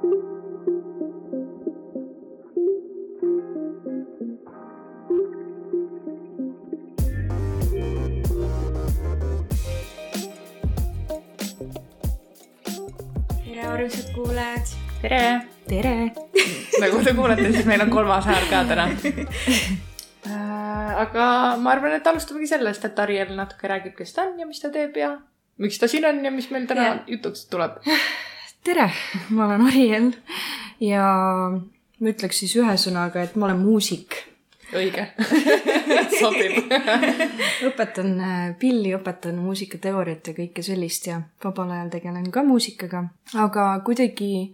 tere, 0.00 0.08
armsad 13.66 14.14
kuulajad. 14.14 14.64
tere! 15.02 15.40
tere! 15.68 16.12
nagu 16.80 17.02
te 17.04 17.12
kuulete, 17.12 17.52
siis 17.52 17.66
meil 17.68 17.84
on 17.84 17.90
kolmas 17.92 18.24
hääl 18.24 18.48
ka 18.48 18.64
täna. 18.64 18.88
aga 21.04 21.26
ma 21.60 21.74
arvan, 21.74 21.92
et 22.00 22.06
alustamegi 22.08 22.48
sellest, 22.48 22.88
et 22.88 23.04
Ariel 23.04 23.36
natuke 23.36 23.68
räägib, 23.68 23.98
kes 24.00 24.16
ta 24.16 24.24
on 24.30 24.40
ja 24.40 24.48
mis 24.48 24.64
ta 24.64 24.72
teeb 24.72 24.96
ja 24.96 25.18
miks 25.60 25.76
ta 25.76 25.92
siin 25.92 26.08
on 26.08 26.24
ja 26.24 26.32
mis 26.32 26.48
meil 26.48 26.64
täna 26.64 26.88
Jah. 26.88 27.04
jutuks 27.18 27.44
tuleb. 27.52 27.84
tere! 28.64 28.90
ma 29.34 29.46
olen 29.46 29.66
Ariel 29.66 30.10
ja 30.80 31.04
ma 32.00 32.12
ütleks 32.12 32.42
siis 32.42 32.56
ühe 32.60 32.74
sõnaga, 32.80 33.24
et 33.24 33.36
ma 33.36 33.48
olen 33.48 33.62
muusik. 33.62 34.18
õige. 34.76 35.08
sobib. 36.20 36.70
õpetan 37.66 38.12
äh, 38.20 38.44
pilli, 38.60 38.92
õpetan 38.96 39.40
muusikateooriat 39.42 40.30
ja 40.30 40.36
kõike 40.36 40.62
sellist 40.62 41.08
ja 41.10 41.18
vabal 41.44 41.72
ajal 41.74 41.90
tegelen 41.96 42.30
ka 42.30 42.44
muusikaga. 42.46 43.04
aga 43.34 43.66
kuidagi 43.86 44.52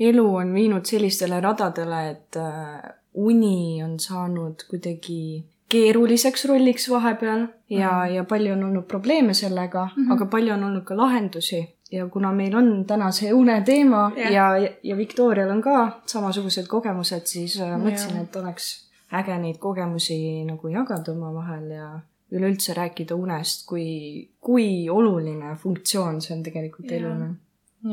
elu 0.00 0.26
on 0.42 0.54
viinud 0.54 0.88
sellistele 0.88 1.42
radadele, 1.44 2.02
et 2.14 2.40
äh, 2.40 2.92
uni 3.20 3.82
on 3.84 3.98
saanud 4.00 4.64
kuidagi 4.70 5.44
keeruliseks 5.70 6.46
rolliks 6.50 6.88
vahepeal 6.90 7.46
ja 7.70 7.90
mm, 7.90 7.98
-hmm. 7.98 8.14
ja 8.14 8.24
palju 8.24 8.52
on 8.52 8.64
olnud 8.64 8.86
probleeme 8.88 9.34
sellega 9.34 9.84
mm, 9.84 10.06
-hmm. 10.06 10.12
aga 10.12 10.26
palju 10.26 10.52
on 10.54 10.64
olnud 10.64 10.84
ka 10.84 10.96
lahendusi 10.96 11.60
ja 11.92 12.08
kuna 12.08 12.32
meil 12.32 12.54
on 12.56 12.84
täna 12.86 13.10
see 13.14 13.32
uneteema 13.34 14.10
Jah. 14.16 14.32
ja, 14.32 14.46
ja, 14.58 14.70
ja 14.82 14.96
Viktorial 14.96 15.50
on 15.50 15.62
ka 15.62 15.76
samasugused 16.06 16.68
kogemused, 16.70 17.26
siis 17.26 17.58
äh, 17.60 17.74
mõtlesin, 17.80 18.22
et 18.22 18.36
oleks 18.36 18.70
äge 19.16 19.36
neid 19.42 19.58
kogemusi 19.58 20.18
nagu 20.46 20.70
jagada 20.70 21.12
omavahel 21.12 21.70
ja 21.74 21.88
üleüldse 22.30 22.76
rääkida 22.78 23.16
unest, 23.18 23.66
kui, 23.66 24.28
kui 24.40 24.88
oluline 24.90 25.56
funktsioon 25.58 26.20
see 26.22 26.36
on 26.36 26.44
tegelikult 26.46 26.90
Jaa. 26.90 27.00
elule. 27.00 27.30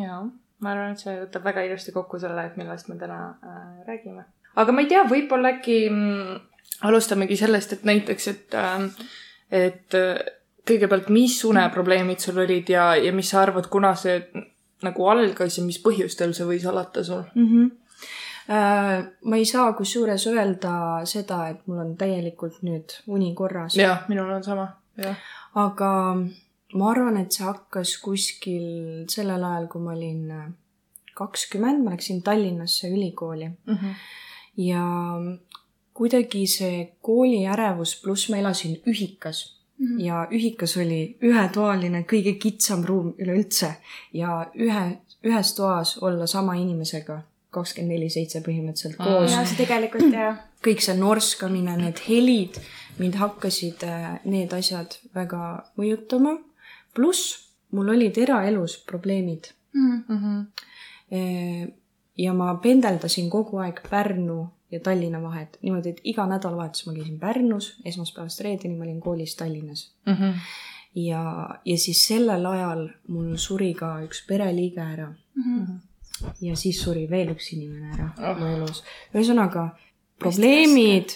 jaa, 0.03 0.21
ma 0.61 0.73
arvan, 0.73 0.93
et 0.93 1.01
see 1.01 1.15
võtab 1.23 1.47
väga 1.49 1.65
ilusti 1.65 1.95
kokku 1.95 2.21
selle, 2.21 2.45
et 2.45 2.57
millest 2.59 2.91
me 2.91 2.99
täna 3.01 3.21
äh, 3.41 3.63
räägime. 3.89 4.27
aga 4.55 4.75
ma 4.75 4.85
ei 4.85 4.91
tea, 4.93 5.03
võib-olla 5.09 5.55
äkki 5.57 5.79
mm, 5.89 6.41
alustamegi 6.85 7.39
sellest, 7.39 7.73
et 7.79 7.87
näiteks, 7.89 8.27
et 8.33 8.57
äh,, 8.61 9.07
et 9.65 9.97
kõigepealt, 10.67 11.09
mis 11.13 11.39
uneprobleemid 11.47 12.21
sul 12.23 12.41
olid 12.43 12.69
ja, 12.71 12.91
ja 12.99 13.11
mis 13.15 13.31
sa 13.33 13.41
arvad, 13.45 13.69
kuna 13.71 13.93
see 13.99 14.19
nagu 14.85 15.09
algas 15.09 15.57
ja 15.57 15.65
mis 15.65 15.79
põhjustel 15.83 16.35
see 16.37 16.47
võis 16.47 16.65
alata 16.69 17.03
sul? 17.03 17.23
mm. 17.35 17.47
-hmm. 17.51 19.07
ma 19.29 19.37
ei 19.37 19.45
saa 19.45 19.73
kusjuures 19.73 20.27
öelda 20.27 21.05
seda, 21.05 21.47
et 21.49 21.65
mul 21.67 21.81
on 21.85 21.95
täielikult 21.97 22.61
nüüd 22.63 22.99
uni 23.07 23.33
korras, 23.35 23.75
jah, 23.75 24.05
minul 24.07 24.31
on 24.31 24.43
sama, 24.43 24.67
jah. 24.97 25.17
aga 25.55 25.91
ma 26.73 26.91
arvan, 26.91 27.17
et 27.17 27.31
see 27.31 27.45
hakkas 27.45 27.97
kuskil 28.03 29.03
sellel 29.09 29.43
ajal, 29.43 29.67
kui 29.67 29.81
ma 29.81 29.91
olin 29.91 30.55
kakskümmend, 31.17 31.83
ma 31.83 31.95
läksin 31.95 32.21
Tallinnasse 32.23 32.89
ülikooli 32.93 33.51
ja 34.57 34.83
kuidagi 35.93 36.47
see 36.47 36.97
kooliärevus, 37.01 37.95
pluss 38.01 38.29
ma 38.29 38.37
elasin 38.37 38.77
ühikas 38.85 39.56
mm 39.77 39.87
-hmm. 39.87 39.99
ja 40.05 40.27
ühikas 40.31 40.77
oli 40.77 41.17
ühetoaline, 41.21 42.03
kõige 42.03 42.37
kitsam 42.39 42.83
ruum 42.85 43.13
üleüldse 43.17 43.73
ja 44.13 44.51
ühe, 44.55 44.97
ühes 45.23 45.53
toas 45.55 45.97
olla 45.97 46.27
sama 46.27 46.55
inimesega 46.55 47.21
kakskümmend 47.49 47.93
neli 47.93 48.09
seitse 48.09 48.39
põhimõtteliselt 48.39 48.99
Mm. 48.99 49.05
koos 49.05 49.31
ja 49.31 49.45
see 49.45 49.57
tegelikult 49.57 50.13
jah, 50.13 50.37
kõik 50.65 50.81
see 50.81 50.97
norskamine, 50.97 51.77
need 51.77 51.99
helid, 52.07 52.59
mind 52.99 53.15
hakkasid 53.15 53.83
äh, 53.83 54.19
need 54.25 54.53
asjad 54.53 54.97
väga 55.15 55.63
mõjutama. 55.77 56.37
pluss 56.93 57.47
mul 57.71 57.89
olid 57.89 58.17
eraelus 58.17 58.77
probleemid. 58.85 59.53
ja 62.17 62.33
ma 62.33 62.53
pendeldasin 62.61 63.29
kogu 63.29 63.59
aeg 63.61 63.81
Pärnu 63.89 64.47
ja 64.71 64.79
Tallinna 64.79 65.21
vahet 65.21 65.57
niimoodi, 65.61 65.89
et 65.89 66.01
iga 66.03 66.25
nädalavahetus 66.27 66.85
ma 66.87 66.93
käisin 66.93 67.19
Pärnus, 67.19 67.77
esmaspäevast 67.85 68.41
reedeni 68.41 68.75
ma 68.75 68.83
olin 68.83 68.99
koolis 69.01 69.35
Tallinnas. 69.35 69.91
ja, 70.95 71.49
ja 71.65 71.77
siis 71.77 72.07
sellel 72.07 72.45
ajal 72.45 72.89
mul 73.07 73.35
suri 73.37 73.73
ka 73.73 73.99
üks 74.03 74.25
pereliige 74.27 74.81
ära. 74.81 75.11
ja 76.41 76.55
siis 76.55 76.81
suri 76.81 77.09
veel 77.09 77.29
üks 77.35 77.53
inimene 77.53 77.93
ära 77.93 78.11
Oh. 78.17 78.39
mu 78.39 78.45
elus. 78.45 78.83
ühesõnaga 79.13 79.69
probleemid, 80.19 81.13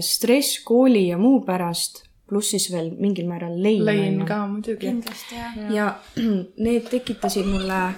stress 0.00 0.62
kooli 0.64 1.08
ja 1.08 1.18
muu 1.18 1.42
pärast, 1.44 2.04
pluss 2.26 2.50
siis 2.50 2.70
veel 2.72 2.90
mingil 2.98 3.28
määral 3.28 3.62
lein. 3.62 3.84
lein 3.84 4.24
ka 4.26 4.46
muidugi. 4.46 4.86
kindlasti 4.86 5.34
jah. 5.34 5.72
ja 5.74 5.94
need 6.64 6.88
tekitasid 6.90 7.46
mulle 7.46 7.94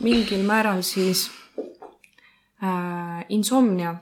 mingil 0.00 0.42
määral 0.46 0.82
siis 0.82 1.30
äh, 2.62 3.24
insomnia, 3.28 3.96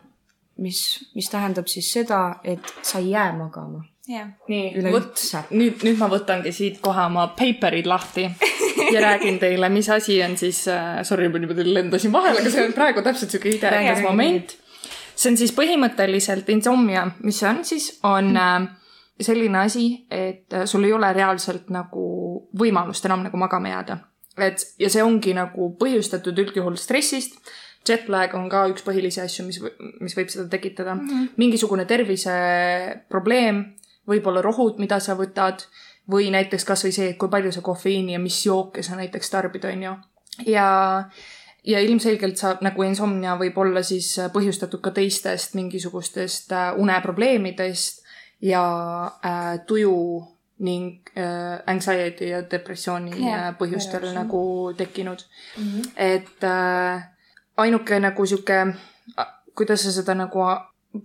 mis, 0.61 0.81
mis 1.15 1.31
tähendab 1.33 1.69
siis 1.73 1.93
seda, 1.93 2.41
et 2.45 2.75
sa 2.83 3.01
ei 3.01 3.11
jää 3.15 3.33
magama 3.39 3.85
nii, 4.11 4.91
vot 4.91 5.21
nüüd, 5.55 5.83
nüüd 5.87 5.99
ma 6.01 6.09
võtangi 6.11 6.53
siit 6.55 6.81
kohe 6.83 7.05
oma 7.07 7.29
paper'id 7.37 7.87
lahti 7.91 8.27
ja 8.27 9.03
räägin 9.07 9.39
teile, 9.43 9.69
mis 9.73 9.89
asi 9.93 10.19
on 10.25 10.37
siis 10.41 10.65
äh,, 10.69 11.01
sorry, 11.07 11.29
ma 11.29 11.39
niimoodi 11.43 11.67
lendasin 11.69 12.13
vahele, 12.13 12.43
aga 12.43 12.53
see 12.53 12.67
on 12.67 12.75
praegu 12.77 13.05
täpselt 13.07 13.35
siuke 13.35 13.53
idekas 13.53 14.01
Räägi, 14.01 14.07
moment. 14.07 14.57
see 15.15 15.33
on 15.33 15.39
siis 15.41 15.55
põhimõtteliselt 15.57 16.51
insomnia, 16.55 17.07
mis 17.23 17.41
see 17.43 17.51
on 17.51 17.65
siis, 17.67 17.91
on 18.09 18.33
äh, 18.41 18.69
selline 19.21 19.65
asi, 19.67 19.87
et 20.11 20.53
äh, 20.57 20.67
sul 20.71 20.87
ei 20.89 20.95
ole 20.97 21.13
reaalselt 21.17 21.71
nagu 21.75 22.07
võimalust 22.59 23.07
enam 23.07 23.27
nagu 23.29 23.41
magama 23.41 23.75
jääda. 23.77 23.99
et 24.41 24.65
ja 24.81 24.91
see 24.91 25.03
ongi 25.05 25.35
nagu 25.37 25.75
põhjustatud 25.81 26.39
üldjuhul 26.47 26.79
stressist. 26.81 27.37
Jetlag 27.89 28.35
on 28.37 28.49
ka 28.53 28.67
üks 28.69 28.85
põhilisi 28.85 29.23
asju, 29.23 29.47
mis, 29.47 29.61
mis 30.01 30.17
võib 30.17 30.29
seda 30.33 30.49
tekitada 30.53 30.95
mm. 30.95 31.09
-hmm. 31.09 31.29
mingisugune 31.41 31.85
terviseprobleem, 31.89 33.65
võib-olla 34.09 34.43
rohud, 34.45 34.79
mida 34.79 35.01
sa 35.01 35.17
võtad 35.17 35.65
või 36.11 36.31
näiteks 36.31 36.65
kasvõi 36.65 36.93
see, 36.93 37.11
et 37.13 37.19
kui 37.19 37.31
palju 37.33 37.53
sa 37.53 37.63
kofeiini 37.65 38.13
ja 38.13 38.19
mis 38.19 38.47
jooke 38.47 38.83
sa 38.83 38.97
näiteks 38.97 39.31
tarbid, 39.31 39.65
on 39.65 39.83
ju. 39.83 39.95
ja, 40.47 40.69
ja 41.65 41.81
ilmselgelt 41.81 42.37
saab 42.37 42.63
nagu 42.67 42.83
insomnia 42.83 43.37
võib 43.41 43.59
olla 43.59 43.83
siis 43.83 44.17
põhjustatud 44.33 44.81
ka 44.81 44.91
teistest 44.91 45.55
mingisugustest 45.55 46.53
äh, 46.53 46.75
uneprobleemidest 46.77 48.05
ja 48.41 48.65
äh, 49.25 49.61
tuju 49.67 50.27
ning 50.61 51.01
äh, 51.17 51.63
anxiety 51.67 52.29
ja 52.29 52.43
depressiooni 52.51 53.15
yeah, 53.17 53.49
põhjustel 53.57 54.01
päris. 54.01 54.15
nagu 54.17 54.43
tekkinud 54.77 55.25
mm. 55.57 55.65
-hmm. 55.65 55.91
et 55.97 56.45
äh, 56.45 57.09
ainuke 57.61 58.01
nagu 58.01 58.27
sihuke, 58.27 58.67
kuidas 59.55 59.85
sa 59.85 59.93
seda 59.93 60.15
nagu 60.15 60.45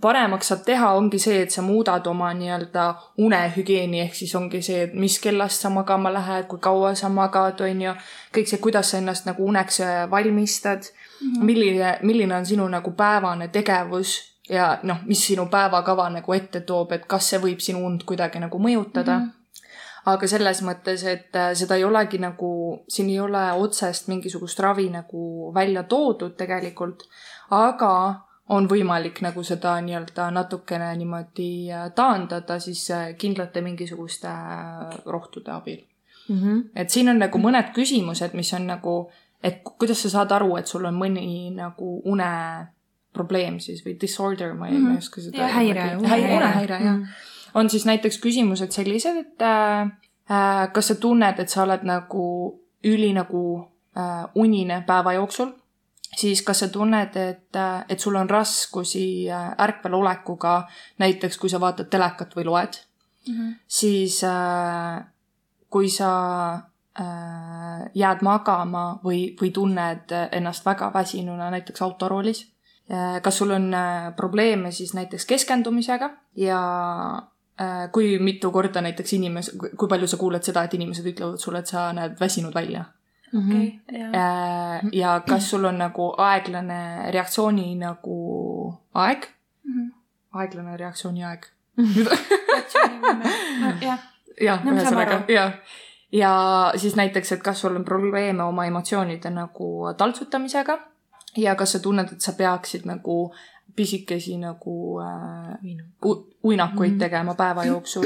paremaks 0.01 0.47
saad 0.49 0.63
teha, 0.65 0.91
ongi 0.97 1.19
see, 1.21 1.41
et 1.45 1.53
sa 1.53 1.61
muudad 1.61 2.07
oma 2.09 2.31
nii-öelda 2.33 2.85
unehügieeni, 3.21 4.01
ehk 4.01 4.15
siis 4.17 4.33
ongi 4.35 4.61
see, 4.65 4.81
et 4.87 4.93
mis 4.97 5.19
kellast 5.21 5.61
sa 5.61 5.69
magama 5.69 6.09
lähed, 6.13 6.47
kui 6.49 6.59
kaua 6.59 6.95
sa 6.97 7.09
magad, 7.09 7.61
on 7.61 7.83
ju. 7.85 7.93
kõik 8.35 8.49
see, 8.49 8.61
kuidas 8.63 8.91
sa 8.91 9.01
ennast 9.01 9.29
nagu 9.29 9.45
uneks 9.45 9.79
valmistad 10.11 10.81
mm, 10.81 11.27
-hmm. 11.27 11.43
milline, 11.43 11.97
milline 12.01 12.35
on 12.35 12.45
sinu 12.45 12.67
nagu 12.67 12.91
päevane 12.91 13.47
tegevus 13.47 14.17
ja 14.49 14.79
noh, 14.83 14.97
mis 15.05 15.27
sinu 15.27 15.45
päevakava 15.45 16.09
nagu 16.09 16.33
ette 16.33 16.61
toob, 16.61 16.91
et 16.91 17.05
kas 17.05 17.29
see 17.29 17.39
võib 17.39 17.59
sinu 17.59 17.85
und 17.85 18.03
kuidagi 18.03 18.39
nagu 18.39 18.59
mõjutada 18.59 19.19
mm. 19.19 19.25
-hmm 19.25 19.34
aga 20.05 20.27
selles 20.29 20.61
mõttes, 20.65 21.03
et 21.09 21.35
äh, 21.37 21.51
seda 21.57 21.77
ei 21.79 21.85
olegi 21.85 22.19
nagu, 22.21 22.51
siin 22.89 23.09
ei 23.09 23.19
ole 23.19 23.41
otsest 23.57 24.09
mingisugust 24.11 24.59
ravi 24.61 24.87
nagu 24.93 25.51
välja 25.55 25.85
toodud 25.89 26.35
tegelikult, 26.37 27.07
aga 27.55 27.91
on 28.53 28.67
võimalik 28.69 29.23
nagu 29.25 29.41
seda 29.43 29.73
nii-öelda 29.81 30.29
natukene 30.35 30.91
niimoodi 30.99 31.49
äh, 31.73 31.89
taandada 31.97 32.59
siis 32.61 32.85
äh, 32.93 33.11
kindlate 33.17 33.65
mingisuguste 33.65 34.33
rohtude 35.05 35.51
abil. 35.51 35.81
mm. 36.29 36.39
-hmm. 36.39 36.63
et 36.75 36.89
siin 36.89 37.09
on 37.09 37.19
nagu 37.19 37.37
mõned 37.41 37.73
küsimused, 37.73 38.33
mis 38.33 38.53
on 38.53 38.67
nagu, 38.67 39.11
et 39.43 39.61
kuidas 39.63 40.01
sa 40.01 40.09
saad 40.09 40.31
aru, 40.31 40.57
et 40.57 40.67
sul 40.67 40.85
on 40.85 40.93
mõni 40.93 41.51
nagu 41.55 42.01
uneprobleem 42.05 43.59
siis 43.59 43.85
või 43.85 43.97
disorder, 44.01 44.53
ma 44.53 44.67
ei 44.67 44.77
mm. 44.77 44.87
-hmm. 44.87 44.97
oska 44.97 45.21
seda. 45.21 45.47
Häire, 45.47 45.81
häire, 45.81 46.35
unehäire. 46.35 46.79
jah 46.83 46.93
Mhm. 46.93 47.34
On 47.55 47.69
siis 47.69 47.85
näiteks 47.87 48.17
küsimused 48.23 48.71
sellised, 48.75 49.17
et 49.17 49.41
äh, 49.41 49.87
äh, 50.31 50.71
kas 50.73 50.91
sa 50.91 50.95
tunned, 50.99 51.39
et 51.39 51.49
sa 51.49 51.63
oled 51.63 51.85
nagu 51.87 52.25
üli 52.85 53.13
nagu 53.15 53.43
äh, 53.97 54.25
unine 54.35 54.81
päeva 54.87 55.13
jooksul, 55.15 55.53
siis 56.15 56.41
kas 56.45 56.59
sa 56.63 56.67
tunned, 56.71 57.15
et 57.15 57.55
äh,, 57.55 57.85
et 57.89 57.99
sul 57.99 58.15
on 58.15 58.29
raskusi 58.29 59.29
äh, 59.31 59.53
ärkvel 59.67 59.93
olekuga, 59.93 60.67
näiteks 60.99 61.37
kui 61.37 61.49
sa 61.49 61.59
vaatad 61.63 61.89
telekat 61.89 62.35
või 62.35 62.45
loed, 62.51 62.81
Mhm. 63.27 63.51
siis 63.67 64.23
äh, 64.23 65.01
kui 65.69 65.89
sa 65.89 66.09
äh, 66.99 67.89
jääd 67.93 68.21
magama 68.21 68.99
või, 69.03 69.33
või 69.41 69.49
tunned 69.51 70.13
ennast 70.31 70.65
väga 70.65 70.91
väsinuna 70.93 71.49
näiteks 71.49 71.81
autoroolis 71.81 72.45
kas 73.21 73.37
sul 73.37 73.49
on 73.51 73.73
äh, 73.73 74.11
probleeme 74.15 74.71
siis 74.71 74.93
näiteks 74.93 75.25
keskendumisega 75.25 76.09
ja 76.37 76.59
kui 77.91 78.19
mitu 78.19 78.51
korda 78.51 78.81
näiteks 78.81 79.13
inimes-, 79.13 79.51
kui 79.77 79.87
palju 79.87 80.07
sa 80.07 80.17
kuuled 80.17 80.43
seda, 80.43 80.63
et 80.67 80.73
inimesed 80.73 81.05
ütlevad 81.13 81.37
sulle, 81.39 81.59
et 81.63 81.67
sa 81.71 81.91
näed 81.93 82.17
väsinud 82.19 82.53
välja? 82.55 82.85
Okei, 83.35 83.79
jaa. 83.91 84.09
äh,. 84.15 84.81
ja 84.93 85.19
kas 85.27 85.49
sul 85.49 85.65
on 85.65 85.77
nagu 85.77 86.09
aeglane 86.17 87.11
reaktsiooni 87.11 87.75
nagu 87.75 88.17
aeg, 88.93 89.27
Mhm. 89.65 89.87
aeglane 90.33 90.77
reaktsiooni 90.77 91.23
aeg. 91.25 91.45
Jah, 93.81 93.99
jah, 94.41 94.59
saan 94.63 94.75
ühesõnaga 94.77 95.17
jah. 95.31 95.53
ja 96.11 96.31
siis 96.79 96.95
näiteks, 96.95 97.31
et 97.37 97.43
kas 97.43 97.61
sul 97.61 97.75
on 97.75 97.85
probleeme 97.87 98.43
oma 98.43 98.65
emotsioonide 98.69 99.29
nagu 99.33 99.69
taltsutamisega? 99.97 100.77
Ja 101.37 101.55
kas 101.59 101.71
sa 101.75 101.79
tunned, 101.83 102.11
et 102.15 102.21
sa 102.23 102.31
peaksid 102.37 102.85
nagu 102.87 103.33
pisikesi 103.75 104.37
nagu 104.37 104.99
äh, 105.01 105.57
uinakuid 106.43 106.91
Mhm. 106.91 106.99
tegema 106.99 107.35
päeva 107.35 107.65
jooksul. 107.65 108.05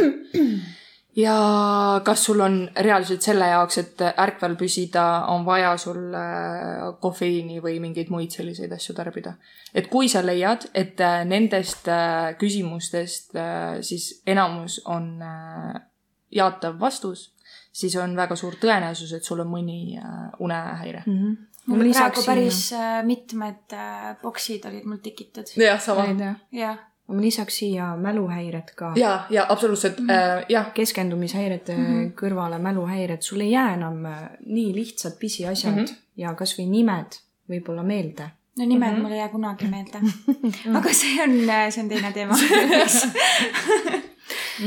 ja 1.15 2.01
kas 2.03 2.25
sul 2.25 2.39
on 2.39 2.69
reaalselt 2.79 3.21
selle 3.21 3.47
jaoks, 3.47 3.77
et 3.77 4.01
ärkvel 4.17 4.55
püsida, 4.55 5.25
on 5.27 5.45
vaja 5.45 5.77
sul 5.77 6.13
äh, 6.13 6.93
kofeiini 7.01 7.59
või 7.61 7.79
mingeid 7.79 8.09
muid 8.09 8.31
selliseid 8.31 8.71
asju 8.71 8.95
tarbida. 8.95 9.33
et 9.73 9.87
kui 9.87 10.07
sa 10.09 10.21
leiad, 10.25 10.69
et 10.73 10.99
äh, 11.01 11.25
nendest 11.25 11.87
äh, 11.87 12.35
küsimustest 12.37 13.35
äh, 13.35 13.81
siis 13.81 14.21
enamus 14.27 14.81
on 14.85 15.21
äh, 15.21 15.81
jaatav 16.31 16.79
vastus, 16.79 17.33
siis 17.71 17.95
on 17.95 18.15
väga 18.15 18.35
suur 18.35 18.53
tõenäosus, 18.61 19.13
et 19.15 19.23
sul 19.23 19.39
on 19.39 19.47
mõni 19.47 19.97
äh, 19.97 20.29
unehäire. 20.39 21.03
Mhm. 21.05 21.33
Mul 21.69 21.91
praegu 21.93 22.23
päris 22.25 22.73
äh, 22.73 23.03
mitmed 23.05 23.73
äh, 23.73 24.15
boksid 24.21 24.65
olid 24.65 24.85
mul 24.85 24.97
tikitud. 25.03 25.45
jah, 25.57 25.79
sama. 25.81 26.05
jah, 26.51 26.77
ma 27.07 27.21
lisaks 27.21 27.57
siia 27.61 27.95
mäluhäired 27.97 28.73
ka. 28.75 28.91
ja, 28.95 29.25
ja 29.29 29.45
absoluutselt 29.49 29.99
mm, 29.99 30.07
-hmm. 30.07 30.39
äh, 30.39 30.45
jah, 30.49 30.73
keskendumisihäirete 30.73 31.75
mm 31.77 31.83
Mhm. 31.83 32.03
-hmm. 32.03 32.11
kõrvale 32.21 32.59
mäluhäired, 32.59 33.21
sul 33.21 33.39
ei 33.41 33.51
jää 33.51 33.73
enam 33.73 34.05
äh, 34.05 34.29
nii 34.45 34.73
lihtsad 34.75 35.13
pisiasjad 35.19 35.73
mm 35.73 35.79
Mhm. 35.79 35.85
-hmm. 35.85 35.95
ja 36.17 36.33
kasvõi 36.33 36.65
nimed 36.69 37.11
võib-olla 37.49 37.83
meelde. 37.83 38.29
no 38.57 38.65
nimed 38.65 38.87
mm 38.87 38.93
Mhm. 38.93 38.97
-hmm. 38.97 39.01
mul 39.03 39.11
ei 39.11 39.17
jää 39.17 39.29
kunagi 39.29 39.65
meelde. 39.67 39.99
aga 40.77 40.89
see 40.93 41.23
on, 41.23 41.31
see 41.71 41.83
on 41.83 41.89
teine 41.89 42.11
teema. 42.13 42.35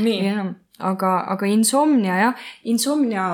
nii. 0.03 0.31
aga, 0.79 1.11
aga 1.33 1.45
insomnia 1.47 2.15
jah, 2.17 2.35
insomnia, 2.63 3.25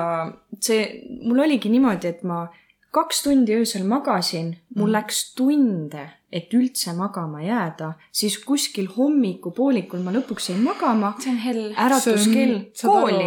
see, 0.61 0.81
mul 1.23 1.39
oligi 1.45 1.69
niimoodi, 1.71 2.07
et 2.11 2.23
ma 2.23 2.43
kaks 2.91 3.23
tundi 3.23 3.55
öösel 3.55 3.83
magasin, 3.83 4.57
mul 4.75 4.87
Mhm. 4.87 4.93
läks 4.93 5.33
tunde, 5.35 6.09
et 6.31 6.53
üldse 6.53 6.93
magama 6.93 7.41
jääda, 7.41 7.93
siis 8.11 8.37
kuskil 8.37 8.87
hommikupoolikul 8.97 9.99
ma 9.99 10.11
lõpuks 10.11 10.49
jäin 10.49 10.63
magama, 10.63 11.13
see 11.19 11.31
on 11.31 11.37
hell. 11.37 11.73
äratuskell 11.73 12.55
kooli 12.81 13.25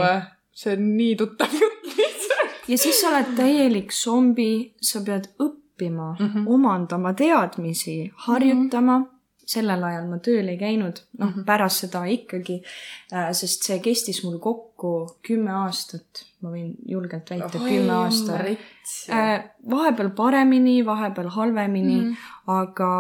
see 0.53 0.77
on 0.77 0.85
nii 0.97 1.17
tuttav 1.17 1.55
jutt 1.61 1.97
lihtsalt. 1.97 2.69
ja 2.69 2.79
siis 2.79 3.01
sa 3.01 3.11
oled 3.13 3.33
täielik 3.37 3.93
zombi, 3.93 4.75
sa 4.81 5.01
pead 5.01 5.29
õppima 5.41 6.13
mm. 6.19 6.29
-hmm. 6.29 6.45
omandama 6.47 7.15
teadmisi, 7.15 8.13
harjutama 8.27 8.99
mm. 8.99 9.05
-hmm. 9.05 9.09
Sellel 9.47 9.83
ajal 9.85 10.07
ma 10.11 10.19
tööl 10.23 10.49
ei 10.53 10.59
käinud, 10.59 11.01
noh 11.19 11.27
mm. 11.27 11.33
-hmm. 11.33 11.47
pärast 11.47 11.85
seda 11.85 12.05
ikkagi, 12.09 12.61
sest 13.33 13.67
see 13.67 13.79
kestis 13.85 14.23
mul 14.25 14.39
kokku 14.43 14.93
kümme 15.27 15.53
aastat, 15.65 16.25
ma 16.43 16.53
võin 16.55 16.75
julgelt 16.89 17.31
väita, 17.31 17.59
kümme 17.59 17.93
aastat. 17.93 18.45
rits. 18.47 18.95
vahepeal 19.71 20.11
paremini, 20.17 20.85
vahepeal 20.87 21.29
halvemini 21.29 22.01
mm. 22.01 22.13
-hmm. 22.13 22.17
aga 22.47 22.93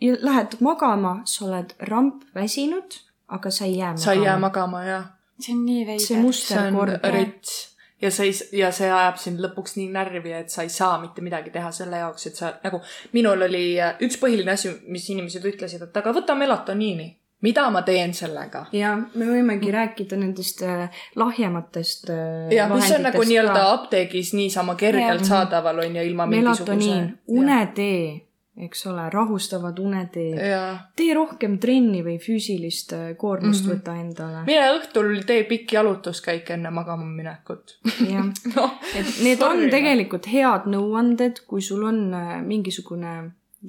lähed 0.00 0.58
magama, 0.60 1.20
sa 1.24 1.44
oled 1.44 1.74
ramp 1.80 2.24
väsinud, 2.34 3.00
aga 3.28 3.50
sa 3.50 3.64
ei 3.64 3.78
jää 3.78 3.92
magama. 3.92 4.04
sa 4.04 4.12
ei 4.12 4.22
jää 4.22 4.38
magama, 4.38 4.84
jah. 4.84 5.04
see 5.40 5.54
on 5.54 5.64
nii 5.66 5.84
see 5.84 5.86
veider. 5.86 6.06
see 6.06 6.16
on 6.16 6.22
musterkord. 6.22 7.00
rits. 7.12 7.75
Ja 8.02 8.10
sa 8.10 8.24
ei, 8.24 8.32
ja 8.52 8.70
see 8.74 8.88
ajab 8.92 9.20
sind 9.20 9.40
lõpuks 9.42 9.76
nii 9.78 9.90
närvi, 9.94 10.32
et 10.36 10.52
sa 10.52 10.64
ei 10.66 10.72
saa 10.72 10.96
mitte 11.02 11.24
midagi 11.24 11.52
teha 11.54 11.70
selle 11.72 12.02
jaoks, 12.02 12.26
et 12.30 12.40
sa 12.40 12.52
nagu, 12.64 12.80
minul 13.16 13.46
oli 13.48 13.68
äh, 13.80 13.96
üks 14.04 14.18
põhiline 14.20 14.52
asi, 14.52 14.72
mis 14.92 15.06
inimesed 15.12 15.46
ütlesid, 15.48 15.86
et 15.86 16.02
aga 16.02 16.12
võta 16.16 16.36
melatoniini. 16.38 17.14
mida 17.44 17.66
ma 17.70 17.82
teen 17.82 18.14
sellega? 18.14 18.66
ja 18.72 18.96
me 18.96 19.26
võimegi 19.28 19.72
rääkida 19.72 20.16
nendest 20.16 20.62
äh, 20.62 20.90
lahjematest 21.16 22.10
äh, 22.10 22.52
ja 22.56 22.68
mis 22.72 22.92
on 22.92 23.04
nagu 23.08 23.22
nii-öelda 23.22 23.66
apteegis 23.72 24.32
niisama 24.34 24.74
kergelt 24.74 25.20
Jah. 25.24 25.28
saadaval 25.28 25.84
on 25.84 25.96
ju 25.96 26.02
ilma 26.02 26.26
melatoniin, 26.26 27.02
mingisuguse. 27.02 27.40
unetee, 27.40 28.25
eks 28.56 28.86
ole, 28.86 29.10
rahustavad 29.10 29.78
unetee. 29.78 30.48
jaa. 30.48 30.70
tee 30.96 31.14
rohkem 31.14 31.58
trenni 31.60 32.02
või 32.04 32.16
füüsilist 32.22 32.94
äh, 32.96 33.06
koormust 33.20 33.64
mm. 33.64 33.70
-hmm. 33.70 33.80
võta 33.80 33.96
endale. 34.00 34.44
mine 34.46 34.68
õhtul 34.78 35.10
tee 35.28 35.44
pikk 35.44 35.76
jalutuskäik 35.76 36.50
enne 36.56 36.70
magama 36.70 37.04
minekut. 37.04 37.78
jah, 38.12 38.30
noh, 38.54 38.78
et 38.94 39.10
need 39.22 39.42
on 39.42 39.60
Sorry, 39.60 39.70
tegelikult 39.70 40.30
head 40.32 40.70
nõuanded, 40.72 41.42
kui 41.46 41.62
sul 41.62 41.84
on 41.84 42.14
äh, 42.14 42.38
mingisugune 42.42 43.16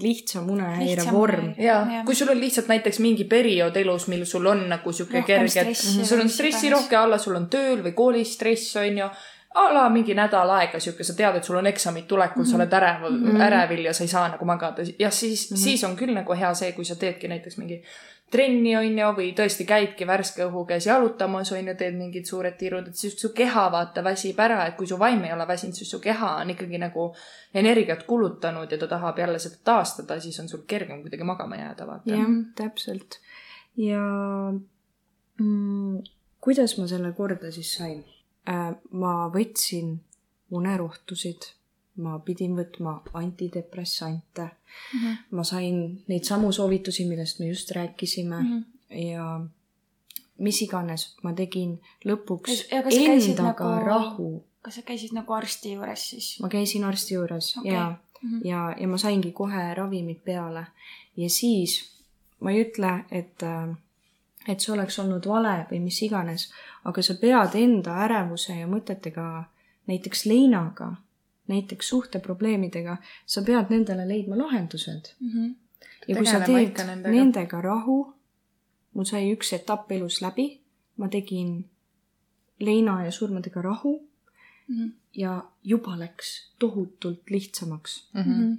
lihtsam 0.01 0.49
unehäire 0.49 1.03
vorm 1.11 1.39
unehäire.. 1.39 1.63
ja 1.63 1.77
Jah. 1.91 2.05
kui 2.05 2.15
sul 2.15 2.29
on 2.29 2.39
lihtsalt 2.39 2.67
näiteks 2.67 2.99
mingi 2.99 3.23
periood 3.23 3.75
elus, 3.75 4.07
mil 4.07 4.25
sul 4.25 4.45
on 4.45 4.67
nagu 4.69 4.91
sihuke 4.91 5.23
kerge, 5.27 5.49
stressi 5.49 6.05
sul 6.05 6.21
on 6.21 6.29
stressi 6.29 6.69
rohke 6.69 6.95
alla, 6.95 7.17
sul 7.17 7.35
on 7.35 7.49
tööl 7.49 7.83
või 7.83 7.95
koolis 7.97 8.33
stress 8.39 8.75
on 8.79 9.03
ju. 9.03 9.09
A 9.57 9.67
la 9.73 9.87
mingi 9.89 10.13
nädal 10.17 10.49
aega 10.57 10.79
sihuke, 10.79 11.03
sa 11.03 11.15
tead, 11.17 11.39
et 11.39 11.47
sul 11.47 11.57
on 11.57 11.67
eksamid 11.67 12.05
tulekul 12.07 12.43
mm, 12.43 12.45
-hmm. 12.45 12.51
sa 12.51 12.57
oled 12.57 12.73
ärev 12.79 12.99
mm, 13.09 13.15
Mhm. 13.15 13.31
-hmm. 13.31 13.41
ärevil 13.47 13.85
ja 13.85 13.93
sa 13.93 14.03
ei 14.03 14.07
saa 14.07 14.27
nagu 14.29 14.45
magada 14.45 14.83
ja 14.99 15.09
siis 15.11 15.51
mm, 15.51 15.55
-hmm. 15.55 15.63
siis 15.63 15.83
on 15.83 15.95
küll 15.95 16.13
nagu 16.13 16.33
hea 16.33 16.53
see, 16.53 16.71
kui 16.71 16.85
sa 16.85 16.95
teedki 16.95 17.27
näiteks 17.27 17.57
mingi 17.57 17.83
trenni 18.31 18.75
on 18.77 18.97
ju, 18.99 19.11
või 19.15 19.29
tõesti 19.35 19.65
käidki 19.67 20.07
värske 20.07 20.43
õhu 20.45 20.65
käes 20.67 20.85
jalutamas 20.85 21.51
on 21.55 21.67
ju, 21.67 21.75
teed 21.79 21.95
mingid 21.95 22.27
suured 22.27 22.57
tirud, 22.59 22.87
et 22.87 22.95
siis 22.95 23.15
su 23.21 23.31
keha 23.35 23.67
vaata 23.71 24.03
väsib 24.03 24.39
ära, 24.43 24.65
et 24.67 24.75
kui 24.75 24.87
su 24.87 24.99
vaim 24.99 25.23
ei 25.23 25.33
ole 25.33 25.47
väsinud, 25.47 25.75
siis 25.75 25.91
su 25.91 25.99
keha 26.03 26.33
on 26.41 26.49
ikkagi 26.49 26.77
nagu 26.81 27.07
energiat 27.53 28.03
kulutanud 28.03 28.71
ja 28.71 28.77
ta 28.77 28.87
tahab 28.87 29.19
jälle 29.19 29.39
seda 29.39 29.55
taastada, 29.63 30.19
siis 30.19 30.39
on 30.39 30.49
sul 30.49 30.65
kergem 30.67 31.01
kuidagi 31.01 31.23
magama 31.23 31.55
jääda, 31.55 31.87
vaata. 31.87 32.11
jah, 32.11 32.35
täpselt. 32.55 33.19
ja 33.77 34.03
mm, 35.39 36.03
kuidas 36.41 36.77
ma 36.77 36.87
selle 36.87 37.13
korda 37.13 37.51
siis 37.51 37.73
sain? 37.79 38.03
Ma 38.91 39.13
võtsin 39.33 39.97
unerohtusid, 40.51 41.49
ma 42.03 42.19
pidin 42.19 42.55
võtma 42.55 43.01
antidepressante 43.13 44.43
mm. 44.43 44.99
-hmm. 44.99 45.15
ma 45.31 45.43
sain 45.43 46.03
neid 46.07 46.23
samu 46.23 46.51
soovitusi, 46.51 47.05
millest 47.05 47.39
me 47.39 47.47
just 47.47 47.71
rääkisime 47.71 48.41
mm. 48.41 48.57
-hmm. 48.57 48.97
ja 48.97 49.39
mis 50.37 50.61
iganes 50.61 51.15
ma 51.23 51.33
tegin 51.33 51.79
lõpuks 52.05 52.67
Ja 52.71 52.83
endaga 52.83 53.65
nagu- 53.65 53.85
rahu. 53.85 54.43
kas 54.61 54.75
sa 54.75 54.81
käisid 54.81 55.13
nagu 55.13 55.33
arsti 55.33 55.73
juures 55.73 56.09
siis? 56.09 56.39
ma 56.41 56.49
käisin 56.49 56.83
arsti 56.83 57.13
juures 57.13 57.57
okay. 57.57 57.71
ja 57.71 57.95
Mhm. 58.23 58.39
ja, 58.43 58.75
ja 58.79 58.87
ma 58.87 58.97
saingi 58.97 59.31
kohe 59.31 59.73
ravimid 59.73 60.19
peale 60.25 60.65
ja 61.17 61.29
siis 61.29 61.77
ma 62.39 62.51
ei 62.51 62.63
ütle, 62.65 62.91
et, 63.11 63.43
et 64.47 64.59
see 64.63 64.73
oleks 64.73 64.99
olnud 64.99 65.25
vale 65.27 65.65
või 65.71 65.79
mis 65.83 66.01
iganes, 66.01 66.51
aga 66.85 67.01
sa 67.01 67.13
pead 67.21 67.55
enda 67.55 67.95
ärevuse 68.05 68.55
ja 68.59 68.67
mõtetega, 68.67 69.43
näiteks 69.87 70.25
leinaga, 70.25 70.95
näiteks 71.47 71.89
suhteprobleemidega, 71.89 72.97
sa 73.25 73.41
pead 73.41 73.69
nendele 73.69 74.07
leidma 74.07 74.35
lahendused. 74.37 75.13
Mhm. 75.19 75.51
ja 76.07 76.15
kui 76.15 76.25
sa 76.25 76.39
teed 76.39 76.77
nendega, 76.87 77.09
nendega. 77.11 77.61
rahu, 77.61 78.13
mul 78.93 79.05
sai 79.05 79.31
üks 79.35 79.53
etapp 79.53 79.91
elus 79.91 80.21
läbi, 80.21 80.59
ma 80.97 81.07
tegin 81.09 81.65
leina 82.59 83.03
ja 83.05 83.11
surmadega 83.11 83.61
rahu 83.61 84.01
Mhm. 84.67 84.87
ja 85.13 85.43
juba 85.63 85.95
läks 85.99 86.51
tohutult 86.59 87.29
lihtsamaks 87.29 88.09
Mhm. 88.13 88.53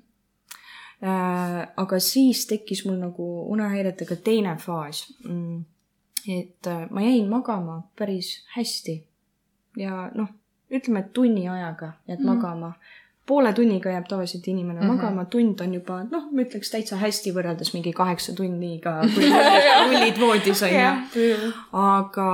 Äh, 1.03 1.69
aga 1.77 1.99
siis 2.03 2.47
tekkis 2.47 2.81
mul 2.87 2.97
nagu 2.99 3.27
unehäiretega 3.53 4.17
teine 4.17 4.57
faas 4.59 5.05
mm.. 5.25 5.61
Et 6.27 6.67
äh, 6.67 6.87
ma 6.91 7.03
jäin 7.05 7.29
magama 7.29 7.83
päris 7.99 8.43
hästi 8.57 8.97
ja 9.77 10.09
noh, 10.15 10.29
ütleme, 10.71 11.05
et 11.05 11.13
tunni 11.13 11.49
ajaga 11.49 11.93
jääd 12.09 12.21
mm. 12.21 12.27
Magama. 12.27 12.73
poole 13.29 13.53
tunniga 13.53 13.91
jääb 13.93 14.07
tavaliselt 14.09 14.47
inimene 14.49 14.81
mm. 14.81 14.87
-hmm. 14.87 14.93
magama, 14.97 15.25
tund 15.25 15.61
on 15.61 15.75
juba 15.75 16.03
noh, 16.11 16.29
ma 16.33 16.43
ütleks 16.43 16.71
täitsa 16.73 16.97
hästi 16.97 17.33
võrreldes 17.37 17.75
mingi 17.75 17.93
kaheksa 17.93 18.33
tunniga, 18.33 19.01
kui 19.15 19.31
rullid 19.31 20.21
voodis 20.21 20.63
on 20.63 20.73
ju 20.73 21.53
aga 21.73 22.29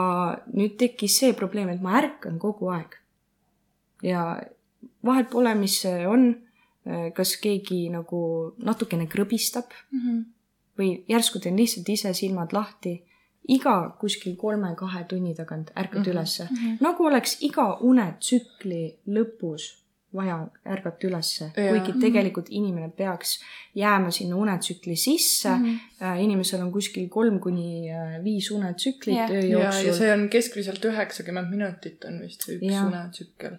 nüüd 0.53 0.77
tekkis 0.79 1.19
see 1.19 1.33
probleem, 1.33 1.69
et 1.69 1.83
ma 1.83 1.99
ärkan 1.99 2.39
kogu 2.39 2.71
aeg. 2.71 2.95
ja 4.03 4.41
vahet 5.05 5.31
pole, 5.31 5.55
mis 5.55 5.81
see 5.81 6.07
on, 6.07 6.37
kas 7.15 7.37
keegi 7.37 7.89
nagu 7.91 8.55
natukene 8.59 9.07
krõbistab 9.07 9.75
Mhm. 9.93 10.23
või 10.79 11.05
järsku 11.09 11.39
teen 11.39 11.57
lihtsalt 11.57 11.89
ise 11.89 12.15
silmad 12.15 12.53
lahti 12.53 13.03
iga 13.49 13.97
kuskil 14.01 14.37
kolme-kahe 14.37 15.05
tunni 15.09 15.35
tagant 15.35 15.71
ärkad 15.77 15.99
mm 15.99 16.03
Mhm. 16.03 16.11
-hmm. 16.11 16.13
ülesse 16.13 16.49
mm. 16.51 16.57
-hmm. 16.57 16.77
nagu 16.81 17.05
oleks 17.05 17.37
iga 17.41 17.79
unetsükli 17.81 18.99
lõpus 19.09 19.85
vaja 20.15 20.47
ärgata 20.67 21.07
ülesse 21.07 21.51
kuigi 21.55 21.93
tegelikult 22.01 22.47
inimene 22.49 22.89
peaks 22.97 23.41
jääma 23.75 24.11
sinna 24.11 24.37
unetsükli 24.37 24.97
sisse 24.97 25.49
mm. 25.51 25.63
Mhm. 25.63 25.77
-hmm. 26.01 26.21
inimesel 26.21 26.61
on 26.63 26.73
kuskil 26.73 27.09
kolm 27.09 27.41
kuni 27.41 27.91
äh, 27.91 28.25
viis 28.25 28.51
unetsüklit 28.51 29.17
Jah. 29.17 29.31
öö 29.31 29.41
ja, 29.41 29.59
jooksul 29.59 29.87
ja 29.87 29.95
see 29.95 30.13
on 30.13 30.29
keskmiselt 30.29 30.85
üheksakümmend 30.85 31.51
minutit 31.51 32.05
on 32.05 32.21
vist 32.21 32.43
see 32.43 32.57
üks 32.57 32.73
Jah. 32.73 32.87
unetsükkel. 32.87 33.57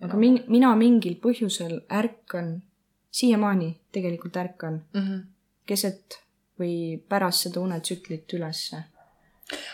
aga 0.00 0.16
min-, 0.16 0.44
mina 0.48 0.76
mingil 0.76 1.14
põhjusel 1.14 1.80
ärkan, 1.90 2.62
siiamaani 3.10 3.76
tegelikult 3.92 4.36
ärkan 4.36 4.82
mm. 4.94 5.00
-hmm. 5.00 5.20
keset 5.66 6.18
või 6.60 6.98
pärast 7.08 7.38
seda 7.46 7.60
unetsüklit 7.60 8.32
ülesse. 8.32 8.76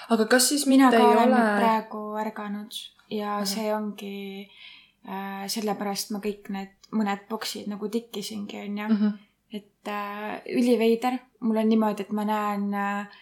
Aga 0.09 0.27
kas 0.27 0.49
siis 0.49 0.67
mina 0.71 0.91
ka 0.91 1.03
olen 1.03 1.35
ole 1.35 1.43
praegu 1.59 2.03
ärganud 2.21 2.81
ja 3.11 3.37
Ahah. 3.37 3.47
see 3.47 3.75
ongi 3.75 4.17
äh, 5.09 5.45
sellepärast 5.51 6.11
ma 6.15 6.23
kõik 6.25 6.51
need 6.55 6.91
mõned 6.95 7.27
boksid 7.29 7.69
nagu 7.71 7.89
tikkisingi 7.89 8.61
onju 8.65 8.89
mm? 8.89 9.19
et 9.55 9.89
äh, 9.89 10.43
üliveider, 10.51 11.19
mul 11.41 11.61
on 11.63 11.69
niimoodi, 11.69 12.07
et 12.07 12.13
ma 12.13 12.25
näen 12.27 12.73
äh, 12.75 13.21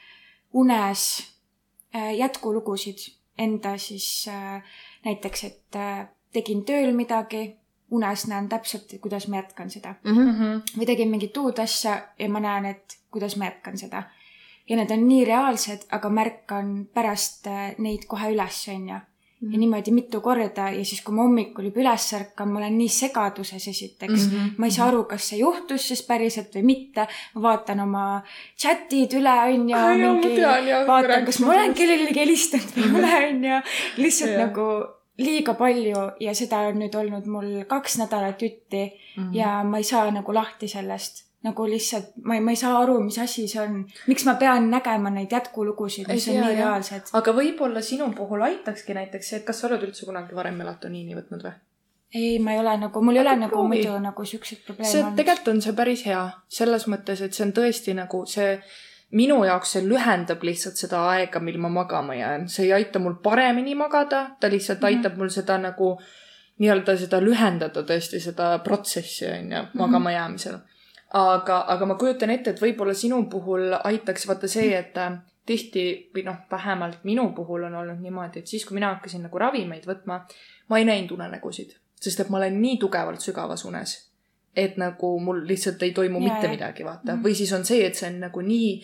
unes 0.53 1.03
äh, 1.95 2.15
jätkulugusid 2.17 3.09
enda 3.39 3.77
siis 3.79 4.29
äh, 4.29 4.63
näiteks, 5.05 5.45
et 5.45 5.77
äh, 5.77 6.07
tegin 6.33 6.65
tööl 6.65 6.93
midagi, 6.97 7.57
unes 7.93 8.25
näen 8.31 8.49
täpselt, 8.49 8.95
kuidas 9.05 9.29
ma 9.29 9.43
jätkan 9.43 9.71
seda 9.71 9.95
Mm 10.05 10.17
-hmm. 10.17 10.33
Mm 10.41 10.63
või 10.79 10.87
tegin 10.87 11.09
mingit 11.09 11.37
uut 11.37 11.59
asja 11.59 12.09
ja 12.19 12.29
ma 12.29 12.41
näen, 12.41 12.65
et 12.65 12.99
kuidas 13.11 13.37
ma 13.37 13.45
jätkan 13.45 13.79
seda. 13.79 14.03
Ja 14.73 14.77
need 14.79 14.93
on 14.95 15.03
nii 15.05 15.25
reaalsed, 15.29 15.89
aga 15.93 16.09
märkan 16.09 16.69
pärast 16.95 17.49
äh, 17.51 17.73
neid 17.85 18.07
kohe 18.09 18.31
üles, 18.33 18.61
onju. 18.73 19.01
ja 19.43 19.59
niimoodi 19.59 19.91
mitu 19.91 20.21
korda 20.23 20.69
ja 20.71 20.85
siis, 20.87 21.01
kui 21.03 21.15
ma 21.17 21.25
hommikul 21.27 21.67
juba 21.67 21.81
üles 21.83 22.05
ärkan, 22.15 22.53
ma 22.53 22.61
olen 22.61 22.77
nii 22.79 22.89
segaduses 22.95 23.67
esiteks 23.69 24.29
mm. 24.29 24.29
Mhm. 24.29 24.39
-hmm. 24.39 24.55
ma 24.59 24.67
ei 24.71 24.75
saa 24.77 24.87
aru, 24.89 25.03
kas 25.11 25.29
see 25.29 25.41
juhtus 25.41 25.89
siis 25.89 26.03
päriselt 26.07 26.55
või 26.55 26.63
mitte. 26.63 27.07
ma 27.35 27.43
vaatan 27.49 27.81
oma 27.81 28.23
chat'id 28.57 29.19
üle, 29.19 29.37
onju. 29.51 29.77
Vaatan, 30.87 31.25
kas 31.27 31.41
ma 31.41 31.53
olen 31.53 31.75
kellelegi 31.75 32.21
helistanud 32.21 32.77
või 32.77 32.85
ei 32.85 32.99
ole, 33.01 33.15
onju. 33.29 33.63
lihtsalt 33.97 34.31
Jah. 34.31 34.47
nagu 34.47 34.69
liiga 35.19 35.55
palju 35.55 36.07
ja 36.21 36.35
seda 36.35 36.63
on 36.71 36.79
nüüd 36.79 36.95
olnud 36.95 37.27
mul 37.27 37.65
kaks 37.69 37.99
nädalat 37.99 38.43
jutti 38.43 38.93
Mhm. 39.17 39.27
mm. 39.27 39.35
ja 39.35 39.63
ma 39.65 39.77
ei 39.77 39.85
saa 39.85 40.11
nagu 40.11 40.35
lahti 40.35 40.69
sellest. 40.69 41.32
Nagu 41.43 41.67
lihtsalt, 41.67 42.13
ma 42.23 42.37
ei, 42.39 42.41
ma 42.45 42.55
ei 42.55 42.61
saa 42.61 42.77
aru, 42.83 43.01
mis 43.03 43.19
asi 43.19 43.49
see 43.51 43.61
on. 43.63 43.83
miks 44.07 44.25
ma 44.29 44.37
pean 44.39 44.71
nägema 44.71 45.11
neid 45.11 45.33
jätkulugusid, 45.33 46.07
mis 46.09 46.29
Ei 46.29 46.37
on 46.37 46.39
tea, 46.39 46.47
nii 46.47 46.59
jah. 46.59 46.69
reaalsed. 46.69 47.11
aga 47.19 47.35
võib-olla 47.35 47.83
sinu 47.83 48.13
puhul 48.17 48.47
aitakski 48.47 48.95
näiteks 48.95 49.29
see, 49.29 49.43
et 49.43 49.47
kas 49.49 49.61
sa 49.61 49.69
oled 49.71 49.83
üldse 49.89 50.07
kunagi 50.07 50.39
varem 50.39 50.61
melatoniini 50.63 51.19
võtnud 51.19 51.43
või? 51.49 51.59
ei, 52.15 52.39
ma 52.39 52.53
ei 52.53 52.59
ole 52.61 52.77
nagu, 52.77 53.03
mul 53.03 53.17
ei 53.17 53.25
ole 53.25 53.35
Aga 53.35 53.41
nagu 53.47 53.57
proovi. 53.57 53.69
muidu 53.75 53.99
nagu 54.05 54.25
siukseid 54.25 54.65
probleeme 54.67 54.93
see 54.93 55.03
olnud. 55.03 55.19
tegelikult 55.19 55.53
on 55.55 55.63
see 55.67 55.77
päris 55.83 56.07
hea 56.07 56.23
selles 56.61 56.89
mõttes, 56.93 57.23
et 57.25 57.35
see 57.35 57.47
on 57.47 57.55
tõesti 57.57 57.95
nagu 57.97 58.25
see 58.29 58.57
minu 59.19 59.43
jaoks 59.45 59.77
see 59.77 59.85
lühendab 59.85 60.45
lihtsalt 60.45 60.81
seda 60.81 61.05
aega, 61.13 61.41
mil 61.41 61.59
ma 61.61 61.69
magama 61.73 62.17
jään, 62.17 62.49
see 62.49 62.67
ei 62.69 62.75
aita 62.81 63.01
mul 63.03 63.19
paremini 63.25 63.75
magada, 63.75 64.27
ta 64.41 64.51
lihtsalt 64.51 64.81
mm. 64.81 64.87
-hmm. 64.87 64.99
aitab 64.99 65.17
mul 65.19 65.33
seda 65.33 65.59
nagu 65.59 65.97
nii-öelda 66.63 66.97
seda 66.97 67.21
lühendada 67.21 67.83
tõesti 67.89 68.21
seda 68.21 68.59
protsessi 68.65 69.27
onju 69.27 69.65
magama 69.75 70.13
jäämisel. 70.13 70.59
aga, 71.15 71.59
aga 71.69 71.87
ma 71.87 71.95
kujutan 71.95 72.31
ette, 72.31 72.51
et 72.51 72.61
võib-olla 72.63 72.95
sinu 72.95 73.25
puhul 73.31 73.73
aitaks 73.85 74.27
vaata 74.29 74.49
see, 74.49 74.71
et 74.79 74.97
äh, 74.97 75.19
tihti 75.47 76.11
või 76.15 76.25
noh, 76.25 76.37
vähemalt 76.51 77.05
minu 77.05 77.33
puhul 77.37 77.65
on 77.65 77.75
olnud 77.75 78.01
niimoodi, 78.01 78.39
et 78.39 78.47
siis, 78.47 78.65
kui 78.65 78.75
mina 78.75 78.95
hakkasin 78.95 79.23
nagu 79.23 79.39
ravimeid 79.39 79.85
võtma, 79.87 80.21
ma 80.69 80.79
ei 80.79 80.85
näinud 80.85 81.11
unenägusid, 81.19 81.75
sest 82.01 82.21
et 82.21 82.29
ma 82.31 82.39
olen 82.39 82.61
nii 82.63 82.79
tugevalt 82.79 83.21
sügavas 83.21 83.65
unes 83.65 84.09
et 84.57 84.77
nagu 84.77 85.19
mul 85.21 85.47
lihtsalt 85.49 85.81
ei 85.83 85.93
toimu 85.97 86.19
Jaa, 86.21 86.25
mitte 86.35 86.47
jah. 86.47 86.51
midagi, 86.53 86.85
vaata. 86.85 87.15
Mhm. 87.15 87.23
või 87.25 87.35
siis 87.35 87.53
on 87.57 87.65
see, 87.65 87.87
et 87.87 87.95
see 87.97 88.09
on 88.11 88.19
nagu 88.21 88.41
nii 88.45 88.83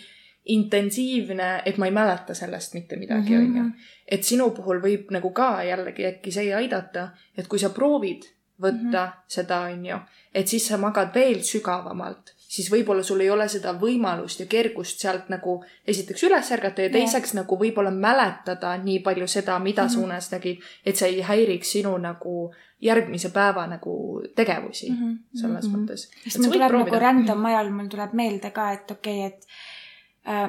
intensiivne, 0.49 1.63
et 1.67 1.77
ma 1.79 1.87
ei 1.87 1.93
mäleta 1.93 2.35
sellest 2.35 2.75
mitte 2.75 2.97
midagi, 2.97 3.35
Mhm. 3.37 3.57
onju. 3.57 3.73
et 4.09 4.25
sinu 4.25 4.51
puhul 4.51 4.81
võib 4.81 5.11
nagu 5.11 5.31
ka 5.31 5.63
jällegi 5.63 6.07
äkki 6.07 6.33
see 6.33 6.55
aidata, 6.55 7.11
et 7.37 7.47
kui 7.49 7.59
sa 7.59 7.69
proovid 7.69 8.23
võtta 8.63 9.05
mm 9.05 9.13
-hmm. 9.13 9.23
seda, 9.27 9.61
onju, 9.61 9.97
et 10.35 10.49
siis 10.49 10.67
sa 10.69 10.77
magad 10.77 11.15
veel 11.15 11.43
sügavamalt, 11.43 12.35
siis 12.49 12.71
võib-olla 12.73 13.03
sul 13.03 13.21
ei 13.21 13.31
ole 13.31 13.49
seda 13.49 13.73
võimalust 13.73 14.41
ja 14.41 14.47
kergust 14.47 15.01
sealt 15.01 15.29
nagu 15.29 15.65
esiteks 15.87 16.23
üles 16.25 16.53
ärgata 16.53 16.83
ja 16.83 16.91
teiseks 16.91 17.35
nagu 17.35 17.59
võib-olla 17.59 17.91
mäletada 17.91 18.77
nii 18.77 18.99
palju 19.01 19.27
seda, 19.27 19.59
mida 19.59 19.83
mm 19.83 19.89
-hmm. 19.89 19.93
sa 19.95 20.01
unes 20.01 20.31
nägid, 20.33 20.59
et 20.87 20.97
see 20.97 21.09
ei 21.09 21.21
häiriks 21.21 21.73
sinu 21.73 21.97
nagu 21.99 22.55
järgmise 22.81 23.29
päeva 23.31 23.67
nagu 23.67 24.23
tegevusi 24.37 24.91
mm 24.91 24.97
Mhm. 24.97 25.11
-hmm. 25.11 25.41
selles 25.41 25.65
mm 25.65 25.71
Mhm. 25.71 25.77
-hmm. 25.77 25.89
mõttes. 25.89 26.09
sest 26.25 26.39
mul 26.39 26.53
tuleb 26.53 26.73
nagu 26.73 26.99
random 26.99 27.45
ajal, 27.45 27.71
mul 27.71 27.87
tuleb 27.89 28.13
meelde 28.13 28.51
ka, 28.51 28.73
et 28.73 28.91
okei 28.91 29.27
okay,, 29.27 29.27
et 29.27 29.47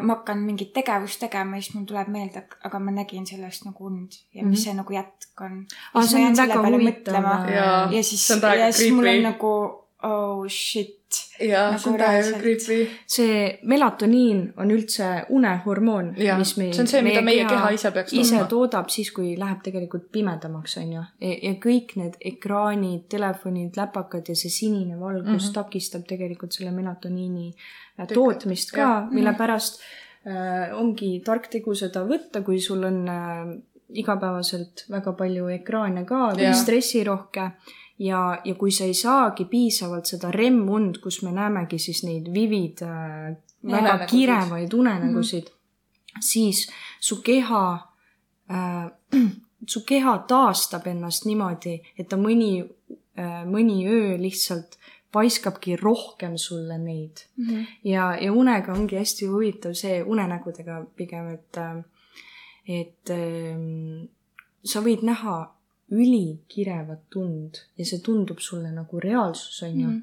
ma 0.01 0.13
hakkan 0.15 0.39
mingit 0.43 0.73
tegevust 0.73 1.19
tegema 1.19 1.55
ja 1.57 1.61
siis 1.61 1.75
mul 1.75 1.85
tuleb 1.87 2.07
meelde, 2.11 2.43
aga 2.63 2.79
ma 2.79 2.91
nägin 2.91 3.25
sellest 3.27 3.65
nagu 3.65 3.85
und 3.85 4.11
ja 4.33 4.43
mis 4.43 4.59
Mhm. 4.59 4.63
see 4.63 4.73
nagu 4.73 4.93
jätk 4.93 5.41
on. 5.41 5.65
Jaa. 7.55 7.91
ja 7.91 8.03
siis, 8.03 8.27
täiega 8.41 8.65
ja 8.65 8.71
siis 8.73 8.93
mul 8.93 9.07
on 9.07 9.23
nagu 9.23 9.53
oh 10.03 10.47
shit. 10.49 10.98
jaa, 11.39 11.69
nagu 11.73 11.93
täiega 11.93 12.07
reaalselt. 12.11 12.41
creepy. 12.41 12.77
see 13.07 13.59
melatoniin 13.71 14.41
on 14.61 14.73
üldse 14.73 15.07
unehormoon, 15.35 16.11
mis 16.37 16.53
meil, 16.59 16.73
see 16.75 16.83
on 16.83 16.91
see, 16.91 17.03
mida 17.05 17.23
meie 17.25 17.45
keha 17.49 17.71
ise 17.75 17.91
peaks 17.95 18.13
ise 18.13 18.35
tootma. 18.35 18.49
toodab 18.53 18.91
siis, 18.93 19.11
kui 19.15 19.31
läheb 19.39 19.63
tegelikult 19.65 20.09
pimedamaks, 20.13 20.77
on 20.81 20.93
ju. 20.97 21.05
ja 21.29 21.53
kõik 21.63 21.95
need 22.01 22.19
ekraanid, 22.33 23.07
telefonid, 23.11 23.79
läpakad 23.79 24.29
ja 24.29 24.37
see 24.37 24.53
sinine 24.53 24.99
valgus 24.99 25.29
mm. 25.29 25.39
-hmm. 25.47 25.55
takistab 25.61 26.05
tegelikult 26.09 26.55
selle 26.55 26.71
melatoniini 26.75 27.49
äh, 27.53 28.05
Tükk- 28.05 28.13
tootmist 28.13 28.71
ka 28.75 29.07
mille 29.11 29.33
pärast 29.37 29.81
äh, 30.27 30.75
ongi 30.77 31.19
tark 31.25 31.49
tegu 31.49 31.75
seda 31.75 32.05
võtta, 32.07 32.43
kui 32.43 32.59
sul 32.61 32.83
on 32.83 33.01
äh, 33.09 33.57
igapäevaselt 33.89 34.85
väga 34.91 35.13
palju 35.17 35.47
ekraane 35.49 36.05
ka 36.05 36.33
stressirohke 36.53 37.51
ja, 37.99 38.41
ja 38.43 38.55
kui 38.55 38.71
sa 38.71 38.87
ei 38.87 38.93
saagi 38.93 39.45
piisavalt 39.45 40.05
seda 40.05 40.31
REM-und, 40.31 41.01
kus 41.03 41.21
me 41.23 41.33
näemegi 41.35 41.79
siis 41.79 42.03
neid 42.07 42.31
vivid 42.33 42.83
äh, 42.85 43.35
väga 43.63 43.79
Unenägusid. 43.79 44.09
kirevaid 44.09 44.73
unenägusid 44.73 45.49
mm, 45.49 45.55
-hmm. 45.55 46.21
siis 46.21 46.69
su 46.99 47.21
keha 47.21 47.63
äh, 48.51 49.21
su 49.73 49.81
keha 49.85 50.17
taastab 50.17 50.87
ennast 50.87 51.25
niimoodi, 51.25 51.81
et 51.99 52.07
ta 52.09 52.17
mõni 52.17 52.63
äh,, 53.19 53.45
mõni 53.45 53.87
öö 53.87 54.17
lihtsalt 54.17 54.79
paiskabki 55.11 55.75
rohkem 55.75 56.37
sulle 56.37 56.77
neid 56.77 57.17
Mhm. 57.37 57.63
ja, 57.83 58.15
ja 58.21 58.33
unega 58.33 58.73
ongi 58.73 58.95
hästi 58.95 59.25
huvitav 59.25 59.73
see 59.73 60.03
unenägudega 60.03 60.85
pigem, 60.95 61.27
et, 61.27 61.57
et 62.67 63.09
ähm, 63.09 64.05
sa 64.63 64.81
võid 64.81 65.01
näha 65.01 65.58
ülikirevat 65.91 67.15
und 67.15 67.63
ja 67.77 67.85
see 67.85 67.99
tundub 68.05 68.39
sulle 68.39 68.71
nagu 68.71 68.99
reaalsus, 68.99 69.63
on 69.63 69.79
ju 69.79 69.87
Mhm.. 69.87 70.01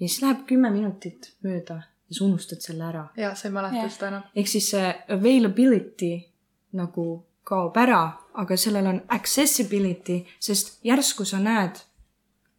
ja 0.00 0.08
siis 0.08 0.22
läheb 0.22 0.46
kümme 0.46 0.70
minutit 0.70 1.32
mööda 1.42 1.82
ja 2.12 2.18
sa 2.18 2.24
unustad 2.24 2.60
selle 2.60 2.84
ära. 2.84 3.08
jaa, 3.16 3.34
sa 3.34 3.48
ei 3.48 3.52
mäleta 3.52 3.76
Jah. 3.76 3.92
seda 3.92 4.08
enam. 4.08 4.22
ehk 4.36 4.48
siis 4.48 4.70
see 4.70 4.94
availability 5.08 6.12
nagu 6.72 7.24
kaob 7.44 7.76
ära, 7.76 8.02
aga 8.34 8.56
sellel 8.56 8.86
on 8.86 9.00
accessibility, 9.08 10.22
sest 10.40 10.78
järsku 10.84 11.24
sa 11.24 11.38
näed 11.38 11.80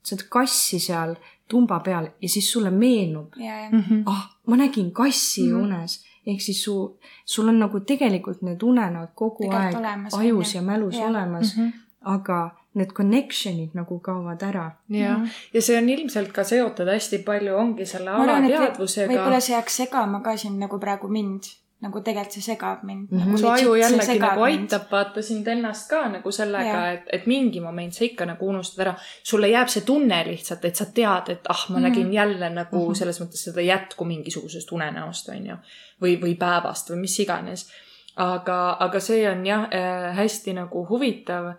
seda 0.04 0.24
kassi 0.30 0.80
seal 0.80 1.16
tumba 1.48 1.80
peal 1.80 2.10
ja 2.22 2.30
siis 2.30 2.52
sulle 2.52 2.72
meenub, 2.72 3.36
ja, 3.38 3.60
ja. 3.66 3.84
ah, 4.06 4.26
ma 4.48 4.58
nägin 4.58 4.92
kassi 4.92 5.48
mm. 5.48 5.54
-hmm. 5.54 5.64
unes. 5.64 6.06
ehk 6.26 6.42
siis 6.42 6.64
su, 6.64 7.00
sul 7.26 7.48
on 7.48 7.60
nagu 7.60 7.80
tegelikult 7.80 8.42
need 8.42 8.62
unenäod 8.64 9.10
kogu 9.16 9.44
Tegelikult 9.44 9.76
aeg 9.76 9.86
olemas, 9.86 10.14
ajus 10.14 10.56
ja 10.56 10.62
mälus 10.62 10.96
Jah. 10.96 11.10
olemas, 11.10 11.56
aga 12.04 12.52
need 12.76 12.90
connection'id 12.94 13.70
nagu 13.74 14.00
kaovad 14.00 14.42
ära. 14.44 14.72
jah, 14.90 15.18
Mhm. 15.20 15.28
ja 15.54 15.62
see 15.62 15.78
on 15.78 15.90
ilmselt 15.90 16.32
ka 16.34 16.44
seotud 16.44 16.88
hästi 16.88 17.18
palju, 17.26 17.56
ongi 17.58 17.86
selle 17.86 18.10
alateadvusega 18.12 19.12
võib-olla. 19.14 19.40
see 19.42 19.56
jääks 19.56 19.76
segama 19.78 20.22
ka 20.24 20.38
siin 20.38 20.60
nagu 20.60 20.80
praegu 20.80 21.08
mind, 21.08 21.44
nagu 21.82 22.02
tegelikult 22.02 22.32
see 22.34 22.42
segab 22.56 22.84
mind 22.84 23.08
Mhm. 23.12 23.20
nagu 23.26 23.38
su 23.38 23.48
aju 23.48 23.76
jällegi 23.76 24.20
nagu 24.20 24.42
aitab 24.42 24.82
vaata 24.92 25.22
sind 25.22 25.48
ennast 25.48 25.90
ka 25.90 26.08
nagu 26.10 26.32
sellega 26.32 26.92
et, 26.94 27.04
et 27.14 27.26
mingi 27.28 27.60
moment 27.62 27.94
sa 27.94 28.06
ikka 28.06 28.26
nagu 28.26 28.46
unustad 28.50 28.86
ära. 28.88 28.96
sulle 29.24 29.48
jääb 29.48 29.68
see 29.70 29.82
tunne 29.82 30.24
lihtsalt, 30.26 30.66
et 30.66 30.76
sa 30.76 30.86
tead, 30.86 31.30
et 31.30 31.42
ah, 31.50 31.66
ma 31.70 31.78
Mhm. 31.80 31.84
nägin 31.88 32.12
jälle 32.14 32.50
nagu 32.50 32.86
Mhm. 32.86 32.94
selles 32.96 33.22
mõttes 33.22 33.44
seda 33.44 33.62
jätku 33.62 34.06
mingisugusest 34.06 34.72
unenäost, 34.72 35.30
onju. 35.30 35.58
või, 36.02 36.20
või 36.22 36.36
päevast 36.38 36.90
või 36.90 36.96
mis 37.02 37.20
iganes. 37.20 37.70
aga, 38.16 38.78
aga 38.80 39.00
see 39.00 39.28
on 39.32 39.44
jah 39.46 39.68
äh, 39.72 40.16
hästi 40.16 40.54
nagu 40.54 40.86
huvitav, 40.90 41.56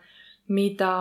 mida 0.48 0.92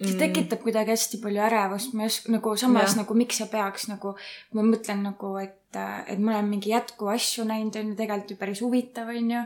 see 0.00 0.16
tekitab 0.16 0.62
kuidagi 0.64 0.94
hästi 0.94 1.20
palju 1.20 1.42
ärevust, 1.44 1.92
ma 1.94 2.06
ei 2.06 2.10
oska 2.10 2.32
nagu 2.32 2.52
samas 2.56 2.94
ja. 2.94 3.02
nagu 3.02 3.16
miks 3.18 3.40
see 3.40 3.48
peaks 3.52 3.86
nagu, 3.90 4.14
ma 4.56 4.64
mõtlen 4.64 5.02
nagu, 5.04 5.32
et, 5.42 5.76
et 5.76 6.20
ma 6.20 6.34
olen 6.34 6.48
mingi 6.48 6.72
jätkuva 6.72 7.16
asju 7.18 7.44
näinud, 7.48 7.76
on 7.76 7.90
ju, 7.92 7.96
tegelikult 7.98 8.32
ju 8.32 8.38
päris 8.40 8.62
huvitav, 8.64 9.10
on 9.12 9.32
ju. 9.34 9.42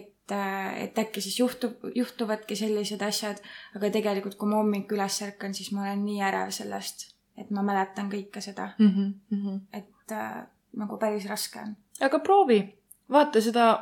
et, 0.00 0.34
et 0.82 0.98
äkki 0.98 1.22
siis 1.22 1.38
juhtub, 1.38 1.78
juhtuvadki 1.94 2.58
sellised 2.58 3.02
asjad, 3.06 3.42
aga 3.78 3.92
tegelikult, 3.94 4.38
kui 4.40 4.50
ma 4.50 4.58
hommikul 4.62 4.98
üles 4.98 5.20
ärkan, 5.28 5.54
siis 5.54 5.70
ma 5.74 5.84
olen 5.86 6.02
nii 6.08 6.24
ärev 6.26 6.50
sellest, 6.56 7.12
et 7.38 7.52
ma 7.54 7.62
mäletan 7.66 8.10
kõike 8.10 8.42
seda 8.42 8.72
mm. 8.78 9.12
-hmm. 9.30 9.60
et 9.72 10.14
äh, 10.14 10.40
nagu 10.74 10.98
päris 10.98 11.28
raske 11.30 11.60
on. 11.62 11.76
aga 12.00 12.18
proovi, 12.18 12.58
vaata 13.10 13.40
seda, 13.40 13.78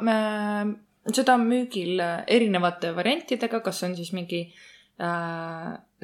seda 1.13 1.35
on 1.35 1.49
müügil 1.49 2.05
erinevate 2.27 2.93
variantidega, 2.97 3.61
kas 3.61 3.83
on 3.83 3.97
siis 3.97 4.13
mingi 4.13 4.43
äh, 4.43 4.69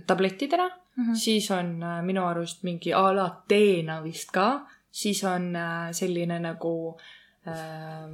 tablettidena 0.07 0.69
mm, 0.97 1.05
-hmm. 1.05 1.15
siis 1.15 1.51
on 1.51 1.83
äh, 1.83 2.03
minu 2.03 2.25
arust 2.27 2.63
mingi 2.63 2.93
a 2.95 3.17
la 3.17 3.43
teena 3.49 4.03
vist 4.05 4.31
ka, 4.31 4.67
siis 4.91 5.25
on 5.25 5.57
äh, 5.57 5.93
selline 5.93 6.39
nagu 6.39 6.97
äh, 7.47 8.09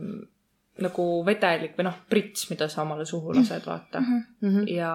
nagu 0.82 1.04
vedelik 1.26 1.76
või 1.78 1.84
noh, 1.86 1.98
prits, 2.10 2.48
mida 2.50 2.66
sa 2.70 2.82
omale 2.82 3.04
suhu 3.06 3.30
lased, 3.36 3.62
vaata 3.68 4.00
mm. 4.00 4.22
-hmm. 4.40 4.64
ja 4.74 4.90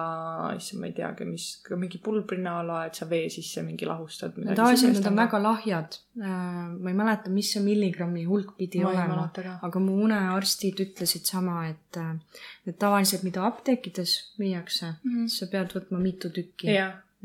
issand, 0.56 0.80
ma 0.82 0.90
ei 0.90 0.92
teagi, 0.96 1.24
mis, 1.24 1.46
mingi 1.72 2.00
pulbrina 2.04 2.58
ala, 2.60 2.82
et 2.86 3.00
sa 3.00 3.08
vee 3.08 3.30
sisse 3.32 3.62
mingi 3.64 3.88
lahustad. 3.88 4.36
tavaliselt 4.54 4.92
need 4.92 5.08
on 5.08 5.16
väga 5.16 5.42
lahjad. 5.42 5.98
Äh, 6.20 6.28
ma 6.76 6.92
ei 6.92 6.98
mäleta, 7.00 7.32
mis 7.32 7.52
see 7.54 7.64
milligrammi 7.64 8.24
hulk 8.28 8.56
pidi 8.58 8.82
ma 8.84 8.90
olema, 8.92 9.28
aga 9.62 9.80
mu 9.80 9.96
unearstid 10.04 10.84
ütlesid 10.84 11.24
sama, 11.24 11.62
et, 11.68 11.96
äh, 11.96 12.42
et 12.66 12.78
tavaliselt, 12.78 13.24
mida 13.24 13.46
apteekides 13.46 14.34
müüakse 14.38 14.92
mm, 14.92 15.14
-hmm. 15.14 15.28
sa 15.28 15.46
pead 15.46 15.72
võtma 15.78 16.02
mitu 16.02 16.28
tükki 16.28 16.76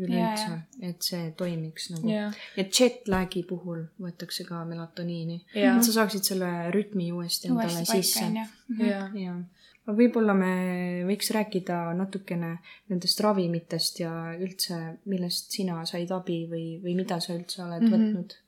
üleüldse, 0.01 0.57
et 0.83 1.05
see 1.07 1.29
toimiks 1.39 1.89
nagu 1.93 2.09
yeah.. 2.09 2.39
ja 2.57 2.65
jet-lag'i 2.67 3.45
puhul 3.47 3.85
võetakse 4.01 4.43
ka 4.47 4.63
melatoniini 4.67 5.37
yeah., 5.55 5.77
et 5.77 5.87
sa 5.87 6.01
saaksid 6.01 6.27
selle 6.27 6.49
rütmi 6.75 7.11
uuesti 7.15 7.51
endale 7.51 7.71
uuesti 7.79 8.01
sisse. 8.03 8.25
jah. 8.81 9.11
aga 9.85 9.95
võib-olla 9.95 10.35
me 10.37 10.53
võiks 11.07 11.31
rääkida 11.35 11.79
natukene 11.95 12.57
nendest 12.91 13.21
ravimitest 13.23 14.01
ja 14.03 14.13
üldse, 14.35 14.79
millest 15.11 15.55
sina 15.55 15.83
said 15.87 16.11
abi 16.11 16.41
või, 16.51 16.65
või 16.83 16.97
mida 16.99 17.21
sa 17.23 17.37
üldse 17.37 17.63
oled 17.63 17.85
mm 17.85 17.93
-hmm. 17.93 18.09
võtnud? 18.09 18.39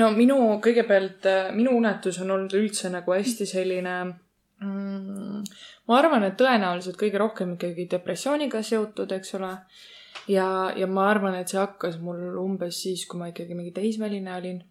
no 0.00 0.10
minu, 0.14 0.38
kõigepealt 0.62 1.26
minu 1.58 1.74
unetus 1.78 2.20
on 2.22 2.30
olnud 2.36 2.54
üldse 2.54 2.90
nagu 2.94 3.18
hästi 3.18 3.46
selline 3.50 3.96
mm, 4.62 5.42
ma 5.88 5.98
arvan, 5.98 6.26
et 6.28 6.38
tõenäoliselt 6.38 6.98
kõige 7.00 7.18
rohkem 7.18 7.54
ikkagi 7.58 7.88
depressiooniga 7.90 8.62
seotud, 8.62 9.10
eks 9.18 9.34
ole 9.40 9.52
ja, 10.28 10.72
ja 10.76 10.86
ma 10.86 11.08
arvan, 11.10 11.36
et 11.38 11.50
see 11.52 11.60
hakkas 11.60 11.98
mul 12.02 12.38
umbes 12.40 12.82
siis, 12.86 13.04
kui 13.10 13.20
ma 13.20 13.30
ikkagi 13.32 13.56
mingi 13.56 13.74
teismeline 13.76 14.36
olin. 14.36 14.62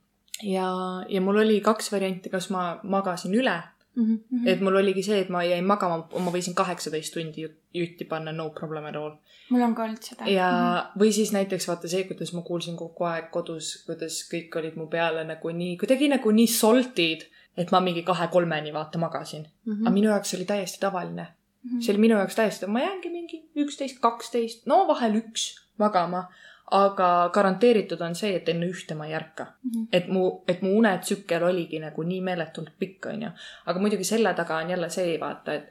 ja, 0.42 0.68
ja 1.10 1.22
mul 1.22 1.44
oli 1.44 1.62
kaks 1.62 1.92
varianti, 1.94 2.32
kas 2.34 2.50
ma 2.54 2.80
magasin 2.84 3.36
üle 3.38 3.60
mm. 3.96 4.06
-hmm. 4.06 4.48
et 4.48 4.62
mul 4.62 4.76
oligi 4.76 5.04
see, 5.04 5.20
et 5.20 5.30
ma 5.30 5.44
jäin 5.44 5.66
magama, 5.66 6.08
ma 6.20 6.32
võisin 6.32 6.56
kaheksateist 6.58 7.14
tundi 7.14 7.46
jutti 7.74 8.06
panna, 8.06 8.32
no 8.32 8.50
problem 8.50 8.86
at 8.86 8.96
all. 8.96 9.14
mul 9.50 9.62
on 9.62 9.76
ka 9.76 9.84
olnud 9.84 10.02
seda. 10.02 10.26
ja 10.30 10.50
mm, 10.52 10.66
-hmm. 10.66 11.04
või 11.04 11.12
siis 11.12 11.32
näiteks 11.32 11.68
vaata 11.68 11.88
see, 11.88 12.04
kuidas 12.10 12.34
ma 12.34 12.42
kuulsin 12.42 12.78
kogu 12.78 13.04
aeg 13.04 13.30
kodus, 13.32 13.84
kuidas 13.86 14.24
kõik 14.34 14.60
olid 14.60 14.76
mu 14.76 14.88
peale 14.88 15.24
nagu 15.24 15.50
nii, 15.62 15.78
kuidagi 15.78 16.10
nagu 16.10 16.32
nii 16.32 16.48
salt'id, 16.48 17.30
et 17.58 17.72
ma 17.72 17.80
mingi 17.80 18.04
kahe-kolmeni 18.04 18.74
vaata 18.74 19.00
magasin 19.00 19.42
mm. 19.42 19.74
-hmm. 19.74 19.82
aga 19.82 19.90
minu 20.00 20.10
jaoks 20.10 20.34
oli 20.34 20.46
täiesti 20.46 20.80
tavaline 20.80 21.28
mm. 21.64 21.70
-hmm. 21.70 21.82
see 21.82 21.94
oli 21.94 22.02
minu 22.06 22.18
jaoks 22.18 22.36
täiesti, 22.36 22.68
ma 22.68 22.82
jäängi 22.82 23.10
mingi 23.10 23.44
üksteist, 23.66 24.00
kaksteist, 24.00 24.66
no 24.66 24.88
vahel 24.88 25.16
üks 25.22 25.48
magama, 25.78 26.28
aga 26.72 27.30
garanteeritud 27.34 28.02
on 28.02 28.16
see, 28.16 28.36
et 28.36 28.50
enne 28.50 28.70
ühte 28.72 28.96
ma 28.96 29.08
ei 29.08 29.14
ärka 29.14 29.46
mm. 29.46 29.72
-hmm. 29.72 29.88
et 29.92 30.08
mu, 30.08 30.44
et 30.48 30.62
mu 30.62 30.78
unetsükkel 30.78 31.44
oligi 31.44 31.80
nagu 31.80 32.04
nii 32.04 32.22
meeletult 32.22 32.72
pikk, 32.80 33.06
onju. 33.06 33.34
aga 33.66 33.80
muidugi 33.80 34.04
selle 34.04 34.34
taga 34.34 34.58
on 34.58 34.70
jälle 34.70 34.90
see, 34.90 35.20
vaata, 35.20 35.54
et 35.54 35.70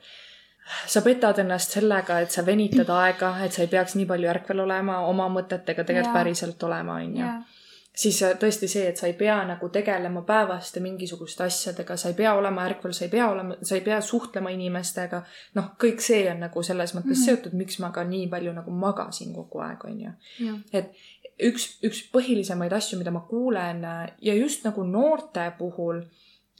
sa 0.87 1.01
petad 1.01 1.39
ennast 1.39 1.71
sellega, 1.71 2.21
et 2.21 2.31
sa 2.31 2.47
venitad 2.47 2.89
aega, 2.89 3.35
et 3.45 3.53
sa 3.53 3.63
ei 3.63 3.69
peaks 3.69 3.95
nii 3.95 4.07
palju 4.07 4.29
ärkvel 4.29 4.61
olema, 4.61 5.01
oma 5.07 5.29
mõtetega 5.29 5.85
tegelikult 5.85 6.15
päriselt 6.15 6.63
olema, 6.63 7.01
onju 7.03 7.27
siis 7.97 8.23
tõesti 8.41 8.69
see, 8.69 8.87
et 8.89 8.97
sa 8.97 9.07
ei 9.07 9.15
pea 9.17 9.37
nagu 9.45 9.69
tegelema 9.69 10.23
päevaste 10.27 10.81
mingisuguste 10.81 11.45
asjadega, 11.45 11.97
sa 11.97 12.09
ei 12.09 12.17
pea 12.17 12.33
olema 12.35 12.65
ärkvel, 12.65 12.95
sa 12.97 13.05
ei 13.05 13.11
pea 13.13 13.29
olema, 13.31 13.57
sa 13.63 13.77
ei 13.77 13.85
pea 13.85 14.01
suhtlema 14.01 14.51
inimestega. 14.55 15.23
noh, 15.55 15.73
kõik 15.85 16.01
see 16.01 16.25
on 16.31 16.41
nagu 16.47 16.63
selles 16.63 16.95
mõttes 16.95 17.19
mm 17.19 17.21
-hmm. 17.21 17.25
seotud, 17.25 17.53
miks 17.53 17.79
ma 17.79 17.91
ka 17.91 18.05
nii 18.05 18.29
palju 18.29 18.53
nagu 18.53 18.71
magasin 18.71 19.35
kogu 19.35 19.61
aeg, 19.61 19.85
on 19.85 20.01
ju. 20.01 20.11
et 20.73 20.91
üks, 21.43 21.79
üks 21.85 22.03
põhilisemaid 22.13 22.73
asju, 22.73 22.99
mida 22.99 23.11
ma 23.11 23.21
kuulen 23.21 23.83
ja 24.21 24.35
just 24.35 24.65
nagu 24.65 24.85
noorte 24.85 25.53
puhul 25.59 26.03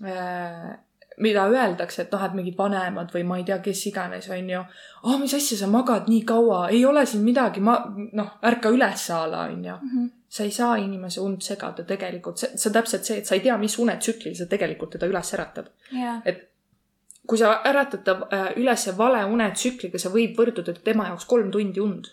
äh, 0.05 0.79
mida 1.19 1.45
öeldakse, 1.51 2.03
et 2.03 2.13
noh, 2.13 2.25
et 2.25 2.35
mingid 2.35 2.57
vanemad 2.59 3.13
või 3.13 3.25
ma 3.29 3.39
ei 3.39 3.45
tea, 3.45 3.59
kes 3.65 3.87
iganes, 3.91 4.31
on 4.33 4.51
ju. 4.51 4.65
oh, 5.03 5.19
mis 5.21 5.35
asja, 5.35 5.59
sa 5.59 5.69
magad 5.71 6.09
nii 6.09 6.25
kaua, 6.29 6.69
ei 6.71 6.85
ole 6.89 7.05
siin 7.07 7.25
midagi, 7.27 7.61
ma, 7.61 7.79
noh, 8.13 8.35
ärka 8.43 8.73
üles 8.73 9.11
a 9.11 9.27
la, 9.27 9.47
on 9.53 9.65
ju. 9.65 9.79
Mhm 9.83 10.11
sa 10.33 10.47
ei 10.49 10.51
saa 10.51 10.77
inimese 10.81 11.21
und 11.21 11.43
segada 11.45 11.85
tegelikult, 11.85 12.39
see, 12.41 12.57
see 12.57 12.71
on 12.71 12.73
täpselt 12.73 13.05
see, 13.05 13.19
et 13.21 13.29
sa 13.29 13.35
ei 13.37 13.43
tea, 13.45 13.57
mis 13.61 13.75
unetsüklil 13.79 14.33
sa 14.33 14.47
tegelikult 14.49 14.95
teda 14.95 15.05
üles 15.11 15.33
äratad 15.37 15.67
yeah.. 15.93 16.23
et 16.25 16.47
kui 17.29 17.37
sa 17.37 17.59
äratad 17.69 18.01
ta 18.07 18.15
äh, 18.33 18.47
üles 18.57 18.87
vale 18.97 19.21
unetsükliga, 19.29 20.01
see 20.01 20.13
võib 20.15 20.41
võrduda 20.41 20.73
tema 20.85 21.11
jaoks 21.11 21.29
kolm 21.29 21.51
tundi 21.53 21.85
und 21.85 22.09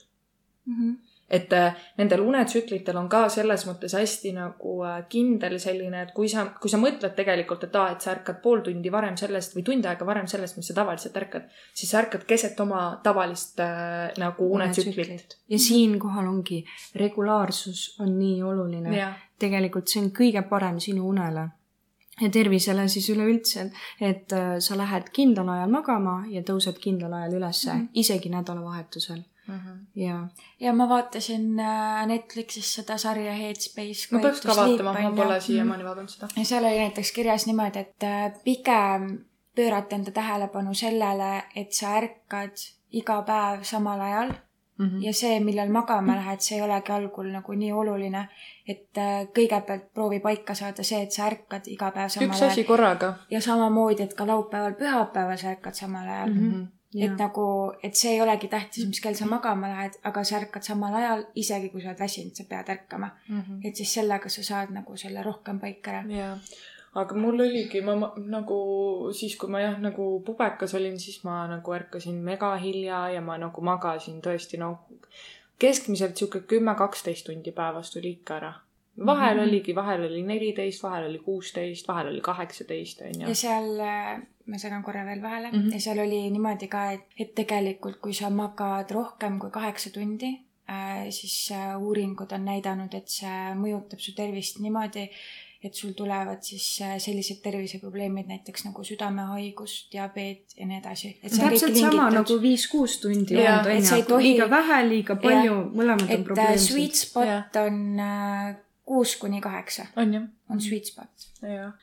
mm. 0.65 0.75
-hmm 0.75 0.97
et 1.29 1.53
äh, 1.53 1.75
nendel 1.97 2.23
unetsüklitel 2.25 2.97
on 2.97 3.09
ka 3.09 3.23
selles 3.29 3.65
mõttes 3.67 3.93
hästi 3.97 4.33
nagu 4.37 4.75
äh, 4.87 5.01
kindel 5.11 5.59
selline, 5.61 6.03
et 6.07 6.13
kui 6.15 6.29
sa, 6.31 6.47
kui 6.61 6.71
sa 6.71 6.79
mõtled 6.81 7.13
tegelikult, 7.17 7.67
et 7.67 7.77
aa, 7.77 7.93
et 7.93 8.05
sa 8.05 8.15
ärkad 8.15 8.41
pool 8.43 8.63
tundi 8.65 8.91
varem 8.93 9.17
sellest 9.19 9.55
või 9.57 9.65
tund 9.67 9.85
aega 9.85 10.07
varem 10.07 10.27
sellest, 10.31 10.57
mis 10.57 10.71
sa 10.71 10.79
tavaliselt 10.81 11.17
ärkad, 11.21 11.45
siis 11.73 11.91
sa 11.91 12.01
ärkad 12.01 12.25
keset 12.29 12.59
oma 12.65 12.83
tavalist 13.05 13.61
äh, 13.63 14.09
nagu 14.21 14.49
unetsüklit. 14.57 15.37
ja 15.49 15.59
siinkohal 15.59 16.27
ongi, 16.27 16.63
regulaarsus 16.95 18.01
on 18.01 18.17
nii 18.19 18.43
oluline. 18.43 19.07
tegelikult 19.39 19.87
see 19.87 20.01
on 20.03 20.11
kõige 20.11 20.41
parem 20.49 20.79
sinu 20.83 21.07
unele 21.07 21.47
ja 22.19 22.29
tervisele 22.29 22.87
siis 22.91 23.09
üleüldse, 23.13 23.69
et 24.01 24.33
äh, 24.33 24.57
sa 24.59 24.77
lähed 24.77 25.11
kindlal 25.15 25.49
ajal 25.55 25.71
magama 25.71 26.23
ja 26.31 26.41
tõused 26.43 26.79
kindlal 26.81 27.13
ajal 27.13 27.37
ülesse 27.39 27.73
mm, 27.73 27.79
-hmm. 27.79 27.89
isegi 27.93 28.29
nädalavahetusel 28.29 29.21
mm. 29.49 29.59
-hmm. 29.59 29.77
ja, 29.95 30.27
ja 30.59 30.73
ma 30.73 30.89
vaatasin 30.89 31.59
äh, 31.59 32.07
Netflixis 32.07 32.73
seda 32.75 32.97
sarja 32.97 33.33
Headspace. 33.33 34.07
ma 34.11 34.19
peaks 34.19 34.41
ka 34.41 34.55
vaatama, 34.55 34.93
ma 35.01 35.11
pole 35.11 35.39
siiamaani 35.41 35.83
-hmm. 35.83 35.87
vaadanud 35.87 36.09
seda. 36.09 36.27
ja 36.37 36.45
seal 36.45 36.63
oli 36.63 36.77
näiteks 36.77 37.11
kirjas 37.11 37.45
niimoodi, 37.45 37.79
et 37.79 38.03
äh, 38.03 38.43
pigem 38.43 39.25
pöörata 39.55 39.95
enda 39.95 40.11
tähelepanu 40.11 40.73
sellele, 40.73 41.43
et 41.55 41.73
sa 41.73 41.97
ärkad 41.97 42.55
iga 42.91 43.21
päev 43.21 43.63
samal 43.63 44.01
ajal 44.01 44.31
mm. 44.77 44.85
-hmm. 44.85 45.05
ja 45.05 45.13
see, 45.13 45.39
millal 45.39 45.69
magama 45.69 46.15
lähed, 46.15 46.39
see 46.39 46.57
ei 46.57 46.61
olegi 46.61 46.91
algul 46.91 47.31
nagu 47.31 47.53
nii 47.53 47.71
oluline. 47.71 48.27
et 48.67 48.97
äh, 48.97 49.27
kõigepealt 49.37 49.85
proovi 49.93 50.19
paika 50.19 50.53
saada 50.53 50.83
see, 50.83 51.01
et 51.01 51.11
sa 51.11 51.25
ärkad 51.27 51.67
iga 51.67 51.91
päev 51.91 52.09
samal 52.09 52.29
ajal. 52.29 52.35
üks 52.35 52.51
asi 52.51 52.63
korraga. 52.63 53.13
ja 53.29 53.41
samamoodi, 53.41 54.03
et 54.03 54.13
ka 54.13 54.27
laupäeval, 54.27 54.73
pühapäeval 54.73 55.37
sa 55.37 55.49
ärkad 55.49 55.73
samal 55.73 56.07
ajal 56.07 56.33
mm. 56.33 56.51
-hmm 56.51 56.78
et 56.95 57.17
nagu, 57.19 57.45
et 57.83 57.95
see 57.95 58.15
ei 58.15 58.21
olegi 58.21 58.47
tähtis, 58.49 58.87
mis 58.89 59.01
kell 59.01 59.17
sa 59.17 59.27
magama 59.29 59.69
lähed, 59.69 59.99
aga 60.09 60.23
sa 60.25 60.39
ärkad 60.39 60.65
samal 60.65 60.95
ajal, 60.97 61.23
isegi 61.37 61.69
kui 61.69 61.83
sa 61.83 61.91
oled 61.91 62.01
väsinud, 62.01 62.33
sa 62.33 62.45
pead 62.49 62.71
ärkama 62.73 63.11
mm. 63.27 63.41
-hmm. 63.41 63.59
et 63.67 63.75
siis 63.75 63.93
sellega 63.93 64.29
sa 64.29 64.43
saad 64.43 64.73
nagu 64.73 64.97
selle 64.97 65.23
rohkem 65.23 65.59
paika 65.59 65.91
ära. 65.91 66.37
aga 66.95 67.15
mul 67.15 67.41
oligi, 67.45 67.81
ma, 67.81 68.13
nagu 68.17 69.11
siis, 69.13 69.35
kui 69.35 69.49
ma 69.49 69.61
jah, 69.61 69.77
nagu 69.79 70.23
pubekas 70.25 70.73
olin, 70.73 70.99
siis 70.99 71.23
ma 71.23 71.47
nagu 71.47 71.73
ärkasin 71.73 72.15
mega 72.15 72.55
hilja 72.55 73.09
ja 73.09 73.21
ma 73.21 73.37
nagu 73.37 73.61
magasin 73.61 74.21
tõesti 74.21 74.57
noh, 74.57 74.87
keskmiselt 75.59 76.17
sihuke 76.17 76.39
kümme, 76.39 76.75
kaksteist 76.75 77.25
tundi 77.25 77.51
päevas 77.51 77.91
tuli 77.91 78.09
ikka 78.09 78.35
ära 78.35 78.53
vahel 79.05 79.37
mm 79.37 79.43
-hmm. 79.43 79.47
oligi, 79.47 79.75
vahel 79.75 80.05
oli 80.05 80.23
neliteist, 80.23 80.83
vahel 80.83 81.05
oli 81.05 81.19
kuusteist, 81.19 81.87
vahel 81.87 82.07
oli 82.07 82.21
kaheksateist, 82.21 83.01
onju. 83.01 83.27
ja 83.27 83.35
seal, 83.35 83.79
ma 84.49 84.59
segan 84.61 84.83
korra 84.83 85.05
veel 85.05 85.21
vahele 85.21 85.51
mm, 85.51 85.57
-hmm. 85.57 85.73
ja 85.73 85.79
seal 85.79 85.99
oli 86.05 86.21
niimoodi 86.33 86.67
ka, 86.67 86.91
et, 86.91 87.05
et 87.19 87.35
tegelikult 87.35 87.99
kui 88.03 88.13
sa 88.13 88.29
magad 88.29 88.91
rohkem 88.91 89.39
kui 89.39 89.51
kaheksa 89.51 89.93
tundi 89.93 90.31
äh,, 90.69 91.09
siis 91.09 91.51
äh, 91.51 91.75
uuringud 91.81 92.31
on 92.31 92.45
näidanud, 92.45 92.93
et 92.93 93.07
see 93.19 93.37
mõjutab 93.59 94.01
su 94.01 94.15
tervist 94.17 94.59
niimoodi, 94.59 95.09
et 95.63 95.75
sul 95.75 95.91
tulevad 95.91 96.41
siis 96.41 96.67
äh, 96.81 96.95
sellised 97.03 97.41
terviseprobleemid 97.43 98.29
näiteks 98.31 98.65
nagu 98.65 98.83
südamehaigus, 98.83 99.75
diabeet 99.91 100.55
ja 100.57 100.65
nii 100.65 100.79
edasi. 100.79 101.11
täpselt 101.21 101.75
sama 101.77 102.07
nagu 102.15 102.39
viis-kuus 102.41 102.99
tundi 103.03 103.35
ja, 103.35 103.59
on, 103.59 103.71
onju. 103.75 104.23
liiga 104.23 104.49
vähe, 104.49 104.79
liiga 104.87 105.19
palju, 105.19 105.59
mõlemad 105.75 106.15
on 106.15 106.25
probleemsed. 106.31 106.71
Sweet 106.71 106.95
spot 107.03 107.27
ja. 107.27 107.43
on 107.65 107.99
kuus 108.89 109.15
kuni 109.21 109.41
kaheksa 109.41 109.85
on 110.01 110.13
jah, 110.13 110.23
on 110.49 110.61
sweet 110.61 110.85
spot. 110.85 111.09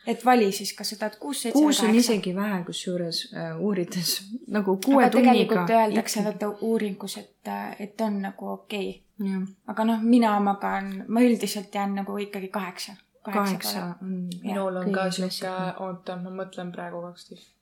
et 0.07 0.25
vali 0.25 0.49
siis, 0.53 0.73
kas 0.75 0.91
sa 0.91 0.97
tahad 0.99 1.15
kuus, 1.23 1.43
seitse 1.45 1.59
või 1.59 1.69
kuus 1.69 1.81
on 1.81 1.93
kaheksa. 1.93 2.13
isegi 2.13 2.33
vähe, 2.35 2.59
kusjuures 2.67 3.21
äh, 3.31 3.53
uurides 3.63 4.15
nagu 4.57 4.75
kuue 4.85 5.05
aga 5.05 5.13
tunniga. 5.15 5.31
tegelikult 5.39 5.75
öeldakse 5.77 6.25
vaata 6.27 6.49
uuringus, 6.67 7.19
et, 7.23 7.53
et 7.79 8.07
on 8.09 8.21
nagu 8.27 8.51
okei 8.57 8.89
okay.. 9.21 9.45
aga 9.71 9.87
noh, 9.93 10.03
mina 10.03 10.35
magan, 10.43 10.95
ma 11.07 11.23
üldiselt 11.23 11.75
jään 11.75 11.95
nagu 12.03 12.19
ikkagi 12.27 12.49
kaheksa. 12.59 12.97
kaheksa 13.23 13.85
on. 14.03 14.17
minul 14.43 14.83
on 14.83 14.91
ka 14.99 15.11
sihuke, 15.11 15.55
oota, 15.87 16.19
ma 16.25 16.35
mõtlen 16.43 16.75
praegu 16.75 17.05
kaksteist. 17.07 17.53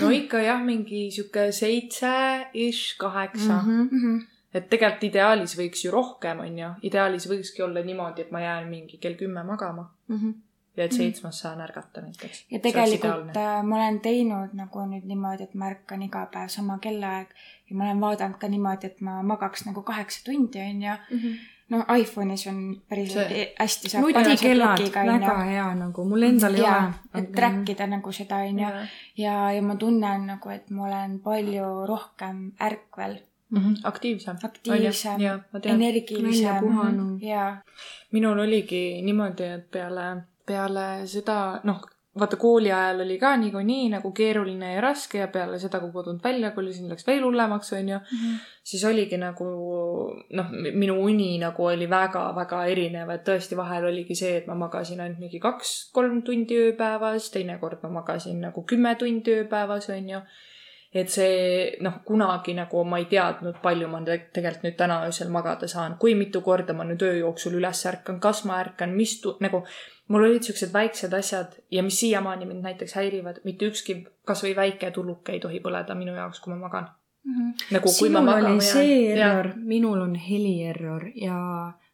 no 0.00 0.14
ikka 0.14 0.46
jah, 0.46 0.62
mingi 0.62 1.08
sihuke 1.10 1.50
seitse-ish, 1.50 2.94
kaheksa 3.02 3.62
mm. 3.62 3.66
-hmm. 3.66 3.88
Mm 3.90 4.04
-hmm. 4.04 4.26
Et 4.54 4.68
tegelikult 4.68 5.04
ideaalis 5.10 5.56
võiks 5.58 5.84
ju 5.84 5.90
rohkem, 5.90 6.40
onju. 6.40 6.70
ideaalis 6.82 7.28
võikski 7.30 7.62
olla 7.64 7.80
niimoodi, 7.84 8.22
et 8.22 8.30
ma 8.30 8.40
jään 8.40 8.68
mingi 8.68 8.98
kell 8.98 9.14
kümme 9.14 9.42
magama 9.44 9.90
ja 10.76 10.84
et 10.84 10.92
seitsmes 10.92 11.38
saan 11.40 11.60
ärgata 11.60 12.00
näiteks. 12.00 12.46
ja 12.50 12.58
tegelikult 12.58 13.36
äh, 13.36 13.62
ma 13.62 13.76
olen 13.76 14.00
teinud 14.00 14.52
nagu 14.56 14.84
nüüd 14.88 15.04
niimoodi, 15.04 15.42
et 15.44 15.54
ma 15.54 15.68
ärkan 15.72 16.02
iga 16.02 16.26
päev 16.32 16.48
sama 16.48 16.78
kellaaeg 16.78 17.28
ja 17.70 17.76
ma 17.76 17.84
olen 17.84 18.00
vaadanud 18.00 18.38
ka 18.40 18.48
niimoodi, 18.48 18.86
et 18.86 19.00
ma 19.00 19.22
magaks 19.22 19.66
nagu 19.66 19.82
kaheksa 19.82 20.24
tundi, 20.24 20.60
onju. 20.60 20.94
no 21.72 21.84
iPhone'is 21.96 22.46
on 22.48 22.58
päris 22.88 23.12
See- 23.12 23.28
See... 23.28 23.44
hästi 23.58 23.88
saab 23.88 24.04
nutikellad, 24.08 24.80
onju 24.80 25.20
väga 25.20 25.44
hea 25.50 25.74
nagu, 25.74 26.04
mul 26.08 26.22
endal 26.28 26.54
ei 26.54 26.64
jaa, 26.64 26.86
ole. 26.88 27.20
et 27.22 27.32
track 27.36 27.68
ida 27.74 27.86
nagu 27.86 28.12
seda 28.12 28.36
onju 28.48 28.64
jah. 28.64 28.88
ja, 29.16 29.36
ja 29.52 29.62
ma 29.62 29.76
tunnen 29.76 30.26
nagu, 30.26 30.50
et 30.56 30.70
ma 30.70 30.86
olen 30.88 31.18
palju 31.20 31.68
rohkem 31.88 32.42
ärkvel, 32.60 33.18
aktiivsem. 33.84 34.36
aktiivsem 34.42 35.20
jaa, 35.20 35.38
ma 35.52 35.60
tean. 35.60 35.80
energilisem 35.80 36.48
välja 36.48 36.60
puhanud. 36.60 37.22
ja, 37.22 37.56
minul 38.12 38.38
oligi 38.38 39.02
niimoodi, 39.02 39.48
et 39.58 39.70
peale, 39.70 40.06
peale 40.46 41.06
seda, 41.06 41.60
noh, 41.64 41.82
vaata 42.18 42.36
kooli 42.36 42.72
ajal 42.72 43.00
oli 43.00 43.18
ka 43.18 43.36
niikuinii 43.36 43.88
nagu 43.88 44.10
keeruline 44.12 44.74
ja 44.74 44.80
raske 44.84 45.18
ja 45.18 45.28
peale 45.32 45.58
seda, 45.58 45.80
kui 45.80 45.92
kodunt 45.92 46.24
välja 46.24 46.50
kolisin, 46.52 46.90
läks 46.92 47.06
veel 47.06 47.24
hullemaks, 47.24 47.72
onju. 47.72 48.00
siis 48.64 48.84
oligi 48.84 49.16
nagu 49.16 49.48
noh, 50.38 50.52
minu 50.52 50.98
uni 51.04 51.38
nagu 51.40 51.66
oli 51.66 51.88
väga-väga 51.90 52.64
erinev, 52.74 53.10
et 53.14 53.24
tõesti 53.28 53.56
vahel 53.56 53.88
oligi 53.88 54.14
see, 54.18 54.36
et 54.42 54.46
ma 54.46 54.54
magasin 54.66 55.00
ainult 55.00 55.24
mingi 55.24 55.40
kaks-kolm 55.40 56.20
tundi 56.22 56.60
ööpäevas, 56.66 57.30
teinekord 57.32 57.80
ma 57.82 57.94
magasin 58.00 58.40
nagu 58.44 58.64
kümme 58.68 58.94
tundi 59.00 59.38
ööpäevas, 59.40 59.88
onju 59.96 60.20
et 60.94 61.08
see 61.08 61.76
noh, 61.80 62.00
kunagi 62.04 62.52
nagu 62.54 62.84
ma 62.84 62.98
ei 63.00 63.06
teadnud, 63.08 63.56
palju 63.62 63.88
ma 63.88 64.02
te- 64.04 64.18
tegelikult 64.34 64.66
nüüd 64.66 64.76
täna 64.76 64.98
öösel 65.06 65.30
magada 65.32 65.68
saan, 65.68 65.96
kui 65.98 66.14
mitu 66.14 66.42
korda 66.44 66.76
ma 66.76 66.84
nüüd 66.84 67.02
öö 67.02 67.14
jooksul 67.22 67.56
üles 67.60 67.80
ärkan, 67.88 68.20
kas 68.20 68.44
ma 68.44 68.58
ärkan, 68.60 68.92
mis 68.96 69.20
tu-, 69.22 69.36
nagu 69.40 69.62
mul 70.12 70.26
olid 70.28 70.44
siuksed 70.44 70.72
väiksed 70.72 71.12
asjad 71.16 71.56
ja 71.70 71.82
mis 71.82 72.00
siiamaani 72.00 72.46
mind 72.46 72.68
näiteks 72.68 72.96
häirivad, 72.98 73.40
mitte 73.44 73.70
ükski 73.72 74.02
kasvõi 74.28 74.52
väike 74.56 74.90
tuluke 74.90 75.32
ei 75.32 75.40
tohi 75.40 75.62
põleda 75.64 75.96
minu 75.96 76.14
jaoks, 76.18 76.40
kui 76.40 76.52
ma 76.52 76.60
magan. 76.66 76.90
nagu 77.70 77.88
kui 77.98 78.10
ma 78.10 78.18
sinul 78.18 78.26
magama 78.26 78.54
oli 78.54 78.60
see 78.66 78.94
jään. 79.14 79.38
error, 79.38 79.52
minul 79.56 80.00
on 80.00 80.14
heli 80.14 80.56
error 80.66 81.04
ja 81.14 81.36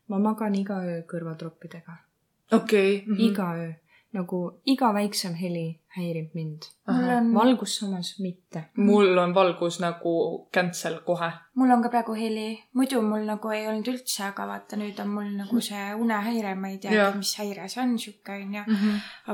ma 0.08 0.18
magan 0.18 0.54
iga 0.54 0.80
öö 0.82 1.02
kõrvatroppidega. 1.12 1.98
okei. 2.52 3.04
mhm. 3.06 3.20
iga 3.20 3.52
öö, 3.54 3.72
nagu 4.16 4.60
iga 4.64 4.92
väiksem 4.94 5.34
heli 5.36 5.66
häirib 5.98 6.34
mind. 6.34 6.62
mul 6.86 7.10
on, 7.10 7.34
valgus 7.34 7.76
samas 7.78 8.14
mitte. 8.20 8.62
mul 8.76 9.18
on 9.18 9.34
valgus 9.34 9.80
nagu 9.80 10.12
cancel 10.54 11.00
kohe. 11.06 11.30
mul 11.54 11.70
on 11.70 11.82
ka 11.82 11.90
praegu 11.92 12.14
heli, 12.16 12.58
muidu 12.74 13.00
mul 13.02 13.24
nagu 13.28 13.50
ei 13.54 13.66
olnud 13.68 13.88
üldse, 13.92 14.22
aga 14.28 14.46
vaata 14.48 14.78
nüüd 14.80 15.00
on 15.02 15.10
mul 15.12 15.28
nagu 15.36 15.60
see 15.64 15.84
unehäire, 15.98 16.54
ma 16.54 16.72
ei 16.72 16.78
teagi, 16.82 17.18
mis 17.18 17.34
häire 17.40 17.68
see 17.68 17.82
on, 17.82 17.94
sihuke 17.98 18.36
onju. 18.36 18.64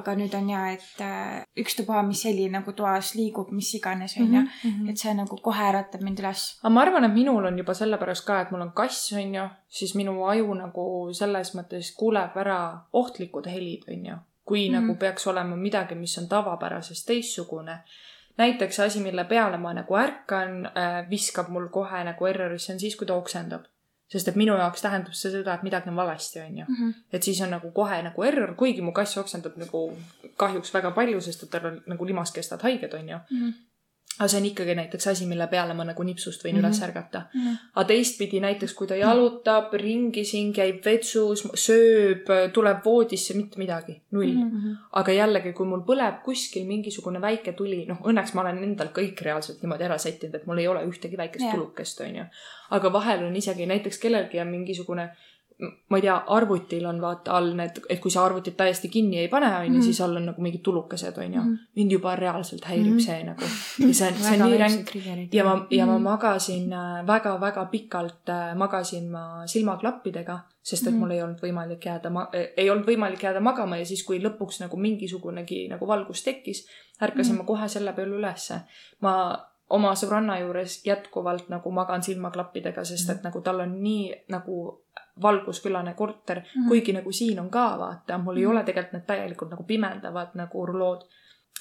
aga 0.00 0.16
nüüd 0.20 0.36
on 0.38 0.50
ja, 0.50 0.66
et 0.74 1.02
äh, 1.04 1.42
ükstapuha, 1.64 2.02
mis 2.06 2.24
heli 2.28 2.48
nagu 2.52 2.72
toas 2.72 3.14
liigub, 3.18 3.50
mis 3.54 3.74
iganes 3.78 4.16
onju, 4.20 4.44
et 4.90 5.00
see 5.00 5.14
nagu 5.14 5.38
kohe 5.48 5.70
äratab 5.70 6.06
mind 6.06 6.22
üles. 6.22 6.46
aga 6.62 6.74
ma 6.74 6.86
arvan, 6.86 7.08
et 7.08 7.14
minul 7.14 7.50
on 7.50 7.58
juba 7.58 7.74
sellepärast 7.78 8.26
ka, 8.26 8.40
et 8.44 8.54
mul 8.54 8.66
on 8.68 8.74
kass, 8.76 9.10
onju, 9.12 9.48
siis 9.68 9.96
minu 9.98 10.20
aju 10.30 10.54
nagu 10.60 10.86
selles 11.14 11.54
mõttes 11.58 11.90
kuuleb 11.98 12.38
ära 12.44 12.60
ohtlikud 12.92 13.50
helid, 13.50 13.90
onju. 13.90 14.22
Kui 14.44 14.68
mm 14.68 14.74
-hmm. 14.74 14.80
nagu 14.80 14.94
peaks 14.94 15.26
olema 15.26 15.56
midagi, 15.56 15.94
mis 15.94 16.18
on 16.18 16.28
tavapärasest 16.28 17.06
teistsugune. 17.06 17.78
näiteks 18.36 18.80
asi, 18.80 19.00
mille 19.00 19.24
peale 19.24 19.56
ma 19.56 19.74
nagu 19.74 19.94
ärkan 19.96 20.66
äh,, 20.66 21.10
viskab 21.10 21.48
mul 21.48 21.68
kohe 21.68 22.04
nagu 22.04 22.26
errorisse, 22.26 22.72
on 22.72 22.80
siis, 22.80 22.96
kui 22.96 23.06
ta 23.06 23.14
oksendab. 23.14 23.62
sest 24.08 24.28
et 24.28 24.36
minu 24.36 24.56
jaoks 24.56 24.82
tähendab 24.82 25.12
see 25.12 25.30
seda, 25.30 25.54
et 25.54 25.62
midagi 25.62 25.88
on 25.88 25.96
valesti, 25.96 26.40
onju. 26.40 26.64
et 27.12 27.22
siis 27.22 27.40
on 27.40 27.50
nagu 27.50 27.70
kohe 27.70 28.02
nagu 28.02 28.22
error, 28.22 28.54
kuigi 28.54 28.82
mu 28.82 28.92
kass 28.92 29.18
oksendab 29.18 29.56
nagu 29.56 29.98
kahjuks 30.36 30.74
väga 30.74 30.90
palju, 30.90 31.20
sest 31.20 31.42
et 31.42 31.50
tal 31.50 31.66
on 31.66 31.82
nagu 31.86 32.06
limaskestad 32.06 32.62
haiged, 32.62 32.94
onju. 32.94 33.18
Aga 34.18 34.28
see 34.30 34.38
on 34.38 34.46
ikkagi 34.46 34.74
näiteks 34.78 35.06
asi, 35.10 35.26
mille 35.26 35.46
peale 35.50 35.74
ma 35.74 35.84
nagu 35.86 36.02
nipsust 36.06 36.44
võin 36.44 36.54
mm 36.54 36.60
-hmm. 36.60 36.66
üles 36.68 36.82
ärgata. 36.86 37.22
aga 37.74 37.84
teistpidi 37.88 38.40
näiteks, 38.40 38.74
kui 38.74 38.86
ta 38.86 38.96
jalutab 38.96 39.72
ringi 39.72 40.24
siin, 40.24 40.52
käib 40.52 40.84
vetsus, 40.84 41.42
sööb, 41.54 42.30
tuleb 42.52 42.84
voodisse, 42.84 43.34
mitte 43.34 43.58
midagi, 43.58 44.00
null 44.10 44.32
mm. 44.32 44.50
-hmm. 44.50 44.76
aga 44.92 45.12
jällegi, 45.12 45.52
kui 45.52 45.66
mul 45.66 45.82
põleb 45.88 46.22
kuskil 46.24 46.66
mingisugune 46.66 47.20
väike 47.20 47.52
tuli, 47.52 47.84
noh 47.86 47.98
õnneks 48.04 48.34
ma 48.34 48.40
olen 48.40 48.62
endal 48.62 48.88
kõik 48.88 49.22
reaalselt 49.22 49.62
niimoodi 49.62 49.84
ära 49.84 49.98
sättinud, 49.98 50.34
et 50.34 50.46
mul 50.46 50.58
ei 50.58 50.68
ole 50.68 50.86
ühtegi 50.86 51.16
väikest 51.16 51.44
Jah. 51.44 51.54
tulukest, 51.54 52.00
onju. 52.00 52.24
aga 52.70 52.92
vahel 52.92 53.24
on 53.24 53.36
isegi 53.36 53.66
näiteks 53.66 53.98
kellelgi 53.98 54.40
on 54.40 54.48
mingisugune 54.48 55.10
ma 55.62 55.98
ei 55.98 56.02
tea, 56.02 56.14
arvutil 56.34 56.86
on 56.86 56.98
vaata 57.00 57.36
all 57.36 57.52
need, 57.54 57.76
et 57.88 58.00
kui 58.02 58.10
sa 58.10 58.24
arvutit 58.26 58.56
täiesti 58.58 58.88
kinni 58.90 59.20
ei 59.22 59.28
pane, 59.30 59.50
onju, 59.56 59.82
siis 59.86 60.00
all 60.02 60.18
on 60.18 60.26
nagu 60.26 60.42
mingid 60.42 60.64
tulukesed, 60.66 61.18
onju. 61.22 61.44
mind 61.78 61.94
juba 61.94 62.16
reaalselt 62.18 62.66
häirib 62.66 62.98
see 63.02 63.20
nagu. 63.28 63.50
ja 63.78 63.92
see 63.94 64.08
on, 64.08 64.18
see 64.24 64.34
on 64.34 64.42
nii 64.48 64.58
ränk. 64.58 64.90
ja 65.32 65.46
ma, 65.46 65.54
ja 65.70 65.86
ma 65.86 65.98
magasin 66.02 66.72
äh, 66.74 66.98
väga-väga 67.06 67.66
pikalt, 67.70 68.34
magasin 68.58 69.08
ma 69.12 69.24
silmaklappidega, 69.50 70.40
sest 70.62 70.90
et 70.90 70.98
mul 70.98 71.14
ei 71.14 71.22
olnud 71.22 71.42
võimalik 71.44 71.86
jääda, 71.86 72.12
ei 72.56 72.68
olnud 72.70 72.90
võimalik 72.90 73.22
jääda 73.22 73.42
magama 73.44 73.78
ja 73.78 73.86
siis, 73.86 74.02
kui 74.06 74.18
lõpuks 74.24 74.58
nagu 74.64 74.80
mingisugunegi 74.80 75.68
nagu 75.70 75.86
valgus 75.86 76.26
tekkis, 76.26 76.66
ärkasin 77.02 77.38
ma 77.38 77.46
kohe 77.46 77.70
selle 77.70 77.94
peale 77.94 78.18
ülesse. 78.18 78.64
ma 79.06 79.14
oma 79.74 79.94
sõbranna 79.96 80.36
juures 80.42 80.80
jätkuvalt 80.86 81.48
nagu 81.52 81.70
magan 81.72 82.02
silmaklappidega, 82.02 82.84
sest 82.84 83.10
et 83.10 83.22
nagu 83.24 83.40
tal 83.40 83.62
on 83.64 83.78
nii 83.82 84.10
nagu 84.34 84.80
valguskülane 85.22 85.94
korter 85.94 86.38
mm, 86.40 86.44
-hmm. 86.44 86.68
kuigi 86.68 86.92
nagu 86.92 87.12
siin 87.12 87.40
on 87.40 87.50
ka 87.50 87.78
vaata, 87.78 88.18
mul 88.18 88.36
ei 88.36 88.46
ole 88.46 88.64
tegelikult 88.64 88.92
need 88.92 89.06
täielikult 89.06 89.50
nagu 89.50 89.64
pimendavad 89.64 90.34
nagu 90.34 90.66
rulood 90.66 91.04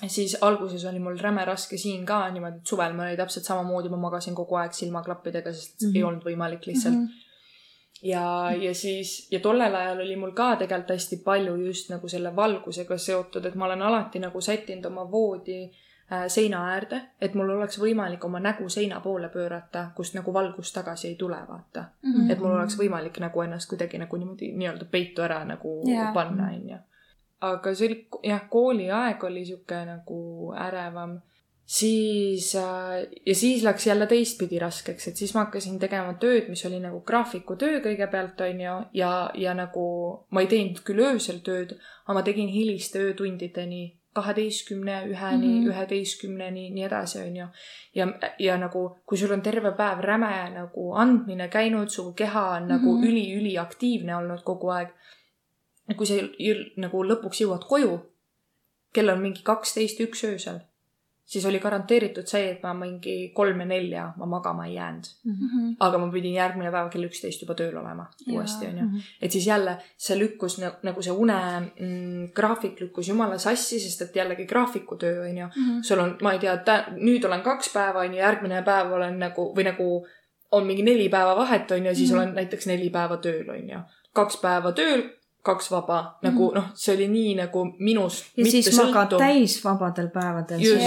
siis 0.08 0.38
alguses 0.42 0.86
oli 0.86 1.00
mul 1.00 1.18
räme 1.22 1.46
raske 1.46 1.78
siin 1.78 2.06
ka 2.06 2.30
niimoodi, 2.30 2.58
et 2.58 2.68
suvel 2.68 2.94
mul 2.94 3.06
oli 3.06 3.18
täpselt 3.18 3.46
samamoodi, 3.46 3.90
ma 3.90 3.98
magasin 3.98 4.36
kogu 4.36 4.56
aeg 4.56 4.74
silmaklappidega, 4.74 5.54
sest 5.54 5.82
mm 5.82 5.90
-hmm. 5.90 5.98
ei 5.98 6.04
olnud 6.04 6.26
võimalik 6.26 6.66
lihtsalt 6.66 6.96
mm. 6.96 7.06
-hmm. 7.06 8.08
ja, 8.10 8.52
ja 8.62 8.74
siis, 8.74 9.32
ja 9.32 9.40
tollel 9.40 9.76
ajal 9.76 10.02
oli 10.02 10.16
mul 10.16 10.32
ka 10.32 10.56
tegelikult 10.56 10.90
hästi 10.90 11.22
palju 11.26 11.56
just 11.56 11.90
nagu 11.90 12.08
selle 12.08 12.36
valgusega 12.36 12.98
seotud, 12.98 13.46
et 13.46 13.56
ma 13.56 13.66
olen 13.66 13.82
alati 13.82 14.20
nagu 14.20 14.42
sättinud 14.42 14.86
oma 14.86 15.12
voodi 15.12 15.64
äh, 15.64 15.93
seina 16.28 16.64
äärde, 16.74 17.02
et 17.22 17.36
mul 17.36 17.50
oleks 17.50 17.80
võimalik 17.80 18.26
oma 18.26 18.40
nägu 18.40 18.70
seina 18.70 19.00
poole 19.00 19.30
pöörata, 19.30 19.88
kust 19.96 20.16
nagu 20.18 20.34
valgus 20.34 20.74
tagasi 20.74 21.08
ei 21.08 21.16
tule, 21.16 21.38
vaata 21.48 21.86
mm. 22.02 22.14
-hmm. 22.14 22.32
et 22.32 22.40
mul 22.40 22.52
oleks 22.52 22.78
võimalik 22.80 23.20
nagu 23.20 23.42
ennast 23.42 23.70
kuidagi 23.70 23.98
nagu 23.98 24.18
niimoodi 24.18 24.52
nii-öelda 24.56 24.86
peitu 24.92 25.22
ära 25.22 25.44
nagu 25.46 25.82
yeah. 25.88 26.14
panna, 26.14 26.50
onju 26.56 26.80
aga 27.44 27.76
see 27.76 27.90
oli 27.90 28.00
jah, 28.30 28.48
kooliaeg 28.50 29.24
oli 29.28 29.46
sihuke 29.46 29.84
nagu 29.88 30.20
ärevam. 30.68 31.22
siis 31.66 32.56
äh, 32.60 33.08
ja 33.26 33.36
siis 33.36 33.64
läks 33.64 33.88
jälle 33.88 34.08
teistpidi 34.08 34.60
raskeks, 34.60 35.08
et 35.08 35.18
siis 35.18 35.32
ma 35.34 35.46
hakkasin 35.46 35.78
tegema 35.80 36.14
tööd, 36.20 36.50
mis 36.52 36.66
oli 36.68 36.82
nagu 36.84 37.00
graafikutöö 37.08 37.80
kõigepealt 37.86 38.42
onju 38.44 38.74
ja, 38.94 39.12
ja 39.34 39.54
nagu 39.56 39.86
ma 40.30 40.44
ei 40.44 40.50
teinud 40.52 40.82
küll 40.84 41.00
öösel 41.08 41.40
tööd, 41.46 41.72
aga 42.04 42.18
ma 42.20 42.24
tegin 42.28 42.52
hiliste 42.52 43.00
öötundideni, 43.00 43.86
kaheteistkümne, 44.14 44.98
üheni 45.10 45.48
mm, 45.48 45.60
Mhm. 45.62 45.68
üheteistkümneni, 45.70 46.70
nii 46.70 46.84
edasi, 46.84 47.20
onju. 47.20 47.48
ja, 47.96 48.08
ja 48.40 48.58
nagu, 48.58 48.98
kui 49.06 49.18
sul 49.18 49.32
on 49.32 49.42
terve 49.42 49.72
päev 49.72 50.00
räme 50.02 50.50
nagu 50.54 50.94
andmine 50.94 51.48
käinud, 51.50 51.88
su 51.90 52.14
keha 52.14 52.46
on 52.56 52.68
nagu 52.68 52.98
Mhm. 52.98 53.04
üli-üliaktiivne 53.08 54.16
olnud 54.18 54.44
kogu 54.44 54.70
aeg 54.70 54.88
kui 55.98 56.06
sa 56.06 56.14
nagu 56.78 57.04
lõpuks 57.04 57.42
jõuad 57.44 57.66
koju, 57.68 58.00
kell 58.94 59.10
on 59.10 59.20
mingi 59.22 59.42
kaksteist, 59.44 60.00
üks 60.00 60.24
öösel, 60.24 60.60
siis 61.26 61.46
oli 61.46 61.60
garanteeritud 61.60 62.28
see, 62.28 62.50
et 62.52 62.64
ma 62.64 62.74
mingi 62.74 63.32
kolm 63.36 63.60
ja 63.60 63.66
nelja 63.66 64.14
ma 64.18 64.26
magama 64.26 64.66
ei 64.68 64.74
jäänud. 64.76 65.06
Mhm. 65.26 65.70
aga 65.80 65.98
ma 65.98 66.10
pidin 66.12 66.34
järgmine 66.34 66.72
päev 66.72 66.90
kell 66.92 67.04
üksteist 67.08 67.42
juba 67.42 67.54
tööl 67.56 67.78
olema 67.78 68.08
uuesti, 68.30 68.68
onju. 68.68 69.02
et 69.22 69.32
siis 69.32 69.48
jälle 69.48 69.78
see 69.98 70.18
lükkus 70.20 70.60
na- 70.60 70.76
nagu 70.84 71.02
see 71.02 71.12
une 71.14 71.38
mm, 71.80 72.28
graafik 72.36 72.80
lükkus 72.82 73.08
jumala 73.08 73.38
sassi, 73.38 73.80
sest 73.80 74.02
et 74.02 74.16
jällegi 74.16 74.46
graafikutöö 74.46 75.24
onju. 75.30 75.48
sul 75.82 76.00
on, 76.00 76.18
ma 76.22 76.34
ei 76.34 76.40
tea, 76.40 76.58
nüüd 76.98 77.26
olen 77.26 77.42
kaks 77.42 77.70
päeva 77.74 78.00
onju, 78.04 78.18
järgmine 78.20 78.62
päev 78.64 78.92
olen 78.92 79.20
nagu 79.20 79.54
või 79.56 79.64
nagu 79.72 80.06
on 80.52 80.66
mingi 80.68 80.84
neli 80.84 81.10
päeva 81.10 81.36
vahet 81.36 81.72
onju, 81.72 81.96
siis 81.96 82.12
Mhm. 82.12 82.20
olen 82.20 82.36
näiteks 82.36 82.68
neli 82.68 82.90
päeva 82.90 83.18
tööl 83.18 83.50
onju. 83.50 83.80
kaks 84.14 84.38
päeva 84.42 84.72
tööl, 84.72 85.02
kaks 85.44 85.68
vaba 85.72 85.98
nagu 86.24 86.50
noh, 86.56 86.70
see 86.80 86.94
oli 86.96 87.10
nii 87.12 87.34
nagu 87.42 87.66
minust 87.84 88.38
ja 88.40 88.46
siis 88.48 88.70
magad 88.78 89.12
sõltuv. 89.12 89.24
täisvabadel 89.24 90.08
päevadel 90.14 90.62
Just. 90.64 90.86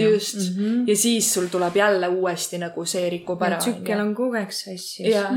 just 0.00 0.38
mm, 0.38 0.62
-hmm. 0.62 0.86
ja 0.88 0.96
siis 0.96 1.28
sul 1.34 1.50
tuleb 1.52 1.76
jälle 1.76 2.08
uuesti 2.08 2.58
nagu 2.58 2.84
see 2.84 3.10
rikub 3.10 3.42
ära. 3.42 3.58
tsükkel 3.58 4.00
on 4.00 4.14
kogu 4.14 4.38
aeg 4.40 4.52
sassis. 4.52 5.06
ja, 5.06 5.28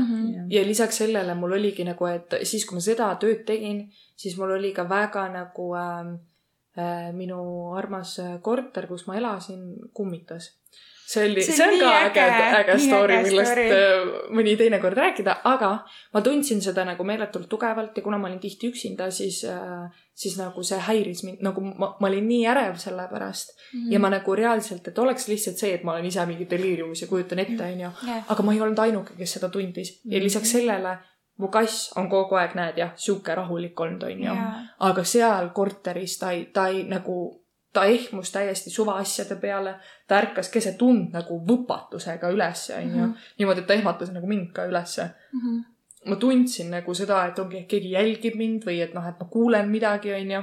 ja 0.48 0.64
lisaks 0.66 0.96
sellele 1.02 1.34
mul 1.34 1.52
oligi 1.52 1.84
nagu, 1.84 2.06
et 2.06 2.38
siis, 2.42 2.64
kui 2.64 2.78
ma 2.78 2.80
seda 2.80 3.10
tööd 3.20 3.44
tegin, 3.44 3.84
siis 4.16 4.36
mul 4.40 4.56
oli 4.56 4.72
ka 4.72 4.88
väga 4.88 5.28
nagu 5.28 5.68
äh, 5.76 6.16
äh, 6.78 7.12
minu 7.12 7.40
armas 7.76 8.18
äh, 8.18 8.38
korter, 8.42 8.86
kus 8.86 9.06
ma 9.06 9.16
elasin, 9.20 9.74
kummitas. 9.92 10.54
See 11.06 11.26
oli, 11.28 11.42
See 11.42 11.54
see 11.54 11.66
on 11.66 11.78
ka 11.80 11.92
äge, 12.08 12.24
äge, 12.60 12.78
story, 12.82 13.20
millest 13.22 13.52
story. 13.52 13.66
äh, 13.70 14.08
mõni 14.34 14.56
teine 14.58 14.80
kord 14.82 14.98
rääkida, 14.98 15.38
aga 15.46 15.70
ma 16.14 16.22
tundsin 16.26 16.62
seda 16.64 16.84
nagu 16.88 17.06
meeletult 17.06 17.48
tugevalt 17.48 17.96
ja 17.96 18.02
kuna 18.02 18.18
ma 18.18 18.30
olin 18.30 18.40
tihti 18.42 18.72
üksinda, 18.72 19.10
siis 19.14 19.44
äh, 19.46 19.86
siis 20.16 20.38
nagu 20.40 20.62
see 20.64 20.78
häiris 20.80 21.22
mind, 21.26 21.42
nagu 21.44 21.62
ma, 21.66 21.92
ma 22.00 22.08
olin 22.08 22.26
nii 22.28 22.46
ärev 22.48 22.78
selle 22.80 23.08
pärast 23.10 23.52
mm 23.52 23.80
-hmm. 23.80 23.92
ja 23.92 23.98
ma 24.00 24.10
nagu 24.10 24.34
reaalselt, 24.34 24.88
et 24.88 24.98
oleks 24.98 25.28
lihtsalt 25.28 25.56
see, 25.56 25.74
et 25.74 25.84
ma 25.84 25.92
olen 25.92 26.06
ise 26.06 26.26
mingi 26.26 26.50
deliiriumis 26.50 27.02
ja 27.02 27.08
kujutan 27.08 27.38
ette, 27.38 27.62
onju. 27.62 27.90
Jah. 28.06 28.24
aga 28.28 28.42
ma 28.42 28.52
ei 28.52 28.60
olnud 28.60 28.78
ainuke, 28.78 29.14
kes 29.18 29.32
seda 29.32 29.48
tundis 29.48 30.00
ja 30.04 30.22
lisaks 30.22 30.52
sellele 30.52 30.98
mu 31.36 31.48
kass 31.48 31.92
on 31.96 32.08
kogu 32.08 32.34
aeg, 32.34 32.54
näed 32.54 32.78
jah, 32.80 32.92
sihuke 32.96 33.34
rahulik 33.34 33.80
olnud, 33.80 34.02
onju. 34.02 34.36
Aga 34.88 35.04
seal 35.04 35.50
korteris 35.54 36.18
ta 36.18 36.30
ei, 36.30 36.46
ta 36.52 36.68
ei 36.72 36.84
nagu, 36.88 37.16
ta 37.72 37.84
ehmus 37.84 38.32
täiesti 38.32 38.70
suvaasjade 38.70 39.36
peale, 39.36 39.74
ta 40.06 40.20
ärkas 40.22 40.48
keset 40.48 40.82
und 40.82 41.12
nagu 41.12 41.40
võpatusega 41.48 42.30
ülesse, 42.30 42.74
onju. 42.76 43.14
niimoodi, 43.38 43.60
et 43.60 43.66
ta 43.66 43.74
ehmatas 43.74 44.12
nagu 44.12 44.26
mind 44.26 44.52
ka 44.52 44.66
ülesse 44.66 45.10
Mhm. 45.32 45.60
ma 46.06 46.16
tundsin 46.16 46.70
nagu 46.70 46.94
seda, 46.94 47.26
et 47.26 47.38
ongi, 47.38 47.58
et 47.58 47.68
keegi 47.68 47.90
jälgib 47.90 48.34
mind 48.36 48.62
või 48.64 48.80
et 48.82 48.94
noh, 48.94 49.06
et 49.08 49.18
ma 49.20 49.26
kuulen 49.26 49.68
midagi, 49.68 50.12
onju. 50.12 50.42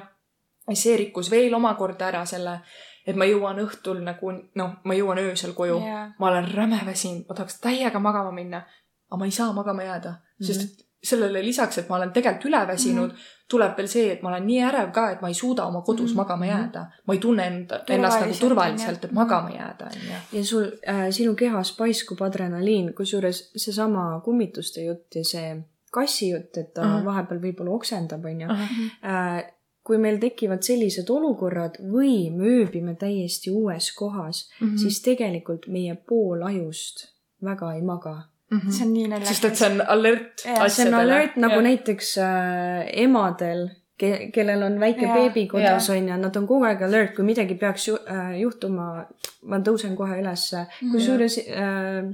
ja 0.68 0.76
see 0.76 0.98
rikkus 0.98 1.32
veel 1.32 1.54
omakorda 1.54 2.08
ära 2.08 2.26
selle, 2.26 2.60
et 3.08 3.16
ma 3.16 3.26
jõuan 3.26 3.60
õhtul 3.60 4.04
nagu 4.04 4.32
noh, 4.56 4.76
ma 4.84 4.94
jõuan 4.94 5.20
öösel 5.20 5.54
koju 5.54 5.80
Jaa. 5.80 6.14
ma 6.20 6.28
olen 6.28 6.48
räme 6.54 6.80
väsinud, 6.86 7.26
ma 7.30 7.36
tahaks 7.36 7.60
täiega 7.60 8.00
magama 8.00 8.32
minna, 8.32 8.64
aga 9.12 9.20
ma 9.20 9.26
ei 9.26 9.32
saa 9.32 9.54
magama 9.54 9.84
jääda 9.84 10.10
mm, 10.10 10.16
-hmm. 10.16 10.46
sest 10.48 10.62
et 10.62 10.86
sellele 11.04 11.42
lisaks, 11.44 11.78
et 11.78 11.90
ma 11.90 11.96
olen 11.96 12.12
tegelikult 12.16 12.46
üle 12.46 12.68
väsinud 12.68 13.10
mm, 13.10 13.16
-hmm. 13.16 13.48
tuleb 13.50 13.78
veel 13.78 13.88
see, 13.88 14.12
et 14.12 14.22
ma 14.22 14.30
olen 14.30 14.46
nii 14.48 14.62
ärev 14.70 14.92
ka, 14.92 15.10
et 15.12 15.22
ma 15.22 15.28
ei 15.28 15.34
suuda 15.34 15.66
oma 15.66 15.82
kodus 15.82 16.10
mm 16.10 16.14
-hmm. 16.14 16.18
magama 16.18 16.46
jääda. 16.46 16.86
ma 17.08 17.14
ei 17.14 17.20
tunne 17.20 17.48
enda, 17.48 17.82
ennast 17.90 18.20
nagu 18.20 18.34
Turvaliselt, 18.40 19.06
et 19.06 19.12
magama 19.12 19.50
jääda, 19.50 19.86
onju. 19.86 20.18
ja 20.32 20.46
sul 20.46 20.64
äh,, 20.88 21.10
sinu 21.10 21.36
kehas 21.36 21.76
paiskub 21.78 22.22
adrenaliin, 22.22 22.94
kusjuures 22.94 23.52
seesama 23.56 24.22
kummituste 24.26 24.82
jutt 24.82 25.16
ja 25.16 25.24
see 25.24 25.64
kassi 25.92 26.30
jutt, 26.30 26.58
et 26.58 26.74
ta 26.74 26.82
Ahah. 26.82 27.02
-huh. 27.02 27.06
vahepeal 27.06 27.40
võib-olla 27.42 27.70
oksendab, 27.72 28.26
onju. 28.26 28.48
Mhm. 28.48 28.86
Äh, 29.10 29.54
kui 29.84 29.98
meil 29.98 30.18
tekivad 30.18 30.62
sellised 30.64 31.10
olukorrad 31.10 31.76
või 31.92 32.32
me 32.32 32.44
ööbime 32.48 32.96
täiesti 32.96 33.52
uues 33.52 33.92
kohas 33.96 34.50
mm, 34.50 34.66
Mhm. 34.68 34.74
-hmm. 34.74 34.80
siis 34.80 35.02
tegelikult 35.02 35.68
meie 35.68 35.96
pool 35.96 36.42
ajust 36.42 37.08
väga 37.44 37.74
ei 37.74 37.82
maga. 37.82 38.22
See 38.70 38.86
on 38.86 38.92
nii 38.94 39.08
naljakas. 39.08 39.30
sest 39.30 39.46
et 39.46 39.56
see 39.62 39.70
on 39.72 39.82
alert 39.88 40.44
Jaa, 40.46 40.68
see 40.70 40.88
on 40.88 40.94
alert 41.00 41.36
nagu 41.42 41.56
ja. 41.60 41.62
näiteks 41.70 42.18
äh, 42.18 42.84
emadel, 43.06 43.68
ke-, 44.00 44.30
kellel 44.34 44.64
on 44.68 44.80
väike 44.80 45.06
Jaa, 45.08 45.16
beebi 45.16 45.48
kodus 45.52 45.90
onju, 45.94 46.18
nad 46.22 46.36
on 46.36 46.48
kogu 46.48 46.66
aeg 46.70 46.82
alert, 46.88 47.16
kui 47.16 47.26
midagi 47.26 47.56
peaks 47.56 47.88
ju, 47.88 47.98
äh, 48.10 48.34
juhtuma, 48.42 49.06
ma 49.50 49.60
tõusen 49.60 49.96
kohe 50.00 50.20
ülesse. 50.22 50.66
kusjuures 50.92 51.38
äh, 51.48 52.12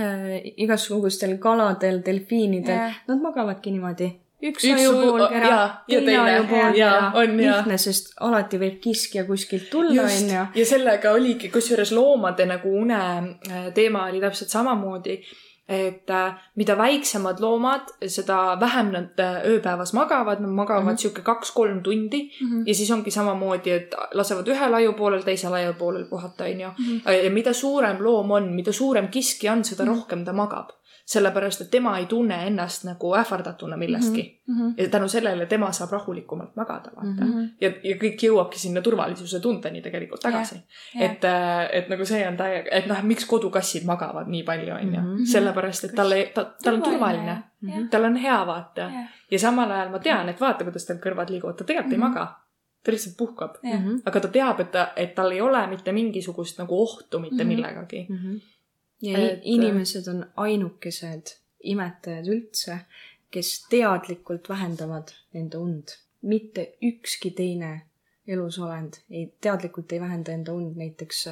äh, 0.00 0.40
igasugustel 0.56 1.38
kaladel, 1.38 2.02
delfiinidel 2.06 2.76
Jaa., 2.78 2.90
nad 3.08 3.20
magavadki 3.22 3.70
niimoodi. 3.74 4.10
üks 4.42 4.64
Üks 4.66 4.80
ajupool 4.80 5.20
aju- 5.22 5.28
kera 5.30 5.48
jaa,, 5.52 5.66
ja 5.88 5.98
teine 6.00 6.12
teine. 6.12 6.30
ajupool 6.34 6.74
Jaa, 6.74 6.94
kera. 6.96 7.10
on, 7.20 7.36
jaa. 7.40 7.56
lihtne, 7.60 7.76
sest 7.78 8.08
alati 8.26 8.58
võib 8.58 8.80
kiskja 8.82 9.22
kuskilt 9.28 9.68
tulla 9.70 10.02
onju. 10.02 10.40
ja 10.58 10.64
sellega 10.66 11.12
oligi, 11.14 11.48
kusjuures 11.54 11.92
loomade 11.94 12.46
nagu 12.50 12.72
une 12.80 12.98
äh, 12.98 13.68
teema 13.74 14.08
oli 14.08 14.18
täpselt 14.20 14.50
samamoodi, 14.50 15.20
et 15.68 16.10
äh, 16.10 16.34
mida 16.56 16.74
väiksemad 16.78 17.40
loomad, 17.40 17.92
seda 18.06 18.56
vähem 18.60 18.90
nad 18.92 19.20
äh, 19.20 19.44
ööpäevas 19.46 19.92
magavad, 19.94 20.40
nad 20.42 20.50
magavad 20.50 20.82
mm 20.82 20.90
-hmm. 20.90 20.96
sihuke 20.96 21.22
kaks-kolm 21.22 21.82
tundi 21.82 22.22
mm 22.22 22.48
-hmm. 22.48 22.62
ja 22.66 22.74
siis 22.74 22.90
ongi 22.90 23.10
samamoodi, 23.10 23.70
et 23.70 23.94
lasevad 24.12 24.48
ühel 24.48 24.74
ajupoolel, 24.74 25.22
teisel 25.22 25.52
ajupoolel 25.52 26.04
puhata, 26.04 26.44
onju. 26.44 26.68
ja 27.24 27.30
mida 27.30 27.52
suurem 27.52 28.04
loom 28.04 28.30
on, 28.30 28.52
mida 28.52 28.72
suurem 28.72 29.08
kiskja 29.08 29.52
on, 29.52 29.64
seda 29.64 29.84
rohkem 29.84 30.24
ta 30.24 30.32
magab 30.32 30.68
sellepärast, 31.06 31.60
et 31.60 31.70
tema 31.70 31.98
ei 31.98 32.06
tunne 32.06 32.46
ennast 32.46 32.84
nagu 32.84 33.14
ähvardatuna 33.18 33.76
millestki 33.76 34.40
mm. 34.46 34.54
-hmm. 34.58 34.74
ja 34.82 34.88
tänu 34.88 35.08
sellele 35.08 35.46
tema 35.46 35.72
saab 35.72 35.90
rahulikumalt 35.92 36.56
magada, 36.56 36.90
vaata 36.96 37.24
mm. 37.24 37.32
-hmm. 37.32 37.48
ja, 37.60 37.70
ja 37.82 37.96
kõik 37.96 38.22
jõuabki 38.26 38.58
sinna 38.58 38.80
turvalisuse 38.80 39.40
tundeni 39.40 39.82
tegelikult 39.82 40.20
tagasi 40.20 40.54
jah. 40.54 41.02
et, 41.10 41.24
et 41.72 41.88
nagu 41.88 42.04
see 42.04 42.28
on 42.28 42.36
täiega, 42.36 42.68
et 42.70 42.86
noh, 42.86 43.02
miks 43.02 43.24
kodukassid 43.26 43.84
magavad 43.84 44.28
nii 44.28 44.42
palju, 44.42 44.74
onju. 44.74 45.00
Mhm. 45.00 45.24
sellepärast, 45.24 45.84
et 45.84 45.94
talle, 45.94 46.30
ta, 46.34 46.44
tal 46.62 46.74
on 46.74 46.82
turvaline. 46.82 47.42
Jah. 47.62 47.88
tal 47.90 48.04
on 48.04 48.16
hea, 48.16 48.46
vaata 48.46 48.80
Jah.. 48.80 49.08
ja 49.30 49.38
samal 49.38 49.70
ajal 49.70 49.90
ma 49.90 49.98
tean, 49.98 50.28
et 50.28 50.40
vaata, 50.40 50.64
kuidas 50.64 50.86
tal 50.86 50.96
kõrvad 50.96 51.30
liiguvad, 51.30 51.56
ta 51.56 51.64
tegelikult 51.64 51.92
Mhm. 51.92 52.02
ei 52.02 52.08
maga. 52.08 52.34
ta 52.84 52.90
lihtsalt 52.92 53.16
puhkab. 53.16 53.50
Jah. 53.62 53.82
aga 54.04 54.20
ta 54.20 54.28
teab, 54.28 54.60
et 54.60 54.70
ta, 54.72 54.88
et 54.96 55.14
tal 55.14 55.30
ei 55.30 55.40
ole 55.40 55.66
mitte 55.66 55.92
mingisugust 55.92 56.58
nagu 56.58 56.82
ohtu 56.82 57.18
mitte 57.20 57.44
Mhm. 57.44 57.48
millegagi. 57.48 58.06
Ja 59.02 59.18
Et- 59.18 59.40
inimesed 59.42 60.06
on 60.08 60.26
ainukesed 60.36 61.26
imetajad 61.64 62.26
üldse, 62.26 62.78
kes 63.30 63.66
teadlikult 63.70 64.48
vähendavad 64.48 65.08
enda 65.34 65.58
und. 65.58 65.88
mitte 66.22 66.68
ükski 66.82 67.30
teine 67.30 67.82
elusolend 68.28 68.94
ei, 69.10 69.34
teadlikult 69.40 69.92
ei 69.92 70.00
vähenda 70.00 70.32
enda 70.32 70.52
und, 70.52 70.76
näiteks, 70.76 71.24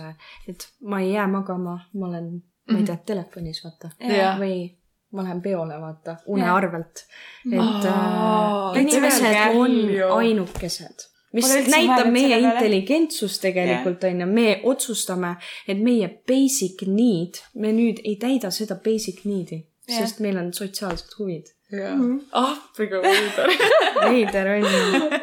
et 0.48 0.68
ma 0.80 0.98
ei 1.00 1.12
jää 1.12 1.26
magama, 1.26 1.76
ma 1.94 2.06
olen, 2.08 2.42
ma 2.72 2.78
ei 2.78 2.84
tea, 2.84 2.96
telefonis 3.06 3.60
vaata 3.64 3.90
Jah. 4.00 4.38
või 4.40 4.70
ma 5.12 5.22
lähen 5.22 5.42
peole, 5.42 5.78
vaata, 5.80 6.16
une 6.26 6.42
Jah. 6.44 6.56
arvelt. 6.56 7.04
et 7.52 7.84
äh, 7.86 8.80
inimesed 8.82 9.54
on 9.54 9.70
ainukesed 10.16 11.06
mis 11.32 11.50
näitab 11.70 12.10
meie 12.12 12.38
intelligentsust 12.38 13.42
tegelikult 13.44 14.04
onju, 14.04 14.26
me 14.26 14.60
otsustame, 14.66 15.34
et 15.68 15.78
meie 15.82 16.08
basic 16.28 16.82
need, 16.88 17.40
me 17.54 17.72
nüüd 17.76 18.02
ei 18.04 18.16
täida 18.20 18.50
seda 18.54 18.78
basic 18.84 19.24
need'i, 19.28 19.62
Jah. 19.86 20.02
sest 20.02 20.20
meil 20.24 20.38
on 20.40 20.52
sotsiaalsed 20.54 21.16
huvid. 21.18 21.52
jah. 21.70 22.02
ahviga 22.32 23.02
veider. 23.04 23.54
veider 24.10 24.52
onju. 24.56 25.20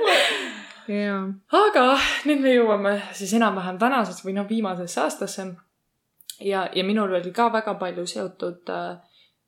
jaa. 0.95 1.21
aga 1.63 1.85
nüüd 2.29 2.43
me 2.45 2.55
jõuame 2.55 2.97
siis 3.13 3.33
enam-vähem 3.39 3.79
tänasesse 3.81 4.27
või 4.27 4.37
noh, 4.39 4.47
viimasesse 4.49 5.01
aastasse. 5.03 5.49
ja, 6.39 6.69
ja 6.73 6.87
minul 6.87 7.19
oli 7.19 7.35
ka 7.35 7.51
väga 7.53 7.75
palju 7.81 8.07
seotud 8.07 8.71
äh, 8.71 8.95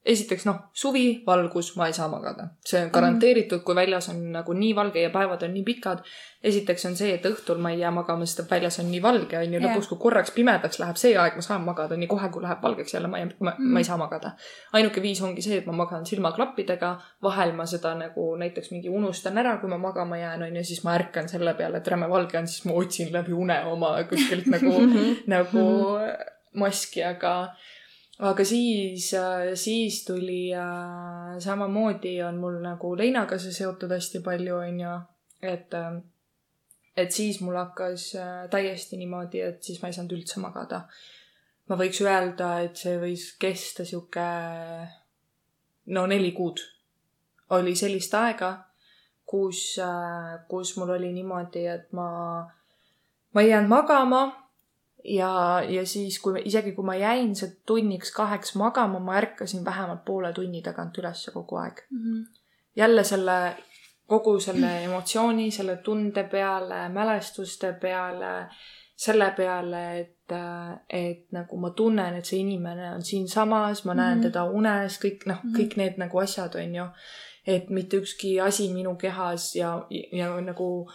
esiteks 0.05 0.45
noh, 0.47 0.55
suvi, 0.73 1.23
valgus, 1.27 1.73
ma 1.77 1.87
ei 1.87 1.93
saa 1.93 2.07
magada. 2.07 2.47
see 2.65 2.79
on 2.85 2.89
garanteeritud, 2.91 3.59
kui 3.67 3.75
väljas 3.75 4.07
on 4.09 4.31
nagu 4.31 4.53
nii 4.53 4.75
valge 4.75 5.01
ja 5.01 5.09
päevad 5.09 5.43
on 5.43 5.51
nii 5.53 5.63
pikad. 5.63 5.99
esiteks 6.43 6.85
on 6.85 6.95
see, 6.95 7.13
et 7.13 7.25
õhtul 7.25 7.57
ma 7.59 7.71
ei 7.71 7.79
jää 7.81 7.91
magama, 7.91 8.25
sest 8.25 8.39
et 8.39 8.51
väljas 8.51 8.79
on 8.79 8.87
nii 8.91 9.01
valge, 9.03 9.37
on 9.37 9.53
ju. 9.53 9.59
Lõpuks, 9.59 9.89
kui 9.89 9.97
korraks 9.99 10.31
pimedaks 10.31 10.79
läheb 10.79 10.95
see 10.97 11.17
aeg, 11.19 11.35
ma 11.35 11.41
saan 11.43 11.65
magada, 11.67 11.97
nii 11.99 12.07
kohe, 12.07 12.29
kui 12.31 12.41
läheb 12.41 12.61
valgeks 12.63 12.93
jälle, 12.93 13.07
ma 13.11 13.19
ei, 13.19 13.25
ma, 13.39 13.51
Mhm. 13.57 13.73
ma 13.73 13.79
ei 13.79 13.83
saa 13.83 13.97
magada. 13.97 14.31
ainuke 14.73 15.01
viis 15.01 15.21
ongi 15.21 15.41
see, 15.41 15.57
et 15.57 15.65
ma 15.65 15.73
magan 15.73 16.05
silmaklappidega, 16.05 16.93
vahel 17.23 17.51
ma 17.53 17.65
seda 17.65 17.93
nagu 17.95 18.35
näiteks 18.37 18.71
mingi 18.71 18.89
unustan 18.89 19.37
ära, 19.37 19.57
kui 19.59 19.69
ma 19.69 19.77
magama 19.77 20.15
jään, 20.17 20.43
on 20.43 20.55
ju, 20.55 20.63
siis 20.63 20.83
ma 20.83 20.95
ärkan 20.97 21.27
selle 21.29 21.53
peale, 21.53 21.77
et 21.77 21.87
räme 21.87 22.09
valge 22.09 22.37
on, 22.37 22.47
siis 22.47 22.65
ma 22.65 22.71
otsin 22.73 23.11
läbi 23.13 23.33
une 23.33 23.59
oma 23.65 23.97
kuskilt 24.03 24.45
nagu, 24.47 24.71
nagu 25.35 25.65
maski, 26.55 27.03
aga, 27.03 27.53
aga 28.19 28.43
siis, 28.45 29.11
siis 29.55 30.05
tuli 30.05 30.53
äh, 30.53 31.37
samamoodi 31.39 32.17
on 32.23 32.39
mul 32.39 32.59
nagu 32.63 32.95
leinaga 32.99 33.37
see 33.39 33.53
seotud 33.55 33.93
hästi 33.95 34.19
palju, 34.25 34.57
on 34.59 34.79
ju, 34.83 34.95
et, 35.41 35.77
et 36.97 37.15
siis 37.15 37.39
mul 37.41 37.55
hakkas 37.55 38.09
äh, 38.19 38.41
täiesti 38.51 38.99
niimoodi, 38.99 39.43
et 39.47 39.63
siis 39.63 39.79
ma 39.81 39.91
ei 39.91 39.95
saanud 39.95 40.17
üldse 40.17 40.43
magada. 40.43 40.83
ma 41.69 41.77
võiks 41.77 42.01
öelda, 42.01 42.59
et 42.65 42.75
see 42.81 42.97
võis 42.97 43.27
kesta 43.39 43.85
sihuke 43.85 44.25
no 45.93 46.05
neli 46.09 46.31
kuud. 46.33 46.59
Oli 47.53 47.75
sellist 47.77 48.13
aega, 48.17 48.49
kus, 49.25 49.77
kus 50.49 50.71
mul 50.77 50.95
oli 50.95 51.11
niimoodi, 51.13 51.65
et 51.69 51.93
ma, 51.93 52.09
ma 53.33 53.41
ei 53.41 53.51
jäänud 53.51 53.69
magama 53.69 54.23
ja, 55.03 55.61
ja 55.69 55.85
siis, 55.85 56.19
kui 56.19 56.41
isegi 56.45 56.71
kui 56.71 56.85
ma 56.85 56.95
jäin 56.95 57.35
see 57.35 57.51
tunniks 57.65 58.11
kaheks 58.11 58.55
magama, 58.55 58.99
ma 58.99 59.15
ärkasin 59.17 59.65
vähemalt 59.65 60.05
poole 60.05 60.33
tunni 60.33 60.61
tagant 60.61 60.97
üles 60.97 61.29
kogu 61.33 61.55
aeg. 61.55 61.81
jälle 62.75 63.03
selle, 63.03 63.55
kogu 64.07 64.39
selle 64.39 64.83
emotsiooni, 64.83 65.51
selle 65.51 65.77
tunde 65.77 66.23
peale, 66.23 66.89
mälestuste 66.89 67.73
peale, 67.81 68.47
selle 68.95 69.31
peale, 69.37 69.99
et, 69.99 70.31
et 70.89 71.31
nagu 71.31 71.57
ma 71.57 71.69
tunnen, 71.69 72.15
et 72.15 72.25
see 72.25 72.39
inimene 72.39 72.91
on 72.95 73.01
siinsamas, 73.03 73.85
ma 73.85 73.93
näen 73.93 74.17
Mhm. 74.17 74.21
teda 74.27 74.43
unes, 74.43 74.99
kõik 74.99 75.25
noh, 75.25 75.39
Mhm. 75.43 75.55
kõik 75.55 75.77
need 75.77 75.97
nagu 75.97 76.19
asjad 76.19 76.55
on 76.55 76.75
ju. 76.75 76.85
et 77.47 77.69
mitte 77.69 77.97
ükski 77.97 78.39
asi 78.41 78.73
minu 78.73 78.95
kehas 78.95 79.55
ja, 79.55 79.85
ja, 79.89 80.03
ja 80.11 80.41
nagu 80.41 80.89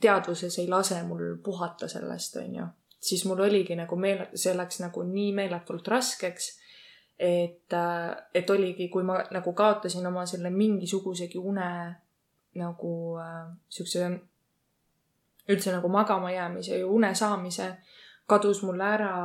teadvuses 0.00 0.58
ei 0.58 0.68
lase 0.68 1.02
mul 1.02 1.36
puhata 1.44 1.88
sellest, 1.88 2.36
onju. 2.36 2.66
Siis 3.00 3.24
mul 3.24 3.40
oligi 3.40 3.76
nagu 3.76 3.96
meele-, 3.96 4.28
see 4.34 4.54
läks 4.56 4.80
nagu 4.82 5.02
nii 5.06 5.32
meeletult 5.36 5.88
raskeks, 5.88 6.50
et, 7.18 7.72
äh, 7.72 8.16
et 8.34 8.50
oligi, 8.50 8.88
kui 8.88 9.02
ma 9.04 9.20
nagu 9.30 9.52
kaotasin 9.52 10.06
oma 10.06 10.26
selle 10.26 10.50
mingisugusegi 10.50 11.38
une 11.38 11.70
nagu 12.60 12.92
äh, 13.20 13.48
siukse 13.68 14.10
üldse 15.50 15.72
nagu 15.72 15.88
magama 15.88 16.30
jäämise 16.32 16.78
ja 16.78 16.86
une 16.86 17.14
saamise, 17.14 17.72
kadus 18.26 18.62
mul 18.62 18.80
ära 18.80 19.16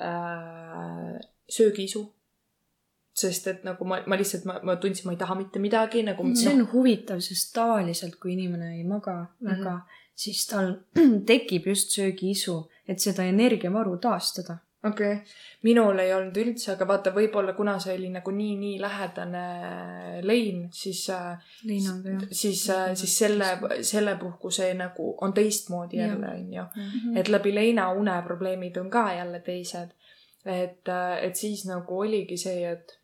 äh, 0.00 1.20
söögiisu 1.48 2.06
sest 3.20 3.48
et 3.50 3.64
nagu 3.66 3.84
ma, 3.88 4.00
ma 4.06 4.18
lihtsalt, 4.18 4.46
ma, 4.48 4.58
ma 4.64 4.76
tundsin, 4.80 5.08
ma 5.08 5.14
ei 5.14 5.20
taha 5.20 5.36
mitte 5.38 5.62
midagi 5.62 6.02
nagu. 6.06 6.24
see 6.38 6.52
on 6.52 6.62
no. 6.62 6.68
huvitav, 6.72 7.20
sest 7.24 7.52
tavaliselt, 7.56 8.16
kui 8.22 8.34
inimene 8.36 8.76
ei 8.78 8.84
maga 8.84 9.16
väga 9.42 9.74
mm, 9.74 9.80
-hmm. 9.80 9.99
Siis 10.14 10.46
tal 10.50 10.74
tekib 11.30 11.70
just 11.70 11.94
söögiisu, 11.96 12.56
et 12.88 13.00
seda 13.00 13.24
energiavaru 13.28 13.98
taastada. 13.98 14.58
okei 14.84 15.12
okay., 15.12 15.32
minul 15.62 15.98
ei 16.00 16.14
olnud 16.16 16.36
üldse, 16.40 16.72
aga 16.72 16.86
vaata, 16.88 17.12
võib-olla 17.12 17.52
kuna 17.52 17.74
see 17.78 17.94
oli 17.98 18.08
nagu 18.14 18.32
nii, 18.32 18.54
nii 18.56 18.80
lähedane 18.80 19.44
lein, 20.24 20.62
siis. 20.72 21.02
Äh, 21.12 21.52
leinaga 21.68 22.30
siis, 22.32 22.64
äh, 22.70 22.94
siis 22.96 23.18
selle, 23.18 23.50
selle 23.84 24.16
puhku 24.20 24.50
see 24.50 24.72
nagu 24.74 25.14
on 25.20 25.36
teistmoodi 25.36 26.00
jälle, 26.00 26.34
onju. 26.34 26.66
Mhm. 26.76 27.16
et 27.16 27.28
läbi 27.28 27.54
leina 27.54 27.90
uneprobleemid 27.92 28.76
on 28.80 28.90
ka 28.90 29.12
jälle 29.12 29.40
teised 29.44 29.96
et, 30.44 30.88
äh, 30.88 31.24
et 31.24 31.36
siis 31.36 31.64
nagu 31.68 32.00
oligi 32.00 32.38
see, 32.40 32.64
et 32.72 32.99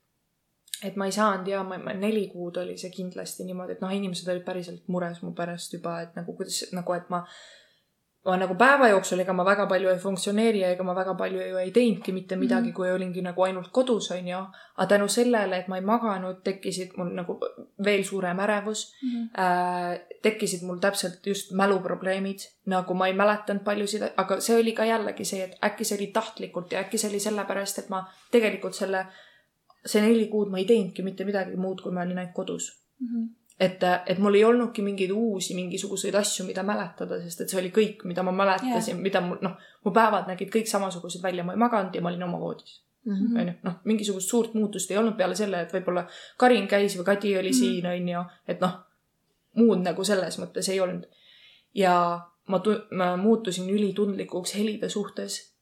et 0.84 0.96
ma 0.96 1.06
ei 1.06 1.12
saanud 1.12 1.48
ja 1.48 1.62
ma, 1.64 1.78
ma 1.78 1.94
neli 1.96 2.26
kuud 2.32 2.56
oli 2.62 2.76
see 2.78 2.90
kindlasti 2.90 3.44
niimoodi, 3.44 3.76
et 3.76 3.84
noh, 3.84 3.92
inimesed 3.92 4.28
olid 4.32 4.44
päriselt 4.44 4.88
mures 4.92 5.22
mu 5.22 5.32
pärast 5.34 5.72
juba, 5.72 6.00
et 6.02 6.18
nagu 6.18 6.36
kuidas 6.36 6.66
nagu, 6.76 6.96
et 6.96 7.08
ma 7.12 7.24
ma 8.26 8.36
nagu 8.40 8.56
päeva 8.58 8.88
jooksul, 8.90 9.20
ega 9.22 9.34
ma 9.36 9.44
väga 9.46 9.66
palju 9.70 9.90
ei 9.92 9.98
funktsioneeri 10.02 10.62
ja 10.64 10.70
ega 10.74 10.84
ma 10.86 10.94
väga 10.96 11.14
palju 11.18 11.42
ju 11.50 11.58
ei 11.62 11.70
teinudki 11.74 12.12
mitte 12.12 12.34
mhm. 12.34 12.42
midagi 12.42 12.62
mm, 12.62 12.70
-hmm. 12.70 12.76
kui 12.76 12.90
olingi 12.90 13.22
nagu 13.22 13.42
ainult 13.42 13.68
kodus, 13.72 14.10
onju. 14.10 14.40
aga 14.76 14.86
tänu 14.88 15.08
sellele, 15.08 15.58
et 15.58 15.68
ma 15.68 15.76
ei 15.76 15.84
maganud, 15.84 16.42
tekkisid 16.44 16.96
mul 16.96 17.12
nagu 17.14 17.38
veel 17.84 18.04
suurem 18.04 18.40
ärevus 18.40 18.92
mm. 19.02 19.10
-hmm. 19.10 19.26
Äh, 19.40 20.00
tekkisid 20.22 20.62
mul 20.62 20.78
täpselt 20.78 21.26
just 21.26 21.52
mäluprobleemid, 21.52 22.38
nagu 22.66 22.94
ma 22.94 23.06
ei 23.06 23.14
mäletanud 23.14 23.62
paljusid, 23.64 24.02
aga 24.16 24.40
see 24.40 24.60
oli 24.60 24.72
ka 24.72 24.84
jällegi 24.84 25.24
see, 25.24 25.44
et 25.44 25.54
äkki 25.64 25.84
see 25.84 25.98
oli 25.98 26.06
tahtlikult 26.06 26.72
ja 26.72 26.80
äkki 26.80 26.98
see 26.98 27.10
oli 27.10 27.20
sellepärast, 27.20 27.78
et 27.78 27.88
ma 27.88 28.06
tegelikult 28.30 28.74
selle 28.74 29.06
see 29.86 30.02
neli 30.04 30.28
kuud 30.32 30.52
ma 30.52 30.60
ei 30.60 30.68
teinudki 30.68 31.04
mitte 31.06 31.26
midagi 31.28 31.56
muud, 31.60 31.82
kui 31.82 31.94
ma 31.94 32.04
olin 32.04 32.18
ainult 32.18 32.34
kodus 32.34 32.70
mm. 33.00 33.06
-hmm. 33.08 33.28
et, 33.60 33.86
et 34.06 34.18
mul 34.18 34.34
ei 34.34 34.44
olnudki 34.44 34.82
mingeid 34.82 35.10
uusi 35.10 35.54
mingisuguseid 35.54 36.14
asju, 36.14 36.46
mida 36.46 36.62
mäletada, 36.62 37.20
sest 37.22 37.40
et 37.40 37.52
see 37.52 37.60
oli 37.60 37.70
kõik, 37.78 38.04
mida 38.04 38.22
ma 38.22 38.32
mäletasin 38.32 38.94
yeah., 38.94 39.02
mida 39.02 39.20
mul, 39.20 39.38
noh, 39.42 39.56
mu 39.84 39.92
päevad 39.92 40.28
nägid 40.32 40.52
kõik 40.56 40.70
samasugused 40.70 41.22
välja, 41.22 41.44
ma 41.44 41.56
ei 41.56 41.62
maganud 41.62 41.94
ja 41.94 42.02
ma 42.02 42.12
olin 42.12 42.26
oma 42.28 42.40
voodis 42.40 42.82
mhm. 43.04 43.36
onju, 43.40 43.58
noh, 43.62 43.80
mingisugust 43.84 44.30
suurt 44.30 44.54
muutust 44.54 44.90
ei 44.90 44.98
olnud 45.02 45.16
peale 45.16 45.34
selle, 45.34 45.62
et 45.62 45.72
võib-olla 45.72 46.06
Karin 46.36 46.68
käis 46.68 46.98
või 46.98 47.04
Kadi 47.04 47.36
oli 47.38 47.50
mm 47.50 47.52
-hmm. 47.52 47.82
siin, 47.82 47.86
onju, 47.86 48.24
et 48.48 48.60
noh, 48.60 48.80
muud 49.56 49.84
nagu 49.84 50.04
selles 50.04 50.38
mõttes 50.38 50.68
ei 50.72 50.80
olnud. 50.80 51.06
ja 51.74 52.20
ma, 52.46 52.62
ma 52.90 53.16
muutusin 53.16 53.70
ülitundlikuks 53.70 54.54
helide 54.56 54.88
suhtes 54.88 55.55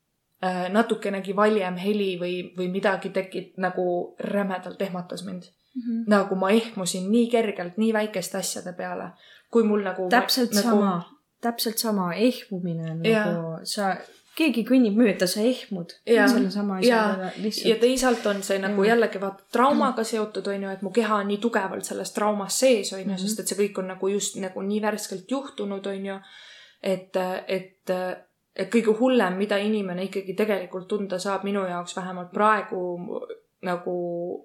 natukenegi 0.72 1.36
valjem 1.36 1.76
heli 1.80 2.14
või, 2.20 2.34
või 2.56 2.68
midagi 2.72 3.10
tekib 3.14 3.54
nagu 3.62 4.16
rämedalt 4.20 4.82
ehmatas 4.82 5.24
mind 5.24 5.42
mm. 5.42 5.82
-hmm. 5.82 6.04
nagu 6.06 6.34
ma 6.34 6.50
ehmusin 6.50 7.10
nii 7.12 7.30
kergelt 7.30 7.76
nii 7.76 7.92
väikeste 7.92 8.38
asjade 8.38 8.72
peale, 8.72 9.10
kui 9.50 9.62
mul 9.62 9.82
nagu. 9.82 10.08
täpselt 10.08 10.52
nagu... 10.52 10.68
sama, 10.68 11.02
täpselt 11.40 11.78
sama 11.78 12.12
ehmumine 12.14 12.94
nagu 12.94 13.64
sa, 13.64 13.96
keegi 14.34 14.64
kõnnib 14.66 14.98
mööda, 14.98 15.26
sa 15.30 15.40
ehmud 15.40 15.94
selle 16.06 16.50
sama 16.50 16.78
asjaga 16.80 17.30
lihtsalt. 17.36 17.68
ja 17.68 17.76
teisalt 17.80 18.26
on 18.26 18.42
see 18.42 18.58
nagu 18.58 18.84
ja. 18.84 18.94
jällegi 18.94 19.20
vaata 19.22 19.46
traumaga 19.52 20.04
seotud 20.04 20.46
on 20.50 20.66
ju, 20.66 20.74
et 20.74 20.82
mu 20.82 20.90
keha 20.90 21.22
on 21.22 21.30
nii 21.30 21.38
tugevalt 21.38 21.86
selles 21.86 22.12
traumas 22.12 22.58
sees 22.58 22.92
on 22.92 22.98
ju 22.98 23.04
mm 23.04 23.14
-hmm., 23.14 23.26
sest 23.26 23.40
et 23.40 23.48
see 23.48 23.60
kõik 23.62 23.78
on 23.78 23.92
nagu 23.94 24.08
just 24.08 24.36
nagu 24.36 24.62
nii 24.62 24.82
värskelt 24.82 25.30
juhtunud 25.30 25.86
on 25.86 26.06
ju. 26.06 26.20
et, 26.82 27.16
et 27.48 27.90
et 28.56 28.70
kõige 28.70 28.94
hullem, 28.98 29.38
mida 29.38 29.58
inimene 29.58 30.06
ikkagi 30.08 30.34
tegelikult 30.38 30.88
tunda 30.88 31.18
saab, 31.18 31.44
minu 31.46 31.64
jaoks 31.66 31.96
vähemalt 31.96 32.30
praegu 32.32 32.82
nagu 33.64 33.94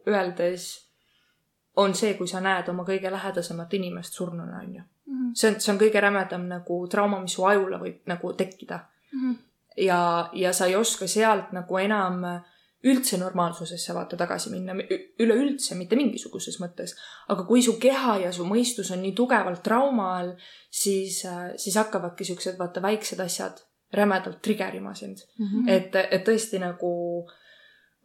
öeldes, 0.07 0.69
on 1.79 1.93
see, 1.95 2.15
kui 2.17 2.27
sa 2.27 2.41
näed 2.43 2.69
oma 2.71 2.85
kõige 2.87 3.11
lähedasemat 3.11 3.73
inimest 3.77 4.15
surnuna, 4.17 4.63
on 4.63 4.75
ju. 4.75 4.85
Mhm. 5.09 5.33
see 5.35 5.49
on, 5.49 5.59
see 5.61 5.73
on 5.73 5.79
kõige 5.81 6.01
rämedam 6.01 6.47
nagu 6.47 6.87
trauma, 6.87 7.19
mis 7.21 7.33
su 7.33 7.45
ajule 7.45 7.79
võib 7.81 7.99
nagu 8.05 8.33
tekkida 8.33 8.79
mm. 9.11 9.19
-hmm. 9.19 9.35
ja, 9.85 10.29
ja 10.33 10.53
sa 10.53 10.65
ei 10.65 10.75
oska 10.75 11.07
sealt 11.07 11.51
nagu 11.51 11.77
enam 11.77 12.25
üldse 12.83 13.17
normaalsusesse 13.17 13.93
vaata 13.93 14.17
tagasi 14.17 14.49
minna, 14.49 14.73
üleüldse 15.19 15.75
mitte 15.75 15.95
mingisuguses 15.95 16.59
mõttes. 16.61 16.95
aga 17.27 17.43
kui 17.43 17.61
su 17.61 17.73
keha 17.79 18.17
ja 18.17 18.31
su 18.31 18.45
mõistus 18.45 18.91
on 18.93 19.01
nii 19.01 19.15
tugevalt 19.15 19.63
trauma 19.63 20.17
all, 20.17 20.33
siis, 20.71 21.25
siis 21.55 21.75
hakkavadki 21.75 22.23
siuksed 22.23 22.57
vaata 22.59 22.81
väiksed 22.81 23.19
asjad 23.19 23.59
rämedalt 23.93 24.41
trigerima 24.41 24.93
sind 24.93 25.17
mm. 25.37 25.45
-hmm. 25.45 25.69
et, 25.69 25.95
et 26.11 26.27
tõesti 26.27 26.59
nagu 26.59 26.91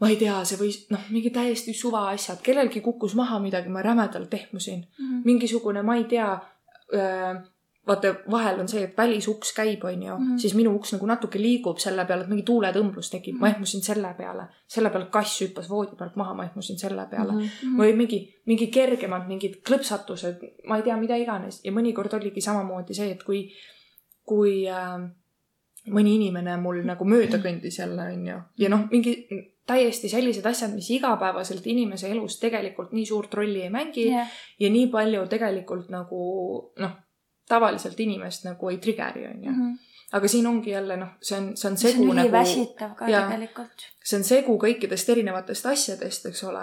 ma 0.00 0.10
ei 0.10 0.16
tea, 0.16 0.44
see 0.44 0.58
võis, 0.58 0.78
noh, 0.90 1.00
mingi 1.10 1.30
täiesti 1.30 1.72
suva 1.72 2.08
asjad, 2.10 2.40
kellelgi 2.42 2.80
kukkus 2.80 3.14
maha 3.14 3.38
midagi, 3.38 3.68
ma 3.68 3.82
rämedalt 3.82 4.34
ehmusin 4.34 4.80
mm. 4.80 5.04
-hmm. 5.04 5.24
mingisugune, 5.24 5.82
ma 5.82 5.96
ei 5.96 6.04
tea 6.04 6.32
äh,, 6.94 7.42
vaata, 7.86 8.14
vahel 8.30 8.60
on 8.60 8.68
see, 8.68 8.82
et 8.84 8.96
välisuks 8.96 9.52
käib, 9.56 9.84
onju 9.84 10.16
mm, 10.16 10.26
-hmm. 10.26 10.38
siis 10.38 10.54
minu 10.54 10.74
uks 10.74 10.92
nagu 10.92 11.06
natuke 11.06 11.40
liigub 11.40 11.78
selle 11.78 12.04
peale, 12.04 12.24
et 12.24 12.28
mingi 12.28 12.42
tuuletõmblus 12.42 13.10
tekib 13.10 13.34
mm, 13.34 13.36
-hmm. 13.36 13.40
ma 13.40 13.48
mhm. 13.48 13.54
ehmusin 13.54 13.82
selle 13.82 14.14
peale. 14.18 14.46
selle 14.66 14.90
peale 14.90 15.06
kass 15.10 15.40
hüppas 15.40 15.70
voodi 15.70 15.96
pealt 15.96 16.16
maha, 16.16 16.34
ma 16.34 16.44
ehmusin 16.44 16.78
selle 16.78 17.06
peale 17.10 17.32
mm. 17.32 17.40
-hmm. 17.40 17.76
või 17.80 17.96
mingi, 17.96 18.20
mingi 18.46 18.66
kergemad 18.66 19.28
mingid 19.28 19.60
klõpsatused, 19.68 20.48
ma 20.68 20.76
ei 20.76 20.82
tea, 20.82 20.96
mida 20.96 21.16
iganes 21.16 21.60
ja 21.64 21.72
mõnikord 21.72 22.14
oligi 22.14 22.40
samamoodi 22.40 22.94
see, 22.94 23.10
et 23.10 23.22
kui, 23.22 23.52
kui 24.24 24.68
äh, 24.68 25.10
mõni 25.92 26.14
inimene 26.18 26.56
mul 26.60 26.82
nagu 26.86 27.04
mööda 27.08 27.40
kõndis 27.42 27.78
jälle, 27.80 28.08
onju. 28.14 28.36
ja 28.58 28.70
noh, 28.72 28.86
mingi 28.90 29.16
täiesti 29.66 30.08
sellised 30.12 30.46
asjad, 30.46 30.74
mis 30.76 30.90
igapäevaselt 30.92 31.66
inimese 31.66 32.10
elus 32.12 32.38
tegelikult 32.40 32.92
nii 32.92 33.06
suurt 33.08 33.34
rolli 33.34 33.64
ei 33.64 33.72
mängi 33.72 34.08
yeah. 34.10 34.30
ja 34.60 34.70
nii 34.70 34.90
palju 34.92 35.24
tegelikult 35.32 35.90
nagu 35.92 36.20
noh, 36.80 36.94
tavaliselt 37.48 38.00
inimest 38.00 38.48
nagu 38.48 38.70
ei 38.72 38.78
trigger'i, 38.78 39.26
onju. 39.32 39.50
-hmm 39.50 39.74
aga 40.14 40.28
siin 40.28 40.46
ongi 40.46 40.70
jälle 40.70 40.96
noh, 40.96 41.08
see 41.22 41.38
on, 41.38 41.56
see 41.56 41.70
on 41.70 41.76
segu 41.78 42.02
see 42.02 42.10
on 42.10 42.16
nagu. 42.16 42.32
väsitav 42.32 42.94
ka 42.94 43.08
ja, 43.10 43.24
tegelikult. 43.30 43.86
see 44.04 44.18
on 44.20 44.24
segu 44.24 44.56
kõikidest 44.62 45.10
erinevatest 45.10 45.66
asjadest, 45.66 46.28
eks 46.30 46.44
ole. 46.44 46.62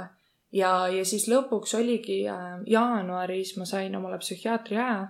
ja, 0.56 0.88
ja 0.88 1.06
siis 1.06 1.28
lõpuks 1.28 1.76
oligi 1.76 2.22
äh, 2.32 2.62
jaanuaris 2.68 3.58
ma 3.58 3.68
sain 3.68 3.96
omale 3.96 4.22
psühhiaatri 4.24 4.78
aja 4.78 5.10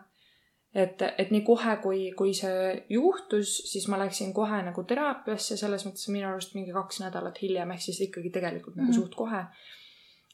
et, 0.76 1.02
et 1.18 1.32
nii 1.32 1.44
kohe, 1.46 1.76
kui, 1.84 2.00
kui 2.18 2.34
see 2.36 2.72
juhtus, 2.90 3.58
siis 3.72 3.88
ma 3.92 4.00
läksin 4.00 4.32
kohe 4.34 4.62
nagu 4.64 4.84
teraapiasse, 4.88 5.58
selles 5.60 5.84
mõttes 5.88 6.08
minu 6.14 6.30
arust 6.30 6.56
mingi 6.56 6.72
kaks 6.76 7.02
nädalat 7.04 7.42
hiljem, 7.44 7.74
ehk 7.76 7.84
siis 7.84 8.00
ikkagi 8.08 8.32
tegelikult 8.32 8.78
nagu 8.78 8.88
mm 8.88 8.94
-hmm. 8.94 9.02
suht 9.02 9.16
kohe. 9.16 9.46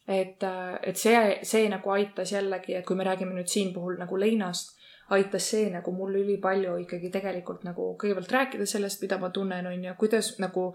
et, 0.07 0.43
et 0.83 0.97
see, 0.97 1.39
see 1.43 1.69
nagu 1.69 1.89
aitas 1.89 2.31
jällegi, 2.31 2.75
et 2.75 2.85
kui 2.85 2.95
me 2.95 3.03
räägime 3.03 3.33
nüüd 3.35 3.47
siin 3.47 3.73
puhul 3.73 3.97
nagu 3.99 4.19
leinast, 4.19 4.77
aitas 5.09 5.49
see 5.49 5.69
nagu 5.69 5.91
mul 5.91 6.15
ülipalju 6.15 6.77
ikkagi 6.77 7.09
tegelikult 7.09 7.63
nagu 7.63 7.97
kõigepealt 8.03 8.31
rääkida 8.31 8.65
sellest, 8.65 9.01
mida 9.01 9.17
ma 9.17 9.29
tunnen, 9.29 9.67
on 9.67 9.83
ju, 9.83 9.93
kuidas 9.97 10.39
nagu 10.39 10.73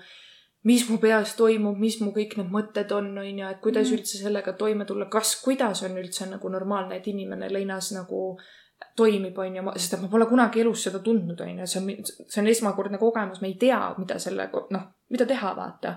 mis 0.64 0.88
mu 0.90 0.98
peas 0.98 1.34
toimub, 1.36 1.78
mis 1.78 2.00
mu 2.00 2.10
kõik 2.10 2.36
need 2.36 2.50
mõtted 2.50 2.92
on, 2.92 3.18
on 3.18 3.38
ju, 3.38 3.48
et 3.48 3.60
kuidas 3.60 3.88
mm 3.88 3.94
-hmm. 3.94 3.98
üldse 3.98 4.18
sellega 4.18 4.52
toime 4.52 4.84
tulla, 4.84 5.04
kas, 5.04 5.42
kuidas 5.44 5.82
on 5.82 5.96
üldse 5.98 6.26
nagu 6.26 6.48
normaalne, 6.48 6.96
et 6.96 7.06
inimene 7.06 7.52
leinas 7.52 7.92
nagu 7.92 8.38
äh, 8.38 8.61
toimib, 8.96 9.38
on 9.38 9.56
ju, 9.56 9.62
sest 9.76 9.96
et 9.96 10.02
ma 10.02 10.10
pole 10.12 10.26
kunagi 10.30 10.60
elus 10.62 10.84
seda 10.86 11.00
tundnud, 11.04 11.40
on 11.40 11.62
ju, 11.62 11.66
see 11.70 11.80
on, 11.80 12.10
see 12.28 12.42
on 12.42 12.50
esmakordne 12.52 13.00
kogemus, 13.00 13.40
me 13.42 13.50
ei 13.52 13.56
tea, 13.60 13.80
mida 13.98 14.18
selle, 14.22 14.48
noh, 14.74 14.86
mida 15.12 15.26
teha, 15.28 15.54
vaata. 15.56 15.96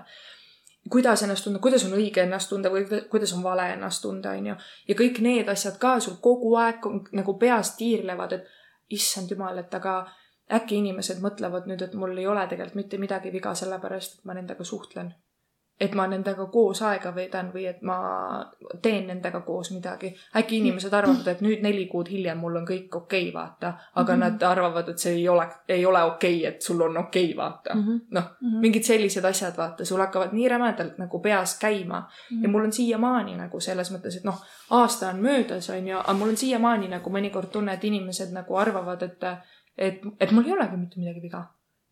kuidas 0.90 1.22
ennast 1.26 1.44
tunda, 1.44 1.58
kuidas 1.58 1.84
on 1.84 1.96
õige 1.98 2.22
ennast 2.22 2.48
tunda 2.48 2.70
või 2.70 2.84
kuidas 3.10 3.32
on 3.34 3.42
vale 3.42 3.72
ennast 3.72 4.02
tunda, 4.02 4.36
on 4.38 4.52
ju. 4.52 4.56
ja 4.88 4.98
kõik 4.98 5.20
need 5.24 5.48
asjad 5.48 5.78
ka 5.82 5.98
sul 6.00 6.20
kogu 6.22 6.54
aeg 6.62 6.86
nagu 7.12 7.38
peas 7.38 7.74
tiirlevad, 7.76 8.32
et 8.32 8.96
issand 8.96 9.30
jumal, 9.30 9.58
et 9.58 9.74
aga 9.74 9.98
äkki 10.60 10.78
inimesed 10.78 11.18
mõtlevad 11.22 11.66
nüüd, 11.66 11.82
et 11.82 11.94
mul 11.98 12.14
ei 12.16 12.26
ole 12.26 12.46
tegelikult 12.46 12.78
mitte 12.82 12.98
midagi 13.02 13.32
viga, 13.34 13.54
sellepärast 13.54 14.18
et 14.18 14.28
ma 14.28 14.36
nendega 14.38 14.64
suhtlen 14.64 15.14
et 15.80 15.94
ma 15.94 16.06
nendega 16.08 16.46
koos 16.52 16.80
aega 16.88 17.10
veedan 17.14 17.50
või 17.52 17.66
et 17.68 17.82
ma 17.84 17.96
teen 18.82 19.06
nendega 19.10 19.42
koos 19.44 19.70
midagi. 19.74 20.14
äkki 20.36 20.60
inimesed 20.62 20.92
arvavad, 20.92 21.26
et 21.28 21.42
nüüd 21.44 21.62
neli 21.62 21.84
kuud 21.86 22.08
hiljem 22.08 22.38
mul 22.40 22.56
on 22.62 22.66
kõik 22.68 22.96
okei 22.96 23.28
okay,, 23.28 23.34
vaata, 23.34 23.72
aga 23.94 24.16
mm 24.16 24.22
-hmm. 24.22 24.24
nad 24.24 24.42
arvavad, 24.42 24.88
et 24.88 24.98
see 24.98 25.12
ei 25.14 25.28
ole, 25.28 25.48
ei 25.68 25.86
ole 25.86 26.02
okei 26.02 26.38
okay,, 26.38 26.54
et 26.54 26.62
sul 26.62 26.80
on 26.80 26.96
okei 26.96 27.24
okay,, 27.24 27.36
vaata 27.36 27.74
mm 27.74 27.82
-hmm.. 27.82 28.00
noh 28.10 28.24
mm 28.40 28.48
-hmm., 28.48 28.60
mingid 28.60 28.82
sellised 28.82 29.24
asjad, 29.24 29.56
vaata, 29.56 29.84
sul 29.84 30.00
hakkavad 30.00 30.32
nii 30.32 30.48
rämedalt 30.48 30.98
nagu 30.98 31.18
peas 31.18 31.58
käima 31.58 32.00
mm 32.00 32.36
-hmm. 32.36 32.42
ja 32.42 32.48
mul 32.48 32.64
on 32.64 32.72
siiamaani 32.72 33.36
nagu 33.36 33.60
selles 33.60 33.92
mõttes, 33.92 34.16
et 34.16 34.24
noh, 34.24 34.44
aasta 34.70 35.08
on 35.08 35.20
möödas, 35.20 35.70
on 35.70 35.88
ju, 35.88 35.98
aga 35.98 36.12
mul 36.12 36.28
on 36.28 36.36
siiamaani 36.36 36.88
nagu 36.88 37.10
mõnikord 37.10 37.46
tunne, 37.52 37.74
et 37.74 37.84
inimesed 37.84 38.32
nagu 38.32 38.56
arvavad, 38.56 39.02
et 39.02 39.22
et, 39.78 40.00
et 40.20 40.30
mul 40.32 40.44
ei 40.44 40.52
olegi 40.52 40.76
mitte 40.76 41.00
midagi 41.00 41.22
viga 41.22 41.44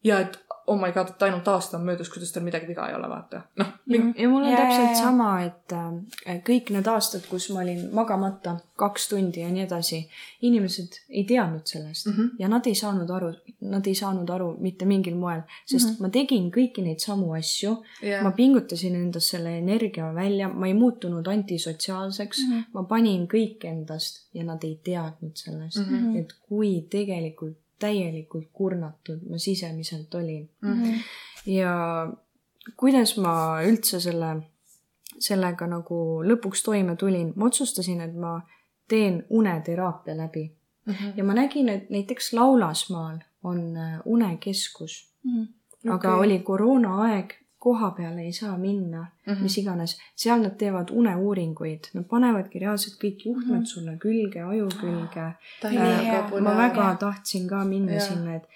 ja 0.05 0.20
et 0.20 0.44
oh 0.66 0.80
my 0.80 0.92
god, 0.92 1.09
et 1.09 1.22
ainult 1.22 1.48
aasta 1.48 1.76
on 1.76 1.84
möödas, 1.84 2.09
kuidas 2.09 2.32
tal 2.32 2.44
midagi 2.44 2.68
viga 2.68 2.86
ei 2.88 2.94
ole, 2.96 3.09
vaata. 3.09 3.42
noh. 3.61 3.72
ja 4.16 4.28
mul 4.28 4.44
on 4.44 4.50
ja, 4.50 4.57
täpselt 4.57 4.96
sama, 4.96 5.28
et 5.44 5.72
äh, 5.76 6.38
kõik 6.46 6.70
need 6.72 6.88
aastad, 6.88 7.26
kus 7.28 7.50
ma 7.52 7.61
olin 7.64 7.82
magamata 7.92 8.57
kaks 8.80 9.09
tundi 9.11 9.42
ja 9.42 9.50
nii 9.52 9.64
edasi, 9.66 10.00
inimesed 10.48 10.96
ei 11.11 11.24
teadnud 11.28 11.66
sellest 11.68 12.07
mm 12.07 12.12
-hmm. 12.12 12.30
ja 12.38 12.48
nad 12.48 12.66
ei 12.66 12.74
saanud 12.74 13.11
aru, 13.11 13.32
nad 13.61 13.86
ei 13.86 13.94
saanud 13.94 14.30
aru 14.30 14.55
mitte 14.61 14.84
mingil 14.88 15.16
moel, 15.16 15.42
sest 15.66 15.88
mm 15.88 15.94
-hmm. 15.94 16.00
ma 16.00 16.09
tegin 16.09 16.50
kõiki 16.50 16.84
neid 16.86 16.98
samu 16.98 17.32
asju 17.32 17.76
yeah., 18.02 18.24
ma 18.24 18.30
pingutasin 18.30 18.94
endast 18.94 19.30
selle 19.30 19.59
energia 19.59 20.14
välja, 20.14 20.48
ma 20.48 20.66
ei 20.66 20.74
muutunud 20.74 21.26
antisotsiaalseks 21.26 22.38
mm, 22.38 22.52
-hmm. 22.52 22.64
ma 22.72 22.82
panin 22.82 23.28
kõik 23.28 23.64
endast 23.64 24.24
ja 24.34 24.44
nad 24.44 24.64
ei 24.64 24.80
teadnud 24.84 25.36
sellest 25.36 25.76
mm, 25.78 25.94
-hmm. 25.94 26.20
et 26.20 26.32
kui 26.48 26.86
tegelikult 26.90 27.64
täielikult 27.79 28.49
kurnatud 28.53 29.22
ma 29.31 29.39
sisemiselt 29.39 30.14
olin 30.14 30.51
mm. 30.61 30.83
-hmm. 30.83 31.01
ja 31.47 31.72
kuidas 32.77 33.16
ma 33.16 33.62
üldse 33.66 34.01
selle, 34.01 34.37
sellega 35.18 35.66
nagu 35.66 36.22
lõpuks 36.25 36.64
toime 36.64 36.97
tulin, 36.97 37.33
ma 37.37 37.47
otsustasin, 37.47 38.01
et 38.01 38.14
ma 38.14 38.41
teen 38.89 39.25
uneteraapia 39.31 40.16
läbi 40.16 40.45
mm. 40.87 40.93
-hmm. 40.93 41.12
ja 41.16 41.25
ma 41.25 41.35
nägin, 41.35 41.68
et 41.68 41.91
näiteks 41.91 42.33
Laulasmaal 42.33 43.18
on 43.43 43.77
äh, 43.77 44.01
unekeskus 44.05 45.12
mm. 45.25 45.43
-hmm. 45.43 45.49
Okay. 45.85 45.95
aga 45.95 46.16
oli 46.16 46.39
koroonaaeg 46.39 47.35
koha 47.65 47.91
peale 47.97 48.23
ei 48.29 48.33
saa 48.33 48.59
minna 48.59 49.01
mm, 49.01 49.33
-hmm. 49.33 49.43
mis 49.43 49.59
iganes, 49.59 49.97
seal 50.17 50.43
nad 50.43 50.57
teevad 50.61 50.91
uneuuringuid, 50.93 51.89
nad 51.95 52.05
panevadki 52.11 52.61
reaalselt 52.65 52.99
kõik 53.05 53.25
juhtmed 53.29 53.57
mm 53.57 53.62
-hmm. 53.62 53.73
sulle 53.73 53.97
külge, 54.05 54.43
aju 54.43 54.69
külge 54.81 55.25
äh,. 55.65 56.43
ma 56.43 56.57
väga 56.57 56.95
tahtsin 57.01 57.49
ka 57.49 57.65
minna 57.65 57.93
ja. 57.93 58.01
sinna, 58.01 58.35
et 58.35 58.49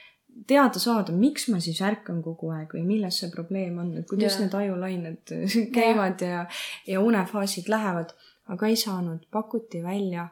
teada 0.46 0.78
saada, 0.78 1.12
miks 1.12 1.48
ma 1.48 1.60
siis 1.60 1.80
ärkan 1.82 2.22
kogu 2.22 2.50
aeg 2.56 2.74
või 2.76 2.84
milles 2.86 3.20
see 3.20 3.30
probleem 3.30 3.78
on, 3.78 3.96
et 3.96 4.08
kuidas 4.10 4.32
yeah. 4.32 4.42
need 4.44 4.54
ajulained 4.54 5.34
käivad 5.78 6.20
ja, 6.20 6.46
ja 6.86 7.00
unefaasid 7.00 7.68
lähevad, 7.68 8.12
aga 8.46 8.66
ei 8.66 8.76
saanud, 8.76 9.24
pakuti 9.30 9.82
välja, 9.82 10.28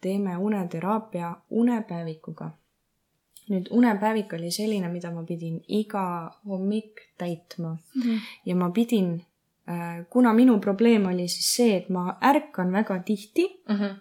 teeme 0.00 0.36
uneteraapia 0.36 1.36
unepäevikuga 1.50 2.50
nüüd 3.50 3.70
unepäevik 3.74 4.32
oli 4.38 4.50
selline, 4.54 4.88
mida 4.88 5.10
ma 5.10 5.24
pidin 5.26 5.60
iga 5.68 6.04
hommik 6.46 7.00
täitma 7.18 7.72
mm 7.72 8.02
-hmm. 8.02 8.20
ja 8.46 8.56
ma 8.56 8.70
pidin 8.70 9.24
äh,, 9.68 10.06
kuna 10.10 10.32
minu 10.32 10.60
probleem 10.60 11.06
oli 11.06 11.28
siis 11.28 11.56
see, 11.56 11.76
et 11.76 11.88
ma 11.88 12.16
ärkan 12.22 12.72
väga 12.72 12.98
tihti 12.98 13.62
mm 13.68 13.76
-hmm. 13.76 13.94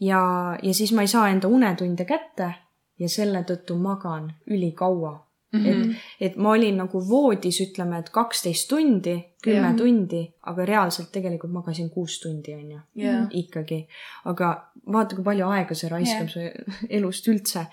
ja, 0.00 0.22
ja 0.62 0.74
siis 0.74 0.92
ma 0.92 1.00
ei 1.00 1.08
saa 1.08 1.28
enda 1.28 1.48
unetunde 1.48 2.04
kätte 2.04 2.54
ja 2.98 3.08
selle 3.08 3.42
tõttu 3.42 3.74
magan 3.74 4.34
ülikaua 4.46 5.25
Mm 5.52 5.60
-hmm. 5.60 5.68
et, 5.68 5.76
mhm. 5.78 5.94
et 6.20 6.36
ma 6.36 6.50
olin 6.50 6.76
nagu 6.76 7.00
voodis, 7.08 7.60
ütleme, 7.60 7.98
et 7.98 8.08
kaksteist 8.10 8.68
tundi, 8.68 9.14
kümme 9.42 9.60
yeah. 9.60 9.76
tundi, 9.76 10.22
aga 10.42 10.64
reaalselt 10.64 11.12
tegelikult 11.12 11.52
magasin 11.52 11.90
kuus 11.90 12.20
tundi, 12.20 12.54
on 12.54 12.70
ju 12.70 12.80
yeah.. 12.98 13.26
ikkagi. 13.30 13.86
aga 14.24 14.70
vaata, 14.92 15.14
kui 15.14 15.24
palju 15.24 15.46
aega 15.48 15.74
see 15.74 15.90
raiskab 15.90 16.28
yeah. 16.36 16.52
su 16.56 16.86
elust 16.98 17.28
üldse. 17.28 17.66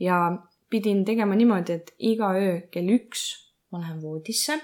ja 0.00 0.42
pidin 0.70 1.04
tegema 1.04 1.34
niimoodi, 1.34 1.72
et 1.72 1.94
iga 1.98 2.32
öö 2.34 2.60
kell 2.70 2.88
üks 2.88 3.50
ma 3.70 3.80
lähen 3.80 4.02
voodisse 4.02 4.60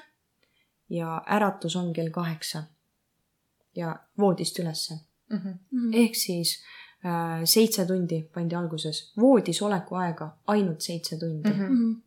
ja 0.91 1.23
äratus 1.27 1.77
on 1.77 1.93
kell 1.93 2.11
kaheksa. 2.11 2.63
ja 3.77 3.99
voodist 4.19 4.59
ülesse 4.59 4.95
mm. 5.31 5.39
-hmm. 5.39 5.91
ehk 5.93 6.15
siis 6.15 6.63
äh, 7.05 7.41
seitse 7.45 7.87
tundi 7.87 8.23
pandi 8.35 8.55
alguses, 8.55 9.13
voodis 9.21 9.63
oleku 9.63 9.95
aega 9.95 10.37
ainult 10.47 10.81
seitse 10.81 11.19
tundi 11.19 11.51
mm. 11.51 11.61
-hmm 11.61 12.06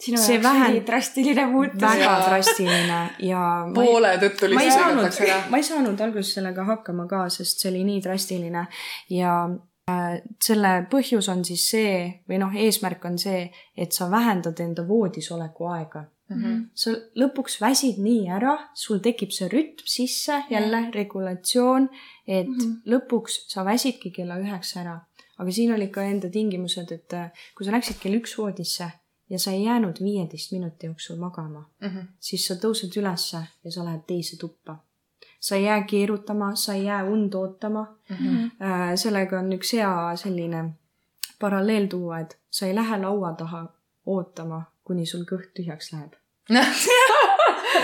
sinu 0.00 0.18
see 0.20 0.34
jaoks 0.36 0.44
vähen... 0.44 0.70
oli 0.70 0.82
drastiline 0.86 1.46
muutus. 1.46 1.82
väga 1.82 2.02
ja... 2.02 2.16
drastiline 2.28 2.98
ja 3.28 3.44
poole 3.74 4.16
tõttu 4.22 4.50
lihtsalt 4.52 5.48
ma 5.50 5.60
ei 5.60 5.68
saanud 5.70 6.02
alguses 6.08 6.34
sellega 6.38 6.66
hakkama 6.68 7.06
ka, 7.10 7.26
sest 7.32 7.64
see 7.64 7.70
oli 7.72 7.84
nii 7.88 8.02
drastiline 8.04 8.66
ja 9.12 9.36
äh, 9.90 10.18
selle 10.44 10.74
põhjus 10.92 11.30
on 11.32 11.46
siis 11.48 11.64
see 11.72 11.94
või 12.28 12.42
noh, 12.42 12.52
eesmärk 12.66 13.08
on 13.08 13.16
see, 13.20 13.46
et 13.76 13.96
sa 13.96 14.10
vähendad 14.12 14.60
enda 14.60 14.84
voodis 14.88 15.30
oleku 15.32 15.70
aega 15.72 16.04
mm. 16.04 16.42
-hmm. 16.42 16.60
sa 16.74 16.92
lõpuks 17.22 17.56
väsid 17.62 18.02
nii 18.02 18.28
ära, 18.36 18.58
sul 18.74 19.00
tekib 19.00 19.32
see 19.32 19.48
rütm 19.48 19.88
sisse 19.96 20.42
jälle 20.50 20.80
mm, 20.80 20.86
-hmm. 20.86 20.94
regulatsioon, 20.94 21.88
et 22.26 22.48
mm 22.48 22.58
-hmm. 22.58 22.76
lõpuks 22.92 23.40
sa 23.48 23.64
väsidki 23.64 24.10
kella 24.10 24.36
üheksa 24.36 24.80
ära. 24.80 25.00
aga 25.38 25.50
siin 25.52 25.72
olid 25.72 25.90
ka 25.90 26.02
enda 26.02 26.28
tingimused, 26.28 26.92
et 26.92 27.12
äh, 27.12 27.30
kui 27.56 27.66
sa 27.66 27.72
läksid 27.72 27.96
kell 28.00 28.20
üks 28.20 28.38
voodisse 28.38 28.92
ja 29.30 29.38
sa 29.38 29.50
ei 29.50 29.64
jäänud 29.64 29.96
viieteist 30.02 30.52
minuti 30.52 30.86
jooksul 30.86 31.16
magama 31.16 31.70
mm, 31.80 31.88
-hmm. 31.88 32.06
siis 32.20 32.46
sa 32.46 32.54
tõused 32.54 33.00
ülesse 33.00 33.38
ja 33.64 33.72
sa 33.72 33.84
lähed 33.84 34.00
teise 34.06 34.36
tuppa. 34.36 34.76
sa 35.40 35.56
ei 35.56 35.64
jää 35.64 35.82
keerutama, 35.82 36.54
sa 36.54 36.74
ei 36.74 36.84
jää 36.84 37.04
und 37.04 37.34
ootama 37.34 37.96
mm. 38.08 38.16
-hmm. 38.16 38.50
sellega 38.96 39.38
on 39.38 39.52
üks 39.52 39.72
hea 39.72 40.16
selline 40.16 40.70
paralleel 41.40 41.86
tuua, 41.86 42.18
et 42.18 42.38
sa 42.50 42.66
ei 42.66 42.74
lähe 42.74 42.98
laua 42.98 43.32
taha 43.32 43.66
ootama, 44.06 44.62
kuni 44.84 45.06
sul 45.06 45.24
kõht 45.24 45.50
tühjaks 45.54 45.92
läheb 45.92 46.12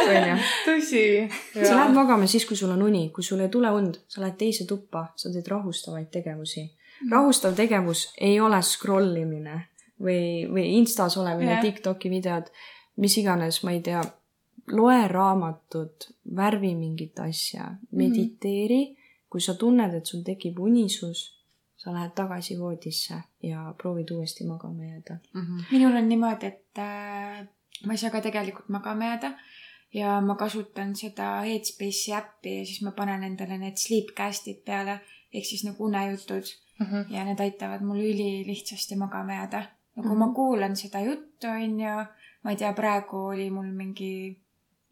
onju. 0.09 0.37
tõsi. 0.67 1.29
sa 1.55 1.77
lähed 1.77 1.95
magama 1.95 2.27
siis, 2.27 2.47
kui 2.47 2.57
sul 2.57 2.71
on 2.71 2.83
uni, 2.83 3.11
kui 3.11 3.25
sul 3.25 3.41
ei 3.41 3.49
tule 3.49 3.71
und, 3.71 3.99
sa 4.09 4.21
lähed 4.21 4.39
teise 4.39 4.67
tuppa, 4.67 5.07
sa 5.17 5.33
teed 5.33 5.49
rahustavaid 5.49 6.11
tegevusi. 6.11 6.71
Mhm. 7.03 7.13
rahustav 7.13 7.55
tegevus 7.55 8.13
ei 8.21 8.41
ole 8.41 8.63
scroll 8.63 9.17
imine 9.17 9.61
või, 10.01 10.49
või 10.49 10.67
Instas 10.79 11.17
olemine 11.17 11.51
yeah., 11.51 11.63
Tiktoki 11.63 12.11
videod, 12.11 12.51
mis 12.97 13.17
iganes, 13.19 13.63
ma 13.65 13.73
ei 13.73 13.81
tea, 13.85 14.03
loe 14.73 15.09
raamatut, 15.09 16.09
värvi 16.37 16.75
mingit 16.75 17.19
asja, 17.21 17.71
mhm. 17.71 17.97
mediteeri 17.99 18.83
mm, 18.85 18.91
-hmm. 18.93 19.27
kui 19.31 19.41
sa 19.41 19.55
tunned, 19.55 19.95
et 19.95 20.07
sul 20.07 20.23
tekib 20.23 20.59
unisus, 20.59 21.43
sa 21.77 21.93
lähed 21.93 22.13
tagasi 22.15 22.59
voodisse 22.59 23.15
ja 23.43 23.75
proovid 23.79 24.11
uuesti 24.11 24.45
magama 24.45 24.85
jääda 24.85 25.19
mm. 25.35 25.41
-hmm. 25.41 25.65
minul 25.73 25.97
on 25.97 26.09
niimoodi, 26.09 26.47
et 26.47 26.79
äh, 26.79 27.49
ma 27.87 27.93
ei 27.93 27.99
saa 27.99 28.11
ka 28.11 28.21
tegelikult 28.21 28.69
magama 28.69 29.05
jääda 29.05 29.33
ja 29.95 30.21
ma 30.21 30.35
kasutan 30.35 30.97
seda 30.97 31.41
Headspace'i 31.41 32.15
äppi 32.17 32.59
ja 32.59 32.67
siis 32.67 32.83
ma 32.83 32.93
panen 32.97 33.25
endale 33.25 33.59
need 33.59 33.77
sleepcast'id 33.77 34.65
peale 34.65 35.01
ehk 35.33 35.45
siis 35.45 35.65
nagu 35.65 35.85
unejutud 35.85 36.45
mm 36.79 36.87
-hmm. 36.87 37.15
ja 37.15 37.25
need 37.25 37.41
aitavad 37.41 37.81
mul 37.81 37.97
ülilihtsasti 37.97 38.97
magama 38.97 39.33
jääda 39.33 39.63
ja 39.95 40.03
kui 40.03 40.05
mm 40.05 40.11
-hmm. 40.11 40.19
ma 40.19 40.27
mhm. 40.27 40.35
kuulan 40.35 40.77
seda 40.77 41.01
juttu, 41.09 41.47
on 41.47 41.81
ju, 41.81 41.97
ma 42.43 42.51
ei 42.51 42.57
tea, 42.57 42.73
praegu 42.73 43.17
oli 43.33 43.51
mul 43.51 43.71
mingi, 43.81 44.15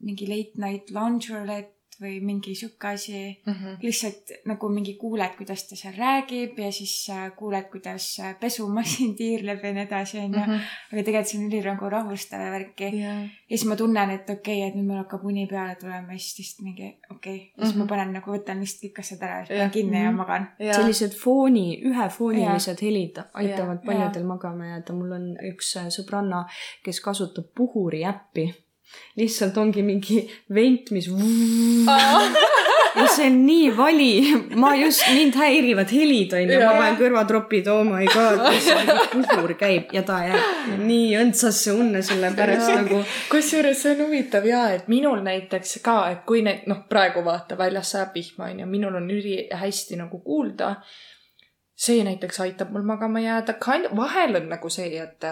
mingi 0.07 0.27
late 0.33 0.55
night 0.63 0.91
lunch 0.97 1.31
roulette 1.33 1.80
või 2.01 2.21
mingi 2.25 2.55
sihuke 2.57 2.89
asi 2.89 3.13
mm. 3.47 3.53
-hmm. 3.53 3.77
lihtsalt 3.83 4.33
nagu 4.49 4.69
mingi 4.73 4.95
kuuled, 4.97 5.35
kuidas 5.37 5.65
ta 5.69 5.77
seal 5.77 5.95
räägib 5.99 6.59
ja 6.59 6.71
siis 6.73 6.95
äh, 7.11 7.33
kuuled, 7.37 7.69
kuidas 7.73 8.07
äh, 8.21 8.35
pesumasin 8.41 9.15
tiirleb 9.19 9.65
ja 9.65 9.73
nii 9.77 9.85
edasi, 9.85 10.19
onju. 10.19 10.39
Mhm. 10.39 10.61
aga 10.93 11.05
tegelikult 11.05 11.31
see 11.31 11.39
on 11.41 11.49
üli 11.51 11.61
nagu 11.67 11.91
rahustav 11.93 12.41
ja 12.41 12.53
värki 12.55 12.89
yeah.. 12.97 13.21
ja 13.51 13.57
siis 13.57 13.67
ma 13.69 13.77
tunnen, 13.77 14.11
et 14.11 14.31
okei 14.31 14.59
okay,, 14.63 14.69
et 14.69 14.79
nüüd 14.79 14.89
mul 14.89 15.03
hakkab 15.03 15.27
uni 15.29 15.47
peale 15.51 15.77
tulema 15.81 16.17
ja 16.17 16.19
siis 16.19 16.39
lihtsalt 16.39 16.65
mingi 16.65 16.89
okei 17.11 17.11
okay. 17.11 17.37
ja 17.37 17.65
siis 17.65 17.75
mm 17.75 17.75
-hmm. 17.75 17.79
ma 17.79 17.85
mhm. 17.85 17.93
panen 17.93 18.13
nagu, 18.17 18.33
võtan 18.37 18.65
lihtsalt 18.65 18.87
kõik 18.87 19.03
asjad 19.05 19.27
ära 19.29 19.39
ja 19.39 19.45
siis 19.45 19.59
panen 19.59 19.71
kinni 19.77 19.91
mm 19.91 19.97
-hmm. 19.97 20.05
ja 20.05 20.13
magan 20.13 20.49
yeah.. 20.61 20.77
sellised 20.77 21.19
fooni, 21.25 21.67
ühefoonilised 21.85 22.81
yeah. 22.81 22.83
helid 22.83 23.23
aitavad 23.35 23.77
yeah. 23.77 23.87
paljudel 23.87 24.23
yeah. 24.23 24.33
magama 24.33 24.67
jääda. 24.73 24.93
mul 24.93 25.13
on 25.13 25.31
üks 25.53 25.77
äh, 25.77 25.93
sõbranna, 25.93 26.45
kes 26.85 27.01
kasutab 27.01 27.53
puhuri 27.55 28.05
äppi 28.05 28.49
lihtsalt 29.21 29.57
ongi 29.61 29.83
mingi 29.87 30.23
vent, 30.55 30.91
mis 30.95 31.09
ja 32.95 33.07
see 33.07 33.27
on 33.31 33.39
nii 33.47 33.71
vali, 33.77 34.11
ma 34.59 34.73
just, 34.79 35.05
mind 35.15 35.37
häirivad 35.39 35.93
helid 35.95 36.35
onju, 36.37 36.59
ma 36.63 36.73
panen 36.77 36.99
kõrvatropid, 36.99 37.69
oh 37.73 37.83
my 37.87 38.09
god, 38.11 38.43
puhur 39.31 39.55
käib 39.61 39.95
ja 39.95 40.03
ta 40.07 40.21
jääb 40.27 40.83
nii 40.83 41.15
õndsasse 41.21 41.75
unne 41.77 42.03
selle 42.07 42.33
pärast 42.37 42.73
nagu. 42.75 43.03
kusjuures 43.31 43.83
see 43.83 43.95
on 43.95 44.05
huvitav 44.07 44.47
ja, 44.49 44.67
et 44.75 44.91
minul 44.93 45.23
näiteks 45.27 45.79
ka, 45.85 45.99
et 46.15 46.27
kui 46.29 46.45
need 46.47 46.67
noh, 46.71 46.85
praegu 46.91 47.25
vaata 47.27 47.59
väljas 47.61 47.95
sajab 47.95 48.15
vihma 48.19 48.51
onju, 48.51 48.69
minul 48.71 49.01
on 49.01 49.11
ülihästi 49.11 50.01
nagu 50.01 50.23
kuulda. 50.25 50.77
see 51.81 52.03
näiteks 52.05 52.41
aitab 52.45 52.75
mul 52.75 52.83
magama 52.85 53.23
jääda, 53.25 53.57
vahel 53.97 54.37
on 54.37 54.51
nagu 54.51 54.71
see, 54.71 54.99
et, 55.01 55.25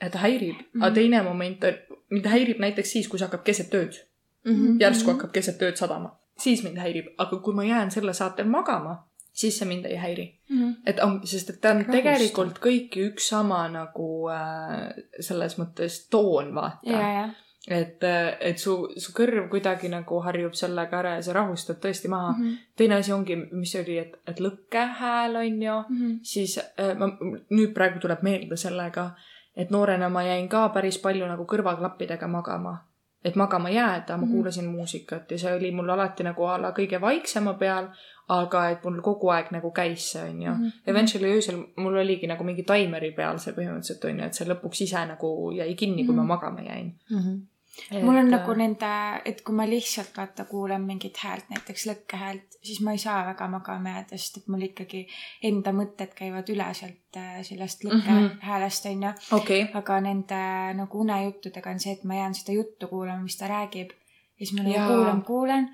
et 0.00 0.14
häirib 0.14 0.56
mm, 0.56 0.62
-hmm. 0.62 0.82
aga 0.82 0.90
mhm. 0.90 0.94
teine 0.94 1.22
moment 1.22 1.64
mind 2.10 2.26
häirib 2.26 2.58
näiteks 2.58 2.92
siis, 2.92 3.08
kui 3.08 3.18
see 3.18 3.26
hakkab 3.26 3.44
keset 3.44 3.74
ööd 3.74 3.98
mm. 4.44 4.54
-hmm. 4.54 4.80
järsku 4.80 5.10
hakkab 5.10 5.32
keset 5.32 5.62
ööd 5.62 5.76
sadama, 5.76 6.18
siis 6.38 6.62
mind 6.62 6.78
häirib, 6.78 7.06
aga 7.18 7.36
kui 7.36 7.54
ma 7.54 7.64
jään 7.64 7.90
selle 7.90 8.12
saatel 8.12 8.46
magama, 8.46 9.08
siis 9.32 9.58
see 9.58 9.68
mind 9.68 9.84
ei 9.84 9.96
häiri 9.96 10.38
mm. 10.48 10.62
-hmm. 10.62 10.74
et 10.86 11.00
on, 11.00 11.20
sest 11.24 11.50
et 11.50 11.60
ta 11.60 11.70
on 11.70 11.76
Rahusta. 11.76 11.92
tegelikult 11.92 12.58
kõik 12.58 12.96
üks 12.96 13.28
sama 13.28 13.68
nagu 13.68 14.30
äh, 14.30 15.04
selles 15.20 15.58
mõttes 15.58 16.06
toon, 16.10 16.54
vaata 16.54 17.28
et, 17.68 18.04
et 18.40 18.58
su, 18.58 18.74
su 18.96 19.12
kõrv 19.16 19.48
kuidagi 19.52 19.90
nagu 19.92 20.20
harjub 20.24 20.54
sellega 20.56 21.00
ära 21.02 21.14
ja 21.18 21.24
sa 21.26 21.34
rahustad 21.36 21.80
tõesti 21.82 22.08
maha 22.08 22.32
mm. 22.32 22.44
-hmm. 22.44 22.56
teine 22.76 22.94
asi 22.94 23.12
ongi, 23.12 23.36
mis 23.36 23.74
oli, 23.76 23.98
et, 23.98 24.14
et 24.26 24.40
lõkkehääl 24.40 25.36
on 25.36 25.62
ju 25.62 25.74
mm, 25.88 25.96
-hmm. 25.96 26.18
siis 26.22 26.58
äh, 26.58 26.94
ma 26.98 27.10
nüüd 27.50 27.74
praegu 27.74 28.00
tuleb 28.00 28.22
meelde 28.22 28.56
sellega, 28.56 29.10
et 29.58 29.70
noorena 29.70 30.08
ma 30.08 30.22
jäin 30.22 30.48
ka 30.48 30.68
päris 30.68 30.98
palju 31.02 31.26
nagu 31.26 31.44
kõrvaklappidega 31.44 32.28
magama. 32.28 32.78
et 33.24 33.34
magama 33.36 33.70
jääda, 33.70 34.16
ma 34.16 34.26
mm 34.26 34.32
kuulasin 34.32 34.66
muusikat 34.70 35.30
ja 35.30 35.38
see 35.38 35.54
oli 35.54 35.70
mul 35.74 35.88
alati 35.90 36.22
nagu 36.22 36.44
a 36.44 36.58
la 36.62 36.70
kõige 36.70 37.00
vaiksema 37.00 37.54
peal, 37.54 37.88
aga 38.28 38.68
et 38.70 38.84
mul 38.84 39.00
kogu 39.02 39.28
aeg 39.28 39.50
nagu 39.50 39.70
käis 39.70 40.12
see, 40.12 40.22
onju. 40.22 40.50
Mhm. 40.50 40.68
Eventually 40.86 41.32
öösel 41.34 41.58
mul 41.76 41.96
oligi 41.96 42.26
nagu 42.26 42.44
mingi 42.44 42.62
taimeri 42.62 43.10
peal 43.10 43.38
see 43.38 43.52
põhimõtteliselt 43.52 44.04
onju, 44.04 44.24
et 44.24 44.34
see 44.34 44.46
lõpuks 44.46 44.82
ise 44.86 45.04
nagu 45.06 45.52
jäi 45.52 45.74
kinni, 45.74 46.04
kui 46.04 46.14
mm 46.14 46.20
-hmm. 46.20 46.26
ma 46.26 46.34
magama 46.34 46.60
jäin 46.60 46.94
mm. 47.10 47.18
-hmm 47.18 47.57
Et... 47.90 48.02
mul 48.02 48.16
on 48.20 48.30
nagu 48.30 48.54
nende, 48.58 48.90
et 49.28 49.42
kui 49.46 49.54
ma 49.54 49.66
lihtsalt 49.68 50.16
vaata 50.16 50.44
kuulan 50.50 50.82
mingit 50.84 51.20
häält, 51.22 51.46
näiteks 51.52 51.86
lõkkehäält, 51.90 52.58
siis 52.62 52.80
ma 52.84 52.94
ei 52.96 53.02
saa 53.02 53.20
väga 53.30 53.48
magama 53.48 53.94
jääda, 53.96 54.18
sest 54.18 54.40
et 54.42 54.48
mul 54.52 54.66
ikkagi 54.68 55.04
enda 55.50 55.72
mõtted 55.76 56.14
käivad 56.18 56.50
üle 56.52 56.68
sealt 56.74 57.18
äh, 57.20 57.40
sellest 57.46 57.84
lõkkehäälest 57.86 58.90
onju. 58.90 58.98
Mm 58.98 59.14
-hmm. 59.14 59.36
okay.. 59.40 59.66
aga 59.74 60.00
nende 60.00 60.42
nagu 60.82 61.00
unejuttudega 61.06 61.70
on 61.70 61.80
see, 61.80 61.92
et 61.92 62.04
ma 62.04 62.20
jään 62.22 62.34
seda 62.34 62.58
juttu 62.58 62.88
kuulama, 62.88 63.22
mis 63.22 63.36
ta 63.36 63.48
räägib. 63.48 63.90
ja 64.38 64.46
siis 64.46 64.52
ma 64.58 64.68
nagu 64.68 64.94
kuulan, 64.94 65.22
kuulan 65.22 65.68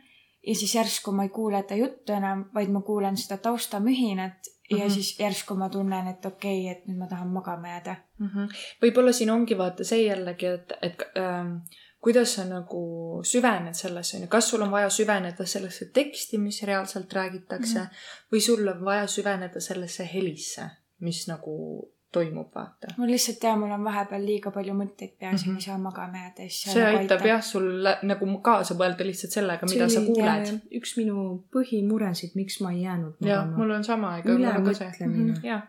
ja 0.47 0.55
siis 0.55 0.75
järsku 0.75 1.13
ma 1.13 1.23
ei 1.23 1.29
kuule 1.29 1.63
ta 1.63 1.75
juttu 1.75 2.13
enam, 2.13 2.45
vaid 2.55 2.69
ma 2.69 2.81
kuulen 2.81 3.17
seda 3.17 3.39
taustamühinat. 3.39 4.53
Ja 4.71 4.77
mm 4.77 4.83
-hmm. 4.83 4.91
siis 4.91 5.21
järsku 5.21 5.55
ma 5.55 5.69
tunnen, 5.69 6.07
et 6.09 6.27
okei 6.27 6.61
okay,, 6.61 6.73
et 6.73 6.87
nüüd 6.87 6.99
ma 6.99 7.07
tahan 7.07 7.29
magama 7.29 7.69
jääda. 7.69 7.97
Mm 8.19 8.29
-hmm.. 8.29 8.55
võib-olla 8.83 9.13
siin 9.13 9.31
ongi 9.31 9.59
vaata 9.59 9.85
see 9.85 10.07
jällegi, 10.07 10.47
et, 10.47 10.73
et 10.83 11.03
ähm, 11.17 11.57
kuidas 12.05 12.35
sa 12.37 12.45
nagu 12.45 12.83
süvened 13.25 13.77
sellesse, 13.79 14.19
onju, 14.19 14.29
kas 14.33 14.51
sul 14.51 14.65
on 14.67 14.73
vaja 14.75 14.91
süveneda 14.93 15.47
sellesse 15.49 15.89
teksti, 15.97 16.39
mis 16.43 16.63
reaalselt 16.69 17.13
räägitakse 17.13 17.79
mm 17.79 17.85
-hmm. 17.85 18.29
või 18.33 18.41
sul 18.45 18.69
on 18.69 18.85
vaja 18.85 19.07
süveneda 19.07 19.61
sellesse 19.61 20.09
helisse, 20.13 20.69
mis 21.01 21.25
nagu 21.29 21.55
toimub, 22.13 22.51
vaata. 22.55 22.93
mul 22.97 23.11
lihtsalt 23.11 23.43
jah, 23.43 23.57
mul 23.59 23.73
on 23.75 23.85
vahepeal 23.85 24.27
liiga 24.27 24.51
palju 24.55 24.75
mõtteid 24.79 25.17
peas 25.19 25.33
ja 25.33 25.37
mm 25.37 25.43
-hmm. 25.45 25.53
ma 25.53 25.59
ei 25.59 25.67
saa 25.67 25.79
magama 25.79 26.19
jääda 26.23 26.43
ja 26.47 26.51
siis 26.51 26.75
see 26.75 26.85
aitab 26.87 27.27
jah 27.27 27.43
sul 27.43 27.67
nagu 28.11 28.39
kaasa 28.49 28.75
mõelda 28.75 29.07
lihtsalt 29.09 29.33
sellega, 29.39 29.67
mida 29.71 29.89
sa 29.89 30.01
kuuled. 30.07 30.53
üks 30.81 30.97
minu 31.01 31.25
põhimuresid, 31.57 32.37
miks 32.41 32.61
ma 32.61 32.73
ei 32.73 32.83
jäänud 32.83 33.15
magama. 33.21 33.35
jah, 33.35 33.57
mul 33.59 33.71
on 33.79 33.85
sama, 33.85 34.19
ega 34.19 34.33
mul 34.33 34.45
on 34.53 34.65
ka 34.65 34.75
see. 34.75 34.91
-hmm. 35.01 35.41
jah 35.43 35.63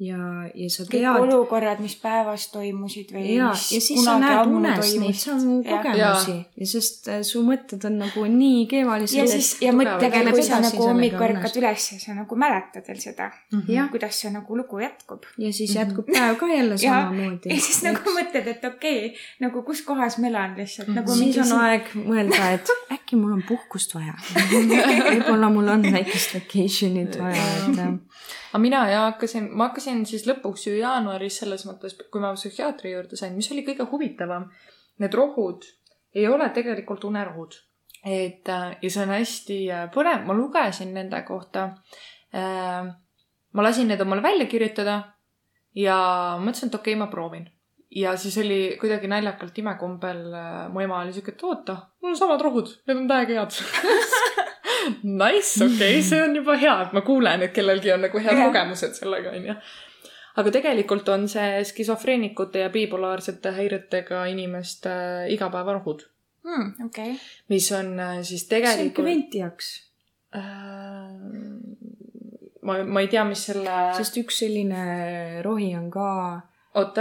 ja, 0.00 0.18
ja 0.54 0.68
sa 0.72 0.84
tead. 0.88 1.04
kõik 1.04 1.26
olukorrad, 1.26 1.80
mis 1.84 1.94
päevas 2.00 2.46
toimusid 2.54 3.10
või 3.12 3.34
ja, 3.34 3.50
ja 3.52 3.80
siis 3.84 4.00
sa 4.04 4.16
näed 4.20 4.48
unes 4.48 4.94
neid 5.00 5.18
samu 5.20 5.58
kogemusi 5.66 6.36
ja. 6.36 6.44
ja 6.62 6.68
sest 6.70 7.10
äh, 7.12 7.20
su 7.26 7.42
mõtted 7.44 7.84
on 7.88 7.98
nagu 8.00 8.24
nii 8.32 8.64
keevalised. 8.70 9.18
ja 9.18 9.26
siis, 9.28 9.52
ja 9.60 9.74
mõttega, 9.76 10.22
kui 10.30 10.44
sa 10.46 10.62
nagu 10.64 10.86
hommikul 10.86 11.26
ärkad 11.28 11.58
üles 11.60 11.88
ja 11.92 12.00
sa 12.00 12.16
nagu 12.16 12.38
mäletad 12.40 12.88
veel 12.88 13.02
seda 13.02 13.28
mm, 13.28 13.60
-hmm. 13.66 13.90
kuidas 13.92 14.22
see 14.22 14.32
nagu 14.32 14.56
lugu 14.56 14.80
jätkub. 14.80 15.28
ja 15.38 15.52
siis 15.52 15.74
jätkub 15.76 16.08
mm 16.08 16.14
-hmm. 16.14 16.20
päev 16.20 16.36
ka 16.40 16.48
jälle 16.54 16.78
samamoodi. 16.84 17.52
ja 17.52 17.60
siis 17.60 17.82
nagu 17.84 18.16
mõtled, 18.16 18.50
et 18.54 18.64
okei 18.64 19.06
okay,, 19.06 19.16
nagu 19.40 19.62
kus 19.62 19.82
kohas 19.82 20.18
ma 20.18 20.32
elan 20.32 20.56
lihtsalt 20.56 20.88
mm. 20.88 20.94
-hmm. 20.94 21.00
nagu 21.00 21.14
siis 21.14 21.52
on 21.52 21.58
aeg 21.60 21.92
mõelda, 21.94 22.52
et 22.54 22.74
äkki 22.96 23.20
mul 23.20 23.36
on 23.36 23.44
puhkust 23.48 23.94
vaja 23.94 24.16
võib-olla 25.12 25.52
mul 25.52 25.68
on 25.68 25.82
väikest 25.92 26.34
vacation'it 26.34 27.20
vaja, 27.20 27.44
et 27.68 28.00
aga 28.50 28.58
mina 28.58 28.80
ja 28.90 29.02
hakkasin, 29.08 29.50
ma 29.54 29.68
hakkasin 29.68 30.02
siis 30.06 30.26
lõpuks 30.26 30.66
ju 30.66 30.76
jaanuaris 30.78 31.40
selles 31.42 31.64
mõttes, 31.68 31.94
kui 32.10 32.22
ma 32.22 32.32
psühhiaatri 32.34 32.94
juurde 32.94 33.18
sain, 33.18 33.36
mis 33.38 33.50
oli 33.54 33.64
kõige 33.66 33.86
huvitavam. 33.90 34.48
Need 35.00 35.14
rohud 35.16 35.66
ei 36.14 36.26
ole 36.28 36.48
tegelikult 36.54 37.04
unerohud. 37.04 37.54
et 38.04 38.48
äh, 38.48 38.76
ja 38.82 38.90
see 38.90 39.02
on 39.04 39.10
hästi 39.12 39.56
äh, 39.70 39.86
põnev, 39.92 40.24
ma 40.24 40.34
lugesin 40.34 40.94
nende 40.94 41.22
kohta. 41.28 41.66
Äh, 42.34 42.90
ma 43.52 43.62
lasin 43.62 43.88
need 43.88 44.00
omale 44.00 44.22
välja 44.22 44.46
kirjutada 44.46 45.00
ja 45.74 45.96
mõtlesin, 46.40 46.70
et 46.70 46.74
okei 46.74 46.94
okay,, 46.94 46.98
ma 46.98 47.10
proovin 47.12 47.48
ja 47.90 48.16
siis 48.16 48.38
oli 48.38 48.76
kuidagi 48.80 49.08
naljakalt 49.10 49.58
imekombel 49.58 50.22
mu 50.70 50.80
ema 50.80 51.00
oli 51.02 51.12
siuke, 51.12 51.34
et 51.34 51.42
oota, 51.42 51.76
mul 52.00 52.14
on 52.14 52.18
samad 52.18 52.40
rohud, 52.46 52.70
need 52.86 53.02
on 53.02 53.08
täiega 53.10 53.40
head 53.40 53.58
Nice, 55.02 55.64
okei 55.64 55.74
okay,, 55.74 56.02
see 56.02 56.22
on 56.22 56.34
juba 56.36 56.56
hea, 56.60 56.74
et 56.86 56.96
ma 56.96 57.02
kuulen, 57.06 57.44
et 57.46 57.54
kellelgi 57.56 57.92
on 57.94 58.04
nagu 58.06 58.22
head 58.22 58.36
yeah. 58.36 58.48
kogemused 58.48 58.96
sellega, 58.98 59.34
onju. 59.36 59.56
aga 60.40 60.54
tegelikult 60.54 61.08
on 61.12 61.26
see 61.28 61.60
skisofreenikute 61.68 62.64
ja 62.64 62.70
bipolaarsete 62.72 63.52
häiretega 63.56 64.24
inimeste 64.30 64.92
igapäevarohud 65.34 66.04
mm,. 66.46 66.72
okei 66.86 67.12
okay.. 67.12 67.18
mis 67.52 67.70
on 67.76 67.94
äh, 68.00 68.18
siis 68.22 68.46
tegelikult. 68.48 68.76
see 68.76 68.84
on 68.86 68.92
ikka 68.92 69.06
venti 69.08 69.42
jaoks 69.42 69.70
äh,. 70.36 70.42
ma, 72.62 72.78
ma 72.84 73.04
ei 73.04 73.10
tea, 73.12 73.24
mis 73.28 73.46
selle. 73.50 73.78
sest 73.98 74.20
üks 74.22 74.44
selline 74.44 74.84
rohi 75.46 75.72
on 75.78 75.90
ka. 75.90 76.10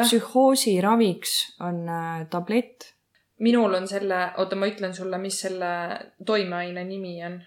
psühhoosi 0.02 0.80
raviks 0.82 1.42
on 1.60 1.84
äh, 1.86 2.26
tablett 2.32 2.94
minul 3.40 3.74
on 3.74 3.88
selle, 3.88 4.18
oota, 4.38 4.58
ma 4.60 4.68
ütlen 4.70 4.94
sulle, 4.96 5.18
mis 5.22 5.40
selle 5.46 5.72
toimeaine 6.26 6.84
nimi 6.88 7.16
on 7.26 7.40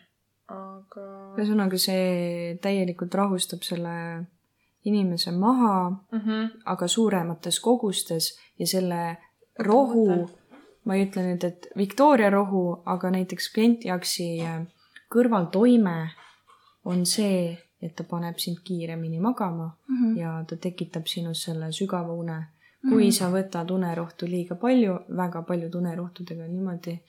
aga. 0.52 1.08
ühesõnaga, 1.38 1.78
see 1.78 2.58
täielikult 2.62 3.14
rahustab 3.14 3.62
selle 3.66 3.96
inimese 4.84 5.30
maha 5.32 5.90
mm, 5.90 6.18
-hmm. 6.18 6.50
aga 6.64 6.88
suuremates 6.88 7.60
kogustes 7.60 8.38
ja 8.58 8.66
selle 8.66 9.16
rohu, 9.58 10.30
ma 10.84 10.94
ei 10.94 11.06
ütle 11.06 11.22
nüüd, 11.22 11.44
et 11.44 11.68
Victoria 11.76 12.30
rohu, 12.30 12.82
aga 12.86 13.10
näiteks 13.10 13.52
Gentiaksi 13.54 14.28
äh, 14.42 14.62
kõrvaltoime 15.14 16.10
on 16.84 17.06
see, 17.06 17.52
et 17.82 17.94
ta 17.96 18.04
paneb 18.08 18.38
sind 18.38 18.62
kiiremini 18.64 19.20
magama 19.20 19.76
mm 19.88 19.96
-hmm. 19.96 20.18
ja 20.18 20.44
ta 20.48 20.56
tekitab 20.56 21.06
sinus 21.06 21.42
selle 21.42 21.72
sügava 21.72 22.12
une. 22.12 22.42
kui 22.82 23.04
mm 23.04 23.08
-hmm. 23.08 23.12
sa 23.12 23.30
võtad 23.30 23.70
unerohtu 23.70 24.26
liiga 24.26 24.54
palju, 24.54 24.98
väga 25.16 25.42
paljud 25.42 25.74
unerohtudega 25.74 26.44
on 26.44 26.50
niimoodi, 26.50 27.02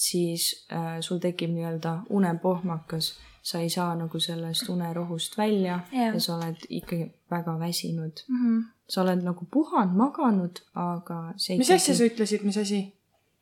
siis 0.00 0.66
äh, 0.72 1.00
sul 1.04 1.18
tekib 1.20 1.52
nii-öelda 1.52 1.96
unepohmakas, 2.08 3.12
sa 3.42 3.60
ei 3.60 3.70
saa 3.72 3.94
nagu 3.96 4.20
sellest 4.20 4.68
unerohust 4.68 5.36
välja 5.38 5.80
yeah. 5.92 6.14
ja 6.14 6.20
sa 6.20 6.36
oled 6.36 6.64
ikkagi 6.68 7.10
väga 7.30 7.58
väsinud 7.58 8.24
mm. 8.28 8.40
-hmm. 8.40 8.64
sa 8.88 9.02
oled 9.02 9.24
nagu 9.24 9.46
puhanud, 9.50 9.96
maganud, 9.96 10.62
aga 10.74 11.20
see 11.36 11.58
mis 11.58 11.70
asja 11.70 11.94
sa 11.94 12.08
ütlesid, 12.08 12.44
mis 12.44 12.56
asi? 12.56 12.80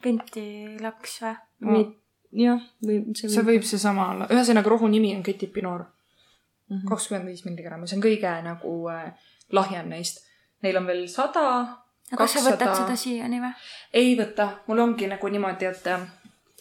ventilaks 0.04 1.20
või 1.22 1.84
no.? 1.84 1.94
jah, 2.32 2.62
või 2.84 3.00
see 3.14 3.28
võib. 3.28 3.34
see 3.34 3.46
võib 3.50 3.66
seesama 3.66 4.10
olla, 4.12 4.28
ühesõnaga 4.30 4.74
rohu 4.74 4.88
nimi 4.88 5.16
on 5.16 5.22
ketipinoor. 5.22 5.86
Mhm. 6.68 6.88
kakskümmend 6.88 7.30
viis 7.30 7.44
milligrammi, 7.46 7.88
see 7.88 7.96
on 7.96 8.02
kõige 8.04 8.32
nagu 8.44 8.72
äh, 8.92 9.12
lahjem 9.52 9.88
neist. 9.88 10.24
Neil 10.62 10.76
on 10.76 10.86
veel 10.86 11.06
sada. 11.08 11.44
aga 12.10 12.18
kas 12.18 12.34
sa 12.34 12.42
võtad 12.44 12.74
seda 12.76 12.96
siiani 12.96 13.40
või? 13.40 13.52
ei 13.92 14.16
võta, 14.18 14.48
mul 14.66 14.82
ongi 14.84 15.08
nagu 15.08 15.28
niimoodi, 15.28 15.68
et 15.70 15.86
äh, 15.86 16.04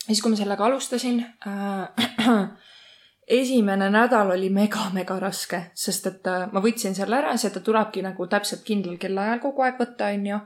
siis, 0.07 0.21
kui 0.21 0.31
ma 0.31 0.39
sellega 0.39 0.65
alustasin 0.65 1.21
äh,, 1.47 2.47
esimene 3.27 3.89
nädal 3.91 4.31
oli 4.31 4.49
mega-mega 4.53 5.19
raske, 5.19 5.59
sest 5.75 6.07
et 6.11 6.29
äh, 6.31 6.45
ma 6.51 6.63
võtsin 6.63 6.95
selle 6.95 7.19
ära, 7.19 7.35
see 7.37 7.51
ta 7.51 7.63
tulebki 7.63 8.03
nagu 8.05 8.29
täpselt 8.31 8.63
kindlal 8.67 8.95
kellaajal 9.01 9.43
kogu 9.43 9.65
aeg 9.65 9.81
võtta, 9.81 10.13
onju. 10.15 10.39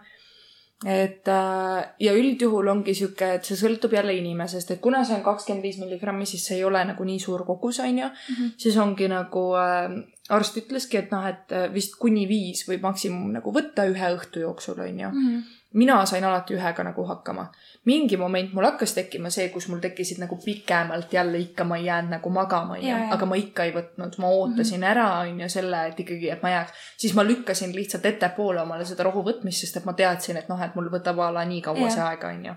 et 0.90 1.30
äh, 1.30 1.82
ja 2.02 2.14
üldjuhul 2.18 2.72
ongi 2.74 2.96
sihuke, 2.98 3.36
et 3.38 3.46
see 3.46 3.60
sõltub 3.60 3.94
jälle 3.94 4.16
inimesest, 4.18 4.74
et 4.74 4.82
kuna 4.82 5.04
see 5.06 5.20
on 5.20 5.26
kakskümmend 5.28 5.68
viis 5.68 5.78
milligrammi, 5.78 6.26
siis 6.26 6.48
see 6.48 6.58
ei 6.58 6.66
ole 6.66 6.82
nagu 6.90 7.06
nii 7.06 7.20
suur 7.22 7.46
kogus, 7.46 7.80
onju. 7.86 8.08
-hmm. 8.08 8.56
siis 8.58 8.78
ongi 8.82 9.08
nagu 9.12 9.46
äh, 9.62 9.94
arst 10.30 10.58
ütleski, 10.58 10.98
et 10.98 11.14
noh, 11.14 11.28
et 11.28 11.54
äh, 11.54 11.70
vist 11.74 12.00
kuni 12.02 12.26
viis 12.28 12.66
võib 12.68 12.82
maksimum 12.82 13.30
nagu 13.38 13.54
võtta 13.54 13.86
ühe 13.86 14.16
õhtu 14.18 14.42
jooksul, 14.42 14.80
onju. 14.80 15.10
-hmm. 15.10 15.44
mina 15.74 16.06
sain 16.06 16.24
alati 16.24 16.58
ühega 16.58 16.84
nagu 16.84 17.06
hakkama 17.06 17.52
mingi 17.86 18.18
moment 18.18 18.54
mul 18.54 18.66
hakkas 18.68 18.94
tekkima 18.94 19.32
see, 19.34 19.48
kus 19.50 19.66
mul 19.72 19.80
tekkisid 19.82 20.20
nagu 20.22 20.38
pikemalt 20.44 21.14
jälle 21.14 21.40
ikka 21.42 21.64
ma 21.66 21.80
ei 21.80 21.86
jäänud 21.86 22.14
nagu 22.14 22.30
magama, 22.30 22.78
onju. 22.78 22.98
aga 23.16 23.26
ma 23.26 23.40
ikka 23.42 23.66
ei 23.66 23.74
võtnud, 23.74 24.20
ma 24.22 24.30
ootasin 24.30 24.78
mm 24.78 24.84
-hmm. 24.84 24.92
ära, 24.92 25.08
onju, 25.26 25.50
selle, 25.50 25.82
et 25.88 26.00
ikkagi, 26.00 26.30
et 26.30 26.44
ma 26.44 26.50
jääks. 26.50 26.72
siis 26.98 27.16
ma 27.18 27.26
lükkasin 27.26 27.76
lihtsalt 27.76 28.06
ettepoole 28.06 28.62
omale 28.62 28.86
seda 28.86 29.04
rohu 29.04 29.26
võtmist, 29.26 29.66
sest 29.66 29.78
et 29.78 29.86
ma 29.86 29.94
teadsin, 29.94 30.38
et 30.38 30.50
noh, 30.50 30.62
et 30.62 30.76
mul 30.76 30.90
võtab 30.94 31.20
a 31.20 31.34
la 31.34 31.46
nii 31.46 31.62
kaua 31.62 31.88
ja. 31.88 31.90
see 31.90 32.04
aega, 32.04 32.28
onju. 32.28 32.56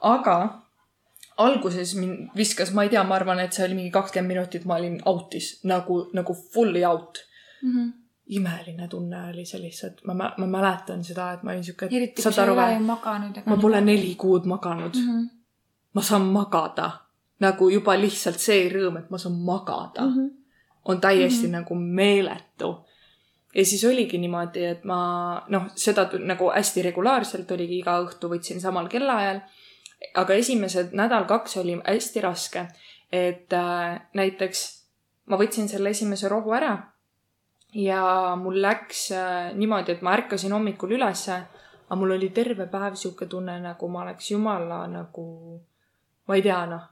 aga 0.00 0.38
alguses 1.36 1.94
mind 1.94 2.30
viskas, 2.36 2.72
ma 2.72 2.82
ei 2.82 2.88
tea, 2.88 3.02
ma 3.04 3.14
arvan, 3.14 3.40
et 3.40 3.52
see 3.52 3.64
oli 3.66 3.74
mingi 3.74 3.90
kakskümmend 3.90 4.34
minutit, 4.34 4.64
ma 4.64 4.76
olin 4.76 5.00
out'is 5.04 5.60
nagu, 5.64 6.10
nagu 6.12 6.34
fully 6.54 6.84
out 6.84 7.18
mm. 7.62 7.70
-hmm 7.70 8.03
imeline 8.26 8.88
tunne 8.88 9.28
oli 9.30 9.44
see 9.44 9.60
lihtsalt, 9.60 10.00
ma, 10.08 10.14
ma 10.38 10.46
mäletan 10.48 11.02
seda, 11.04 11.32
et 11.36 11.42
ma 11.44 11.52
olin 11.52 11.64
siuke. 11.64 11.88
eriti 11.90 12.22
kui 12.22 12.32
sa 12.32 12.44
ei 12.44 12.50
ole 12.50 12.68
ju 12.72 12.84
maganud. 12.86 13.40
ma 13.46 13.56
pole 13.60 13.80
neli 13.84 14.14
kuud 14.14 14.46
maganud 14.48 14.96
mm. 14.96 15.10
-hmm. 15.10 15.26
ma 15.92 16.02
saan 16.02 16.22
magada. 16.22 16.90
nagu 17.40 17.68
juba 17.68 17.98
lihtsalt 18.00 18.40
see 18.40 18.68
rõõm, 18.72 18.98
et 18.98 19.10
ma 19.10 19.18
saan 19.18 19.34
magada 19.34 20.06
mm, 20.06 20.14
-hmm. 20.14 20.30
on 20.84 21.00
täiesti 21.00 21.46
mm 21.46 21.52
-hmm. 21.52 21.56
nagu 21.58 21.74
meeletu. 21.74 22.70
ja 23.54 23.64
siis 23.64 23.84
oligi 23.84 24.18
niimoodi, 24.18 24.64
et 24.64 24.84
ma 24.84 25.42
noh, 25.48 25.68
seda 25.74 26.08
nagu 26.18 26.50
hästi 26.50 26.82
regulaarselt 26.82 27.50
oligi 27.50 27.78
iga 27.78 28.00
õhtu 28.00 28.32
võtsin 28.32 28.60
samal 28.60 28.88
kellaajal. 28.88 29.40
aga 30.14 30.34
esimesed 30.34 30.88
nädal-kaks 30.92 31.56
oli 31.56 31.76
hästi 31.84 32.20
raske, 32.20 32.66
et 33.12 33.52
äh, 33.52 34.00
näiteks 34.14 34.84
ma 35.26 35.36
võtsin 35.36 35.68
selle 35.68 35.90
esimese 35.90 36.28
rohu 36.28 36.52
ära 36.52 36.93
ja 37.74 38.36
mul 38.36 38.62
läks 38.62 39.10
äh, 39.12 39.52
niimoodi, 39.54 39.92
et 39.92 40.02
ma 40.02 40.14
ärkasin 40.14 40.52
hommikul 40.52 40.96
ülesse 40.98 41.42
aga 41.84 42.00
mul 42.00 42.16
oli 42.16 42.30
terve 42.34 42.66
päev 42.70 42.96
sihuke 42.98 43.28
tunne, 43.30 43.58
nagu 43.62 43.88
ma 43.92 44.02
oleks 44.02 44.30
jumala 44.32 44.84
nagu, 44.90 45.24
ma 46.28 46.36
ei 46.38 46.42
tea, 46.44 46.60
noh, 46.70 46.84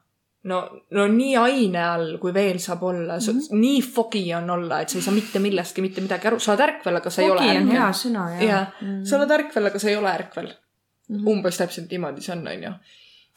no, 0.50 0.58
no 0.96 1.06
nii 1.08 1.36
aine 1.40 1.84
all, 1.84 2.16
kui 2.22 2.34
veel 2.34 2.60
saab 2.62 2.82
olla 2.90 3.18
mm, 3.18 3.38
-hmm. 3.38 3.60
nii 3.60 3.82
fogi 3.82 4.24
on 4.34 4.50
olla, 4.50 4.80
et 4.80 4.88
sa 4.88 4.98
ei 4.98 5.06
saa 5.06 5.14
mitte 5.14 5.38
millestki 5.38 5.82
mitte 5.82 6.00
midagi 6.00 6.28
aru, 6.28 6.40
sa 6.40 6.52
oled 6.52 6.66
ärkvel, 6.68 6.96
aga 7.00 7.10
sa 7.10 7.22
fogi 7.22 7.28
ei 7.28 7.32
ole 7.32 7.46
ärkvel. 7.52 7.76
hea 7.76 7.92
sõna, 8.02 8.26
jah. 8.34 8.42
jah 8.48 8.66
mm 8.80 8.88
-hmm., 8.88 9.04
sa 9.04 9.16
oled 9.16 9.30
ärkvel, 9.38 9.66
aga 9.66 9.78
sa 9.78 9.88
ei 9.88 9.96
ole 9.96 10.10
ärkvel 10.12 10.48
mm. 10.48 11.16
-hmm. 11.16 11.30
umbes 11.30 11.58
täpselt 11.58 11.90
niimoodi 11.90 12.20
see 12.20 12.36
on, 12.36 12.46
onju 12.48 12.72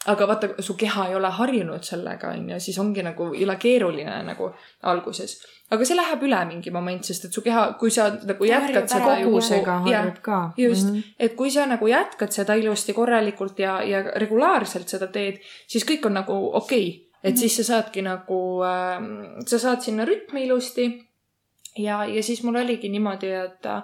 aga 0.05 0.27
vaata, 0.27 0.49
su 0.59 0.75
keha 0.77 1.07
ei 1.09 1.15
ole 1.15 1.29
harjunud 1.29 1.83
sellega, 1.83 2.31
onju, 2.37 2.59
siis 2.59 2.77
ongi 2.79 3.03
nagu 3.03 3.31
jõle 3.33 3.55
keeruline 3.61 4.23
nagu 4.27 4.51
alguses 4.83 5.39
aga 5.73 5.85
see 5.87 5.97
läheb 5.97 6.23
üle 6.27 6.39
mingi 6.49 6.73
moment, 6.73 7.07
sest 7.07 7.27
et 7.27 7.33
su 7.37 7.41
keha, 7.45 7.63
kui 7.79 7.93
sa 7.93 8.07
nagu 8.13 8.45
jätkad 8.47 8.85
seda 8.91 9.15
kogusega 9.23 9.79
harjub 9.87 10.19
ka. 10.25 10.39
just 10.57 10.85
mm, 10.85 10.93
-hmm. 10.93 11.15
et 11.19 11.35
kui 11.39 11.49
sa 11.51 11.65
nagu 11.65 11.87
jätkad 11.89 12.31
seda 12.31 12.53
ilusti 12.53 12.93
korralikult 12.93 13.59
ja, 13.59 13.81
ja 13.83 14.03
regulaarselt 14.21 14.87
seda 14.87 15.07
teed, 15.07 15.41
siis 15.67 15.85
kõik 15.85 16.05
on 16.05 16.13
nagu 16.21 16.37
okei 16.53 16.87
okay. 16.89 17.19
et 17.23 17.33
mm 17.33 17.35
-hmm. 17.35 17.39
siis 17.39 17.57
sa 17.57 17.63
saadki 17.63 18.01
nagu 18.01 18.39
äh,, 18.61 19.01
sa 19.45 19.59
saad 19.59 19.81
sinna 19.81 20.05
rütmi 20.05 20.45
ilusti. 20.45 21.09
ja, 21.77 22.05
ja 22.05 22.23
siis 22.23 22.43
mul 22.43 22.55
oligi 22.55 22.89
niimoodi, 22.89 23.31
et 23.31 23.65
äh, 23.65 23.83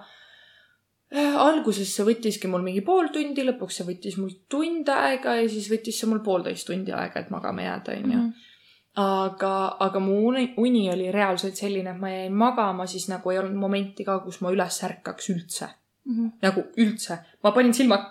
alguses 1.11 1.95
see 1.95 2.05
võttiski 2.07 2.47
mul 2.47 2.61
mingi 2.63 2.81
pool 2.81 3.09
tundi, 3.11 3.43
lõpuks 3.43 3.81
see 3.81 3.87
võttis 3.87 4.17
mul 4.17 4.31
tund 4.49 4.87
aega 4.89 5.35
ja 5.41 5.49
siis 5.49 5.67
võttis 5.71 5.99
see 5.99 6.07
mul 6.07 6.21
poolteist 6.23 6.67
tundi 6.67 6.91
aega, 6.95 7.19
et 7.19 7.29
magama 7.33 7.67
jääda, 7.67 7.97
onju 7.97 8.17
mhm 8.17 8.47
aga, 8.95 9.77
aga 9.79 9.99
mu 9.99 10.17
uni, 10.27 10.53
uni 10.57 10.89
oli 10.91 11.11
reaalselt 11.11 11.55
selline, 11.55 11.93
et 11.93 11.99
ma 11.99 12.11
jäin 12.11 12.33
magama, 12.35 12.87
siis 12.87 13.07
nagu 13.11 13.31
ei 13.31 13.39
olnud 13.39 13.59
momenti 13.59 14.03
ka, 14.07 14.19
kus 14.25 14.41
ma 14.43 14.51
üles 14.51 14.81
ärkaks 14.87 15.29
üldse 15.31 15.67
mm. 15.67 16.15
-hmm. 16.15 16.31
nagu 16.41 16.63
üldse. 16.77 17.19
ma 17.43 17.51
panin 17.51 17.73
silmad, 17.73 18.09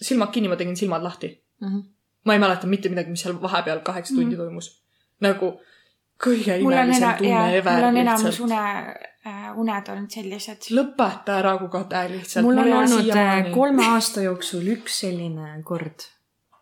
silmad 0.00 0.32
kinni, 0.32 0.48
ma 0.48 0.56
tegin 0.56 0.76
silmad 0.76 1.02
lahti 1.02 1.42
mm. 1.60 1.68
-hmm. 1.68 1.82
ma 2.24 2.32
ei 2.32 2.38
mäleta 2.38 2.66
mitte 2.66 2.88
midagi, 2.88 3.10
mis 3.10 3.20
seal 3.20 3.42
vahepeal 3.42 3.80
kaheksa 3.80 4.14
tundi 4.14 4.36
mm 4.36 4.40
-hmm. 4.40 4.44
toimus. 4.44 4.82
nagu 5.20 5.60
kõige 6.24 6.56
imelisem 6.58 7.16
tunne 7.18 7.56
ever. 7.56 7.72
mul 7.76 7.88
on 7.88 7.96
enamus 7.96 8.40
une 8.40 8.54
äh,, 8.54 9.11
uned 9.22 9.88
olnud 9.92 10.10
sellised. 10.10 10.66
lõpeta 10.74 11.38
ära, 11.38 11.54
kui 11.60 11.70
kade 11.70 12.02
lihtsalt. 12.16 12.46
mul 12.46 12.58
on 12.58 12.72
olnud 12.80 13.12
äh, 13.14 13.52
kolme 13.54 13.86
aasta 13.94 14.24
jooksul 14.24 14.66
üks 14.74 14.98
selline 15.04 15.54
kord 15.66 16.08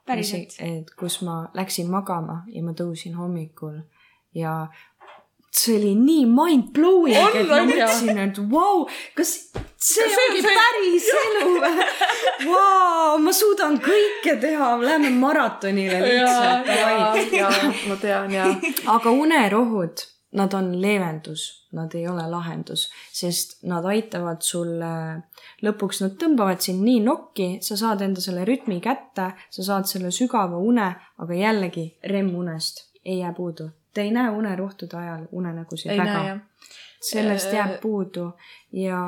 päriselt? 0.06 0.58
et 0.60 0.92
kus 0.98 1.20
ma 1.24 1.46
läksin 1.56 1.88
magama 1.90 2.42
ja 2.52 2.62
ma 2.66 2.76
tõusin 2.76 3.16
hommikul 3.16 3.80
ja 4.36 4.66
see 5.50 5.78
oli 5.80 5.94
nii 5.98 6.26
mind-blowing, 6.30 7.16
et 7.40 7.48
ma 7.48 7.64
mõtlesin, 7.66 8.20
et 8.22 8.36
vau 8.38 8.84
wow,, 8.84 8.84
kas 9.16 9.32
see, 9.50 10.04
see 10.04 10.20
ongi 10.28 10.44
see... 10.44 10.52
päris 10.60 11.08
elu 11.22 11.48
või? 11.64 11.88
Vau, 12.44 13.16
ma 13.24 13.34
suudan 13.34 13.80
kõike 13.82 14.36
teha, 14.40 14.70
lähme 14.84 15.10
maratonile 15.16 15.98
lihtsalt. 16.04 16.70
ja, 16.70 16.94
ja 17.40 17.50
ma 17.88 17.98
tean 18.00 18.36
ja. 18.36 18.46
aga 18.94 19.10
unerohud 19.24 20.06
nad 20.32 20.54
on 20.54 20.82
leevendus, 20.82 21.66
nad 21.72 21.94
ei 21.94 22.08
ole 22.08 22.22
lahendus, 22.30 22.86
sest 23.12 23.56
nad 23.66 23.84
aitavad 23.90 24.44
sulle, 24.46 24.92
lõpuks 25.66 26.04
nad 26.04 26.14
tõmbavad 26.20 26.62
sind 26.62 26.84
nii 26.86 27.00
nokki, 27.02 27.48
sa 27.66 27.78
saad 27.78 28.04
enda 28.06 28.22
selle 28.22 28.44
rütmi 28.46 28.78
kätte, 28.84 29.32
sa 29.50 29.66
saad 29.66 29.90
selle 29.90 30.12
sügava 30.14 30.60
une, 30.62 30.86
aga 31.18 31.40
jällegi 31.40 31.88
REM-unest 32.06 32.86
ei 33.04 33.18
jää 33.18 33.32
puudu. 33.34 33.70
Te 33.94 34.06
ei 34.06 34.14
näe 34.14 34.30
unerohtude 34.30 34.96
ajal 34.96 35.26
unenägusid 35.32 35.96
väga. 35.98 36.38
sellest 37.00 37.52
jääb 37.52 37.70
äh, 37.74 37.80
puudu 37.80 38.26
ja, 38.72 39.00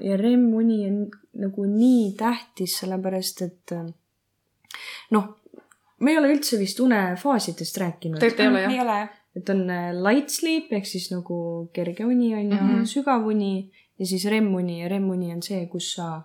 ja 0.00 0.16
REM-uni 0.16 0.86
on 0.88 1.00
nagu 1.38 1.66
nii 1.68 2.14
tähtis, 2.18 2.78
sellepärast 2.80 3.42
et 3.42 3.74
noh, 5.10 5.26
me 6.00 6.10
ei 6.10 6.18
ole 6.18 6.32
üldse 6.34 6.58
vist 6.58 6.80
unefaasidest 6.80 7.76
rääkinud. 7.76 8.18
tegelikult 8.18 8.72
ei 8.72 8.80
ole 8.80 8.98
jah? 9.04 9.20
Et 9.36 9.48
on 9.50 9.64
äh, 9.70 9.90
light 9.92 10.30
sleep 10.30 10.72
ehk 10.72 10.86
siis 10.86 11.10
nagu 11.12 11.68
kerge 11.74 12.06
uni 12.06 12.34
on 12.34 12.50
ju 12.52 12.60
mm 12.60 12.70
-hmm., 12.70 12.84
sügav 12.86 13.26
uni 13.26 13.70
ja 13.98 14.06
siis 14.06 14.24
REM-uni 14.24 14.82
ja 14.82 14.88
REM-uni 14.88 15.32
on 15.32 15.42
see, 15.42 15.66
kus 15.66 15.94
sa 15.94 16.22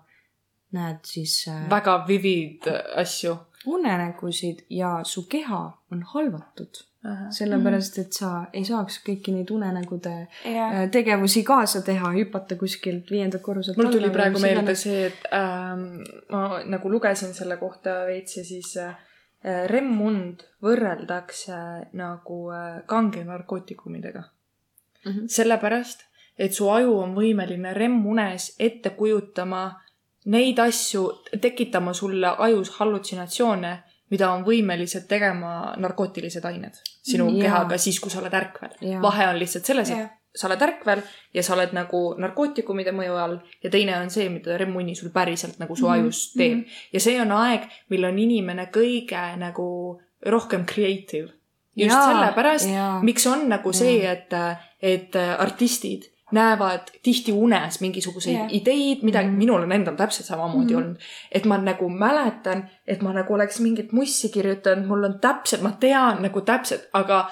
näed 0.71 0.99
siis 1.03 1.45
äh,. 1.47 1.69
väga 1.69 2.03
vivid 2.07 2.67
äh, 2.67 2.99
asju. 3.01 3.37
unenägusid 3.65 4.59
ja 4.69 4.99
su 5.03 5.25
keha 5.29 5.71
on 5.91 6.03
halvatud 6.13 6.85
sellepärast, 7.31 7.97
et 7.97 8.13
sa 8.13 8.29
ei 8.53 8.65
saaks 8.67 8.97
kõiki 9.05 9.31
neid 9.31 9.51
unenägude 9.55 10.27
yeah. 10.45 10.89
Tegevusi 10.91 11.43
kaasa 11.47 11.81
teha, 11.81 12.11
hüpata 12.11 12.57
kuskilt 12.59 13.11
viiendalt 13.11 13.43
korruselt 13.43 13.77
mul 13.77 13.91
tuli 13.91 14.09
praegu 14.09 14.39
meelde 14.39 14.75
see, 14.75 15.05
et 15.05 15.29
ähm, 15.31 15.85
ma 16.29 16.59
nagu 16.65 16.91
lugesin 16.91 17.33
selle 17.33 17.57
kohta 17.57 18.01
veits 18.09 18.37
ja 18.37 18.43
siis 18.43 18.75
Äh, 18.77 18.95
remmund 19.43 20.43
võrreldakse 20.63 21.57
nagu 21.95 22.39
äh, 22.51 22.81
kange 22.85 23.23
narkootikumidega 23.23 24.23
mm. 24.23 25.11
-hmm. 25.11 25.27
sellepärast, 25.27 26.03
et 26.37 26.53
su 26.53 26.69
aju 26.69 26.97
on 26.99 27.15
võimeline 27.15 27.73
remmunes 27.73 28.55
ette 28.59 28.89
kujutama 28.89 29.81
neid 30.25 30.59
asju, 30.59 31.05
tekitama 31.41 31.93
sulle 31.93 32.35
ajus 32.37 32.69
hallutsinatsioone, 32.79 33.83
mida 34.09 34.31
on 34.31 34.43
võimelised 34.43 35.07
tegema 35.07 35.73
narkootilised 35.77 36.45
ained 36.45 36.75
sinu 36.83 37.29
ja. 37.29 37.41
kehaga 37.41 37.77
siis, 37.77 37.99
kui 37.99 38.11
sa 38.11 38.19
oled 38.19 38.33
ärkvel. 38.33 38.75
vahe 39.01 39.27
on 39.27 39.39
lihtsalt 39.39 39.65
selles, 39.65 39.89
et 39.89 40.18
sa 40.35 40.47
oled 40.47 40.61
ärkvel 40.61 41.01
ja 41.33 41.43
sa 41.43 41.55
oled 41.55 41.73
nagu 41.73 42.01
narkootikumide 42.21 42.93
mõju 42.95 43.15
all 43.17 43.39
ja 43.63 43.71
teine 43.73 43.97
on 43.97 44.11
see, 44.13 44.29
mida 44.29 44.57
REM-uni 44.57 44.95
sul 44.95 45.09
päriselt 45.13 45.57
nagu 45.59 45.75
su 45.75 45.87
mm 45.87 45.91
-hmm. 45.91 46.03
ajus 46.03 46.33
teeb 46.33 46.53
mm. 46.53 46.61
-hmm. 46.61 46.93
ja 46.93 46.99
see 46.99 47.21
on 47.21 47.31
aeg, 47.31 47.61
mil 47.89 48.05
on 48.05 48.19
inimene 48.19 48.69
kõige 48.73 49.25
nagu 49.37 49.99
rohkem 50.25 50.65
creative. 50.65 51.29
just 51.75 51.95
ja, 51.95 52.05
sellepärast, 52.05 52.69
miks 53.01 53.27
on 53.27 53.49
nagu 53.49 53.73
see, 53.73 54.11
et, 54.11 54.33
et 54.81 55.15
artistid 55.15 56.09
näevad 56.31 56.91
tihti 57.03 57.31
unes 57.31 57.81
mingisuguseid 57.81 58.35
yeah. 58.35 58.47
ideid, 58.51 58.97
midagi 59.01 59.27
mm, 59.27 59.33
-hmm. 59.33 59.37
minul 59.37 59.61
on 59.61 59.71
endal 59.71 59.95
täpselt 59.95 60.27
samamoodi 60.27 60.73
mm 60.73 60.79
-hmm. 60.79 60.83
olnud. 60.83 60.97
et 61.31 61.45
ma 61.45 61.57
nagu 61.57 61.89
mäletan, 61.89 62.69
et 62.87 63.01
ma 63.01 63.13
nagu 63.13 63.33
oleks 63.33 63.59
mingit 63.59 63.91
mussi 63.91 64.29
kirjutanud, 64.29 64.85
mul 64.85 65.03
on 65.03 65.19
täpselt, 65.19 65.61
ma 65.61 65.71
tean 65.79 66.21
nagu 66.21 66.41
täpselt, 66.41 66.89
aga 66.93 67.29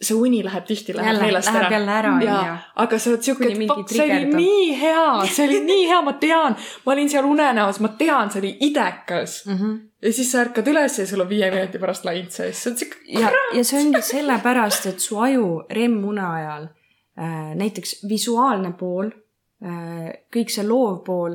see 0.00 0.14
uni 0.14 0.44
läheb 0.46 0.66
tihti, 0.66 0.94
läheb 0.94 1.18
meelest 1.20 1.50
ära. 1.50 1.70
jälle 1.72 1.90
ära, 1.90 2.12
onju. 2.14 2.56
aga 2.82 2.98
sa 3.02 3.10
oled 3.10 3.24
siuke, 3.26 3.48
et 3.50 3.90
see 3.90 4.04
oli 4.04 4.28
nii 4.30 4.66
hea, 4.78 5.06
see 5.26 5.46
oli 5.48 5.58
nii 5.72 5.86
hea, 5.90 5.98
ma 6.06 6.14
tean, 6.22 6.56
ma 6.84 6.94
olin 6.94 7.10
seal 7.10 7.26
unenäos, 7.26 7.80
ma 7.82 7.90
tean, 7.98 8.30
see 8.30 8.42
oli 8.44 8.52
idekas 8.68 9.40
mm. 9.46 9.56
-hmm. 9.56 9.74
ja 10.02 10.12
siis 10.12 10.30
sa 10.32 10.44
ärkad 10.44 10.70
üles 10.70 10.98
ja 10.98 11.06
sul 11.06 11.24
on 11.24 11.28
viie 11.28 11.50
minuti 11.50 11.82
pärast 11.82 12.06
laint 12.06 12.30
sees, 12.30 12.62
see 12.62 12.72
on 12.72 12.78
siuke. 12.78 13.02
ja, 13.08 13.32
ja 13.54 13.64
see 13.64 13.80
ongi 13.80 14.02
sellepärast, 14.12 14.86
et 14.86 15.02
su 15.02 15.18
aju 15.18 15.50
REM-une 15.70 16.26
ajal 16.26 16.68
äh, 17.18 17.54
näiteks 17.58 17.98
visuaalne 18.08 18.72
pool 18.78 19.10
äh,, 19.10 20.14
kõik 20.30 20.54
see 20.54 20.66
loov 20.68 21.02
pool 21.04 21.34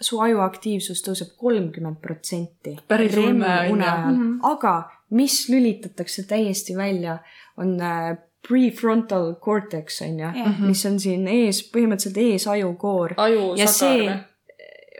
su 0.00 0.20
aju 0.20 0.40
aktiivsus 0.46 1.02
tõuseb 1.04 1.34
kolmkümmend 1.36 1.98
protsenti. 2.00 2.76
päris 2.88 3.16
ulme 3.16 3.50
on 3.72 3.82
ju. 3.82 4.30
aga 4.42 4.74
mis 5.10 5.48
lülitatakse 5.48 6.22
täiesti 6.22 6.76
välja 6.76 7.18
on 7.60 7.76
äh, 7.80 8.16
prefrontal 8.48 9.34
cortex 9.44 10.00
on 10.02 10.18
ju 10.18 10.26
yeah., 10.26 10.48
mhm. 10.48 10.66
mis 10.66 10.84
on 10.86 10.98
siin 11.00 11.28
ees, 11.28 11.62
põhimõtteliselt 11.72 12.20
eesajukoor. 12.24 13.14
ja 13.56 13.68
see 13.68 14.08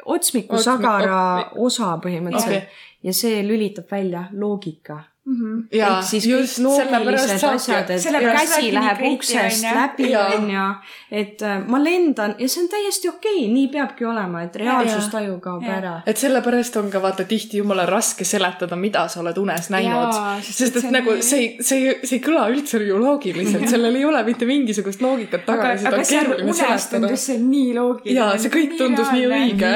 otsmikusagara 0.05 1.51
osa 1.57 1.95
põhimõtteliselt 2.03 2.57
okay. 2.57 2.85
ja 3.03 3.15
see 3.17 3.43
lülitab 3.47 3.91
välja 3.91 4.27
loogika 4.33 5.01
mm. 5.31 5.37
-hmm. 5.41 5.65
ehk 5.73 6.05
siis 6.05 6.27
just, 6.27 6.59
kõik 6.59 6.85
loogilised 6.99 7.45
asjad, 7.49 7.91
et 7.91 8.03
käsi 8.39 8.75
läheb 8.75 9.03
uksest 9.13 9.65
läbi, 9.75 10.11
onju. 10.17 10.67
et 11.11 11.43
äh, 11.43 11.63
ma 11.69 11.85
lendan 11.85 12.35
ja 12.39 12.49
see 12.49 12.63
on 12.63 12.69
täiesti 12.69 13.09
okei 13.09 13.37
okay,, 13.37 13.53
nii 13.55 13.69
peabki 13.69 14.05
olema, 14.05 14.43
et 14.43 14.57
reaalsustaju 14.57 15.39
kaob 15.41 15.63
ja. 15.63 15.77
ära. 15.77 15.95
et 16.07 16.17
sellepärast 16.17 16.77
on 16.77 16.91
ka 16.91 17.03
vaata 17.03 17.25
tihti 17.25 17.63
jumala 17.63 17.87
raske 17.87 18.25
seletada, 18.25 18.77
mida 18.77 19.09
sa 19.09 19.21
oled 19.21 19.39
unes 19.39 19.71
näinud. 19.71 20.15
sest 20.51 20.77
et 20.77 20.91
nagu 20.91 21.17
see 21.21 21.41
ei, 21.41 21.57
see 21.61 21.79
ei, 21.79 21.99
see 22.05 22.19
ei 22.19 22.25
kõla 22.25 22.47
üldse 22.53 22.83
ju 22.85 22.99
loogiliselt, 23.01 23.69
sellel 23.69 23.97
ei 23.97 24.05
ole 24.05 24.23
mitte 24.25 24.47
mingisugust 24.47 25.03
loogikat 25.03 25.47
taga 25.47 25.75
ja 25.75 25.79
seda 25.79 25.97
on 25.97 26.07
keeruline 26.15 26.55
seletada. 26.55 27.17
see 27.17 27.39
nii 27.39 27.75
loogiline. 27.75 28.21
jaa, 28.21 28.39
see 28.39 28.57
kõik 28.57 28.79
tundus 28.79 29.13
nii 29.13 29.29
õige. 29.31 29.75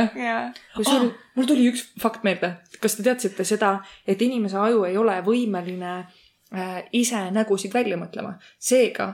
kusjuures 0.77 1.24
mul 1.35 1.47
tuli 1.47 1.69
üks 1.71 1.87
fakt 2.01 2.25
meelde, 2.27 2.57
kas 2.81 2.97
te 2.97 3.07
teadsite 3.07 3.45
seda, 3.45 3.79
et 4.07 4.23
inimese 4.23 4.59
aju 4.61 4.85
ei 4.89 4.97
ole 4.97 5.17
võimeline 5.27 5.95
äh, 6.01 6.79
ise 6.93 7.31
nägusid 7.35 7.75
välja 7.75 7.99
mõtlema. 8.01 8.39
seega 8.59 9.13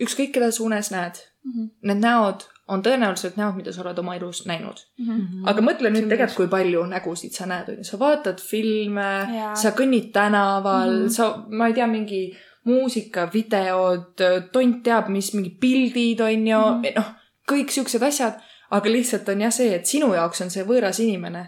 ükskõik, 0.00 0.34
keda 0.34 0.50
sa 0.50 0.64
unes 0.64 0.90
näed 0.90 1.20
mm, 1.44 1.52
-hmm. 1.52 1.70
need 1.90 2.02
näod 2.02 2.48
on 2.68 2.80
tõenäoliselt 2.82 3.36
näod, 3.36 3.58
mida 3.58 3.72
sa 3.72 3.82
oled 3.82 3.98
oma 4.00 4.14
elus 4.16 4.44
näinud 4.46 4.80
mm. 4.98 5.06
-hmm. 5.10 5.42
aga 5.50 5.62
mõtle 5.62 5.90
nüüd 5.92 6.08
tegelikult, 6.08 6.36
kui 6.36 6.48
palju 6.48 6.86
nägusid 6.88 7.36
sa 7.36 7.46
näed, 7.46 7.68
on 7.68 7.82
ju, 7.82 7.84
sa 7.84 7.98
vaatad 8.00 8.40
filme, 8.40 9.10
sa 9.54 9.74
kõnnid 9.76 10.10
tänaval 10.12 10.90
mm, 10.90 11.04
-hmm. 11.04 11.10
sa, 11.16 11.44
ma 11.48 11.68
ei 11.68 11.74
tea, 11.74 11.86
mingi 11.86 12.22
muusika, 12.64 13.28
videod, 13.32 14.22
tont 14.52 14.82
teab 14.84 15.08
mis, 15.08 15.34
mingid 15.34 15.58
pildid, 15.60 16.20
on 16.20 16.46
ju 16.48 16.58
mm 16.58 16.82
-hmm., 16.82 16.96
noh, 16.96 17.10
kõik 17.52 17.70
siuksed 17.70 18.02
asjad, 18.02 18.40
aga 18.74 18.90
lihtsalt 18.90 19.28
on 19.28 19.44
jah 19.46 19.52
see, 19.54 19.74
et 19.74 19.86
sinu 19.86 20.12
jaoks 20.14 20.42
on 20.44 20.50
see 20.50 20.64
võõras 20.66 21.00
inimene 21.04 21.44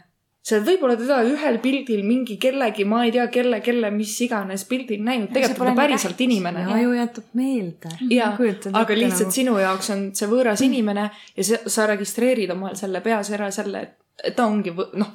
sa 0.46 0.54
oled 0.54 0.66
võib-olla 0.68 0.94
teda 0.98 1.16
ühel 1.26 1.58
pildil 1.62 2.04
mingi 2.06 2.36
kellegi, 2.38 2.84
ma 2.86 3.02
ei 3.06 3.12
tea, 3.14 3.26
kelle, 3.34 3.58
kelle, 3.66 3.90
mis 3.90 4.12
iganes 4.22 4.62
pildil 4.68 5.02
näinud, 5.02 5.32
tegelikult 5.34 5.64
on 5.64 5.72
ta 5.72 5.80
päriselt 5.80 6.20
inimene. 6.22 6.62
aju 6.76 6.92
jätab 6.94 7.36
meelde. 7.38 7.94
jaa, 8.14 8.30
aga 8.70 8.98
lihtsalt 9.00 9.26
nagu... 9.26 9.36
sinu 9.40 9.58
jaoks 9.58 9.90
on 9.94 10.08
see 10.14 10.30
võõras 10.30 10.62
mm. 10.62 10.68
inimene 10.70 11.08
ja 11.36 11.46
sa, 11.50 11.60
sa 11.66 11.86
registreerid 11.90 12.54
omal 12.54 12.78
selle 12.78 13.02
peas 13.02 13.32
ära 13.34 13.50
selle, 13.54 13.82
et 14.22 14.36
ta 14.38 14.46
ongi 14.46 14.70
noh, 14.70 15.10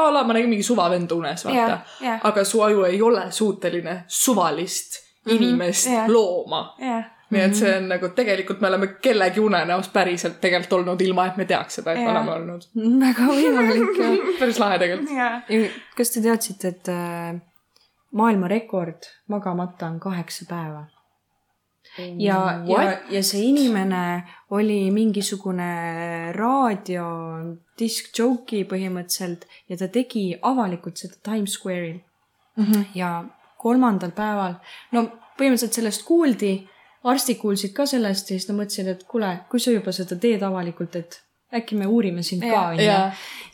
a 0.00 0.06
la 0.14 0.24
ma 0.24 0.36
nägin 0.36 0.54
mingi 0.54 0.64
suvavend 0.64 1.12
unes, 1.12 1.44
vaata. 1.44 1.82
aga 2.30 2.44
su 2.48 2.64
aju 2.64 2.86
ei 2.88 3.02
ole 3.04 3.26
suuteline 3.36 4.04
suvalist 4.08 5.02
mhm. 5.26 5.36
inimest 5.36 5.90
mm 5.90 5.98
-hmm. 5.98 6.12
looma 6.12 6.62
yeah 6.80 7.13
nii 7.30 7.40
et 7.40 7.56
see 7.58 7.72
on 7.78 7.88
nagu 7.88 8.10
tegelikult 8.16 8.60
me 8.60 8.68
oleme 8.68 8.88
kellegi 9.02 9.40
unenäos 9.40 9.88
päriselt 9.94 10.40
tegelikult 10.42 10.78
olnud, 10.80 11.00
ilma 11.00 11.26
et 11.30 11.40
me 11.40 11.46
teaks 11.48 11.80
seda, 11.80 11.94
et 11.94 12.04
me 12.04 12.10
oleme 12.12 12.34
olnud. 12.38 12.66
väga 13.06 13.28
võimalik 13.30 14.00
jah 14.02 14.16
päris 14.40 14.60
lahe 14.62 14.80
tegelikult. 14.82 15.78
kas 15.96 16.14
te 16.14 16.24
teadsite, 16.24 16.74
et 16.74 16.92
äh, 16.92 17.38
maailmarekord 18.12 19.10
magamata 19.32 19.88
on 19.92 20.00
kaheksa 20.00 20.48
päeva? 20.50 20.84
ja, 22.18 22.38
ja, 22.66 22.84
ja 23.10 23.22
see 23.22 23.44
inimene 23.50 24.24
oli 24.50 24.90
mingisugune 24.90 26.32
raadio 26.34 27.06
disk 27.78 28.10
joke'i 28.18 28.64
põhimõtteliselt 28.70 29.46
ja 29.70 29.78
ta 29.78 29.88
tegi 29.92 30.32
avalikult 30.42 30.98
seda 30.98 31.20
Times 31.22 31.54
Square'il 31.58 32.00
mm. 32.00 32.64
-hmm. 32.64 32.84
ja 32.98 33.10
kolmandal 33.58 34.10
päeval, 34.16 34.58
no 34.92 35.06
põhimõtteliselt 35.38 35.78
sellest 35.80 36.04
kuuldi 36.08 36.54
arstid 37.04 37.38
kuulsid 37.40 37.74
ka 37.76 37.86
sellest 37.86 38.30
ja 38.30 38.38
siis 38.38 38.48
nad 38.48 38.58
mõtlesid, 38.58 38.88
et 38.90 39.04
kuule, 39.08 39.30
kui 39.50 39.60
sa 39.60 39.74
juba 39.74 39.92
seda 39.92 40.16
teed 40.20 40.42
avalikult, 40.46 40.96
et 40.96 41.20
äkki 41.54 41.78
me 41.78 41.86
uurime 41.86 42.24
sind 42.26 42.42
ka, 42.42 42.68
onju. 42.72 42.88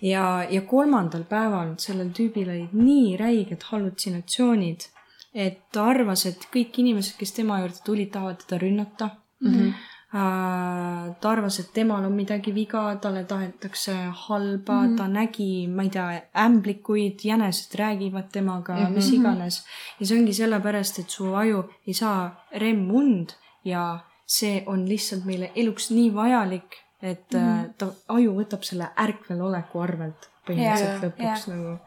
ja, 0.08 0.24
ja 0.50 0.62
kolmandal 0.68 1.26
päeval 1.28 1.74
sellel 1.82 2.12
tüübil 2.16 2.48
olid 2.48 2.74
nii 2.76 3.16
räiged 3.20 3.66
hallutsinatsioonid, 3.70 4.86
et 5.34 5.60
ta 5.74 5.86
arvas, 5.92 6.24
et 6.30 6.46
kõik 6.54 6.80
inimesed, 6.82 7.18
kes 7.18 7.34
tema 7.36 7.60
juurde 7.62 7.82
tulid, 7.86 8.10
tahavad 8.14 8.40
teda 8.44 8.60
rünnata 8.62 9.10
mm. 9.40 9.54
-hmm. 9.54 9.72
Ta 10.12 11.30
arvas, 11.30 11.60
et 11.60 11.68
temal 11.74 12.04
on 12.04 12.12
midagi 12.12 12.50
viga, 12.54 12.82
talle 13.02 13.24
tahetakse 13.24 13.94
halba 14.26 14.80
mm, 14.80 14.86
-hmm. 14.86 14.96
ta 14.98 15.08
nägi, 15.08 15.68
ma 15.68 15.82
ei 15.82 15.90
tea, 15.90 16.22
ämblikuid, 16.44 17.20
jänesed 17.24 17.74
räägivad 17.78 18.30
temaga 18.32 18.74
mm, 18.74 18.84
-hmm. 18.84 18.90
mis 18.90 19.12
iganes. 19.12 19.64
ja 20.00 20.06
see 20.06 20.18
ongi 20.18 20.34
sellepärast, 20.34 20.98
et 20.98 21.10
su 21.10 21.34
aju 21.34 21.64
ei 21.86 21.94
saa 21.94 22.46
REM-und 22.56 23.28
ja 23.64 23.98
see 24.26 24.62
on 24.66 24.88
lihtsalt 24.88 25.24
meile 25.24 25.52
eluks 25.54 25.90
nii 25.90 26.14
vajalik, 26.14 26.76
et 27.02 27.32
mm 27.32 27.40
-hmm. 27.40 27.72
ta, 27.78 27.86
aju 28.08 28.34
võtab 28.40 28.62
selle 28.62 28.88
ärkvel 28.96 29.40
oleku 29.40 29.80
arvelt 29.80 30.30
põhimõtteliselt 30.46 30.88
yeah, 30.88 31.02
lõpuks 31.04 31.48
yeah. 31.48 31.56
nagu, 31.56 31.78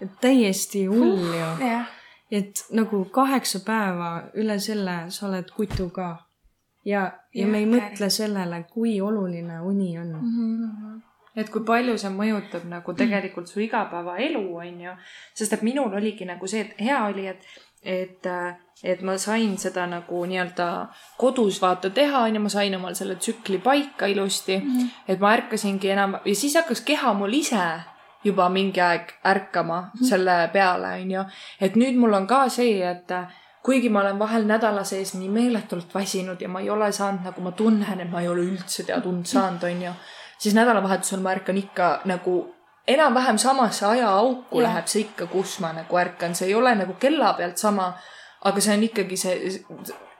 et 0.00 0.10
täiesti 0.20 0.86
hull 0.86 1.34
ju 1.38 1.80
et 2.30 2.64
nagu 2.70 3.04
kaheksa 3.04 3.60
päeva 3.66 4.10
üle 4.38 4.58
selle 4.62 4.96
sa 5.10 5.26
oled 5.28 5.50
kutu 5.56 5.88
ka. 5.94 6.10
Ja, 6.84 7.12
ja, 7.34 7.46
me 7.46 7.58
ei 7.58 7.66
mõtle 7.66 8.10
sellele, 8.10 8.64
kui 8.72 9.00
oluline 9.00 9.60
uni 9.60 9.98
on 9.98 10.12
mm. 10.16 10.34
-hmm 10.34 10.98
et 11.36 11.50
kui 11.50 11.62
palju 11.64 11.96
see 11.98 12.10
mõjutab 12.10 12.64
nagu 12.68 12.92
tegelikult 12.98 13.48
su 13.48 13.60
igapäevaelu, 13.60 14.56
on 14.56 14.80
ju. 14.80 14.94
sest 15.34 15.52
et 15.52 15.62
minul 15.62 15.94
oligi 15.94 16.24
nagu 16.24 16.46
see, 16.46 16.60
et 16.60 16.80
hea 16.86 17.04
oli, 17.06 17.26
et, 17.26 17.46
et 17.82 18.26
et 18.82 19.02
ma 19.02 19.16
sain 19.20 19.56
seda 19.60 19.86
nagu 19.86 20.24
nii-öelda 20.26 20.66
kodus 21.20 21.60
vaata 21.62 21.90
teha, 21.90 22.24
onju, 22.28 22.40
ma 22.40 22.48
sain 22.48 22.74
omal 22.74 22.94
selle 22.96 23.16
tsükli 23.16 23.58
paika 23.58 24.06
ilusti 24.06 24.58
mm. 24.58 24.76
-hmm. 24.76 24.88
et 25.08 25.20
ma 25.20 25.32
ärkasingi 25.36 25.90
enam 25.90 26.16
ja 26.24 26.34
siis 26.34 26.54
hakkas 26.54 26.80
keha 26.80 27.14
mul 27.14 27.32
ise 27.32 27.64
juba 28.24 28.48
mingi 28.48 28.80
aeg 28.80 29.12
ärkama 29.24 29.80
mm 29.80 29.86
-hmm. 29.86 30.08
selle 30.08 30.50
peale, 30.52 30.88
onju. 31.02 31.24
et 31.60 31.76
nüüd 31.76 31.96
mul 31.96 32.12
on 32.12 32.26
ka 32.26 32.48
see, 32.48 32.90
et 32.90 33.12
kuigi 33.62 33.88
ma 33.88 34.00
olen 34.00 34.18
vahel 34.18 34.46
nädala 34.48 34.84
sees 34.84 35.14
nii 35.14 35.28
meeletult 35.28 35.94
väsinud 35.94 36.40
ja 36.40 36.48
ma 36.48 36.60
ei 36.60 36.70
ole 36.70 36.92
saanud, 36.92 37.24
nagu 37.24 37.40
ma 37.44 37.52
tunnen, 37.52 38.00
et 38.00 38.10
ma 38.10 38.20
ei 38.20 38.28
ole 38.28 38.46
üldse 38.46 38.86
tead 38.88 39.06
und 39.06 39.26
saanud, 39.26 39.64
onju, 39.68 39.92
siis 40.38 40.54
nädalavahetusel 40.56 41.20
ma 41.20 41.34
ärkan 41.36 41.58
ikka 41.60 41.90
nagu 42.04 42.38
enam-vähem 42.88 43.38
samasse 43.38 43.86
ajaauku 43.86 44.60
yeah. 44.60 44.70
läheb 44.70 44.88
see 44.88 45.04
ikka, 45.04 45.26
kus 45.26 45.58
ma 45.60 45.74
nagu 45.76 46.00
ärkan, 46.00 46.34
see 46.34 46.48
ei 46.48 46.54
ole 46.54 46.74
nagu 46.74 46.96
kella 47.00 47.34
pealt 47.38 47.60
sama 47.60 47.92
aga 48.44 48.60
see 48.60 48.76
on 48.76 48.84
ikkagi 48.88 49.16
see 49.16 49.54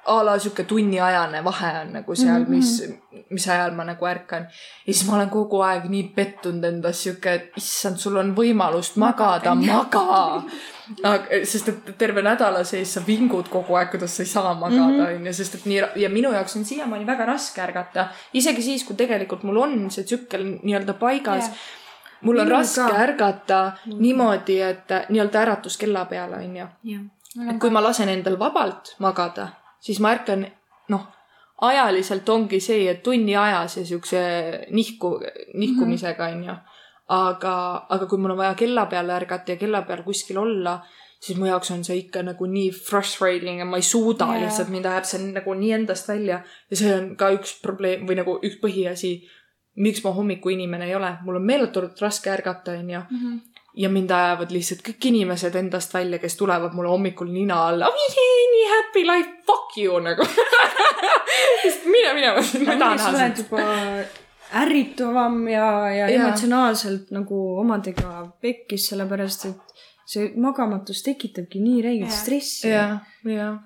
a 0.07 0.24
la 0.24 0.38
sihuke 0.38 0.64
tunniajane 0.64 1.43
vahe 1.45 1.70
on 1.80 1.93
nagu 1.93 2.14
seal, 2.16 2.45
mis, 2.49 2.70
mhm. 2.86 3.24
mis 3.30 3.47
ajal 3.49 3.74
ma 3.76 3.84
nagu 3.84 4.07
ärkan. 4.07 4.49
ja 4.86 4.93
siis 4.93 5.07
ma 5.09 5.16
olen 5.16 5.30
kogu 5.30 5.61
aeg 5.64 5.88
nii 5.93 6.03
pettunud 6.16 6.64
endas 6.64 7.03
sihuke, 7.05 7.34
et 7.34 7.61
issand, 7.61 8.01
sul 8.01 8.16
on 8.16 8.34
võimalust 8.36 8.97
magada, 8.97 9.55
maga. 9.55 10.05
sest 11.45 11.68
et 11.68 11.91
terve 11.99 12.22
nädala 12.22 12.64
sees 12.64 12.95
sa 12.95 13.03
vingud 13.07 13.49
kogu 13.49 13.76
aeg, 13.78 13.91
kuidas 13.91 14.16
sa 14.16 14.22
ei 14.22 14.30
saa 14.30 14.55
magada, 14.55 14.86
mhm. 14.86 15.20
onju, 15.20 15.32
sest 15.32 15.61
et 15.61 15.66
nii 15.70 15.82
ja 16.03 16.09
minu 16.12 16.32
jaoks 16.32 16.57
on 16.57 16.64
siiamaani 16.64 17.07
väga 17.07 17.26
raske 17.26 17.62
ärgata. 17.62 18.09
isegi 18.32 18.62
siis, 18.62 18.84
kui 18.84 18.97
tegelikult 18.97 19.43
mul 19.43 19.62
on 19.66 19.76
see 19.91 20.05
tsükkel 20.05 20.47
nii-öelda 20.62 20.99
paigas 20.99 21.47
yeah 21.51 21.61
mul 22.20 22.38
on 22.38 22.47
Minul 22.47 22.59
raske 22.59 22.80
ka. 22.80 22.97
ärgata 22.97 23.61
mm 23.64 23.93
-hmm. 23.93 24.01
niimoodi, 24.01 24.61
et 24.61 24.88
nii-öelda 25.09 25.41
äratuskella 25.41 26.05
peale, 26.05 26.36
onju 26.36 26.66
et 27.51 27.59
kui 27.61 27.70
ma 27.70 27.82
lasen 27.82 28.09
endal 28.09 28.38
vabalt 28.38 28.97
magada, 28.99 29.49
siis 29.80 30.01
ma 30.01 30.11
ärkan, 30.11 30.47
noh, 30.88 31.07
ajaliselt 31.61 32.28
ongi 32.28 32.61
see, 32.61 32.91
et 32.91 33.03
tunni 33.03 33.36
ajas 33.36 33.76
ja 33.76 33.84
siukse 33.84 34.20
nihku, 34.70 35.20
nihkumisega 35.55 36.28
mhm. 36.28 36.36
onju 36.36 36.53
mm 36.53 36.59
-hmm.. 36.59 36.80
Aga, 37.11 37.55
aga 37.91 38.07
kui 38.07 38.21
mul 38.23 38.37
on 38.37 38.41
vaja 38.41 38.55
kella 38.59 38.87
peale 38.91 39.15
ärgata 39.17 39.55
ja 39.55 39.61
kella 39.61 39.83
peal 39.87 40.05
kuskil 40.07 40.39
olla, 40.39 40.77
siis 41.21 41.39
mu 41.39 41.49
jaoks 41.49 41.73
on 41.75 41.83
see 41.85 41.99
ikka 42.05 42.23
nagu 42.25 42.47
nii 42.47 42.71
frustrating 42.77 43.61
ja 43.61 43.67
ma 43.69 43.81
ei 43.81 43.87
suuda 43.87 44.31
yeah. 44.31 44.45
lihtsalt, 44.45 44.71
mind 44.73 44.89
ajab 44.89 45.09
see 45.11 45.27
nagu 45.35 45.55
nii 45.59 45.75
endast 45.81 46.09
välja 46.09 46.41
ja 46.71 46.81
see 46.83 46.95
on 46.95 47.13
ka 47.21 47.33
üks 47.37 47.59
probleem 47.63 48.07
või 48.09 48.21
nagu 48.21 48.39
üks 48.39 48.61
põhiasi, 48.63 49.15
miks 49.83 50.05
ma 50.05 50.15
hommikuinimene 50.17 50.89
ei 50.89 50.97
ole, 50.99 51.13
mul 51.27 51.41
on 51.41 51.47
meeletult 51.47 52.01
raske 52.03 52.33
ärgata, 52.33 52.79
onju. 52.79 53.07
Mhm 53.11 53.39
ja 53.81 53.89
mind 53.89 54.11
ajavad 54.11 54.51
lihtsalt 54.51 54.81
kõik 54.83 55.05
inimesed 55.13 55.55
endast 55.55 55.93
välja, 55.95 56.19
kes 56.19 56.35
tulevad 56.37 56.75
mulle 56.75 56.91
hommikul 56.91 57.29
nina 57.31 57.69
alla. 57.69 57.87
nii 57.87 58.65
happy 58.71 59.05
life, 59.07 59.31
fuck 59.47 59.77
you 59.79 60.01
nagu 60.03 60.27
mine 61.93 62.15
minema, 62.15 62.43
ma 62.67 62.77
tahan 62.79 62.99
näha 62.99 63.13
sind. 63.17 63.45
juba 63.45 63.63
ärrituvam 64.55 65.42
ja, 65.48 65.66
ja, 65.94 66.09
ja 66.11 66.22
emotsionaalselt 66.24 67.11
nagu 67.14 67.40
omadega 67.61 68.26
pekkis, 68.42 68.90
sellepärast 68.90 69.48
et 69.51 69.74
see 70.11 70.30
magamatus 70.42 71.05
tekitabki 71.07 71.62
nii 71.62 71.82
räiget 71.86 72.14
stressi. 72.14 72.72
jah, 72.72 72.98
jah 73.24 73.59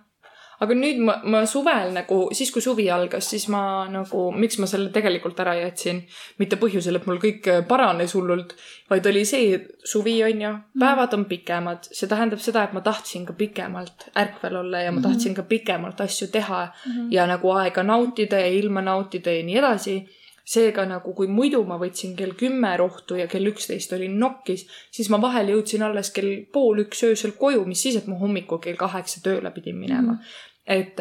aga 0.62 0.76
nüüd 0.76 1.00
ma, 1.04 1.16
ma 1.30 1.42
suvel 1.48 1.92
nagu, 1.94 2.18
siis 2.36 2.50
kui 2.54 2.62
suvi 2.64 2.86
algas, 2.92 3.26
siis 3.32 3.46
ma 3.52 3.62
nagu, 3.90 4.26
miks 4.36 4.58
ma 4.62 4.68
selle 4.70 4.90
tegelikult 4.94 5.38
ära 5.42 5.54
jätsin, 5.58 6.02
mitte 6.40 6.58
põhjusel, 6.60 6.98
et 6.98 7.08
mul 7.10 7.20
kõik 7.22 7.48
paranes 7.68 8.14
hullult, 8.16 8.54
vaid 8.90 9.06
oli 9.10 9.24
see, 9.28 9.58
suvi 9.88 10.16
on 10.26 10.44
ju, 10.46 10.52
päevad 10.80 11.16
on 11.18 11.26
pikemad, 11.30 11.88
see 11.90 12.10
tähendab 12.10 12.42
seda, 12.44 12.66
et 12.68 12.76
ma 12.76 12.84
tahtsin 12.86 13.26
ka 13.28 13.36
pikemalt 13.38 14.08
ärkvel 14.20 14.60
olla 14.62 14.84
ja 14.84 14.92
ma 14.92 15.00
mhm. 15.00 15.06
tahtsin 15.08 15.36
ka 15.36 15.46
pikemalt 15.48 16.00
asju 16.04 16.30
teha 16.32 16.66
mm 16.66 16.92
-hmm. 16.92 17.08
ja 17.14 17.26
nagu 17.30 17.50
aega 17.58 17.82
nautida 17.82 18.40
ja 18.40 18.48
ilma 18.48 18.82
nautida 18.82 19.32
ja 19.32 19.42
nii 19.42 19.58
edasi 19.58 19.96
seega 20.44 20.84
nagu, 20.84 21.14
kui 21.16 21.26
muidu 21.26 21.62
ma 21.64 21.78
võtsin 21.80 22.16
kell 22.16 22.34
kümme 22.36 22.76
rohtu 22.76 23.16
ja 23.16 23.26
kell 23.26 23.48
üksteist 23.48 23.92
olin 23.96 24.18
nokkis, 24.20 24.66
siis 24.92 25.08
ma 25.08 25.20
vahel 25.22 25.54
jõudsin 25.54 25.82
alles 25.86 26.12
kell 26.12 26.44
pool 26.52 26.84
üks 26.84 27.00
öösel 27.08 27.32
koju, 27.38 27.64
mis 27.64 27.82
siis, 27.86 27.96
et 27.96 28.10
ma 28.10 28.18
hommikul 28.20 28.60
kell 28.60 28.76
kaheksa 28.76 29.24
tööle 29.24 29.54
pidin 29.54 29.80
minema. 29.80 30.18
Mm 30.18 30.50
et, 30.66 31.00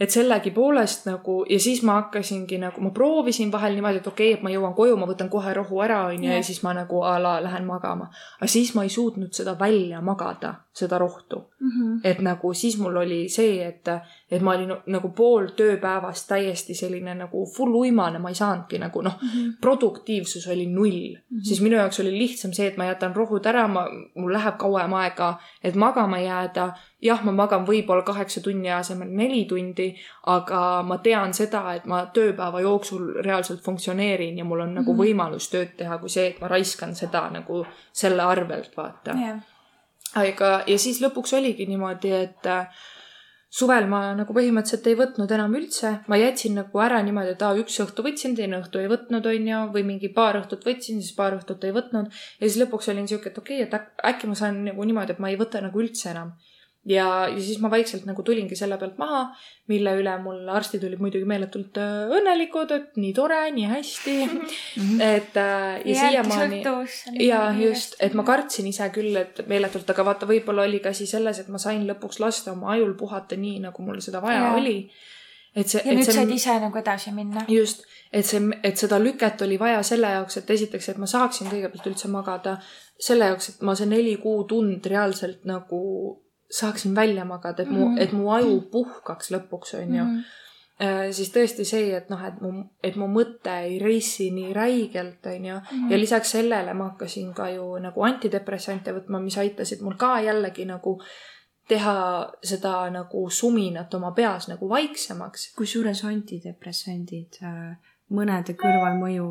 et 0.00 0.10
sellegipoolest 0.10 1.06
nagu 1.06 1.42
ja 1.50 1.58
siis 1.60 1.82
ma 1.86 1.98
hakkasingi 2.00 2.58
nagu, 2.60 2.82
ma 2.84 2.90
proovisin 2.94 3.52
vahel 3.52 3.76
niimoodi, 3.76 4.02
et 4.02 4.06
okei 4.06 4.32
okay,, 4.32 4.38
et 4.38 4.44
ma 4.44 4.52
jõuan 4.52 4.74
koju, 4.76 4.96
ma 5.00 5.08
võtan 5.08 5.30
kohe 5.32 5.54
rohu 5.56 5.82
ära, 5.84 6.02
onju, 6.10 6.30
ja 6.30 6.42
siis 6.44 6.62
ma 6.66 6.74
nagu 6.76 7.02
a 7.06 7.16
la 7.22 7.36
lähen 7.44 7.66
magama. 7.68 8.10
aga 8.38 8.50
siis 8.50 8.74
ma 8.74 8.86
ei 8.86 8.92
suutnud 8.92 9.32
seda 9.36 9.56
välja 9.58 10.00
magada 10.00 10.54
seda 10.72 10.98
rohtu 10.98 11.36
mm. 11.60 11.68
-hmm. 11.68 12.00
et 12.04 12.18
nagu 12.18 12.54
siis 12.54 12.78
mul 12.78 12.96
oli 12.96 13.28
see, 13.28 13.66
et, 13.66 13.88
et 14.30 14.42
ma 14.42 14.54
olin 14.54 14.72
nagu 14.86 15.08
pool 15.08 15.46
tööpäevast 15.56 16.28
täiesti 16.28 16.74
selline 16.74 17.14
nagu 17.14 17.44
full 17.56 17.74
uimane, 17.74 18.18
ma 18.18 18.28
ei 18.28 18.34
saanudki 18.34 18.78
nagu 18.78 19.02
noh 19.02 19.18
mm 19.22 19.28
-hmm., 19.28 19.52
produktiivsus 19.60 20.48
oli 20.48 20.66
null 20.66 21.12
mm. 21.12 21.36
-hmm. 21.36 21.44
siis 21.44 21.60
minu 21.60 21.76
jaoks 21.76 22.00
oli 22.00 22.18
lihtsam 22.18 22.52
see, 22.52 22.66
et 22.66 22.76
ma 22.76 22.84
jätan 22.84 23.16
rohud 23.16 23.46
ära, 23.46 23.68
ma, 23.68 23.84
mul 24.14 24.32
läheb 24.32 24.56
kauem 24.56 24.92
aega, 24.92 25.38
et 25.64 25.74
magama 25.74 26.18
jääda. 26.18 26.72
jah, 27.02 27.24
ma 27.24 27.32
magan 27.32 27.66
võib-olla 27.66 28.02
kaheksa 28.02 28.40
tunni 28.40 28.70
asemel 28.70 29.08
neli 29.10 29.44
tundi, 29.44 29.94
aga 30.26 30.82
ma 30.86 30.98
tean 30.98 31.34
seda, 31.34 31.74
et 31.74 31.84
ma 31.84 32.06
tööpäeva 32.06 32.60
jooksul 32.60 33.14
reaalselt 33.24 33.60
funktsioneerin 33.60 34.38
ja 34.38 34.44
mul 34.44 34.60
on 34.60 34.68
mm 34.68 34.72
-hmm. 34.72 34.78
nagu 34.78 34.92
mhm. 34.92 35.02
võimalus 35.02 35.50
tööd 35.50 35.76
teha, 35.76 35.98
kui 35.98 36.08
see, 36.08 36.26
et 36.26 36.40
ma 36.40 36.48
raiskan 36.48 36.94
seda 36.94 37.30
nagu 37.30 37.66
selle 37.92 38.22
arvelt, 38.22 38.76
vaata 38.76 39.10
yeah 39.12 39.51
aga, 40.18 40.50
ja 40.68 40.78
siis 40.80 41.00
lõpuks 41.02 41.34
oligi 41.38 41.66
niimoodi, 41.70 42.12
et 42.16 42.48
äh, 42.50 42.84
suvel 43.52 43.88
ma 43.90 44.02
nagu 44.16 44.34
põhimõtteliselt 44.36 44.88
ei 44.90 44.98
võtnud 44.98 45.32
enam 45.36 45.56
üldse, 45.58 45.94
ma 46.08 46.18
jätsin 46.20 46.56
nagu 46.60 46.84
ära 46.84 47.02
niimoodi, 47.04 47.34
et 47.34 47.44
aa, 47.44 47.56
üks 47.60 47.80
õhtu 47.84 48.04
võtsin, 48.06 48.36
teine 48.38 48.60
õhtu 48.62 48.80
ei 48.80 48.88
võtnud, 48.92 49.28
onju, 49.32 49.60
või 49.74 49.84
mingi 49.88 50.12
paar 50.14 50.40
õhtut 50.40 50.64
võtsin, 50.68 51.02
siis 51.04 51.16
paar 51.16 51.36
õhtut 51.38 51.64
ei 51.68 51.76
võtnud. 51.76 52.08
ja 52.12 52.48
siis 52.48 52.60
lõpuks 52.64 52.88
olin 52.92 53.08
siuke, 53.08 53.32
et 53.32 53.42
okei 53.42 53.64
okay,, 53.64 53.82
et 53.82 54.08
äkki 54.12 54.30
ma 54.30 54.38
saan 54.38 54.64
nagu 54.70 54.88
niimoodi, 54.88 55.16
et 55.16 55.22
ma 55.22 55.32
ei 55.32 55.40
võta 55.40 55.64
nagu 55.64 55.84
üldse 55.84 56.10
enam 56.14 56.32
ja, 56.84 57.28
ja 57.28 57.40
siis 57.40 57.60
ma 57.62 57.70
vaikselt 57.70 58.06
nagu 58.08 58.22
tulingi 58.26 58.56
selle 58.58 58.76
pealt 58.78 58.96
maha, 58.98 59.22
mille 59.70 59.94
üle 60.00 60.14
mul 60.22 60.48
arstid 60.50 60.82
olid 60.86 61.02
muidugi 61.02 61.26
meeletult 61.28 61.78
äh, 61.78 62.10
õnnelikud, 62.18 62.74
et 62.74 62.98
nii 62.98 63.12
tore, 63.16 63.38
nii 63.54 63.68
hästi 63.70 64.16
et 65.12 65.38
äh, 65.38 65.78
ja 65.86 66.08
siiamaani. 66.08 66.62
ja 67.22 67.44
just, 67.58 67.96
et 68.02 68.16
ma 68.18 68.26
kartsin 68.26 68.66
ise 68.70 68.90
küll, 68.94 69.14
et 69.20 69.44
meeletult, 69.50 69.88
aga 69.94 70.06
vaata, 70.10 70.28
võib-olla 70.30 70.66
oli 70.66 70.82
ka 70.82 70.90
asi 70.90 71.06
selles, 71.06 71.38
et 71.42 71.50
ma 71.52 71.62
sain 71.62 71.86
lõpuks 71.88 72.18
lasta 72.22 72.54
oma 72.56 72.74
ajul 72.74 72.96
puhata 72.98 73.38
nii, 73.38 73.60
nagu 73.68 73.86
mul 73.86 74.02
seda 74.02 74.22
vaja 74.24 74.48
ja. 74.48 74.54
oli. 74.58 74.90
et 75.54 75.68
see. 75.68 75.84
ja 75.86 75.94
nüüd 75.94 76.08
see, 76.08 76.18
said 76.18 76.34
ise 76.34 76.58
nagu 76.66 76.82
edasi 76.82 77.14
minna. 77.14 77.46
just, 77.52 77.86
et 78.10 78.26
see, 78.26 78.42
et 78.66 78.82
seda 78.82 78.98
lüket 78.98 79.46
oli 79.46 79.60
vaja 79.60 79.86
selle 79.86 80.10
jaoks, 80.18 80.42
et 80.42 80.50
esiteks, 80.50 80.90
et 80.90 80.98
ma 80.98 81.06
saaksin 81.06 81.52
kõigepealt 81.52 81.86
üldse 81.94 82.10
magada, 82.10 82.58
selle 82.98 83.30
jaoks, 83.30 83.54
et 83.54 83.64
ma 83.66 83.78
see 83.78 83.86
neli 83.86 84.18
kuud 84.18 84.50
und 84.58 84.90
reaalselt 84.90 85.46
nagu 85.46 85.78
saaksin 86.52 86.94
välja 86.94 87.24
magada, 87.24 87.62
et 87.62 87.70
mu 87.70 87.88
mm, 87.88 87.96
-hmm. 87.96 88.02
et 88.02 88.12
mu 88.12 88.30
aju 88.30 88.60
puhkaks 88.70 89.30
lõpuks, 89.34 89.76
onju 89.80 90.04
mm. 90.04 90.16
-hmm 90.16 90.40
siis 91.12 91.30
tõesti 91.30 91.64
see, 91.64 91.96
et 91.96 92.08
noh, 92.10 92.22
et 92.26 92.40
mu, 92.40 92.64
et 92.82 92.96
mu 92.98 93.06
mõte 93.06 93.52
ei 93.66 93.76
reisi 93.78 94.30
nii 94.34 94.52
räigelt, 94.56 95.26
onju. 95.26 95.58
Mhm. 95.60 95.90
ja 95.92 95.98
lisaks 95.98 96.30
sellele 96.30 96.74
ma 96.74 96.88
hakkasin 96.90 97.34
ka 97.34 97.48
ju 97.48 97.78
nagu 97.78 98.02
antidepressante 98.02 98.92
võtma, 98.92 99.20
mis 99.22 99.38
aitasid 99.38 99.80
mul 99.80 99.94
ka 100.00 100.20
jällegi 100.20 100.64
nagu 100.64 100.98
teha 101.68 102.32
seda 102.42 102.90
nagu 102.90 103.30
suminat 103.30 103.94
oma 103.94 104.10
peas 104.12 104.48
nagu 104.48 104.68
vaiksemaks. 104.68 105.52
kusjuures 105.56 106.04
antidepressandid, 106.04 107.38
äh, 107.42 107.76
mõnede 108.10 108.56
kõrvalmõju 108.58 109.28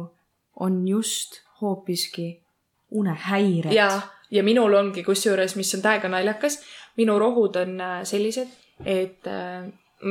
on 0.56 0.88
just 0.88 1.42
hoopiski 1.62 2.42
unehäired. 2.92 3.74
ja, 3.74 4.02
ja 4.32 4.44
minul 4.44 4.74
ongi 4.74 5.04
kusjuures, 5.04 5.56
mis 5.56 5.76
on 5.76 5.82
täiega 5.82 6.08
naljakas 6.08 6.62
minu 6.98 7.20
rohud 7.20 7.56
on 7.62 7.80
äh, 7.82 8.02
sellised, 8.08 8.52
et 8.86 9.28
äh, 9.28 9.70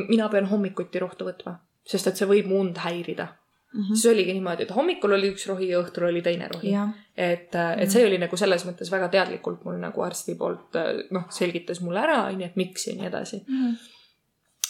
mina 0.09 0.29
pean 0.33 0.49
hommikuti 0.51 1.03
rohtu 1.03 1.29
võtma, 1.29 1.59
sest 1.87 2.11
et 2.11 2.21
see 2.21 2.29
võib 2.31 2.51
mu 2.51 2.61
und 2.63 2.79
häirida 2.79 3.27
mm. 3.27 3.81
-hmm. 3.81 3.95
siis 3.95 4.07
oligi 4.13 4.33
niimoodi, 4.37 4.67
et 4.67 4.75
hommikul 4.75 5.17
oli 5.19 5.33
üks 5.35 5.47
rohi 5.51 5.71
ja 5.73 5.81
õhtul 5.83 6.09
oli 6.09 6.23
teine 6.23 6.49
rohi. 6.49 6.75
et, 7.17 7.55
äh, 7.55 7.73
et 7.79 7.91
see 7.91 8.07
oli 8.07 8.19
nagu 8.19 8.37
selles 8.37 8.67
mõttes 8.67 8.91
väga 8.91 9.09
teadlikult 9.09 9.65
mul 9.65 9.81
nagu 9.81 10.03
arsti 10.03 10.35
poolt 10.35 10.79
noh, 11.11 11.27
selgitas 11.31 11.81
mulle 11.81 12.01
ära, 12.01 12.25
onju, 12.27 12.47
et 12.47 12.57
miks 12.57 12.87
ja 12.87 12.95
nii 12.95 13.07
edasi 13.07 13.45
mm. 13.47 13.65
-hmm 13.65 13.97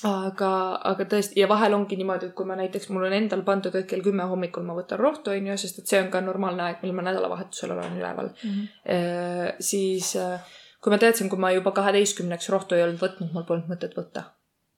aga, 0.07 0.51
aga 0.91 1.05
tõesti 1.13 1.41
ja 1.41 1.49
vahel 1.51 1.75
ongi 1.77 1.97
niimoodi, 2.01 2.31
et 2.31 2.37
kui 2.37 2.49
ma 2.49 2.57
näiteks, 2.57 2.89
mul 2.95 3.05
on 3.09 3.13
endal 3.17 3.43
pandud, 3.47 3.75
et 3.77 3.89
kell 3.89 4.05
kümme 4.05 4.25
hommikul 4.31 4.65
ma 4.65 4.77
võtan 4.79 5.01
rohtu, 5.01 5.33
onju, 5.35 5.57
sest 5.61 5.83
et 5.83 5.93
see 5.93 6.01
on 6.01 6.09
ka 6.13 6.23
normaalne 6.25 6.65
aeg, 6.67 6.81
mil 6.85 6.95
ma 6.97 7.05
nädalavahetusel 7.05 7.75
olen 7.75 7.99
üleval 7.99 8.31
mm. 8.33 8.51
-hmm. 8.51 9.61
siis 9.61 10.15
äh, 10.17 10.41
kui 10.81 10.93
ma 10.93 10.99
teadsin, 10.99 11.29
kui 11.29 11.39
ma 11.41 11.53
juba 11.53 11.73
kaheteistkümneks 11.77 12.49
rohtu 12.53 12.77
ei 12.77 12.85
olnud 12.87 13.01
võtnud, 13.03 13.33
mul 13.35 13.47
polnud 13.49 13.71
mõtet 13.71 13.97
võtta. 13.97 14.31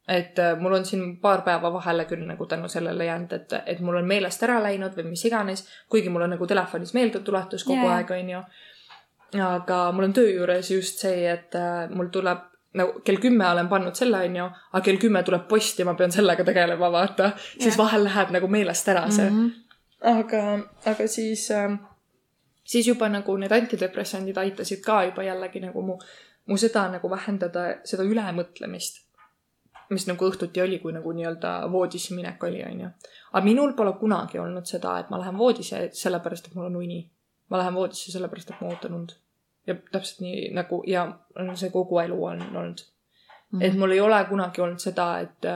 et 0.09 0.39
äh, 0.43 0.57
mul 0.59 0.73
on 0.75 0.85
siin 0.85 1.03
paar 1.23 1.45
päeva 1.47 1.71
vahele 1.73 2.05
küll 2.11 2.25
nagu 2.27 2.47
tänu 2.51 2.69
sellele 2.69 3.05
jäänud, 3.07 3.33
et, 3.33 3.53
et 3.67 3.81
mul 3.81 4.01
on 4.01 4.07
meelest 4.07 4.43
ära 4.43 4.57
läinud 4.63 4.97
või 4.99 5.13
mis 5.13 5.25
iganes, 5.25 5.63
kuigi 5.89 6.11
mul 6.11 6.27
on 6.27 6.35
nagu 6.35 6.47
telefonis 6.47 6.95
meeldetuletus 6.95 7.65
kogu 7.65 7.85
yeah. 7.85 8.01
aeg, 8.01 8.11
onju. 8.11 8.41
aga 9.47 9.79
mul 9.93 10.09
on 10.09 10.17
töö 10.17 10.33
juures 10.33 10.71
just 10.71 11.05
see, 11.07 11.23
et 11.31 11.55
äh, 11.55 11.87
mul 11.91 12.11
tuleb 12.11 12.49
nagu 12.75 13.05
kell 13.05 13.21
kümme 13.23 13.47
olen 13.47 13.69
pannud 13.69 13.95
selle, 13.95 14.25
onju, 14.27 14.49
aga 14.73 14.83
kell 14.85 14.99
kümme 14.99 15.23
tuleb 15.23 15.47
post 15.49 15.79
ja 15.79 15.87
ma 15.87 15.95
pean 15.95 16.13
sellega 16.13 16.45
tegelema, 16.45 16.91
vaata. 16.93 17.31
siis 17.39 17.77
yeah. 17.77 17.79
vahel 17.85 18.05
läheb 18.09 18.35
nagu 18.39 18.51
meelest 18.51 18.89
ära 18.89 19.07
see 19.11 19.31
mm. 19.31 19.39
-hmm. 19.39 20.19
aga, 20.19 20.43
aga 20.91 21.07
siis 21.07 21.51
äh, 21.51 21.79
siis 22.73 22.89
juba 22.89 23.09
nagu 23.13 23.37
need 23.37 23.53
antidepressandid 23.53 24.37
aitasid 24.43 24.83
ka 24.85 25.03
juba 25.09 25.25
jällegi 25.27 25.61
nagu 25.61 25.83
mu, 25.87 25.99
mu 26.47 26.59
seda 26.65 26.87
nagu 26.97 27.11
vähendada, 27.11 27.65
seda 27.85 28.07
ülemõtlemist. 28.09 29.03
mis 29.93 30.07
nagu 30.09 30.25
õhtuti 30.25 30.63
oli, 30.63 30.79
kui 30.81 30.93
nagu 30.97 31.11
nii-öelda 31.13 31.49
voodisse 31.73 32.15
minek 32.17 32.45
oli, 32.49 32.63
onju. 32.65 32.87
aga 33.33 33.43
minul 33.45 33.75
pole 33.77 33.93
kunagi 34.01 34.39
olnud 34.41 34.67
seda, 34.67 34.95
et 34.99 35.11
ma 35.13 35.19
lähen 35.21 35.37
voodisse 35.39 35.83
sellepärast, 35.99 36.49
et 36.49 36.55
mul 36.55 36.71
on 36.71 36.79
uni. 36.81 37.03
ma 37.51 37.61
lähen 37.61 37.75
voodisse 37.75 38.13
sellepärast, 38.13 38.51
et 38.51 38.61
ma 38.61 38.71
ootan 38.73 38.95
und. 39.01 39.17
ja 39.67 39.77
täpselt 39.93 40.25
nii 40.25 40.49
nagu 40.57 40.83
ja 40.87 41.07
see 41.55 41.71
kogu 41.71 41.99
elu 41.99 42.25
on 42.25 42.41
olnud 42.43 42.81
mm. 42.81 43.59
-hmm. 43.59 43.65
et 43.65 43.79
mul 43.79 43.91
ei 43.91 44.01
ole 44.01 44.25
kunagi 44.29 44.61
olnud 44.61 44.79
seda, 44.79 45.19
et 45.19 45.51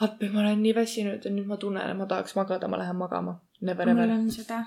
appi, 0.00 0.28
ma 0.28 0.40
olen 0.40 0.62
nii 0.62 0.74
väsinud 0.74 1.24
ja 1.24 1.30
nüüd 1.30 1.46
ma 1.46 1.56
tunnen, 1.56 1.90
et 1.90 1.96
ma 1.96 2.06
tahaks 2.06 2.34
magada, 2.36 2.68
ma 2.68 2.78
lähen 2.78 2.96
magama. 2.96 3.40
Never 3.60 3.88
ever. 3.88 4.06
mul 4.06 4.18
on 4.18 4.30
seda 4.30 4.64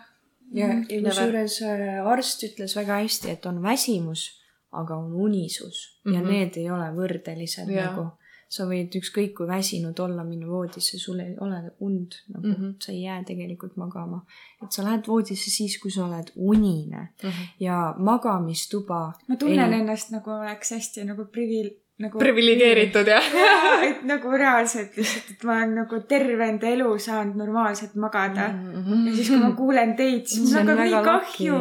ja, 0.53 0.67
mhm. 0.67 0.83
ja 0.89 1.01
kusjuures 1.09 1.61
äh, 1.61 2.07
arst 2.07 2.43
ütles 2.47 2.75
väga 2.77 2.99
hästi, 3.03 3.31
et 3.35 3.45
on 3.45 3.61
väsimus, 3.63 4.27
aga 4.75 4.97
on 4.97 5.13
unisus 5.13 6.01
mm 6.03 6.11
-hmm. 6.11 6.15
ja 6.15 6.21
mhm. 6.21 6.31
need 6.31 6.57
ei 6.57 6.69
ole 6.69 6.91
võrdelised 6.99 7.71
ja. 7.71 7.89
nagu. 7.89 8.11
sa 8.55 8.63
võid 8.69 8.93
ükskõik 8.95 9.33
kui 9.35 9.47
väsinud 9.47 9.99
olla, 9.99 10.23
minna 10.23 10.47
voodisse, 10.47 10.99
sul 10.99 11.19
ei 11.19 11.33
ole 11.41 11.71
und 11.79 12.13
nagu 12.29 12.47
mm, 12.47 12.53
-hmm. 12.53 12.75
sa 12.79 12.91
ei 12.91 13.01
jää 13.01 13.23
tegelikult 13.23 13.75
magama. 13.75 14.25
et 14.63 14.71
sa 14.71 14.83
lähed 14.83 15.07
voodisse 15.07 15.51
siis, 15.51 15.79
kui 15.81 15.91
sa 15.91 16.05
oled 16.05 16.31
unine 16.35 16.97
mm 17.23 17.29
-hmm. 17.29 17.47
ja 17.59 17.95
magamistuba. 17.97 19.13
ma 19.27 19.35
tunnen 19.35 19.73
ei... 19.73 19.79
ennast 19.79 20.11
nagu 20.11 20.29
oleks 20.29 20.71
hästi 20.71 21.03
nagu 21.03 21.21
privil- 21.21 21.84
nagu 21.95 22.19
priviligeeritud 22.19 23.07
jah 23.07 23.27
ja, 23.39 23.51
et 23.87 24.01
nagu 24.07 24.31
reaalselt 24.35 24.97
lihtsalt, 24.99 25.29
et 25.31 25.43
ma 25.47 25.61
olen 25.61 25.75
nagu 25.79 25.99
terve 26.09 26.47
enda 26.51 26.67
elu 26.67 26.89
saanud 26.99 27.39
normaalselt 27.39 27.95
magada 27.95 28.49
mm. 28.49 28.83
-hmm. 28.83 29.05
ja 29.07 29.15
siis, 29.15 29.29
kui 29.29 29.39
ma 29.39 29.51
kuulen 29.55 29.95
teid, 29.95 30.25
siis 30.27 30.51
mul 30.51 30.59
on 30.59 30.67
ka 30.67 30.75
nii 30.81 31.03
kahju. 31.05 31.59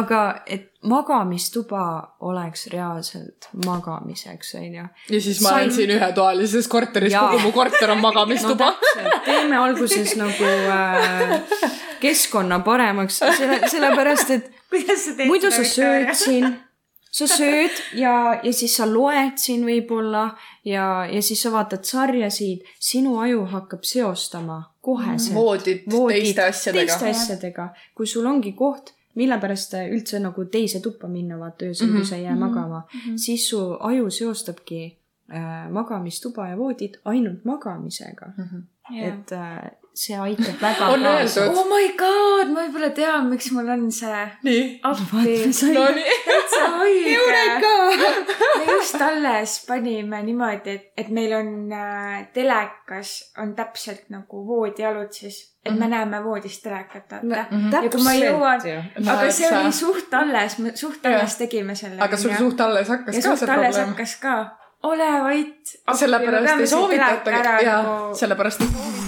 aga 0.00 0.22
et 0.46 0.68
magamistuba 0.82 1.84
oleks 2.20 2.66
reaalselt 2.72 3.48
magamiseks, 3.66 4.54
onju. 4.54 4.88
ja 5.10 5.20
siis 5.20 5.40
ma 5.42 5.54
olen 5.54 5.72
siin 5.72 5.94
ühetoalises 5.94 6.68
korteris, 6.68 7.14
kogu 7.14 7.38
mu 7.38 7.52
korter 7.52 7.90
on 7.90 8.02
magamistuba 8.08 8.74
no,. 8.74 9.14
teeme 9.24 9.56
alguses 9.56 10.16
nagu 10.16 10.50
äh, 10.74 11.38
keskkonna 12.00 12.58
paremaks, 12.66 13.18
selle, 13.18 13.62
sellepärast 13.68 14.30
et 14.30 14.50
muidu 15.30 15.54
sa 15.54 15.62
sööd 15.62 16.14
siin 16.18 16.50
sa 17.12 17.28
sööd 17.28 17.82
ja, 17.98 18.14
ja 18.42 18.52
siis 18.56 18.76
sa 18.78 18.86
loed 18.88 19.36
siin 19.40 19.66
võib-olla 19.68 20.30
ja, 20.64 21.04
ja 21.10 21.20
siis 21.22 21.42
sa 21.44 21.52
vaatad 21.52 21.84
sarjasid, 21.84 22.64
sinu 22.80 23.18
aju 23.20 23.44
hakkab 23.52 23.84
seostama 23.84 24.62
koheselt. 24.80 25.36
voodit, 25.36 25.84
voodit 25.90 26.22
teiste 26.22 26.48
asjadega. 26.48 26.86
teiste 26.86 27.10
asjadega, 27.10 27.68
kui 27.94 28.08
sul 28.08 28.26
ongi 28.26 28.54
koht, 28.56 28.94
mille 29.20 29.36
pärast 29.42 29.76
üldse 29.82 30.22
nagu 30.24 30.46
teise 30.48 30.80
tuppa 30.80 31.08
minna, 31.08 31.36
vaata 31.38 31.68
öösel 31.68 31.86
mm, 31.86 31.92
-hmm. 31.92 31.96
kui 32.00 32.08
sa 32.08 32.16
ei 32.16 32.24
jää 32.24 32.34
mm 32.34 32.42
-hmm. 32.42 32.48
magama 32.48 32.80
mm, 32.80 33.00
-hmm. 33.00 33.18
siis 33.18 33.48
su 33.48 33.60
aju 33.80 34.10
seostabki 34.10 34.98
äh, 35.32 35.70
magamistuba 35.70 36.48
ja 36.48 36.56
voodit 36.56 36.96
ainult 37.04 37.44
magamisega 37.44 38.26
mm. 38.36 38.44
-hmm. 38.44 38.62
Yeah. 38.96 39.18
et 39.18 39.32
äh, 39.32 39.70
see 39.94 40.16
aitab 40.16 40.60
väga 40.60 40.88
on 40.94 41.02
kaasa. 41.04 41.44
oh 41.52 41.66
my 41.68 41.88
god, 41.98 42.52
ma 42.52 42.64
võib-olla 42.64 42.90
tean, 42.96 43.28
miks 43.28 43.50
mul 43.52 43.68
on 43.74 43.84
see. 43.92 44.22
nii. 44.46 44.62
appi. 44.88 45.34
no 45.74 45.84
nii. 45.98 46.16
täitsa 46.26 46.62
õige. 46.80 47.42
me 48.58 48.66
just 48.70 49.00
alles 49.04 49.58
panime 49.68 50.22
niimoodi, 50.28 50.76
et, 50.76 50.88
et 51.04 51.12
meil 51.12 51.34
on 51.36 51.50
äh, 51.76 52.22
telekas 52.34 53.14
on 53.42 53.52
täpselt 53.58 54.08
nagu 54.14 54.46
voodialud 54.48 55.12
siis, 55.12 55.42
et 55.64 55.70
mm 55.70 55.76
-hmm. 55.76 55.80
me 55.80 55.84
mhm. 55.84 55.94
näeme 55.94 56.24
voodist 56.24 56.62
telekat, 56.62 57.12
vaata 57.12 57.46
mm. 57.50 57.70
-hmm. 57.70 57.84
ja 57.84 57.90
kui 57.90 58.02
ma 58.02 58.16
jõuan, 58.16 58.60
aga 59.12 59.30
see 59.30 59.52
oli 59.52 59.72
suht 59.72 60.14
alles, 60.14 60.56
suht 60.74 61.06
alles 61.06 61.36
tegime 61.36 61.74
selle. 61.74 62.00
aga 62.00 62.16
sul 62.16 62.34
suht 62.38 62.60
alles 62.60 62.88
hakkas 62.88 63.16
ja 63.16 63.22
ka 63.22 63.36
see 63.36 63.46
probleem? 63.46 63.88
hakkas 63.88 64.16
ka 64.16 64.34
ole 64.82 65.12
vait. 65.22 65.78
sellepärast 65.94 66.60
ei 66.60 66.66
soovitata, 66.66 67.30
jaa, 67.62 68.14
sellepärast 68.14 68.60
ei 68.60 68.66
soovitata 68.66 69.01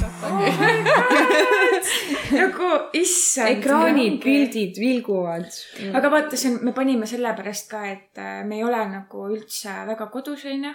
nagu 2.39 2.71
issand. 2.97 3.49
ekraanid, 3.59 4.19
pildid 4.23 4.79
vilguvad. 4.81 5.51
aga 5.95 6.11
vaata, 6.13 6.39
see 6.41 6.53
on, 6.53 6.61
me 6.69 6.73
panime 6.77 7.07
sellepärast 7.11 7.71
ka, 7.71 7.85
et 7.91 8.21
äh, 8.23 8.43
me 8.49 8.59
ei 8.61 8.65
ole 8.67 8.81
nagu 8.93 9.29
üldse 9.35 9.75
väga 9.91 10.09
kodus, 10.15 10.47
onju. 10.51 10.75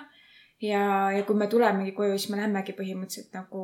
ja, 0.66 0.84
ja 1.16 1.24
kui 1.28 1.36
me 1.40 1.50
tulemegi 1.52 1.96
koju, 1.98 2.18
siis 2.18 2.32
me 2.34 2.42
lähmegi 2.42 2.78
põhimõtteliselt 2.78 3.36
nagu 3.38 3.64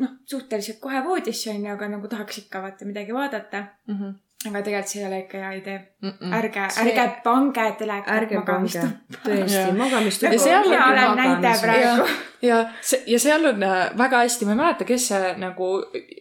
noh, 0.00 0.16
suhteliselt 0.30 0.80
kohe 0.82 1.04
voodisse 1.04 1.52
onju, 1.52 1.70
aga 1.74 1.90
nagu 1.96 2.10
tahaks 2.10 2.44
ikka 2.44 2.62
vaata 2.64 2.88
midagi 2.88 3.16
vaadata. 3.16 3.66
Mhm. 3.90 4.18
Aga 4.48 4.62
tegelikult 4.64 4.88
see 4.88 5.00
ei 5.02 5.06
ole 5.06 5.18
ikka 5.20 5.40
hea 5.42 5.50
idee. 5.58 5.78
Mm-mm. 6.02 6.32
ärge, 6.32 6.68
See- 6.72 6.84
ärge 6.84 7.06
pange 7.24 7.64
telekat 7.78 8.14
ärge 8.14 8.42
pange, 8.46 8.84
tõesti 9.24 9.56
Jaa., 9.56 9.74
magamistuba. 9.76 10.30
Ja 10.32 10.38
seal 10.44 10.68
mina 10.68 10.86
on 10.86 11.00
olen 11.00 11.18
näide 11.20 11.52
praegu. 11.60 12.06
ja 12.48 12.62
see, 12.80 13.02
ja 13.06 13.20
seal 13.20 13.44
on 13.50 13.66
äh, 13.66 13.82
väga 13.98 14.22
hästi, 14.24 14.48
ma 14.48 14.56
ei 14.56 14.62
mäleta, 14.62 14.86
kes 14.88 15.10
see 15.12 15.34
nagu 15.42 15.68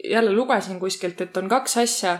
jälle 0.03 0.35
lugesin 0.35 0.81
kuskilt, 0.81 1.21
et 1.23 1.39
on 1.39 1.47
kaks 1.51 1.77
asja, 1.85 2.17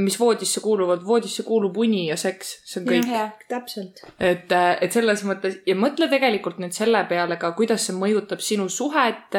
mis 0.00 0.16
voodisse 0.20 0.62
kuuluvad, 0.64 1.04
voodisse 1.06 1.44
kuulub 1.44 1.76
uni 1.76 2.06
ja 2.06 2.16
seks, 2.16 2.54
see 2.64 2.80
on 2.80 2.88
kõik. 2.88 3.36
täpselt. 3.48 4.00
et, 4.16 4.56
et 4.80 4.96
selles 4.96 5.26
mõttes 5.28 5.60
ja 5.68 5.76
mõtle 5.76 6.08
tegelikult 6.08 6.56
nüüd 6.62 6.72
selle 6.72 7.04
peale 7.10 7.36
ka, 7.36 7.52
kuidas 7.52 7.84
see 7.84 7.98
mõjutab 8.00 8.40
sinu 8.40 8.70
suhet, 8.72 9.36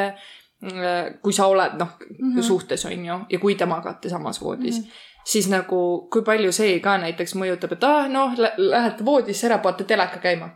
kui 1.20 1.34
sa 1.34 1.50
oled 1.50 1.74
noh 1.76 1.98
mm. 1.98 2.30
-hmm. 2.30 2.42
suhtes 2.42 2.86
on 2.86 3.04
ju 3.04 3.18
ja 3.28 3.38
kui 3.42 3.54
te 3.54 3.66
magate 3.66 4.08
samas 4.08 4.40
voodis 4.40 4.78
mm, 4.78 4.84
-hmm. 4.84 5.15
Siis 5.26 5.48
nagu 5.50 6.08
kui 6.12 6.22
palju 6.22 6.52
see 6.52 6.78
ka 6.80 6.98
näiteks 7.02 7.34
mõjutab, 7.34 7.72
et 7.76 7.84
ah 7.84 8.06
noh, 8.08 8.36
lähete 8.56 9.04
voodisse 9.04 9.48
ära, 9.48 9.58
panete 9.64 9.84
teleka 9.84 10.22
käima 10.22 10.52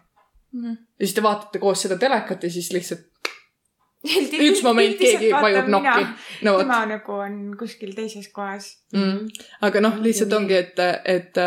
Mhm. 0.53 0.71
ja 0.99 1.07
siis 1.07 1.15
te 1.15 1.23
vaatate 1.23 1.59
koos 1.59 1.83
seda 1.83 1.97
telekat 1.99 2.43
ja 2.43 2.51
siis 2.51 2.73
lihtsalt 2.75 3.07
üks 4.47 4.63
moment 4.65 4.97
keegi 4.99 5.29
vajub 5.35 5.69
nokki. 5.71 6.07
no 6.43 6.55
vot 6.57 6.65
tema 6.65 6.81
nagu 6.91 7.19
on 7.27 7.37
kuskil 7.59 7.93
teises 7.95 8.31
kohas. 8.33 8.73
mm.. 8.93 9.29
aga 9.61 9.83
noh, 9.85 10.01
lihtsalt 10.03 10.33
ongi, 10.33 10.57
et, 10.57 10.83
et 11.05 11.39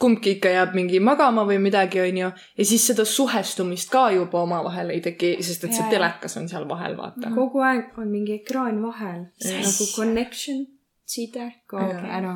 kumbki 0.00 0.36
ikka 0.38 0.54
jääb 0.54 0.72
mingi 0.78 1.00
magama 1.04 1.44
või 1.44 1.58
midagi, 1.60 2.00
onju. 2.00 2.30
ja 2.56 2.68
siis 2.72 2.86
seda 2.92 3.04
suhestumist 3.04 3.90
ka 3.92 4.06
juba 4.16 4.46
omavahel 4.46 4.94
ei 4.94 5.02
teki, 5.04 5.34
sest 5.44 5.68
et 5.68 5.76
see 5.76 5.90
telekas 5.92 6.38
on 6.40 6.48
seal 6.48 6.64
vahel, 6.70 6.96
vaata. 6.96 7.34
kogu 7.34 7.60
aeg 7.66 7.98
on 8.00 8.08
mingi 8.08 8.38
ekraan 8.40 8.80
vahel, 8.82 9.26
nagu 9.44 9.90
connection, 9.92 10.64
side 11.10 11.52
kaob 11.70 12.04
ära. 12.18 12.34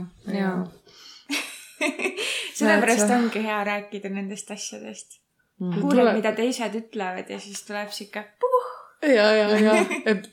Sellepärast 2.55 3.11
ongi 3.11 3.43
hea 3.45 3.61
rääkida 3.67 4.11
nendest 4.11 4.51
asjadest. 4.51 5.21
Mhm. 5.61 5.81
kuuled, 5.81 6.01
Tule- 6.01 6.15
mida 6.17 6.33
teised 6.35 6.75
ütlevad 6.75 7.29
ja 7.31 7.39
siis 7.41 7.63
tuleb 7.67 7.91
siuke. 7.95 8.25
ja, 9.17 9.27
ja, 9.37 9.49
ja, 9.61 9.75
et 10.11 10.31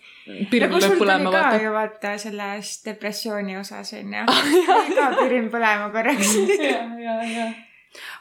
pirn 0.50 0.72
tuli 0.74 0.90
põlema, 0.98 1.34
vaata. 1.34 1.60
ju 1.62 1.74
vaata 1.76 2.14
selles 2.22 2.72
depressiooni 2.86 3.58
osas 3.60 3.94
onju. 4.00 4.24
ka 4.98 5.10
pirn 5.20 5.52
põlema 5.54 5.92
korraks. 5.94 6.34
ja, 6.58 6.86
ja, 6.98 7.18
ja. 7.28 7.50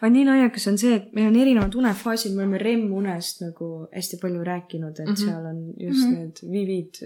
aga 0.00 0.10
nii 0.12 0.26
naljakas 0.28 0.68
on 0.72 0.80
see, 0.82 0.98
et 1.00 1.12
meil 1.16 1.30
on 1.30 1.38
erinevad 1.40 1.76
unefaasid, 1.80 2.34
me 2.36 2.44
oleme 2.44 2.60
REM-unest 2.60 3.46
nagu 3.46 3.70
hästi 3.94 4.20
palju 4.20 4.44
rääkinud, 4.44 4.98
et 4.98 5.06
mm. 5.06 5.14
-hmm. 5.14 5.24
seal 5.24 5.46
on 5.54 5.62
just 5.78 6.04
mm 6.04 6.12
-hmm. 6.12 6.18
need 6.18 6.44
vivid 6.52 7.02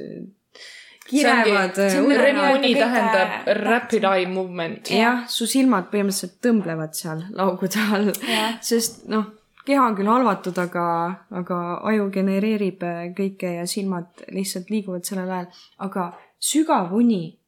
kirevad. 1.09 1.79
REM-uni 2.25 2.75
tähendab 2.75 3.49
rapid 3.63 4.05
eye 4.05 4.27
movement. 4.27 4.91
jah, 4.91 5.25
su 5.29 5.47
silmad 5.51 5.91
põhimõtteliselt 5.93 6.41
tõmblevad 6.45 6.95
seal 6.97 7.25
laugude 7.37 7.87
all, 7.93 8.13
sest 8.65 9.05
noh, 9.13 9.31
keha 9.67 9.87
on 9.87 9.97
küll 9.99 10.11
halvatud, 10.11 10.59
aga, 10.61 10.87
aga 11.41 11.61
aju 11.91 12.11
genereerib 12.15 12.85
äh, 12.85 13.07
kõike 13.17 13.57
ja 13.59 13.69
silmad 13.71 14.27
lihtsalt 14.33 14.71
liiguvad 14.73 15.07
sellel 15.09 15.31
ajal, 15.31 15.63
aga 15.87 16.11
sügav 16.41 16.93
uni 16.97 17.39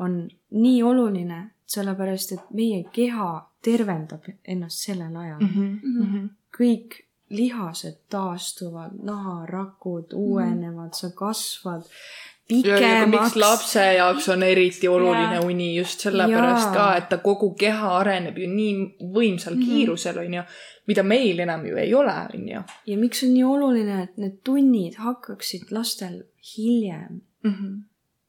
on 0.00 0.24
nii 0.56 0.82
oluline, 0.86 1.44
sellepärast 1.70 2.34
et 2.34 2.50
meie 2.56 2.82
keha 2.92 3.30
tervendab 3.62 4.24
ennast 4.48 4.86
sellel 4.86 5.16
ajal 5.16 5.40
mm. 5.40 5.54
-hmm. 5.54 5.78
Mhm. 5.84 6.26
kõik 6.56 7.04
lihased 7.30 7.96
taastuvad, 8.10 8.90
naharakud 9.02 10.12
uuenevad, 10.12 10.94
sa 10.94 11.10
kasvad 11.14 11.82
ja, 11.82 11.86
ja 11.86 11.86
kui 11.86 12.29
pikemaks 12.50 13.34
miks. 13.34 13.36
lapse 13.36 13.84
jaoks 13.96 14.28
on 14.28 14.42
eriti 14.42 14.88
oluline 14.88 15.34
Jaa. 15.38 15.44
uni 15.46 15.68
just 15.78 16.00
sellepärast 16.06 16.72
ka, 16.74 16.96
et 16.96 17.08
ta 17.08 17.16
kogu 17.18 17.54
keha 17.54 17.88
areneb 17.98 18.38
ju 18.38 18.48
nii 18.48 18.74
võimsal 19.16 19.54
Mhm. 19.56 19.64
kiirusel, 19.64 20.18
onju, 20.18 20.42
mida 20.86 21.02
meil 21.02 21.38
enam 21.40 21.66
ju 21.66 21.76
ei 21.76 21.94
ole, 21.94 22.14
onju. 22.34 22.62
ja 22.86 22.96
miks 22.98 23.22
on 23.24 23.34
nii 23.34 23.44
oluline, 23.44 24.02
et 24.02 24.18
need 24.18 24.38
tunnid 24.44 24.94
hakkaksid 24.98 25.70
lastel 25.70 26.22
hiljem 26.56 27.22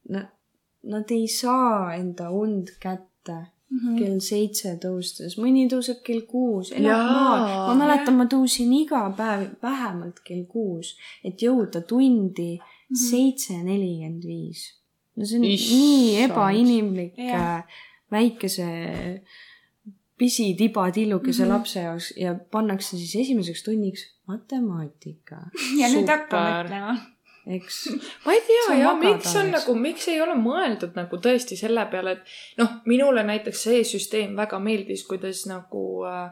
Nad, 0.10 0.28
nad 0.84 1.12
ei 1.12 1.28
saa 1.28 1.94
enda 1.96 2.30
und 2.30 2.68
kätte 2.80 3.36
Mhm. 3.72 3.98
kell 4.00 4.20
seitse 4.20 4.78
tõustes, 4.84 5.38
mõni 5.40 5.70
tõuseb 5.72 6.02
kell 6.04 6.22
kuus, 6.28 6.72
elab 6.72 7.06
maal. 7.12 7.68
ma 7.68 7.86
mäletan, 7.86 8.14
ma 8.18 8.26
tõusin 8.26 8.74
iga 8.74 9.14
päev 9.18 9.46
vähemalt 9.64 10.20
kell 10.26 10.44
kuus, 10.46 10.98
et 11.24 11.38
jõuda 11.40 11.82
tundi 11.88 12.60
seitse 12.98 13.54
nelikümmend 13.64 14.24
viis. 14.28 14.66
no 15.16 15.26
see 15.26 15.38
on 15.40 15.44
Issand. 15.46 15.80
nii 15.80 16.22
ebainimlik 16.26 17.18
Jah. 17.18 17.58
äh, 17.60 17.64
väikese 18.12 18.68
pisitibadillukese 20.18 21.44
Mhm. 21.46 21.52
lapse 21.52 21.80
jaoks 21.80 22.14
ja 22.18 22.36
pannakse 22.52 22.98
siis 22.98 23.16
esimeseks 23.16 23.64
tunniks 23.64 24.04
matemaatika, 24.28 25.36
ja 25.80 25.88
nüüd 25.90 26.06
Super. 26.06 26.18
hakka 26.18 26.42
mõtlema. 26.64 26.94
eks. 27.48 27.80
ma 28.26 28.34
ei 28.36 28.42
tea 28.48 28.76
ja 28.80 28.94
miks 29.00 29.36
on 29.36 29.50
nagu, 29.52 29.76
miks 29.76 30.08
ei 30.14 30.22
ole 30.22 30.36
mõeldud 30.38 30.94
nagu 30.96 31.18
tõesti 31.18 31.58
selle 31.58 31.86
peale, 31.92 32.12
et 32.20 32.60
noh, 32.62 32.76
minule 32.86 33.24
näiteks 33.26 33.64
see 33.68 33.82
süsteem 33.84 34.36
väga 34.38 34.60
meeldis, 34.60 35.04
kuidas 35.10 35.46
nagu 35.50 36.04
äh, 36.06 36.30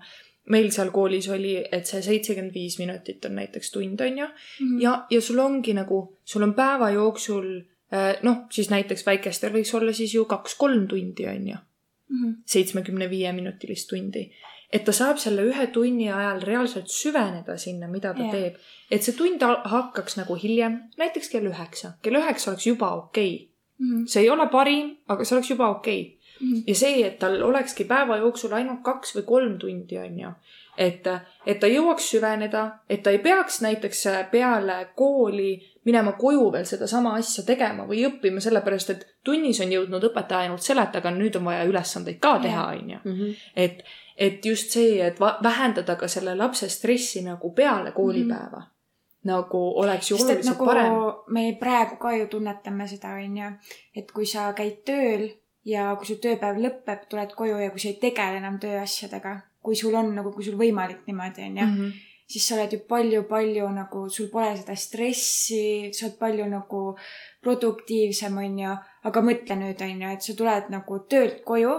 meil 0.53 0.69
seal 0.73 0.91
koolis 0.93 1.29
oli, 1.33 1.55
et 1.71 1.89
see 1.89 2.01
seitsekümmend 2.05 2.53
viis 2.53 2.79
minutit 2.81 3.25
on 3.29 3.37
näiteks 3.39 3.71
tund, 3.71 4.01
onju. 4.01 4.27
Mhm. 4.59 4.77
ja, 4.81 4.95
ja 5.09 5.21
sul 5.21 5.39
ongi 5.39 5.73
nagu, 5.77 6.01
sul 6.25 6.45
on 6.47 6.53
päeva 6.57 6.89
jooksul 6.95 7.49
äh, 7.93 8.15
noh, 8.25 8.45
siis 8.51 8.69
näiteks 8.73 9.05
väikestel 9.05 9.53
võiks 9.53 9.73
olla 9.77 9.93
siis 9.93 10.13
ju 10.15 10.25
kaks-kolm 10.29 10.87
tundi, 10.87 11.27
onju. 11.29 11.65
Mhm. 12.09 12.31
seitsmekümne 12.45 13.09
viie 13.09 13.31
minutilist 13.33 13.89
tundi. 13.89 14.31
et 14.73 14.83
ta 14.85 14.93
saab 14.93 15.17
selle 15.17 15.41
ühe 15.49 15.67
tunni 15.73 16.11
ajal 16.13 16.41
reaalselt 16.45 16.89
süveneda 16.93 17.57
sinna, 17.57 17.87
mida 17.87 18.13
ta 18.13 18.21
yeah. 18.21 18.31
teeb. 18.31 18.57
et 18.91 19.03
see 19.03 19.13
tund 19.17 19.41
ha- 19.41 19.61
hakkaks 19.65 20.17
nagu 20.17 20.35
hiljem, 20.35 20.79
näiteks 20.97 21.29
kell 21.29 21.45
üheksa. 21.45 21.93
kell 22.01 22.17
üheksa 22.17 22.51
oleks 22.51 22.67
juba 22.67 22.89
okei 22.97 23.33
okay.. 23.35 24.05
see 24.05 24.23
ei 24.23 24.29
ole 24.29 24.49
parim, 24.49 24.95
aga 25.07 25.25
see 25.25 25.37
oleks 25.37 25.49
juba 25.53 25.69
okei 25.69 26.01
okay.. 26.01 26.18
Ja 26.67 26.75
see, 26.75 27.05
et 27.07 27.19
tal 27.19 27.41
olekski 27.43 27.83
päeva 27.83 28.17
jooksul 28.17 28.53
ainult 28.53 28.81
kaks 28.83 29.15
või 29.15 29.25
kolm 29.25 29.57
tundi, 29.59 29.97
on 29.97 30.19
ju. 30.19 30.31
et, 30.77 31.07
et 31.45 31.59
ta 31.59 31.67
jõuaks 31.67 32.11
süveneda, 32.11 32.65
et 32.89 33.03
ta 33.03 33.11
ei 33.11 33.19
peaks 33.19 33.61
näiteks 33.61 34.05
peale 34.31 34.79
kooli 34.95 35.51
minema 35.89 36.11
koju 36.11 36.51
veel 36.51 36.65
sedasama 36.65 37.15
asja 37.19 37.43
tegema 37.47 37.85
või 37.89 38.03
õppima, 38.07 38.41
sellepärast 38.43 38.91
et 38.93 39.05
tunnis 39.25 39.59
on 39.63 39.71
jõudnud 39.73 40.09
õpetaja 40.11 40.47
ainult 40.47 40.65
seletada, 40.65 41.11
nüüd 41.11 41.37
on 41.39 41.47
vaja 41.49 41.65
ülesandeid 41.69 42.19
ka 42.21 42.35
teha, 42.43 42.65
on 42.75 42.91
ju. 42.93 43.29
et, 43.55 43.83
et 44.17 44.45
just 44.45 44.75
see, 44.75 44.99
et 45.05 45.19
vähendada 45.19 45.95
ka 45.99 46.07
selle 46.11 46.35
lapse 46.37 46.69
stressi 46.69 47.23
nagu 47.25 47.53
peale 47.55 47.91
koolipäeva 47.91 48.59
mm. 48.59 48.65
-hmm. 48.65 49.31
nagu 49.31 49.63
oleks 49.79 50.11
ju 50.11 50.17
oluliselt 50.17 50.45
nagu 50.45 50.65
parem. 50.65 50.93
me 51.27 51.57
praegu 51.59 51.95
ka 51.95 52.15
ju 52.15 52.27
tunnetame 52.27 52.87
seda, 52.87 53.13
onju, 53.13 53.51
et 53.95 54.11
kui 54.11 54.25
sa 54.25 54.53
käid 54.53 54.83
tööl 54.85 55.29
ja 55.65 55.95
kui 55.95 56.05
su 56.07 56.15
tööpäev 56.23 56.57
lõpeb, 56.57 57.07
tuled 57.09 57.33
koju 57.35 57.57
ja 57.59 57.69
kui 57.71 57.79
sa 57.79 57.87
ei 57.87 57.99
tegele 58.01 58.37
enam 58.37 58.59
tööasjadega, 58.59 59.41
kui 59.61 59.75
sul 59.75 59.95
on 59.95 60.13
nagu, 60.15 60.31
kui 60.31 60.43
sul 60.43 60.55
võimalik 60.57 61.01
niimoodi 61.07 61.41
onju 61.43 61.65
mm, 61.65 61.71
Mhm. 61.73 61.81
-hmm. 61.85 61.91
siis 62.27 62.47
sa 62.47 62.55
oled 62.55 62.73
ju 62.73 62.79
palju-palju 62.87 63.69
nagu, 63.73 64.09
sul 64.09 64.27
pole 64.29 64.57
seda 64.57 64.75
stressi, 64.75 65.89
sa 65.93 66.05
oled 66.05 66.17
palju 66.19 66.45
nagu 66.49 66.95
produktiivsem, 67.41 68.37
onju. 68.37 68.75
aga 69.03 69.21
mõtle 69.21 69.55
nüüd, 69.55 69.81
onju, 69.81 70.09
et 70.13 70.21
sa 70.21 70.33
tuled 70.33 70.69
nagu 70.69 70.99
töölt 71.09 71.43
koju 71.45 71.75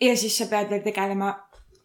ja 0.00 0.16
siis 0.16 0.38
sa 0.38 0.46
pead 0.50 0.70
veel 0.70 0.82
tegelema 0.82 1.34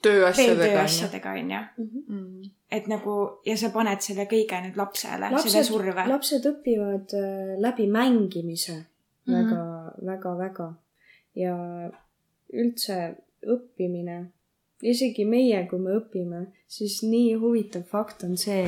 tööasjadega, 0.02 1.32
on 1.40 1.52
ju. 1.52 1.62
onju. 2.10 2.50
et 2.72 2.88
nagu 2.88 3.16
ja 3.46 3.58
sa 3.58 3.70
paned 3.70 4.00
selle 4.02 4.26
kõige 4.32 4.62
nüüd 4.64 4.78
lapsele, 4.80 5.30
selle 5.44 5.64
surve,. 5.64 6.06
lapsed 6.08 6.46
õpivad 6.46 7.14
äh, 7.14 7.60
läbi 7.60 7.88
mängimise 7.88 8.86
Mhm. 9.28 9.36
väga, 9.36 9.94
väga, 10.06 10.38
väga 10.38 10.74
ja 11.38 11.56
üldse 12.52 12.98
õppimine, 13.48 14.18
isegi 14.82 15.26
meie, 15.26 15.64
kui 15.70 15.80
me 15.82 15.96
õpime, 16.00 16.46
siis 16.68 17.02
nii 17.06 17.36
huvitav 17.42 17.86
fakt 17.90 18.26
on 18.28 18.38
see 18.38 18.68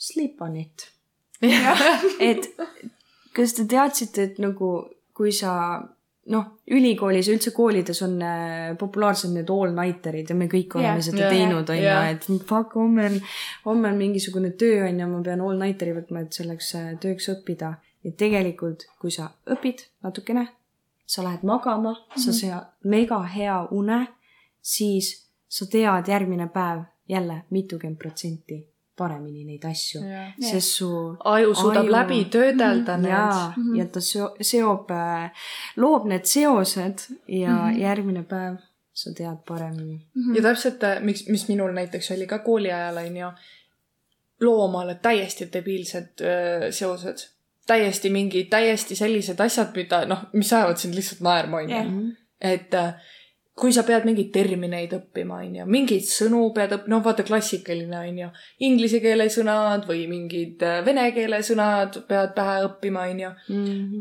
sleep 0.00 0.40
on 0.42 0.56
it. 0.60 0.88
et 2.30 2.48
kas 3.34 3.56
te 3.56 3.66
teadsite, 3.68 4.28
et 4.30 4.40
nagu 4.42 4.72
kui 5.16 5.32
sa 5.34 5.54
noh, 6.32 6.44
ülikoolis 6.70 7.28
ja 7.28 7.34
üldse 7.34 7.52
koolides 7.54 7.98
on 8.06 8.16
äh, 8.22 8.72
populaarsed 8.78 9.32
need 9.34 9.50
all-nighterid 9.50 10.30
ja 10.30 10.36
me 10.38 10.46
kõik 10.50 10.76
oleme 10.78 11.00
Jah. 11.00 11.06
seda 11.08 11.24
Jah. 11.24 11.34
teinud, 11.34 11.72
onju, 11.74 11.94
et 12.12 12.28
fuck, 12.46 12.76
homme 12.78 13.08
on, 13.10 13.18
homme 13.66 13.90
on 13.90 13.98
mingisugune 13.98 14.52
töö, 14.58 14.84
onju, 14.86 15.08
ma 15.10 15.22
pean 15.26 15.42
all-nighteri 15.42 15.96
võtma, 15.96 16.22
et 16.22 16.38
selleks 16.38 16.74
äh, 16.78 16.92
tööks 17.02 17.28
õppida. 17.34 17.76
ja 18.02 18.10
tegelikult, 18.18 18.86
kui 18.98 19.12
sa 19.14 19.28
õpid 19.50 19.84
natukene, 20.02 20.48
sa 21.14 21.24
lähed 21.24 21.42
magama 21.42 21.90
mm, 21.92 21.96
-hmm. 22.14 22.24
sa 22.24 22.32
saad 22.32 22.66
mega 22.84 23.22
hea 23.22 23.68
une, 23.70 24.06
siis 24.62 25.30
sa 25.48 25.66
tead 25.66 26.08
järgmine 26.08 26.48
päev 26.48 26.82
jälle 27.08 27.42
mitukümmend 27.50 27.98
protsenti 27.98 28.72
paremini 28.96 29.44
neid 29.44 29.64
asju, 29.64 30.00
Jah. 30.04 30.32
sest 30.50 30.68
su 30.76 30.88
aju 31.24 31.54
suudab 31.54 31.84
Aju. 31.84 31.92
läbi 31.92 32.24
töödelda 32.24 32.96
need. 32.96 33.10
jaa, 33.10 33.54
ja 33.76 33.86
ta 33.86 34.00
seo- 34.00 34.36
seob, 34.40 34.90
loob 35.76 36.04
need 36.06 36.24
seosed 36.24 36.98
ja 37.28 37.50
mm 37.50 37.58
-hmm. 37.58 37.80
järgmine 37.80 38.22
päev 38.22 38.56
sa 38.92 39.10
tead 39.16 39.38
paremini. 39.48 40.06
ja 40.36 40.42
täpselt, 40.42 40.80
miks, 41.00 41.28
mis 41.28 41.48
minul 41.48 41.72
näiteks 41.72 42.10
oli 42.10 42.26
ka 42.26 42.38
kooli 42.38 42.72
ajal, 42.72 42.96
onju, 42.96 43.32
loomale 44.40 44.94
täiesti 44.94 45.48
debiilsed 45.52 46.20
öö, 46.20 46.72
seosed. 46.72 47.31
Täiesti 47.66 48.10
mingid, 48.10 48.50
täiesti 48.50 48.96
sellised 48.98 49.40
asjad, 49.40 49.72
mida 49.76 50.04
noh, 50.08 50.28
mis 50.36 50.52
ajavad 50.52 50.80
sind 50.80 50.96
lihtsalt 50.98 51.22
naerma, 51.24 51.62
onju. 51.62 52.14
et 52.42 52.74
äh, 52.74 52.94
kui 53.58 53.72
sa 53.72 53.84
pead 53.86 54.06
mingeid 54.08 54.32
termineid 54.34 54.94
õppima, 54.96 55.42
onju, 55.44 55.66
mingeid 55.70 56.08
sõnu 56.08 56.48
pead 56.56 56.74
õppima, 56.78 56.94
noh, 56.96 57.04
vaata 57.04 57.26
klassikaline 57.26 58.00
onju, 58.00 58.30
inglise 58.66 59.02
keele 59.04 59.28
sõnad 59.30 59.86
või 59.88 60.06
mingid 60.10 60.64
äh, 60.66 60.80
vene 60.86 61.10
keele 61.14 61.42
sõnad 61.46 62.02
pead 62.08 62.34
pähe 62.38 62.58
õppima, 62.66 63.06
onju. 63.12 63.30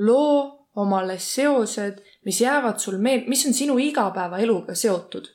loo 0.02 0.42
omale 0.82 1.18
seosed, 1.20 2.00
mis 2.26 2.42
jäävad 2.42 2.80
sul 2.80 2.98
meelde, 2.98 3.28
mis 3.30 3.44
on 3.46 3.54
sinu 3.54 3.78
igapäevaeluga 3.78 4.76
seotud 4.76 5.28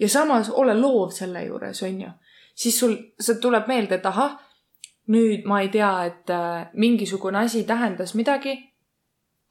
ja 0.00 0.08
samas 0.08 0.50
ole 0.50 0.74
loov 0.74 1.12
selle 1.14 1.44
juures, 1.44 1.82
onju. 1.86 2.10
siis 2.54 2.78
sul, 2.80 2.96
see 3.20 3.38
tuleb 3.40 3.68
meelde, 3.70 4.00
et 4.00 4.06
ahah, 4.06 4.36
nüüd 5.10 5.46
ma 5.48 5.60
ei 5.60 5.68
tea, 5.68 5.92
et 6.06 6.30
äh, 6.30 6.68
mingisugune 6.74 7.38
asi 7.38 7.64
tähendas 7.64 8.14
midagi. 8.14 8.58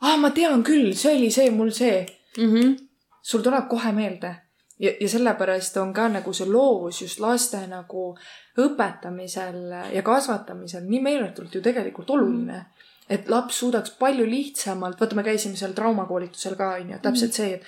ah, 0.02 0.18
ma 0.18 0.30
tean 0.32 0.64
küll, 0.64 0.94
see 0.96 1.16
oli 1.16 1.32
see, 1.32 1.50
mul 1.52 1.72
see. 1.72 2.06
Mm 2.38 2.54
-hmm. 2.54 2.78
sul 3.22 3.42
tuleb 3.42 3.68
kohe 3.68 3.92
meelde 3.92 4.36
ja, 4.80 4.92
ja 5.00 5.10
sellepärast 5.10 5.78
on 5.78 5.94
ka 5.94 6.08
nagu 6.10 6.34
see 6.34 6.48
loovus 6.50 7.02
just 7.02 7.20
laste 7.20 7.62
nagu 7.68 8.12
õpetamisel 8.60 9.94
ja 9.94 10.04
kasvatamisel 10.06 10.86
nii 10.88 11.02
meeletult 11.04 11.56
ju 11.56 11.62
tegelikult 11.62 12.10
oluline. 12.10 12.66
et 13.10 13.30
laps 13.30 13.58
suudaks 13.60 13.96
palju 13.98 14.26
lihtsamalt, 14.30 15.00
vaata, 15.00 15.16
me 15.16 15.24
käisime 15.24 15.56
seal 15.58 15.72
traumakoolitusel 15.74 16.54
ka 16.56 16.76
onju, 16.76 17.00
täpselt 17.02 17.34
see, 17.34 17.56
et, 17.56 17.64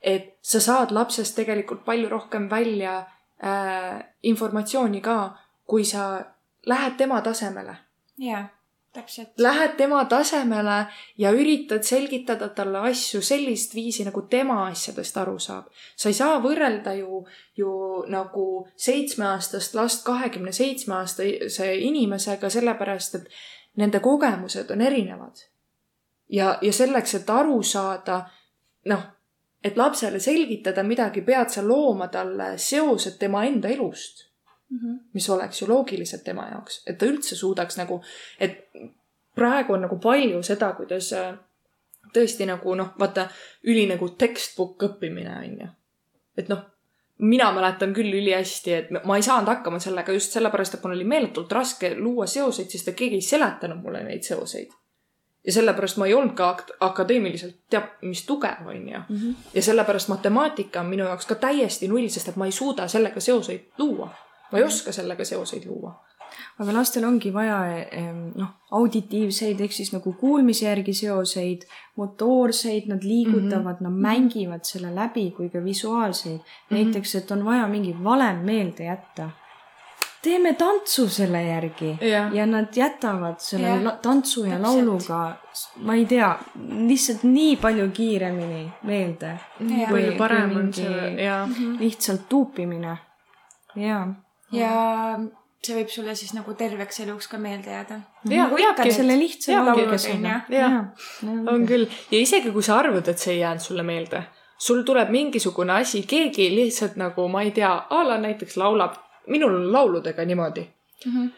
et 0.00 0.28
sa 0.42 0.60
saad 0.60 0.92
lapsest 0.94 1.34
tegelikult 1.34 1.82
palju 1.84 2.08
rohkem 2.08 2.46
välja 2.50 3.00
äh, 3.42 4.04
informatsiooni 4.22 5.00
ka, 5.00 5.16
kui 5.66 5.84
sa 5.84 6.20
lähed 6.66 6.96
tema 6.96 7.20
tasemele 7.20 7.76
jaa, 8.18 8.48
täpselt. 8.92 9.28
lähed 9.38 9.76
tema 9.76 10.04
tasemele 10.04 10.86
ja 11.18 11.30
üritad 11.30 11.82
selgitada 11.82 12.48
talle 12.48 12.78
asju 12.78 13.22
sellist 13.22 13.74
viisi, 13.74 14.04
nagu 14.04 14.22
tema 14.22 14.66
asjadest 14.66 15.16
aru 15.16 15.38
saab. 15.38 15.64
sa 15.96 16.08
ei 16.08 16.14
saa 16.14 16.38
võrrelda 16.42 16.94
ju, 16.98 17.26
ju 17.56 17.70
nagu 18.08 18.68
seitsmeaastast 18.76 19.74
last 19.74 20.04
kahekümne 20.04 20.52
seitsme 20.52 20.94
aastase 20.94 21.74
inimesega, 21.74 22.50
sellepärast 22.50 23.14
et 23.14 23.28
nende 23.76 24.00
kogemused 24.00 24.70
on 24.70 24.80
erinevad. 24.80 25.36
ja, 26.28 26.58
ja 26.62 26.72
selleks, 26.72 27.14
et 27.14 27.30
aru 27.30 27.62
saada, 27.62 28.24
noh, 28.84 29.02
et 29.64 29.76
lapsele 29.76 30.20
selgitada 30.20 30.82
midagi, 30.82 31.22
pead 31.22 31.48
sa 31.48 31.66
looma 31.68 32.08
talle 32.08 32.58
seosed 32.58 33.18
tema 33.18 33.44
enda 33.44 33.68
elust 33.68 34.33
mis 35.12 35.30
oleks 35.30 35.62
ju 35.62 35.68
loogilised 35.68 36.24
tema 36.24 36.48
jaoks, 36.50 36.82
et 36.86 36.98
ta 36.98 37.06
üldse 37.06 37.36
suudaks 37.36 37.76
nagu, 37.76 38.02
et 38.40 38.70
praegu 39.34 39.72
on 39.72 39.80
nagu 39.80 39.98
palju 39.98 40.42
seda, 40.42 40.72
kuidas 40.72 41.12
äh, 41.12 41.34
tõesti 42.14 42.46
nagu 42.46 42.74
noh, 42.74 42.92
vaata 42.98 43.28
üli 43.64 43.86
nagu 43.86 44.08
textbook 44.08 44.82
õppimine 44.82 45.38
on 45.38 45.60
ju. 45.60 45.68
et 46.36 46.48
noh, 46.48 46.62
mina 47.18 47.52
mäletan 47.52 47.92
küll 47.94 48.12
ülihästi, 48.14 48.72
et 48.72 48.88
ma 49.04 49.16
ei 49.16 49.22
saanud 49.22 49.48
hakkama 49.48 49.78
sellega 49.78 50.12
just 50.12 50.32
sellepärast, 50.32 50.74
et 50.74 50.82
mul 50.82 50.96
oli 50.96 51.04
meeletult 51.04 51.52
raske 51.52 51.94
luua 51.96 52.26
seoseid, 52.26 52.70
sest 52.70 52.88
et 52.88 52.96
keegi 52.98 53.20
ei 53.20 53.22
seletanud 53.22 53.82
mulle 53.82 54.02
neid 54.04 54.22
seoseid. 54.22 54.70
ja 55.46 55.52
sellepärast 55.52 55.96
ma 56.00 56.06
ei 56.06 56.14
olnud 56.14 56.34
ka 56.34 56.50
ak- 56.50 56.76
akadeemiliselt 56.80 57.56
teab 57.70 58.00
mis 58.02 58.22
tugev, 58.26 58.66
on 58.66 58.88
ju. 58.88 59.00
ja 59.54 59.62
sellepärast 59.62 60.08
matemaatika 60.08 60.80
on 60.80 60.86
minu 60.86 61.04
jaoks 61.04 61.26
ka 61.26 61.34
täiesti 61.34 61.88
null, 61.88 62.08
sest 62.08 62.28
et 62.28 62.36
ma 62.36 62.46
ei 62.46 62.52
suuda 62.52 62.88
sellega 62.88 63.20
seoseid 63.20 63.60
luua. 63.78 64.08
Ma 64.52 64.58
ei 64.58 64.64
oska 64.64 64.92
sellega 64.92 65.24
seoseid 65.24 65.66
luua. 65.66 65.94
aga 66.58 66.72
lastel 66.74 67.04
ongi 67.06 67.30
vaja 67.34 67.58
noh, 68.34 68.48
auditiivseid 68.74 69.60
ehk 69.62 69.74
siis 69.74 69.92
nagu 69.94 70.12
kuulmise 70.18 70.66
järgi 70.66 70.94
seoseid, 71.04 71.62
motoorseid, 72.00 72.88
nad 72.90 73.06
liigutavad 73.06 73.80
mm, 73.80 73.86
-hmm. 73.86 73.90
nad 73.90 74.02
mängivad 74.08 74.66
selle 74.66 74.90
läbi 74.94 75.30
kui 75.36 75.48
ka 75.48 75.64
visuaalseid 75.64 76.38
mm. 76.38 76.42
-hmm. 76.42 76.74
näiteks, 76.74 77.14
et 77.14 77.30
on 77.30 77.44
vaja 77.44 77.68
mingi 77.68 77.96
valem 78.04 78.44
meelde 78.50 78.84
jätta. 78.84 79.30
teeme 80.22 80.54
tantsu 80.54 81.08
selle 81.08 81.42
järgi 81.42 81.98
Jah. 82.00 82.34
ja 82.34 82.46
nad 82.46 82.76
jätavad 82.76 83.38
selle 83.38 83.84
la- 83.84 83.98
tantsu 84.02 84.44
ja 84.44 84.50
täpselt. 84.50 84.66
lauluga, 84.66 85.36
ma 85.76 85.94
ei 85.94 86.06
tea, 86.06 86.38
lihtsalt 86.86 87.22
nii 87.22 87.56
palju 87.56 87.90
kiiremini 87.90 88.72
meelde. 88.82 89.38
Palju 89.90 90.12
parem 90.18 90.56
on 90.56 90.72
see 90.72 91.24
ja 91.24 91.48
lihtsalt 91.78 92.28
tuupimine. 92.28 92.98
jaa 93.76 94.23
ja 94.58 95.18
see 95.64 95.76
võib 95.78 95.90
sulle 95.92 96.14
siis 96.18 96.32
nagu 96.36 96.54
terveks 96.58 97.00
eluks 97.04 97.28
ka 97.30 97.38
meelde 97.40 97.72
jääda. 97.72 98.00
Nagu 98.30 98.58
jääbki. 98.60 98.92
selle 98.92 99.16
lihtsa 99.18 99.60
laulukesega. 99.64 100.40
Jah. 100.52 100.80
on 101.24 101.66
küll 101.68 101.86
ja 102.10 102.20
isegi 102.20 102.52
kui 102.52 102.62
sa 102.62 102.78
arvad, 102.82 103.08
et 103.08 103.18
see 103.18 103.36
ei 103.36 103.40
jäänud 103.40 103.64
sulle 103.64 103.86
meelde, 103.86 104.22
sul 104.58 104.82
tuleb 104.82 105.10
mingisugune 105.14 105.78
asi, 105.80 106.02
keegi 106.08 106.50
lihtsalt 106.54 106.98
nagu 107.00 107.28
ma 107.28 107.44
ei 107.46 107.54
tea, 107.56 107.72
a 107.90 108.02
la 108.08 108.18
näiteks 108.20 108.58
laulab, 108.60 109.00
minul 109.28 109.56
on 109.60 109.72
lauludega 109.72 110.24
niimoodi 110.24 110.66
mm. 111.06 111.12
-hmm. 111.12 111.30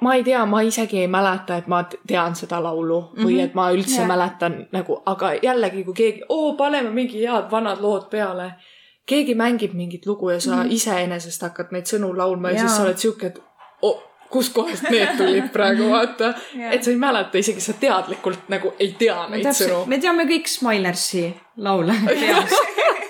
ma 0.00 0.14
ei 0.14 0.24
tea, 0.24 0.44
ma 0.46 0.60
isegi 0.60 1.00
ei 1.00 1.08
mäleta, 1.08 1.56
et 1.56 1.66
ma 1.66 1.84
tean 2.06 2.36
seda 2.36 2.62
laulu 2.62 3.00
mm 3.00 3.06
-hmm. 3.06 3.24
või 3.26 3.40
et 3.40 3.54
ma 3.54 3.70
üldse 3.72 3.96
yeah. 4.02 4.08
mäletan 4.08 4.66
nagu, 4.72 5.02
aga 5.06 5.34
jällegi, 5.42 5.84
kui 5.84 5.94
keegi, 5.94 6.22
oo, 6.28 6.54
paneme 6.54 6.90
mingi 6.90 7.26
head 7.26 7.50
vanad 7.50 7.80
lood 7.80 8.10
peale. 8.10 8.54
Keegi 9.06 9.34
mängib 9.34 9.74
mingit 9.74 10.06
lugu 10.06 10.30
ja 10.30 10.40
sa 10.40 10.56
mm 10.56 10.62
-hmm. 10.62 10.72
iseenesest 10.72 11.42
hakkad 11.42 11.66
neid 11.70 11.90
sõnu 11.90 12.16
laulma 12.16 12.50
ja, 12.50 12.54
ja 12.54 12.60
siis 12.60 12.76
sa 12.76 12.82
oled 12.82 12.98
siuke, 12.98 13.26
et 13.26 13.42
oh, 13.82 14.02
kuskohast 14.32 14.90
need 14.90 15.16
tulid 15.16 15.48
praegu, 15.52 15.90
vaata 15.90 16.34
Jaa. 16.54 16.70
et 16.70 16.84
sa 16.84 16.90
ei 16.90 16.96
mäleta, 16.96 17.38
isegi 17.38 17.60
sa 17.60 17.72
teadlikult 17.72 18.48
nagu 18.48 18.74
ei 18.78 18.94
tea 18.98 19.26
neid 19.28 19.44
täpselt, 19.48 19.70
sõnu. 19.70 19.86
me 19.86 19.98
teame 19.98 20.24
kõik 20.30 20.48
Smilersi 20.48 21.26
laule 21.56 21.94
peast. 22.06 22.54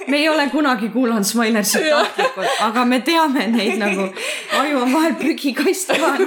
me 0.08 0.18
ei 0.18 0.28
ole 0.28 0.48
kunagi 0.50 0.88
kuulanud 0.88 1.24
Smilersit 1.24 1.86
tahtlikult, 1.90 2.48
aga 2.66 2.84
me 2.84 3.00
teame 3.00 3.46
neid 3.54 3.78
nagu, 3.78 4.08
aju 4.60 4.82
on 4.82 4.92
vahel 4.92 5.14
prügikast 5.20 5.94
ka. 5.94 6.14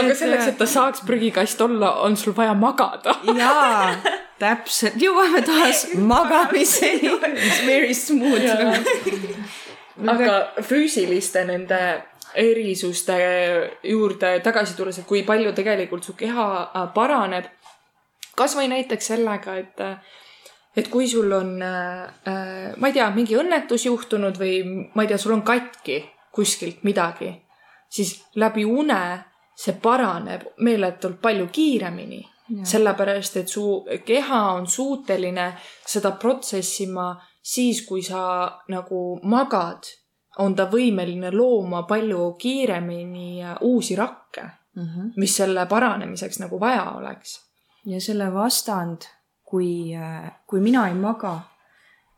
aga 0.00 0.14
selleks, 0.20 0.52
et 0.52 0.58
ta 0.58 0.66
saaks 0.66 1.02
prügikast 1.06 1.60
olla, 1.60 1.94
on 2.06 2.16
sul 2.16 2.36
vaja 2.36 2.54
magada. 2.54 3.16
jaa, 3.38 3.94
täpselt, 4.42 4.98
jõuame 5.00 5.42
taas 5.48 5.86
magamiseni. 5.94 7.12
It's 7.32 7.62
very 7.66 7.94
smooth 7.94 8.48
aga 10.12 10.36
füüsiliste 10.64 11.44
nende 11.46 11.80
erisuste 12.38 13.16
juurde 13.84 14.38
tagasi 14.44 14.74
tulles, 14.76 14.98
et 14.98 15.06
kui 15.06 15.22
palju 15.28 15.52
tegelikult 15.54 16.04
su 16.04 16.16
keha 16.18 16.48
äh, 16.62 16.88
paraneb. 16.94 17.50
kasvõi 18.36 18.64
näiteks 18.72 19.10
sellega, 19.12 19.54
et, 19.60 19.80
et 20.76 20.86
kui 20.88 21.04
sul 21.08 21.32
on, 21.36 21.50
ma 21.60 22.88
ei 22.88 22.94
tea, 22.96 23.10
mingi 23.12 23.36
õnnetus 23.36 23.84
juhtunud 23.84 24.38
või 24.40 24.54
ma 24.94 25.04
ei 25.04 25.10
tea, 25.10 25.18
sul 25.20 25.34
on 25.34 25.42
katki 25.44 25.98
kuskilt 26.32 26.80
midagi, 26.88 27.28
siis 27.92 28.14
läbi 28.40 28.64
une 28.64 29.02
see 29.54 29.76
paraneb 29.82 30.46
meeletult 30.64 31.20
palju 31.22 31.48
kiiremini. 31.52 32.22
sellepärast, 32.64 33.36
et 33.36 33.48
su 33.48 33.84
keha 34.04 34.40
on 34.52 34.66
suuteline 34.66 35.52
seda 35.86 36.12
protsessima 36.20 37.12
siis, 37.42 37.82
kui 37.86 38.02
sa 38.02 38.48
nagu 38.68 39.02
magad, 39.22 39.88
on 40.42 40.54
ta 40.56 40.66
võimeline 40.72 41.32
looma 41.34 41.82
palju 41.88 42.32
kiiremini 42.40 43.42
uusi 43.68 43.96
rakke, 43.98 44.46
mis 45.16 45.36
selle 45.36 45.66
paranemiseks 45.68 46.40
nagu 46.40 46.60
vaja 46.60 46.90
oleks. 46.96 47.40
ja 47.84 48.00
selle 48.00 48.30
vastand, 48.32 49.04
kui, 49.44 49.92
kui 50.46 50.60
mina 50.60 50.86
ei 50.88 50.94
maga 50.94 51.40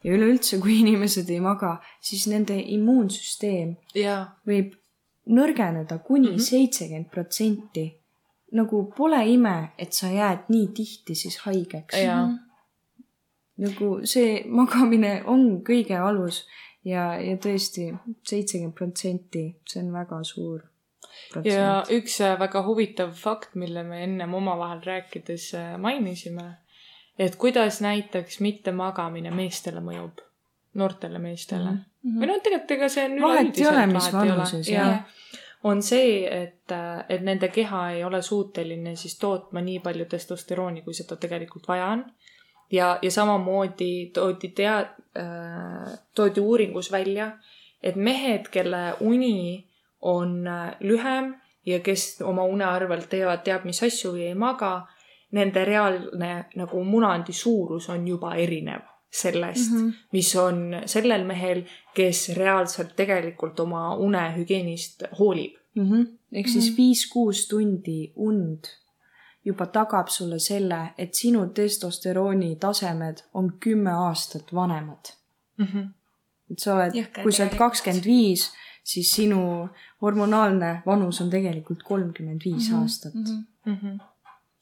ja 0.05 0.13
üleüldse, 0.13 0.61
kui 0.61 0.79
inimesed 0.85 1.31
ei 1.31 1.41
maga, 1.41 1.79
siis 2.01 2.27
nende 2.31 2.57
immuunsüsteem 2.77 3.75
jaa, 3.99 4.37
võib 4.47 4.75
nõrgeneda 5.33 5.99
kuni 6.05 6.37
seitsekümmend 6.39 7.11
protsenti. 7.11 7.87
Nagu 8.55 8.85
pole 8.97 9.21
ime, 9.29 9.55
et 9.79 9.93
sa 9.97 10.11
jääd 10.13 10.51
nii 10.53 10.69
tihti 10.77 11.15
siis 11.19 11.41
haigeks. 11.45 11.97
jaa, 11.99 12.29
nagu 13.65 13.89
see 14.09 14.43
magamine 14.51 15.17
on 15.31 15.47
kõige 15.67 15.99
alus 15.99 16.45
ja, 16.87 17.15
ja 17.21 17.37
tõesti 17.41 17.91
seitsekümmend 18.27 18.77
protsenti, 18.79 19.45
see 19.69 19.83
on 19.83 19.93
väga 19.95 20.21
suur. 20.27 20.65
ja 21.47 21.81
üks 21.95 22.21
äh, 22.25 22.37
väga 22.39 22.65
huvitav 22.67 23.15
fakt, 23.19 23.55
mille 23.59 23.83
me 23.87 24.03
ennem 24.05 24.35
omavahel 24.35 24.83
rääkides 24.85 25.49
äh, 25.59 25.75
mainisime, 25.79 26.47
et 27.19 27.37
kuidas 27.37 27.81
näiteks 27.85 28.41
mittemagamine 28.43 29.35
meestele 29.35 29.83
mõjub, 29.83 30.23
noortele 30.75 31.19
meestele 31.23 31.71
mm. 31.71 31.83
-hmm. 32.03 32.23
või 32.23 32.31
noh, 32.31 32.41
tegelikult 32.43 32.79
ega 32.79 32.89
see 32.89 33.11
on 33.11 33.21
vahet 33.23 33.59
ei 33.59 33.69
ole, 33.71 33.87
mis 33.95 34.11
vanuses, 34.15 34.71
jah 34.71 35.05
on 35.65 35.83
see, 35.83 36.25
et, 36.29 36.73
et 37.09 37.23
nende 37.25 37.49
keha 37.49 37.81
ei 37.97 38.05
ole 38.05 38.21
suuteline 38.23 38.95
siis 39.01 39.17
tootma 39.19 39.63
nii 39.65 39.81
palju 39.85 40.05
testosterooni, 40.13 40.83
kui 40.85 40.95
seda 40.95 41.17
tegelikult 41.17 41.69
vaja 41.69 41.87
on. 41.97 42.05
ja, 42.73 42.99
ja 43.03 43.11
samamoodi 43.11 44.11
toodi 44.15 44.49
tea- 44.49 44.89
äh,, 45.17 45.99
toodi 46.15 46.41
uuringus 46.41 46.93
välja, 46.93 47.31
et 47.83 47.97
mehed, 47.97 48.49
kelle 48.51 48.95
uni 49.01 49.69
on 50.01 50.47
äh, 50.47 50.77
lühem 50.81 51.35
ja 51.67 51.81
kes 51.81 52.23
oma 52.23 52.45
une 52.45 52.65
arvelt 52.65 53.09
teevad 53.09 53.45
teab 53.45 53.65
mis 53.65 53.83
asju 53.83 54.13
või 54.13 54.29
ei 54.29 54.35
maga, 54.35 54.87
nende 55.33 55.65
reaalne 55.65 56.33
nagu 56.55 56.85
munandi 56.85 57.33
suurus 57.33 57.89
on 57.89 58.09
juba 58.09 58.35
erinev 58.35 58.94
sellest 59.15 59.71
mm, 59.71 59.79
-hmm. 59.79 59.93
mis 60.13 60.37
on 60.37 60.83
sellel 60.87 61.25
mehel, 61.25 61.63
kes 61.95 62.29
reaalselt 62.37 62.97
tegelikult 62.97 63.61
oma 63.61 63.97
unehügieenist 63.97 65.03
hoolib 65.19 65.55
mm. 65.75 65.91
-hmm. 65.91 66.07
ehk 66.33 66.49
siis 66.49 66.71
mhm. 66.71 66.77
viis-kuus 66.77 67.49
tundi 67.49 68.13
und 68.17 68.65
juba 69.45 69.67
tagab 69.67 70.09
sulle 70.09 70.39
selle, 70.39 70.79
et 70.99 71.15
sinu 71.15 71.47
testosterooni 71.47 72.57
tasemed 72.57 73.17
on 73.35 73.53
kümme 73.61 73.91
aastat 73.91 74.55
vanemad 74.55 75.13
mm. 75.59 75.65
-hmm. 75.65 75.89
et 76.51 76.59
sa 76.59 76.75
oled, 76.75 76.93
kui 77.23 77.33
sa 77.33 77.43
oled 77.43 77.57
kakskümmend 77.59 78.05
viis 78.05 78.53
siis 78.85 79.11
sinu 79.11 79.69
hormonaalne 80.03 80.83
vanus 80.87 81.21
on 81.21 81.31
tegelikult 81.31 81.83
kolmkümmend 81.83 82.41
viis 82.45 82.71
mhm. 82.71 82.83
aastat 82.83 83.15
mm. 83.15 83.77
-hmm. 83.77 83.99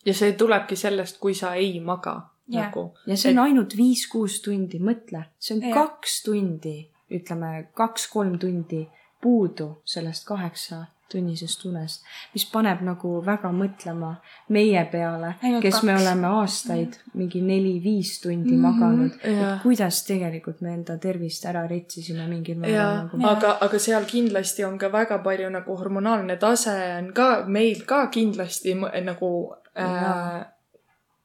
ja 0.07 0.15
see 0.15 0.33
tulebki 0.33 0.77
sellest, 0.77 1.19
kui 1.19 1.35
sa 1.35 1.55
ei 1.55 1.81
maga 1.81 2.32
yeah. 2.53 2.69
nagu. 2.69 2.93
ja 3.07 3.17
see 3.17 3.33
on 3.33 3.39
et... 3.39 3.45
ainult 3.51 3.77
viis-kuus 3.77 4.41
tundi, 4.45 4.81
mõtle, 4.83 5.27
see 5.39 5.57
on 5.57 5.63
yeah. 5.67 5.77
kaks 5.77 6.23
tundi, 6.27 6.77
ütleme 7.13 7.53
kaks-kolm 7.79 8.39
tundi 8.43 8.87
puudu 9.23 9.69
sellest 9.85 10.27
kaheksa 10.27 10.85
tunnisest 11.13 11.65
unest, 11.69 12.07
mis 12.33 12.45
paneb 12.49 12.81
nagu 12.87 13.13
väga 13.25 13.51
mõtlema 13.55 14.15
meie 14.55 14.83
peale, 14.93 15.35
kes 15.43 15.77
kaks. 15.77 15.87
me 15.89 15.97
oleme 15.99 16.31
aastaid 16.41 16.97
mingi 17.19 17.43
neli-viis 17.45 18.15
tundi 18.23 18.55
mm 18.55 18.57
-hmm. 18.57 18.63
maganud, 18.69 19.19
et 19.21 19.63
kuidas 19.63 20.03
tegelikult 20.09 20.61
me 20.65 20.75
enda 20.75 20.97
tervist 20.99 21.45
ära 21.51 21.67
retsisime 21.69 22.27
mingil 22.29 22.59
määral 22.59 22.97
nagu. 23.05 23.23
aga, 23.35 23.57
aga 23.61 23.79
seal 23.79 24.09
kindlasti 24.15 24.65
on 24.65 24.79
ka 24.79 24.93
väga 24.93 25.19
palju 25.19 25.51
nagu 25.51 25.77
hormonaalne 25.77 26.37
tase 26.37 26.77
on 26.99 27.13
ka 27.13 27.45
meil 27.47 27.85
ka 27.87 28.07
kindlasti 28.07 28.75
nagu 29.05 29.33
äh, 29.79 30.47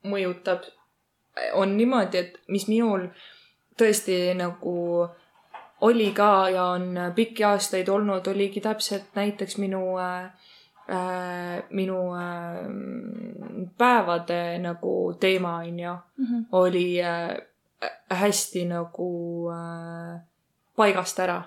mõjutab. 0.04 0.68
On 1.54 1.78
niimoodi, 1.78 2.18
et 2.18 2.38
mis 2.48 2.68
minul 2.68 3.08
tõesti 3.78 4.34
nagu 4.38 5.08
oli 5.82 6.12
ka 6.12 6.50
ja 6.50 6.64
on 6.74 6.96
pikki 7.16 7.44
aastaid 7.44 7.90
olnud, 7.90 8.28
oligi 8.28 8.62
täpselt 8.62 9.16
näiteks 9.16 9.58
minu 9.62 9.98
äh, 10.02 10.32
äh, 10.90 11.64
minu 11.70 12.16
äh, 12.16 12.66
päevade 13.78 14.60
nagu 14.60 15.14
teema 15.20 15.58
onju 15.58 15.94
mm, 16.18 16.26
-hmm. 16.26 16.46
oli 16.52 17.04
äh, 17.04 17.38
hästi 18.10 18.66
nagu 18.66 19.52
paigast 20.76 21.20
ära. 21.20 21.44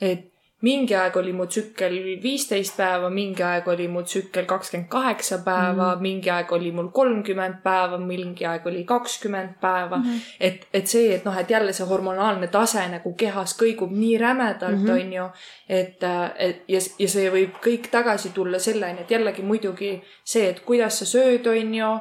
et 0.00 0.32
mingi 0.64 0.94
aeg 0.96 1.16
oli 1.20 1.32
mu 1.36 1.44
tsükkel 1.46 1.94
viisteist 2.22 2.78
päeva, 2.78 3.10
mingi 3.12 3.42
aeg 3.44 3.66
oli 3.68 3.88
mu 3.92 4.00
tsükkel 4.02 4.46
kakskümmend 4.48 4.88
kaheksa 4.88 5.38
päeva 5.44 5.72
mm, 5.72 5.98
-hmm. 5.98 6.02
mingi 6.02 6.30
aeg 6.30 6.52
oli 6.52 6.72
mul 6.72 6.88
kolmkümmend 6.88 7.60
päeva, 7.62 7.98
mingi 7.98 8.46
aeg 8.46 8.66
oli 8.66 8.84
kakskümmend 8.84 9.58
päeva 9.60 9.96
mm. 9.96 10.02
-hmm. 10.02 10.20
et, 10.40 10.66
et 10.72 10.86
see, 10.86 11.14
et 11.14 11.24
noh, 11.24 11.38
et 11.38 11.50
jälle 11.50 11.72
see 11.72 11.86
hormonaalne 11.86 12.46
tase 12.46 12.88
nagu 12.88 13.12
kehas 13.12 13.56
kõigub 13.62 13.92
nii 13.92 14.18
rämedalt 14.18 14.78
mm, 14.78 14.86
-hmm. 14.86 15.04
on 15.04 15.12
ju. 15.12 15.28
et, 15.68 16.02
et 16.38 16.62
ja, 16.68 16.80
ja 16.98 17.08
see 17.08 17.30
võib 17.30 17.60
kõik 17.66 17.90
tagasi 17.90 18.30
tulla 18.30 18.58
selleni, 18.58 19.00
et 19.00 19.10
jällegi 19.10 19.42
muidugi 19.42 20.02
see, 20.24 20.48
et 20.48 20.60
kuidas 20.60 20.98
sa 20.98 21.04
sööd, 21.04 21.46
on 21.46 21.74
ju, 21.74 21.92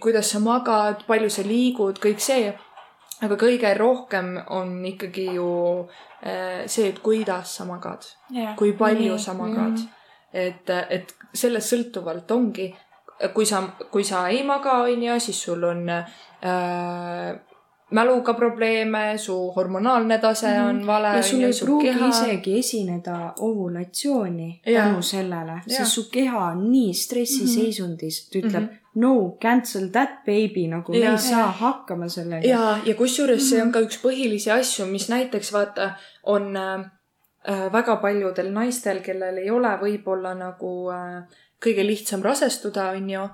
kuidas 0.00 0.30
sa 0.30 0.38
magad, 0.38 1.06
palju 1.06 1.30
sa 1.30 1.42
liigud, 1.42 1.98
kõik 1.98 2.20
see 2.20 2.54
aga 3.22 3.36
kõige 3.40 3.70
rohkem 3.78 4.34
on 4.50 4.84
ikkagi 4.84 5.26
ju 5.36 5.48
äh, 5.80 6.13
see, 6.66 6.88
et 6.88 6.98
kuidas 7.04 7.56
sa 7.58 7.66
magad 7.68 8.06
yeah., 8.32 8.54
kui 8.56 8.72
palju 8.72 9.12
nii, 9.12 9.20
sa 9.20 9.34
magad 9.36 9.76
mm.. 9.76 9.88
et, 10.32 10.70
et 10.90 11.14
sellest 11.34 11.74
sõltuvalt 11.74 12.30
ongi, 12.32 12.70
kui 13.34 13.46
sa, 13.46 13.60
kui 13.92 14.04
sa 14.04 14.28
ei 14.32 14.42
maga, 14.46 14.82
on 14.88 15.02
ju, 15.02 15.18
siis 15.20 15.42
sul 15.46 15.66
on 15.68 15.88
äh, 15.90 17.34
mäluga 17.94 18.34
probleeme, 18.34 19.18
su 19.18 19.36
hormonaalne 19.56 20.18
tase 20.18 20.46
mm 20.46 20.54
-hmm. 20.54 20.68
on 20.68 20.86
vale. 20.86 21.08
ja 21.16 21.22
sul 21.22 21.42
ei 21.42 21.52
pruugi 21.64 21.86
keha... 21.86 22.08
isegi 22.08 22.58
esineda 22.58 23.34
ovulatsiooni 23.38 24.60
tänu 24.64 25.02
sellele, 25.02 25.60
sest 25.66 25.92
su 25.92 26.08
keha 26.10 26.46
on 26.46 26.70
nii 26.70 26.94
stressiseisundis 26.94 28.16
mm, 28.22 28.26
-hmm. 28.26 28.42
ta 28.42 28.48
ütleb 28.48 28.62
mm, 28.62 28.68
-hmm 28.68 28.83
no 28.94 29.36
cancel 29.40 29.88
that 29.92 30.24
baby, 30.26 30.66
nagu 30.70 30.94
ja, 30.94 31.00
me 31.00 31.16
ei 31.16 31.18
saa 31.18 31.50
hakkama 31.50 32.08
sellega. 32.08 32.46
ja, 32.46 32.78
ja 32.84 32.94
kusjuures 32.94 33.48
see 33.50 33.62
on 33.62 33.72
ka 33.74 33.82
üks 33.84 33.98
põhilisi 34.02 34.52
asju, 34.54 34.86
mis 34.90 35.08
näiteks 35.10 35.52
vaata, 35.54 35.90
on 36.30 36.54
äh, 36.56 36.84
äh, 37.48 37.64
väga 37.72 37.96
paljudel 38.02 38.52
naistel, 38.54 39.02
kellel 39.02 39.42
ei 39.42 39.50
ole 39.50 39.72
võib-olla 39.82 40.34
nagu 40.38 40.74
äh, 40.94 41.40
kõige 41.64 41.86
lihtsam 41.86 42.22
rasestuda, 42.22 42.92
on 42.94 43.10
ju 43.10 43.26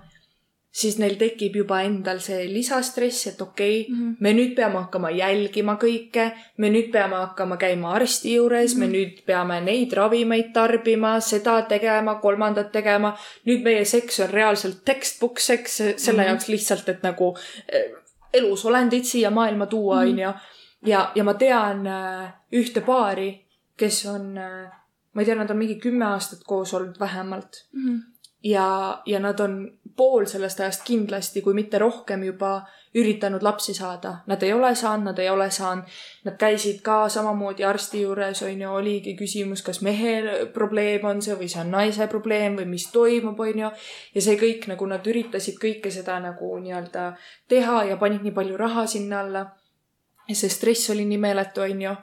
siis 0.71 0.99
neil 1.03 1.17
tekib 1.19 1.57
juba 1.59 1.81
endal 1.83 2.21
see 2.23 2.45
lisastress, 2.53 3.27
et 3.27 3.41
okei 3.43 3.81
okay, 3.81 3.95
mm, 3.95 4.03
-hmm. 4.03 4.17
me 4.21 4.33
nüüd 4.33 4.55
peame 4.55 4.79
hakkama 4.79 5.11
jälgima 5.11 5.77
kõike, 5.83 6.31
me 6.57 6.71
nüüd 6.71 6.93
peame 6.93 7.17
hakkama 7.17 7.57
käima 7.57 7.93
arsti 7.95 8.35
juures 8.35 8.75
mm, 8.75 8.77
-hmm. 8.77 8.81
me 8.81 8.87
mhm. 8.87 8.95
nüüd 8.95 9.25
peame 9.27 9.61
neid 9.61 9.93
ravimeid 9.93 10.53
tarbima, 10.53 11.21
seda 11.21 11.63
tegema, 11.63 12.15
kolmandat 12.15 12.73
tegema. 12.73 13.17
nüüd 13.47 13.63
meie 13.63 13.85
seks 13.85 14.21
on 14.21 14.31
reaalselt 14.31 14.85
textbook 14.85 15.39
seks 15.39 15.77
selle 15.77 15.97
mm 15.97 16.19
-hmm. 16.19 16.27
jaoks 16.27 16.49
lihtsalt, 16.49 16.89
et 16.89 17.03
nagu 17.03 17.37
eh, 17.69 17.91
elusolendid 18.33 19.05
siia 19.05 19.31
maailma 19.31 19.67
tuua, 19.67 20.05
mhm. 20.05 20.11
onju. 20.11 20.33
ja, 20.87 21.13
ja 21.15 21.25
ma 21.25 21.35
tean 21.35 21.87
äh, 21.87 22.33
ühte 22.53 22.81
paari, 22.81 23.47
kes 23.77 24.07
on 24.07 24.39
äh,, 24.39 24.71
ma 25.15 25.21
ei 25.23 25.27
tea, 25.27 25.35
nad 25.35 25.51
on 25.51 25.57
mingi 25.57 25.75
kümme 25.75 26.05
aastat 26.05 26.41
koos 26.47 26.75
olnud 26.75 27.01
vähemalt 27.01 27.67
mm. 27.73 27.89
-hmm. 27.89 28.10
Ja, 28.43 29.03
ja 29.07 29.21
nad 29.21 29.41
on 29.41 29.73
pool 29.97 30.27
sellest 30.27 30.61
ajast 30.61 30.85
kindlasti, 30.87 31.43
kui 31.43 31.55
mitte 31.55 31.79
rohkem 31.79 32.23
juba 32.25 32.63
üritanud 32.95 33.43
lapsi 33.43 33.75
saada. 33.75 34.17
Nad 34.27 34.43
ei 34.43 34.53
ole 34.53 34.75
saanud, 34.75 35.11
nad 35.11 35.19
ei 35.19 35.29
ole 35.31 35.51
saanud. 35.51 35.85
Nad 36.25 36.37
käisid 36.41 36.81
ka 36.83 37.09
samamoodi 37.09 37.65
arsti 37.65 38.03
juures, 38.03 38.43
on 38.43 38.63
ju, 38.63 38.71
oligi 38.81 39.15
küsimus, 39.19 39.63
kas 39.67 39.83
mehe 39.87 40.47
probleem 40.55 41.05
on 41.07 41.23
see 41.23 41.37
või 41.39 41.51
see 41.53 41.63
on 41.63 41.71
naise 41.75 42.09
probleem 42.11 42.59
või 42.59 42.67
mis 42.73 42.89
toimub, 42.95 43.41
on 43.41 43.65
ju. 43.65 43.71
ja 44.15 44.25
see 44.25 44.37
kõik 44.41 44.67
nagu 44.73 44.87
nad 44.91 45.07
üritasid 45.07 45.59
kõike 45.63 45.93
seda 45.95 46.19
nagu 46.21 46.53
nii-öelda 46.59 47.11
teha 47.49 47.85
ja 47.93 47.97
panid 47.97 48.27
nii 48.27 48.35
palju 48.35 48.57
raha 48.59 48.87
sinna 48.87 49.21
alla. 49.21 49.47
ja 50.29 50.35
see 50.35 50.51
stress 50.51 50.91
oli 50.91 51.05
nii 51.05 51.19
meeletu, 51.19 51.61
on 51.61 51.83
ju. 51.83 51.97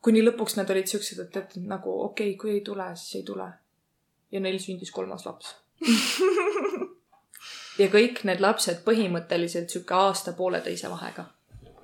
kuni 0.00 0.22
lõpuks 0.24 0.56
nad 0.56 0.70
olid 0.70 0.86
siuksed, 0.86 1.18
et, 1.26 1.36
et 1.36 1.56
nagu 1.66 2.00
okei 2.04 2.30
okay,, 2.30 2.38
kui 2.38 2.54
ei 2.58 2.60
tule, 2.64 2.92
siis 2.94 3.20
ei 3.20 3.26
tule. 3.26 3.52
ja 4.32 4.40
neil 4.40 4.58
sündis 4.58 4.90
kolmas 4.90 5.26
laps 5.26 5.58
ja 7.80 7.88
kõik 7.92 8.24
need 8.28 8.40
lapsed 8.44 8.82
põhimõtteliselt 8.86 9.72
sihuke 9.72 9.94
aasta-pooleteise 9.96 10.90
vahega 10.92 11.24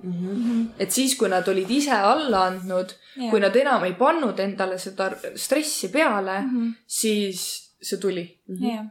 mm. 0.03 0.11
-hmm. 0.11 0.65
et 0.79 0.91
siis, 0.91 1.15
kui 1.15 1.29
nad 1.29 1.47
olid 1.47 1.71
ise 1.71 1.95
alla 1.95 2.45
andnud 2.51 2.93
yeah., 3.17 3.31
kui 3.31 3.39
nad 3.43 3.55
enam 3.55 3.83
ei 3.87 3.95
pannud 3.99 4.39
endale 4.39 4.77
seda 4.77 5.11
stressi 5.35 5.89
peale 5.89 6.41
mm, 6.41 6.51
-hmm. 6.51 6.73
siis 6.87 7.73
see 7.81 7.99
tuli 7.99 8.39
mm. 8.47 8.55
-hmm. 8.55 8.65
Yeah. 8.71 8.85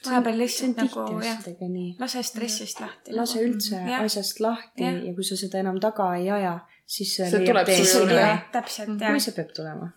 et 0.00 0.10
vahepeal 0.10 0.38
lihtsalt 0.38 0.76
nagu 0.76 1.20
jah, 1.22 1.38
lase 1.98 2.22
stressist 2.22 2.80
lahti. 2.80 3.12
lase 3.14 3.38
nagu. 3.38 3.50
üldse 3.50 3.76
ja. 3.76 3.98
asjast 4.00 4.40
lahti 4.40 4.82
ja. 4.82 4.90
ja 4.90 5.14
kui 5.14 5.24
sa 5.24 5.36
seda 5.36 5.58
enam 5.58 5.80
taga 5.80 6.14
ei 6.16 6.30
aja, 6.30 6.58
siis 6.86 7.16
see 7.16 7.30
leiab 7.30 7.66
tee 7.66 7.84
sulle. 7.84 8.38
täpselt, 8.52 9.00
jah. 9.00 9.10
kui 9.10 9.20
see 9.20 9.34
peab 9.36 9.52
tulema 9.56 9.90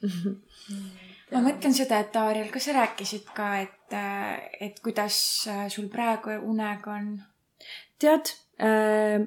ma 1.32 1.42
mõtlen 1.44 1.74
seda, 1.76 2.00
et 2.02 2.16
Aariel, 2.16 2.48
kas 2.52 2.68
sa 2.68 2.76
rääkisid 2.76 3.28
ka, 3.36 3.50
et, 3.64 3.96
et 4.60 4.80
kuidas 4.84 5.18
sul 5.72 5.90
praegu 5.92 6.36
unega 6.50 6.96
on? 6.96 7.12
tead 8.00 8.32
äh,, 8.62 9.20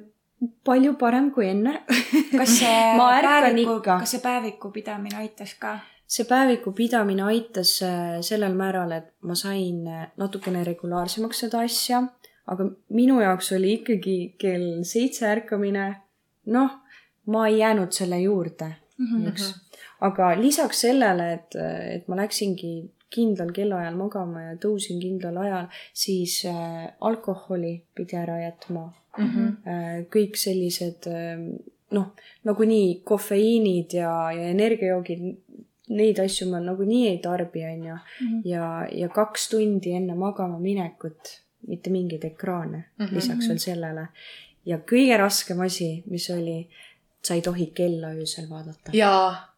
palju 0.66 0.96
parem 0.98 1.30
kui 1.34 1.46
enne 1.52 1.80
kas 2.40 2.58
see 2.58 2.76
päeviku, 2.98 3.80
kas 3.86 4.16
see 4.16 4.22
päeviku 4.24 4.72
pidamine 4.74 5.20
aitas 5.22 5.54
ka? 5.60 5.78
see 6.06 6.26
päeviku 6.28 6.74
pidamine 6.76 7.24
aitas 7.30 7.76
äh, 7.86 8.20
sellel 8.26 8.56
määral, 8.58 8.92
et 8.98 9.12
ma 9.22 9.38
sain 9.38 9.86
äh, 9.88 10.06
natukene 10.20 10.64
regulaarsemaks 10.66 11.44
seda 11.46 11.64
asja, 11.64 12.02
aga 12.50 12.68
minu 12.92 13.20
jaoks 13.22 13.52
oli 13.56 13.78
ikkagi 13.80 14.18
kell 14.38 14.82
seitse 14.84 15.28
ärkamine, 15.30 15.90
noh, 16.52 16.80
ma 17.32 17.46
ei 17.48 17.62
jäänud 17.62 17.94
selle 17.94 18.20
juurde 18.20 18.74
Mhm. 18.98 19.28
eks. 19.28 19.54
Aga 20.04 20.34
lisaks 20.40 20.84
sellele, 20.86 21.30
et, 21.38 21.56
et 21.96 22.08
ma 22.08 22.18
läksingi 22.20 22.74
kindlal 23.14 23.52
kellaajal 23.54 23.96
magama 23.96 24.42
ja 24.42 24.56
tõusin 24.60 24.98
kindlal 25.02 25.38
ajal, 25.44 25.70
siis 25.94 26.40
äh, 26.50 26.90
alkoholi 27.00 27.76
pidi 27.94 28.18
ära 28.18 28.40
jätma 28.42 28.88
Mhm. 29.18 29.46
äh,. 29.66 30.04
kõik 30.10 30.36
sellised 30.38 31.06
äh, 31.06 31.38
noh, 31.94 32.10
nagunii 32.44 33.02
kofeiinid 33.06 33.94
ja, 33.94 34.10
ja 34.34 34.48
energiajoogid, 34.50 35.22
neid 35.94 36.18
asju 36.18 36.48
ma 36.50 36.60
nagunii 36.64 37.06
ei 37.12 37.20
tarbi, 37.22 37.64
onju. 37.68 37.94
Mhm. 37.94 38.40
ja, 38.48 38.66
ja 38.90 39.08
kaks 39.08 39.48
tundi 39.52 39.94
enne 39.94 40.16
magama 40.18 40.58
minekut 40.58 41.38
mitte 41.68 41.90
mingeid 41.90 42.24
ekraane 42.24 42.76
mm. 42.76 43.06
-hmm. 43.06 43.14
lisaks 43.14 43.48
veel 43.48 43.58
sellele. 43.58 44.08
ja 44.66 44.78
kõige 44.78 45.16
raskem 45.18 45.60
asi, 45.60 46.02
mis 46.10 46.30
oli, 46.30 46.68
sa 47.22 47.34
ei 47.34 47.42
tohi 47.42 47.66
kella 47.66 48.12
öösel 48.16 48.48
vaadata. 48.50 48.90
jaa, 48.92 49.53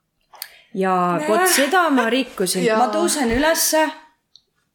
ja 0.77 0.95
vot 1.29 1.47
seda 1.51 1.87
ma 1.95 2.09
rikkusin, 2.13 2.67
ma 2.77 2.89
tõusen 2.93 3.33
ülesse. 3.37 3.83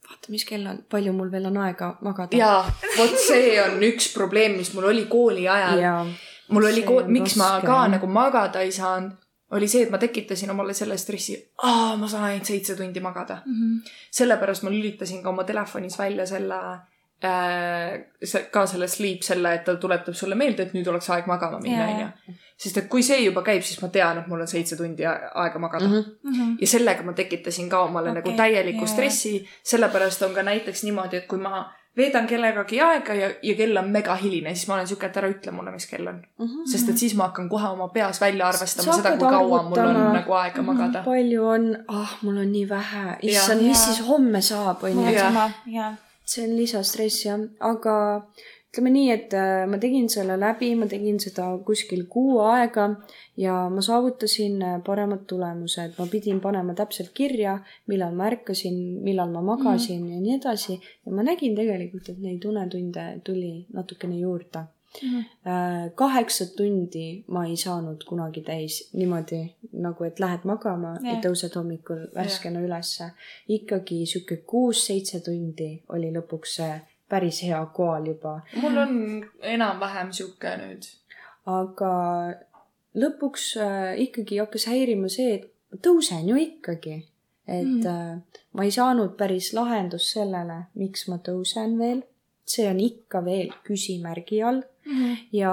vaata, 0.08 0.34
mis 0.34 0.46
kell 0.48 0.68
on, 0.68 0.84
palju 0.90 1.14
mul 1.16 1.32
veel 1.32 1.48
on 1.52 1.62
aega 1.66 1.94
magada. 2.06 2.38
jaa, 2.38 2.62
vot 2.98 3.18
see 3.22 3.56
on 3.64 3.80
üks 3.92 4.12
probleem, 4.16 4.58
mis 4.60 4.74
mul 4.76 4.90
oli 4.92 5.06
kooli 5.12 5.48
ajal. 5.48 5.82
ja 5.82 5.96
mul 6.52 6.70
oli 6.72 6.86
kool, 6.88 7.10
miks 7.12 7.38
ma 7.40 7.56
raske, 7.56 7.68
ka 7.70 7.82
jah. 7.84 7.92
nagu 7.96 8.10
magada 8.12 8.64
ei 8.66 8.72
saanud, 8.76 9.18
oli 9.58 9.68
see, 9.68 9.86
et 9.86 9.92
ma 9.92 10.00
tekitasin 10.02 10.52
omale 10.54 10.74
selle 10.78 10.98
stressi, 11.00 11.36
aa, 11.68 11.96
ma 12.00 12.08
saan 12.12 12.30
ainult 12.30 12.50
seitse 12.50 12.76
tundi 12.80 13.04
magada. 13.04 13.42
Mhm. 13.46 13.82
sellepärast 14.12 14.64
ma 14.64 14.74
lülitasin 14.74 15.24
ka 15.24 15.30
oma 15.30 15.44
telefonis 15.44 16.00
välja 16.00 16.26
selle 16.26 16.62
äh,, 17.24 18.48
ka 18.52 18.66
selle 18.66 18.88
sleep, 18.88 19.22
selle, 19.28 19.54
et 19.54 19.66
ta 19.68 19.76
tuletab 19.76 20.18
sulle 20.18 20.36
meelde, 20.36 20.66
et 20.66 20.74
nüüd 20.74 20.88
oleks 20.88 21.10
aeg 21.14 21.28
magama 21.30 21.60
minna, 21.62 21.88
onju. 21.88 22.38
Sest 22.62 22.78
et 22.78 22.88
kui 22.92 23.04
see 23.06 23.20
juba 23.24 23.42
käib, 23.46 23.64
siis 23.66 23.82
ma 23.82 23.90
tean, 23.94 24.22
et 24.22 24.28
mul 24.30 24.44
on 24.44 24.50
seitse 24.50 24.78
tundi 24.78 25.06
aega 25.08 25.60
magada 25.60 25.88
mm. 25.88 26.02
-hmm 26.24 26.58
ja 26.62 26.68
sellega 26.68 27.04
ma 27.04 27.14
tekitasin 27.18 27.70
ka 27.70 27.84
omale 27.84 28.12
okay, 28.12 28.22
nagu 28.22 28.38
täieliku 28.38 28.86
jaa. 28.86 28.94
stressi, 28.94 29.48
sellepärast 29.64 30.22
on 30.22 30.34
ka 30.34 30.44
näiteks 30.44 30.84
niimoodi, 30.84 31.18
et 31.18 31.28
kui 31.28 31.40
ma 31.40 31.64
veedan 31.98 32.28
kellegagi 32.28 32.82
aega 32.82 33.14
ja, 33.14 33.30
ja 33.44 33.56
kell 33.56 33.78
on 33.78 33.90
megahiline, 33.92 34.54
siis 34.56 34.68
ma 34.68 34.78
olen 34.78 34.88
siuke, 34.88 35.10
et 35.10 35.18
ära 35.18 35.32
ütle 35.32 35.52
mulle, 35.56 35.74
mis 35.76 35.88
kell 35.90 36.08
on. 36.08 36.22
sest 36.72 36.90
et 36.94 37.02
siis 37.04 37.16
ma 37.20 37.28
hakkan 37.30 37.50
kohe 37.50 37.74
oma 37.74 37.90
peas 37.96 38.22
välja 38.22 38.48
arvestama 38.48 38.92
Sa 38.92 39.00
seda, 39.02 39.18
kui 39.18 39.28
kaua 39.28 39.64
mul 39.64 39.80
on 39.80 39.88
arvutama. 39.88 40.14
nagu 40.20 40.38
aega 40.44 40.62
magada. 40.62 41.04
palju 41.08 41.50
on, 41.56 41.68
ah, 41.88 42.16
mul 42.22 42.38
on 42.46 42.52
nii 42.52 42.70
vähe, 42.70 43.18
issand, 43.34 43.68
mis 43.68 43.84
siis 43.90 44.08
homme 44.08 44.42
saab, 44.42 44.84
onju 44.84 45.92
see 46.32 46.48
on 46.48 46.56
lisastress 46.56 47.26
jah, 47.26 47.40
aga 47.60 47.96
ütleme 48.72 48.92
nii, 48.94 49.08
et 49.12 49.34
äh, 49.36 49.66
ma 49.68 49.76
tegin 49.84 50.06
selle 50.10 50.38
läbi, 50.40 50.70
ma 50.80 50.86
tegin 50.88 51.18
seda 51.20 51.50
kuskil 51.68 52.06
kuu 52.08 52.38
aega 52.48 52.86
ja 53.36 53.66
ma 53.70 53.82
saavutasin 53.84 54.62
äh, 54.64 54.78
paremad 54.86 55.26
tulemused, 55.28 55.98
ma 55.98 56.06
pidin 56.08 56.40
panema 56.40 56.72
täpselt 56.78 57.12
kirja, 57.14 57.58
millal 57.92 58.16
ma 58.16 58.30
ärkasin, 58.32 58.78
millal 59.04 59.34
ma 59.34 59.42
magasin 59.44 60.06
mm. 60.06 60.14
ja 60.14 60.22
nii 60.24 60.38
edasi 60.38 60.78
ja 60.80 61.12
ma 61.12 61.26
nägin 61.28 61.58
tegelikult, 61.58 62.14
et 62.14 62.22
neid 62.24 62.48
unetunde 62.48 63.10
tuli 63.28 63.58
natukene 63.74 64.22
juurde. 64.22 64.70
kaheksat 65.96 66.50
tundi 66.58 67.24
ma 67.32 67.46
ei 67.48 67.56
saanud 67.56 68.02
kunagi 68.04 68.42
täis 68.44 68.90
niimoodi 68.92 69.40
nagu, 69.72 70.04
et 70.04 70.20
lähed 70.20 70.44
magama 70.44 70.98
ja 70.98 71.14
Jah. 71.14 71.22
tõused 71.24 71.56
hommikul 71.56 72.02
värskena 72.16 72.60
ülesse. 72.60 73.12
ikkagi 73.48 74.06
sihuke 74.06 74.42
kuus-seitse 74.44 75.24
tundi 75.24 75.70
oli 75.96 76.12
lõpuks 76.12 76.58
see 76.60 76.74
päris 77.12 77.42
hea 77.44 77.60
koal 77.76 78.06
juba, 78.12 78.38
mul 78.62 78.78
on 78.86 78.96
enam-vähem 79.54 80.12
sihuke 80.16 80.56
nüüd. 80.62 80.88
aga 81.46 81.92
lõpuks 83.02 83.46
äh, 83.62 83.94
ikkagi 84.06 84.40
hakkas 84.42 84.66
häirima 84.72 85.10
see, 85.12 85.34
et 85.40 85.48
ma 85.72 85.80
tõusen 85.88 86.28
ju 86.32 86.36
ikkagi. 86.40 86.98
et 87.48 87.66
Mm. 87.66 87.82
mm. 87.82 87.88
äh, 87.88 88.44
ma 88.54 88.64
ei 88.64 88.72
saanud 88.72 89.16
päris 89.18 89.52
lahendust 89.58 90.14
sellele, 90.14 90.66
miks 90.76 91.08
ma 91.10 91.18
tõusen 91.18 91.78
veel. 91.80 92.04
see 92.46 92.68
on 92.70 92.80
ikka 92.80 93.22
veel 93.26 93.50
küsimärgi 93.68 94.42
all 94.44 94.62
Mhm. 94.86 95.14
ja 95.32 95.52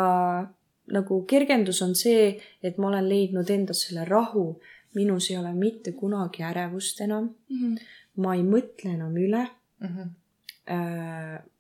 nagu 0.93 1.19
kergendus 1.31 1.83
on 1.83 1.95
see, 1.95 2.41
et 2.63 2.79
ma 2.79 2.89
olen 2.89 3.09
leidnud 3.09 3.51
endas 3.51 3.83
selle 3.87 4.05
rahu. 4.05 4.61
minus 4.95 5.31
ei 5.31 5.37
ole 5.37 5.53
mitte 5.55 5.93
kunagi 5.93 6.43
ärevust 6.43 7.01
enam, 7.01 7.35
Mhm. 7.51 7.75
ma 8.17 8.35
ei 8.35 8.43
mõtle 8.43 8.95
enam 8.95 9.15
üle 9.17 9.47
Mhm. 9.81 10.01
Äh, 10.01 10.07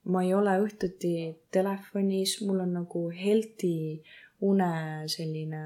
ma 0.09 0.23
ei 0.25 0.35
ole 0.35 0.55
õhtuti 0.61 1.35
telefonis, 1.51 2.41
mul 2.47 2.61
on 2.61 2.73
nagu 2.73 3.11
healthy 3.11 4.01
une 4.41 4.69
selline 5.09 5.63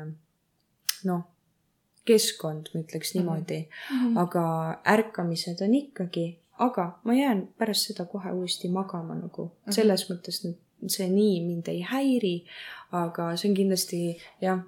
noh, 1.05 1.23
keskkond, 2.09 2.70
ma 2.74 2.81
ütleks 2.82 3.14
niimoodi 3.14 3.59
mm, 3.60 3.97
Mhm. 3.97 4.06
-hmm. 4.14 4.19
aga 4.20 4.44
ärkamised 4.86 5.60
on 5.62 5.74
ikkagi, 5.74 6.39
aga 6.59 6.98
ma 7.05 7.14
jään 7.14 7.48
pärast 7.59 7.86
seda 7.89 8.05
kohe 8.05 8.31
uuesti 8.32 8.69
magama 8.69 9.14
nagu 9.14 9.44
mm 9.44 9.51
-hmm. 9.51 9.73
selles 9.73 10.10
mõttes 10.10 10.44
nüüd 10.44 10.59
see 10.89 11.09
nii 11.09 11.40
mind 11.47 11.69
ei 11.69 11.81
häiri, 11.81 12.44
aga 12.93 13.36
see 13.36 13.48
on 13.51 13.55
kindlasti 13.56 14.19
jah 14.40 14.59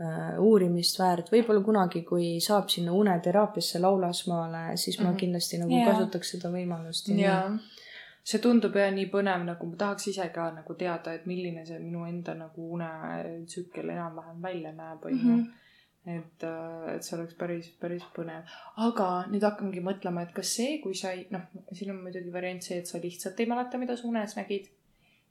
äh, 0.00 0.38
uurimist 0.40 0.98
väärt, 0.98 1.28
võib-olla 1.32 1.62
kunagi, 1.64 2.02
kui 2.02 2.40
saab 2.40 2.68
sinna 2.68 2.92
uneteraapiasse 2.92 3.78
Laulasmaale, 3.78 4.76
siis 4.76 4.98
ma 5.00 5.08
Mhm. 5.10 5.16
kindlasti 5.16 5.58
nagu 5.58 5.70
Jaa. 5.72 5.92
kasutaks 5.92 6.30
seda 6.30 6.48
võimalust. 6.48 7.08
jaa, 7.18 7.58
see 8.30 8.40
tundub 8.42 8.76
jah 8.78 8.90
nii 8.94 9.08
põnev, 9.12 9.44
nagu 9.46 9.66
ma 9.70 9.78
tahaks 9.80 10.10
ise 10.12 10.26
ka 10.34 10.50
nagu 10.54 10.74
teada, 10.78 11.14
et 11.16 11.24
milline 11.30 11.64
see 11.66 11.78
minu 11.82 12.04
enda 12.08 12.34
nagu 12.38 12.68
unetsükkel 12.76 13.90
enam-vähem 13.96 14.42
välja 14.42 14.72
näeb, 14.76 15.04
onju 15.10 15.32
Mhm. 15.36 15.48
et, 16.16 16.44
et 16.94 17.04
see 17.04 17.16
oleks 17.18 17.34
päris, 17.36 17.70
päris 17.80 18.04
põnev. 18.16 18.52
aga 18.76 19.08
nüüd 19.32 19.44
hakkangi 19.44 19.82
mõtlema, 19.84 20.22
et 20.24 20.32
kas 20.36 20.52
see, 20.56 20.78
kui 20.84 20.94
sa 20.96 21.10
ei, 21.16 21.26
noh, 21.30 21.42
siin 21.72 21.90
on 21.92 22.02
muidugi 22.04 22.32
variant 22.32 22.62
see, 22.64 22.78
et 22.80 22.86
sa 22.88 23.00
lihtsalt 23.02 23.40
ei 23.40 23.46
mäleta, 23.50 23.78
mida 23.78 23.96
sa 23.96 24.08
unes 24.08 24.36
nägid. 24.38 24.70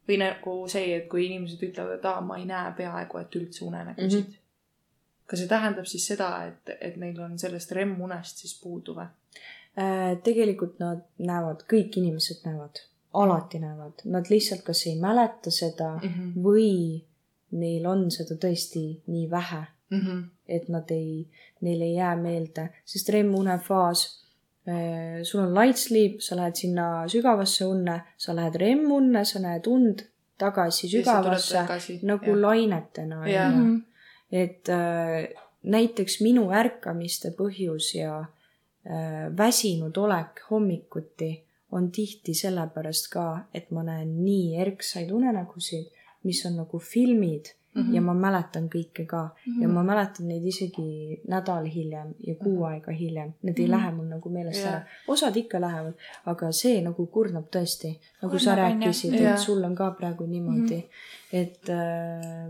või 0.10 0.18
nagu 0.18 0.54
see, 0.68 0.96
et 0.96 1.08
kui 1.10 1.28
inimesed 1.28 1.62
ütlevad, 1.68 2.00
et 2.00 2.06
aa, 2.10 2.22
ma 2.26 2.38
ei 2.42 2.46
näe 2.50 2.72
peaaegu, 2.78 3.18
et 3.20 3.36
üldse 3.38 3.66
unenägusid 3.66 4.28
mm. 4.28 4.32
-hmm. 4.32 5.26
kas 5.28 5.40
see 5.40 5.48
tähendab 5.48 5.86
siis 5.86 6.08
seda, 6.08 6.30
et, 6.48 6.72
et 6.82 6.98
neil 6.98 7.20
on 7.22 7.38
sellest 7.40 7.72
REM-unest 7.72 8.38
siis 8.42 8.56
puudu 8.64 8.96
või? 8.98 9.06
Äh, 9.80 10.18
tegelikult 10.26 10.80
nad 10.82 11.06
näevad, 11.24 11.62
kõik 11.70 11.94
inimesed 12.02 12.42
näevad, 12.44 12.82
alati 13.16 13.62
näevad, 13.62 14.02
nad 14.12 14.28
lihtsalt 14.28 14.66
kas 14.68 14.82
ei 14.90 14.98
mäleta 15.00 15.54
seda 15.54 15.94
mm. 16.02 16.10
-hmm. 16.10 16.32
või 16.44 16.72
neil 17.62 17.86
on 17.88 18.10
seda 18.12 18.36
tõesti 18.36 19.02
nii 19.08 19.30
vähe, 19.32 19.66
Mm 19.90 20.00
-hmm. 20.00 20.24
et 20.48 20.68
nad 20.70 20.92
ei, 20.92 21.28
neil 21.62 21.82
ei 21.82 21.94
jää 21.94 22.16
meelde, 22.16 22.70
sest 22.86 23.10
REM-une 23.10 23.58
faas, 23.58 24.24
sul 25.24 25.40
on 25.42 25.54
light 25.54 25.78
sleep, 25.78 26.20
sa 26.22 26.36
lähed 26.36 26.56
sinna 26.56 27.08
sügavasse 27.08 27.66
unne, 27.66 28.02
sa 28.18 28.36
lähed 28.36 28.56
REM-unne, 28.56 29.26
sa 29.26 29.40
näed 29.40 29.68
und 29.68 30.00
tagasi 30.38 30.90
sügavasse 30.90 31.66
nagu 32.02 32.42
lainetena 32.42 33.28
Jah. 33.28 33.54
onju. 33.54 33.64
Mhm. 33.64 33.82
et 34.32 34.70
äh, 34.70 35.34
näiteks 35.64 36.22
minu 36.22 36.52
ärkamiste 36.52 37.30
põhjus 37.32 37.96
ja 37.98 38.20
äh, 38.20 38.28
väsinud 39.38 39.98
olek 39.98 40.40
hommikuti 40.50 41.44
on 41.72 41.92
tihti 41.92 42.34
sellepärast 42.34 43.12
ka, 43.14 43.40
et 43.54 43.72
ma 43.72 43.84
näen 43.84 44.16
nii 44.26 44.56
erksaid 44.58 45.12
unenägusid, 45.12 45.86
mis 46.24 46.46
on 46.46 46.56
nagu 46.58 46.80
filmid 46.80 47.46
mm 47.76 47.82
-hmm. 47.84 47.96
ja 47.96 48.02
ma 48.02 48.14
mäletan 48.14 48.70
kõike 48.70 49.06
ka 49.06 49.24
mm 49.24 49.54
-hmm. 49.54 49.62
ja 49.62 49.68
ma 49.68 49.84
mäletan 49.84 50.28
neid 50.28 50.46
isegi 50.46 51.22
nädal 51.28 51.66
hiljem 51.66 52.14
ja 52.28 52.36
kuu 52.36 52.56
Mhm. 52.56 52.64
aega 52.64 52.92
hiljem, 52.92 53.34
need 53.42 53.60
ei 53.60 53.66
Mhm. 53.66 53.72
lähe 53.72 53.92
mul 53.92 54.06
nagu 54.06 54.30
meelest 54.30 54.60
Jah. 54.64 54.74
ära. 54.74 54.82
osad 55.08 55.36
ikka 55.38 55.62
lähevad, 55.62 55.94
aga 56.26 56.52
see 56.52 56.82
nagu 56.82 57.06
kurnab 57.08 57.46
tõesti, 57.56 57.88
nagu 58.22 58.32
Kurnab, 58.32 58.40
sa 58.40 58.56
rääkisid, 58.56 59.14
et 59.14 59.40
sul 59.40 59.64
on 59.64 59.76
ka 59.76 59.92
praegu 59.92 60.26
niimoodi 60.26 60.76
mm, 60.76 60.82
-hmm. 60.82 61.38
et 61.42 61.70
äh, 61.70 62.50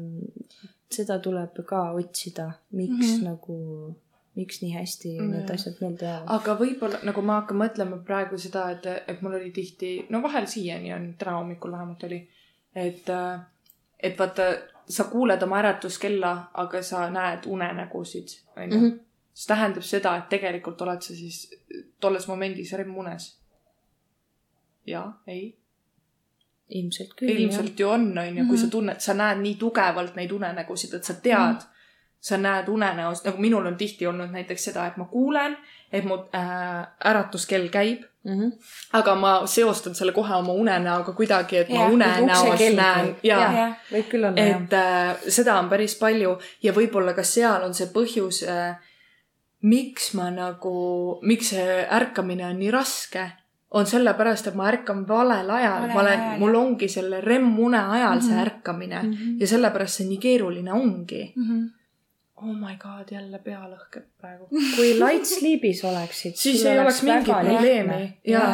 seda 0.91 1.19
tuleb 1.19 1.65
ka 1.65 1.91
otsida, 1.91 2.51
miks 2.71 2.91
mm 2.91 2.97
Mhm. 2.97 3.19
-hmm. 3.19 3.23
nagu, 3.23 3.95
miks 4.39 4.61
nii 4.63 4.71
hästi 4.77 5.11
Mm, 5.19 5.31
need 5.35 5.49
jah. 5.49 5.55
asjad 5.59 5.77
meelde 5.83 6.05
jäävad. 6.05 6.31
aga 6.37 6.55
võib-olla 6.63 6.99
nagu 7.09 7.21
ma 7.27 7.39
hakkan 7.41 7.59
mõtlema 7.59 7.99
praegu 8.07 8.37
seda, 8.39 8.69
et, 8.75 8.85
et 9.07 9.21
mul 9.21 9.35
oli 9.39 9.51
tihti, 9.55 9.91
no 10.09 10.21
vahel 10.23 10.47
siiani 10.47 10.93
on, 10.95 11.07
täna 11.19 11.35
hommikul 11.37 11.71
vähemalt 11.75 12.03
oli, 12.07 12.19
et, 12.75 13.09
et 13.99 14.19
vaata, 14.19 14.49
sa 14.89 15.03
kuuled 15.11 15.43
oma 15.45 15.59
äratuskella, 15.61 16.33
aga 16.63 16.81
sa 16.81 17.03
näed 17.13 17.45
unenägusid, 17.45 18.35
onju. 18.57 18.79
Mhm. 18.79 18.97
see 19.39 19.47
tähendab 19.53 19.83
seda, 19.87 20.15
et 20.17 20.29
tegelikult 20.29 20.81
oled 20.81 21.01
sa 21.05 21.13
siis 21.15 21.37
tolles 22.01 22.25
momendis 22.27 22.73
REM-unes. 22.75 23.27
jaa, 24.89 25.21
ei, 25.27 25.43
ilmselt 26.69 27.13
küll. 27.17 27.29
ilmselt 27.29 27.79
ju 27.79 27.89
on, 27.89 28.07
onju, 28.17 28.45
kui 28.49 28.57
sa 28.57 28.67
tunned, 28.73 28.99
sa 28.99 29.13
näed 29.17 29.41
nii 29.43 29.55
tugevalt 29.61 30.15
neid 30.17 30.31
unenägusid, 30.35 30.93
et 30.97 31.03
sa 31.07 31.13
tead, 31.13 31.63
sa 32.19 32.37
näed 32.37 32.67
unenäos, 32.67 33.23
nagu 33.23 33.37
minul 33.37 33.65
on 33.65 33.77
tihti 33.77 34.07
olnud 34.07 34.31
näiteks 34.31 34.69
seda, 34.69 34.87
et 34.87 34.97
ma 34.97 35.05
kuulen, 35.05 35.57
et 35.91 36.05
mu 36.05 36.17
äh, 36.35 36.87
äratuskell 37.05 37.69
käib, 37.71 38.03
mm. 38.23 38.39
-hmm. 38.39 38.51
aga 38.93 39.15
ma 39.15 39.47
seostan 39.47 39.95
selle 39.95 40.11
kohe 40.11 40.35
oma 40.35 40.53
unenäoga 40.53 41.13
kuidagi, 41.13 41.57
et 41.57 41.69
ma 41.69 41.75
Jah, 41.75 41.93
unenäos 41.93 42.59
näen 42.75 43.15
ja, 43.23 43.39
ja., 43.39 43.51
ja., 43.59 43.73
võib 43.91 44.11
küll 44.11 44.27
olla 44.27 44.45
et 44.45 44.73
äh, 44.73 45.17
seda 45.27 45.59
on 45.59 45.69
päris 45.69 45.95
palju 45.99 46.37
ja 46.63 46.73
võib-olla 46.73 47.13
ka 47.13 47.23
seal 47.23 47.63
on 47.63 47.73
see 47.73 47.87
põhjus 47.93 48.43
äh,, 48.43 48.75
miks 49.61 50.13
ma 50.13 50.29
nagu, 50.31 51.19
miks 51.21 51.49
see 51.55 51.85
ärkamine 51.91 52.45
on 52.47 52.59
nii 52.59 52.71
raske, 52.71 53.25
on 53.71 53.85
sellepärast, 53.85 54.47
et 54.47 54.55
ma 54.57 54.69
ärkan 54.71 55.07
valel 55.07 55.49
ajal, 55.49 55.81
Valel 55.81 55.93
ma 55.93 55.99
olen 56.01 56.23
mul 56.39 56.55
ongi 56.55 56.87
selle 56.89 57.21
REM-une 57.21 57.79
ajal 57.79 58.15
mm 58.15 58.19
-hmm. 58.19 58.25
see 58.25 58.35
Mhm. 58.35 58.45
ärkamine 58.45 59.01
mm. 59.01 59.11
-hmm. 59.13 59.35
ja 59.39 59.47
sellepärast 59.47 59.93
see 59.93 60.07
nii 60.07 60.17
keeruline 60.17 60.73
ongi. 60.73 61.33
Mhm. 61.35 61.78
Oh 62.41 62.53
my 62.53 62.75
god, 62.79 63.11
jälle 63.11 63.39
pea 63.43 63.59
lõhkeb 63.67 64.05
praegu. 64.21 64.47
kui 64.49 64.93
light 64.99 65.27
sleep'is 65.27 65.81
oleksid, 65.87 66.37
siis 66.39 66.63
ei 66.65 66.79
oleks 66.79 67.01
mingit 67.07 67.27
probleemi 67.29 67.99
ja 68.27 68.39
Jaa. 68.39 68.53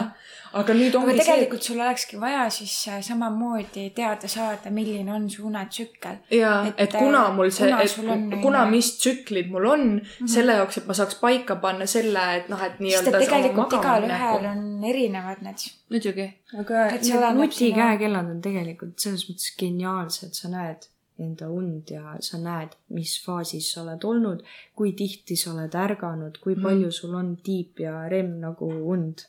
aga 0.62 0.76
nüüd 0.78 0.96
aga 0.96 1.02
ongi 1.02 1.16
see, 1.16 1.20
tegelikult 1.22 1.68
sul 1.68 1.82
olekski 1.84 2.20
vaja 2.22 2.46
siis 2.54 2.74
äh, 2.92 3.02
samamoodi 3.06 3.90
teada 3.98 4.30
saada, 4.32 4.72
milline 4.74 5.14
on 5.14 5.28
su 5.30 5.46
unetsükkel. 5.50 6.18
ja 6.38 6.54
et, 6.70 6.82
et 6.88 6.98
kuna 6.98 7.26
mul 7.36 7.54
see, 7.54 7.70
et 7.70 8.00
on, 8.04 8.26
kuna 8.42 8.66
mis 8.72 8.92
tsüklid 8.98 9.52
mul 9.54 9.70
on 9.74 9.86
mm, 9.90 10.00
-hmm. 10.00 10.34
selle 10.38 10.58
jaoks, 10.62 10.82
et 10.82 10.90
ma 10.90 10.98
saaks 11.02 11.20
paika 11.22 11.60
panna 11.68 11.86
selle, 11.86 12.26
et 12.40 12.50
noh, 12.50 12.64
et 12.64 12.74
sest 12.74 12.88
nii-öelda 12.88 13.14
et 13.14 13.28
tegelikult 13.28 13.78
igalühel 13.80 14.50
on 14.54 14.90
erinevad 14.94 15.46
need. 15.46 15.70
muidugi. 15.94 16.28
aga 16.60 16.90
see 17.02 17.32
nutikäekellad 17.44 18.36
on 18.36 18.42
tegelikult 18.42 19.00
selles 19.08 19.30
mõttes 19.30 19.56
geniaalsed, 19.60 20.34
sa 20.34 20.50
näed 20.50 20.90
enda 21.20 21.48
und 21.50 21.90
ja 21.92 22.16
sa 22.20 22.38
näed, 22.38 22.74
mis 22.90 23.14
faasis 23.26 23.72
sa 23.74 23.82
oled 23.84 24.04
olnud, 24.04 24.42
kui 24.76 24.92
tihti 24.94 25.36
sa 25.40 25.54
oled 25.54 25.72
ärganud, 25.72 26.40
kui 26.44 26.56
Mhm. 26.56 26.64
palju 26.64 26.92
sul 26.92 27.16
on 27.16 27.38
tiip 27.44 27.80
ja 27.80 28.08
rem 28.10 28.40
nagu 28.42 28.68
und 28.92 29.24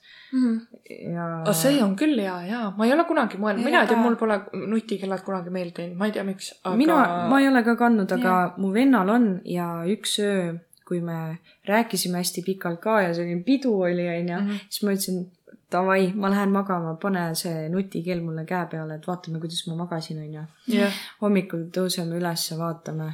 ja 1.13 1.27
aga 1.43 1.53
see 1.55 1.81
on 1.83 1.95
küll 1.97 2.19
hea, 2.21 2.37
jaa, 2.51 2.71
ma 2.77 2.87
ei 2.87 2.93
ole 2.93 3.05
kunagi 3.09 3.39
mõelnud, 3.39 3.65
mina 3.65 3.83
ei 3.85 3.91
tea, 3.91 3.97
mul 4.03 4.17
pole 4.17 4.41
nutikellad 4.67 5.23
kunagi 5.27 5.51
meeldinud, 5.55 5.97
ma 5.97 6.07
ei 6.07 6.13
tea, 6.13 6.25
miks, 6.27 6.53
aga 6.65 6.77
mina, 6.77 6.97
ma 7.31 7.41
ei 7.41 7.49
ole 7.49 7.63
ka 7.67 7.77
kandnud, 7.77 8.13
aga 8.19 8.33
Jah. 8.35 8.59
mu 8.59 8.73
vennal 8.75 9.09
on 9.11 9.41
ja 9.45 9.69
üks 9.87 10.19
öö, 10.23 10.59
kui 10.87 11.01
me 11.01 11.39
rääkisime 11.67 12.19
hästi 12.23 12.43
pikalt 12.47 12.81
ka 12.81 13.01
ja 13.03 13.15
selline 13.15 13.43
pidu 13.45 13.73
oli, 13.83 14.07
onju, 14.09 14.41
Mhm. 14.43 14.61
siis 14.71 14.83
ma 14.83 14.91
ütlesin, 14.95 15.27
davai, 15.73 16.13
ma 16.15 16.31
lähen 16.31 16.53
magama, 16.55 16.95
pane 17.03 17.29
see 17.35 17.69
nutikell 17.73 18.23
mulle 18.23 18.45
käe 18.47 18.67
peale, 18.71 18.99
et 19.01 19.07
vaatame, 19.07 19.41
kuidas 19.43 19.67
ma 19.67 19.79
magasin, 19.83 20.21
onju. 20.23 20.91
hommikul 21.23 21.67
tõuseme 21.75 22.19
üles, 22.21 22.47
vaatame 22.59 23.11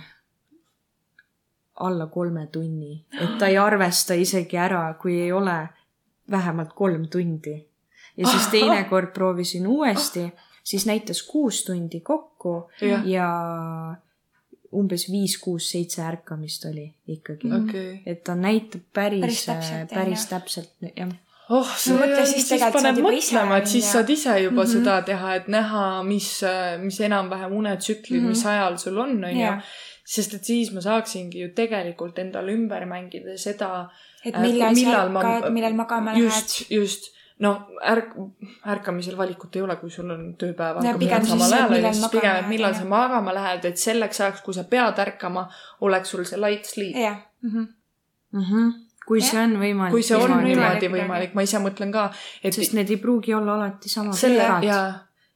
alla 1.82 2.06
kolme 2.12 2.46
tunni, 2.52 2.94
et 3.20 3.38
ta 3.40 3.48
ei 3.48 3.58
arvesta 3.58 4.14
isegi 4.14 4.58
ära, 4.60 4.84
kui 5.00 5.18
ei 5.20 5.32
ole 5.32 5.56
vähemalt 6.30 6.74
kolm 6.76 7.08
tundi. 7.08 7.56
ja 8.16 8.28
siis 8.28 8.46
teinekord 8.52 9.12
proovisin 9.16 9.66
uuesti, 9.66 10.28
siis 10.64 10.86
näitas 10.86 11.22
kuus 11.22 11.64
tundi 11.64 12.00
kokku 12.00 12.70
jah, 12.80 13.06
ja 13.08 13.28
umbes 14.72 15.08
viis, 15.10 15.38
kuus, 15.40 15.70
seitse 15.70 16.02
ärkamist 16.04 16.64
oli 16.68 16.86
ikkagi 17.06 17.52
okei. 17.52 18.02
et 18.06 18.24
ta 18.24 18.34
näitab 18.34 18.84
päris, 18.92 19.20
Päris 19.20 19.44
täpselt, 19.46 19.94
päris 19.94 20.26
täpselt, 20.26 20.72
jah. 20.96 21.12
oh, 21.56 21.68
see 21.84 21.94
mõtle, 21.98 22.18
on, 22.20 22.26
siis 22.26 22.34
siis 22.40 22.48
tegelikult 22.52 22.82
paneb 22.82 22.98
mõtlema, 23.06 23.56
et 23.62 23.66
siis 23.74 23.84
saad 23.92 24.10
ise 24.14 24.34
juba 24.40 24.62
mm 24.62 24.68
Mhm. 24.68 24.72
-hmm. 24.72 24.84
seda 24.84 25.02
teha, 25.08 25.34
et 25.38 25.48
näha, 25.48 25.84
mis, 26.08 26.28
mis 26.82 27.00
enam-vähem 27.08 27.52
unetsüklid 27.60 28.20
mm, 28.20 28.26
-hmm. 28.26 28.28
Mhm. 28.28 28.28
mis 28.28 28.46
ajal 28.46 28.76
sul 28.78 28.98
on, 28.98 29.16
onju 29.24 29.40
sest 30.12 30.34
et 30.34 30.44
siis 30.44 30.72
ma 30.74 30.80
saaksingi 30.80 31.40
ju 31.40 31.48
tegelikult 31.56 32.18
endale 32.18 32.52
ümber 32.52 32.84
mängida 32.90 33.36
seda, 33.38 33.88
et 34.24 34.34
millal 34.40 34.74
sa 34.74 34.80
millal 34.80 35.08
ma- 35.08 35.22
ärkad, 35.22 35.52
millal 35.52 35.74
magama 35.74 36.12
lähed. 36.12 36.24
just, 36.24 36.70
just, 36.70 37.02
no 37.38 37.52
ärk-, 37.92 38.16
ärkamisel 38.66 39.16
valikut 39.16 39.56
ei 39.56 39.62
ole, 39.62 39.76
kui 39.76 39.90
sul 39.90 40.10
on 40.10 40.34
tööpäev 40.38 40.76
hakkab 40.82 40.98
minema 40.98 41.24
samal 41.24 41.52
ajal, 41.52 41.70
millal 41.70 41.90
onju, 41.90 41.94
siis 42.00 42.10
pigem, 42.10 42.36
et 42.40 42.48
millal 42.48 42.74
sa 42.74 42.84
magama 42.84 43.34
lähed, 43.34 43.64
et 43.64 43.76
selleks 43.78 44.20
ajaks, 44.20 44.40
kui 44.46 44.54
sa 44.54 44.64
pead 44.64 44.98
ärkama, 45.06 45.48
oleks 45.80 46.10
sul 46.10 46.24
see 46.24 46.38
light 46.40 46.64
sleep. 46.66 46.96
jah, 46.96 47.16
Mhm. 47.42 47.66
Mm 48.32 48.40
-hmm. 48.50 48.72
Kui 49.06 49.20
see 49.20 49.40
on 49.40 49.56
võimalik. 49.60 49.90
kui 49.90 50.02
see 50.02 50.16
on 50.16 50.30
Niimoodi. 50.44 50.88
Võimalik 50.88 50.90
võimalik, 51.02 51.34
ma 51.34 51.42
ise 51.42 51.58
mõtlen 51.58 51.92
ka, 51.92 52.10
et 52.42 52.54
sest 52.54 52.74
need 52.74 52.90
ei 52.90 52.96
pruugi 52.96 53.34
olla 53.34 53.54
alati 53.54 53.88
sama 53.88 54.12
selle 54.12 54.42
pikad. 54.42 54.62
ja, 54.68 54.76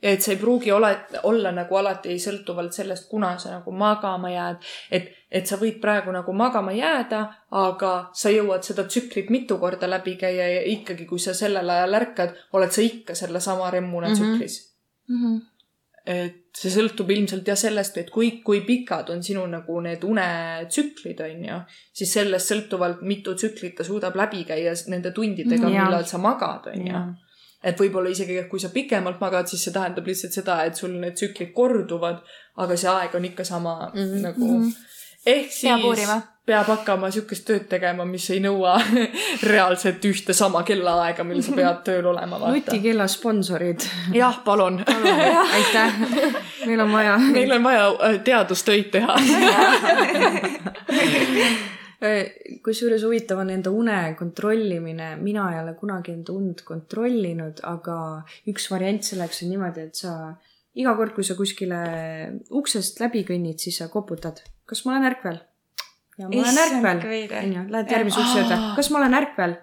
ja 0.03 0.13
et 0.13 0.23
see 0.23 0.35
ei 0.35 0.41
pruugi 0.41 0.73
ole, 0.73 0.91
olla 1.23 1.51
nagu 1.53 1.77
alati 1.77 2.19
sõltuvalt 2.21 2.73
sellest, 2.77 3.09
kuna 3.09 3.39
sa 3.39 3.51
nagu 3.57 3.73
magama 3.73 4.31
jääd. 4.31 4.57
et, 4.91 5.09
et 5.31 5.47
sa 5.47 5.57
võid 5.57 5.81
praegu 5.81 6.13
nagu 6.13 6.33
magama 6.33 6.73
jääda, 6.73 7.23
aga 7.51 8.11
sa 8.15 8.31
jõuad 8.31 8.63
seda 8.63 8.85
tsüklit 8.85 9.31
mitu 9.31 9.59
korda 9.59 9.89
läbi 9.91 10.17
käia 10.21 10.49
ja 10.49 10.63
ikkagi, 10.63 11.07
kui 11.07 11.19
sa 11.19 11.35
sellel 11.35 11.71
ajal 11.71 11.95
ärkad, 11.95 12.37
oled 12.53 12.71
sa 12.71 12.81
ikka 12.83 13.15
sellesama 13.15 13.71
remmuna 13.71 14.09
Mhm. 14.09 14.15
tsüklis 14.15 14.75
mm. 15.09 15.17
Mhm. 15.17 15.27
-hmm. 15.35 15.56
Et 16.07 16.43
see 16.57 16.71
sõltub 16.71 17.11
ilmselt 17.11 17.49
jah 17.49 17.57
sellest, 17.59 17.97
et 17.99 18.11
kui, 18.15 18.31
kui 18.47 18.61
pikad 18.67 19.11
on 19.11 19.23
sinu 19.23 19.43
nagu 19.51 19.81
need 19.85 20.05
unetsüklid, 20.07 21.21
on 21.21 21.45
ju, 21.49 21.61
siis 21.93 22.13
sellest 22.13 22.53
sõltuvalt, 22.53 23.03
mitu 23.03 23.35
tsüklit 23.35 23.75
ta 23.77 23.85
suudab 23.85 24.17
läbi 24.17 24.45
käia 24.49 24.73
nende 24.87 25.11
tundidega, 25.11 25.69
Jaa. 25.69 25.85
millal 25.89 26.05
sa 26.07 26.19
magad, 26.19 26.67
on 26.75 26.87
ju 26.87 27.05
et 27.67 27.81
võib-olla 27.81 28.11
isegi, 28.13 28.37
kui 28.51 28.61
sa 28.63 28.69
pikemalt 28.71 29.19
magad, 29.21 29.49
siis 29.51 29.65
see 29.65 29.73
tähendab 29.75 30.07
lihtsalt 30.07 30.33
seda, 30.37 30.61
et 30.69 30.77
sul 30.79 30.93
need 31.01 31.17
tsüklid 31.19 31.53
korduvad, 31.57 32.21
aga 32.63 32.77
see 32.79 32.91
aeg 32.93 33.15
on 33.19 33.25
ikka 33.25 33.45
sama 33.45 33.91
mm 33.95 34.01
Mhm. 34.01 34.13
-hmm. 34.13 34.23
nagu. 34.23 34.73
ehk 35.27 35.51
siis 35.53 35.73
Peab 35.73 35.85
uurima. 35.85 36.23
Peab 36.47 36.69
hakkama 36.71 37.11
siukest 37.11 37.47
tööd 37.49 37.65
tegema, 37.71 38.05
mis 38.07 38.29
ei 38.31 38.39
nõua 38.43 38.77
reaalselt 39.51 40.05
ühte 40.07 40.35
sama 40.37 40.63
kellaaega, 40.67 41.25
mil 41.27 41.43
sa 41.43 41.55
pead 41.57 41.81
tööl 41.89 42.07
olema, 42.13 42.39
nutikella 42.47 43.09
sponsorid. 43.11 43.87
jah, 44.15 44.39
palun. 44.47 44.79
aitäh, 44.87 45.97
meil 46.69 46.85
on 46.85 46.93
vaja. 46.95 47.17
meil 47.35 47.57
on 47.59 47.67
vaja 47.67 47.89
äh, 47.91 48.21
teadustöid 48.27 48.93
teha. 48.95 49.17
kusjuures 52.63 53.03
huvitav 53.03 53.41
on 53.43 53.51
enda 53.51 53.73
une 53.75 53.99
kontrollimine, 54.19 55.17
mina 55.19 55.49
ei 55.55 55.63
ole 55.65 55.75
kunagi 55.75 56.15
enda 56.15 56.37
und 56.37 56.63
kontrollinud, 56.69 57.65
aga 57.67 57.99
üks 58.53 58.71
variant 58.71 59.03
selleks 59.03 59.43
on 59.43 59.51
niimoodi, 59.55 59.89
et 59.89 59.99
sa 59.99 60.13
iga 60.77 60.95
kord, 60.95 61.17
kui 61.17 61.27
sa 61.27 61.35
kuskile 61.35 61.83
uksest 62.55 63.01
läbi 63.03 63.25
kõnnid, 63.27 63.59
siis 63.59 63.81
sa 63.83 63.91
koputad, 63.91 64.45
kas 64.69 64.85
ma 64.87 64.95
olen 64.95 65.11
ärkvel? 65.11 65.43
Ja 66.19 66.29
ma 66.29 66.43
olen 66.43 66.59
ärkvel 66.65 67.05
onju, 67.43 67.69
lähed 67.75 67.95
järgmise 67.97 68.21
ukse 68.21 68.41
juurde 68.41 68.59
Aa., 68.59 68.75
kas 68.79 68.91
ma 68.91 69.03
olen 69.03 69.17
ärkvel? 69.21 69.57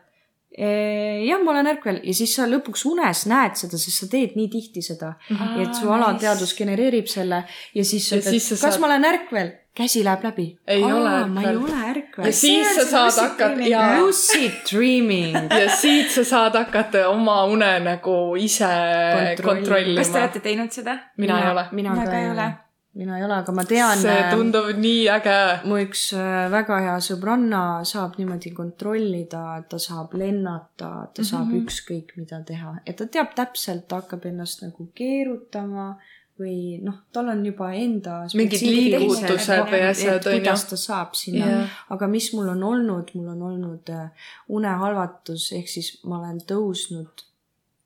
jah, 0.54 1.42
ma 1.42 1.52
olen 1.56 1.68
ärkvel 1.72 1.98
ja 2.06 2.14
siis 2.14 2.36
sa 2.38 2.46
lõpuks 2.46 2.86
unes 2.86 3.24
näed 3.30 3.58
seda, 3.58 3.80
sest 3.82 4.04
sa 4.04 4.10
teed 4.12 4.36
nii 4.38 4.52
tihti 4.54 4.84
seda, 4.86 5.16
et 5.64 5.74
su 5.74 5.90
alateadvus 5.90 6.54
genereerib 6.58 7.10
selle 7.10 7.42
ja 7.74 7.86
siis 7.86 8.06
sa 8.10 8.22
ütled 8.22 8.38
kas 8.38 8.62
saad- 8.62 8.82
ma 8.84 8.92
olen 8.92 9.10
ärkvel? 9.10 9.52
käsi 9.74 10.04
läheb 10.06 10.24
läbi. 10.24 10.60
Ei 10.68 10.84
ole 10.84 11.26
ma 11.26 11.42
ei 11.42 11.48
ärkvel. 11.48 11.64
ole 11.64 11.90
ärkvel 11.90 12.26
ja. 12.26 12.34
siis 12.34 12.76
sa 12.76 12.86
saad 12.86 13.30
hakata 13.30 13.66
ja, 13.66 14.00
lucid 14.00 14.60
dreaming. 14.70 15.38
ja 15.62 15.70
siit 15.76 16.12
sa 16.14 16.24
saad 16.24 16.56
hakata 16.56 17.08
oma 17.10 17.44
une 17.50 17.80
nagu 17.80 18.36
ise 18.38 18.70
Kontrollima. 19.42 19.98
kas 19.98 20.14
te. 20.14 20.20
olete 20.20 20.40
teinud 20.40 20.72
seda? 20.72 20.98
mina 21.18 21.40
ei 21.42 21.50
ole. 21.52 21.66
mina 21.72 21.96
ka 22.06 22.20
ei 22.20 22.30
ole.. 22.30 22.52
Mina 22.96 23.18
ei 23.18 23.24
ole, 23.26 23.34
aga 23.42 23.52
ma 23.58 23.64
tean. 23.66 23.98
see 23.98 24.24
tundub 24.32 24.68
nii 24.78 25.08
äge. 25.10 25.38
mu 25.66 25.78
üks 25.82 26.04
äh, 26.14 26.48
väga 26.54 26.80
hea 26.86 26.96
sõbranna 27.02 27.62
saab 27.90 28.18
niimoodi 28.20 28.52
kontrollida, 28.54 29.44
ta 29.70 29.78
saab 29.82 30.14
lennata, 30.14 30.92
ta 31.14 31.24
saab 31.24 31.48
Mhm. 31.50 31.64
ükskõik 31.64 32.14
mida 32.18 32.44
teha 32.46 32.76
ja 32.86 32.94
ta 32.94 33.06
teab 33.06 33.34
täpselt, 33.36 33.88
ta 33.88 34.02
hakkab 34.02 34.26
ennast 34.30 34.62
nagu 34.62 34.90
keerutama 34.96 35.96
või 36.40 36.80
noh, 36.82 36.96
tal 37.14 37.28
on 37.30 37.44
juba 37.46 37.68
enda 37.78 38.24
Mingid 38.34 38.62
liigutused 38.66 39.68
või 39.70 39.82
asjad, 39.90 40.26
on 40.26 40.34
ju. 40.34 40.40
kuidas 40.40 40.64
ta 40.70 40.76
saab 40.78 41.14
sinna 41.16 41.46
Jah. 41.50 41.70
aga 41.94 42.08
mis 42.08 42.32
mul 42.34 42.50
on 42.56 42.64
olnud, 42.64 43.12
mul 43.14 43.28
on 43.36 43.42
olnud 43.50 43.90
äh, 43.94 44.10
unehalvatus, 44.50 45.52
ehk 45.58 45.68
siis 45.70 45.92
ma 46.10 46.20
olen 46.20 46.40
tõusnud, 46.50 47.26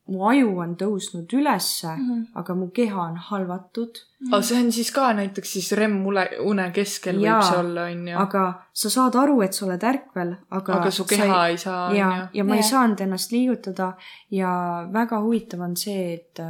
mu 0.08 0.24
aju 0.28 0.52
on 0.64 0.74
tõusnud 0.80 1.32
ülesse 1.36 1.88
mm. 1.88 2.04
-hmm. 2.08 2.26
aga 2.40 2.54
mu 2.54 2.68
keha 2.74 3.02
on 3.02 3.16
halvatud, 3.28 3.98
aga 4.28 4.42
see 4.42 4.60
on 4.62 4.70
siis 4.72 4.90
ka 4.92 5.12
näiteks 5.12 5.52
siis 5.52 5.72
REM-une, 5.72 6.24
une 6.40 6.70
keskel 6.74 7.20
Jaa, 7.22 7.38
võib 7.38 7.48
see 7.48 7.58
olla, 7.58 7.88
on 7.92 8.08
ju. 8.08 8.18
aga 8.18 8.44
sa 8.72 8.90
saad 8.90 9.18
aru, 9.22 9.40
et 9.46 9.52
sa 9.52 9.66
oled 9.66 9.84
ärkvel, 9.92 10.36
aga 10.60 10.78
aga 10.78 10.90
su 10.90 11.04
keha 11.04 11.26
sa 11.26 11.42
ei 11.48 11.58
saa, 11.58 11.82
on 11.88 11.96
ja 11.96 12.08
ju., 12.16 12.28
ja 12.40 12.44
ma 12.44 12.56
ei 12.56 12.64
Jah. 12.64 12.70
saanud 12.70 13.00
ennast 13.00 13.32
liigutada 13.32 13.92
ja 14.30 14.54
väga 14.92 15.20
huvitav 15.24 15.60
on 15.60 15.76
see, 15.76 16.14
et, 16.14 16.40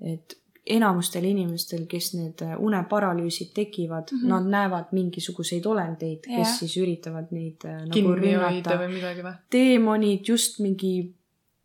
et 0.00 0.36
enamustel 0.70 1.24
inimestel, 1.24 1.86
kes 1.90 2.12
need 2.14 2.42
uneparalüüsid 2.58 3.54
tekivad 3.54 4.12
mm. 4.12 4.18
-hmm. 4.18 4.28
nad 4.28 4.50
näevad 4.50 4.92
mingisuguseid 4.92 5.66
olendeid, 5.66 6.20
kes 6.26 6.36
Jah. 6.36 6.58
siis 6.58 6.76
üritavad 6.76 7.32
neid 7.32 7.64
äh, 7.64 7.80
nagu 7.86 8.14
rünnata. 8.14 8.76
või 8.82 8.92
midagi 8.94 9.24
või? 9.24 9.34
teemonid, 9.50 10.28
just 10.28 10.60
mingi 10.60 11.14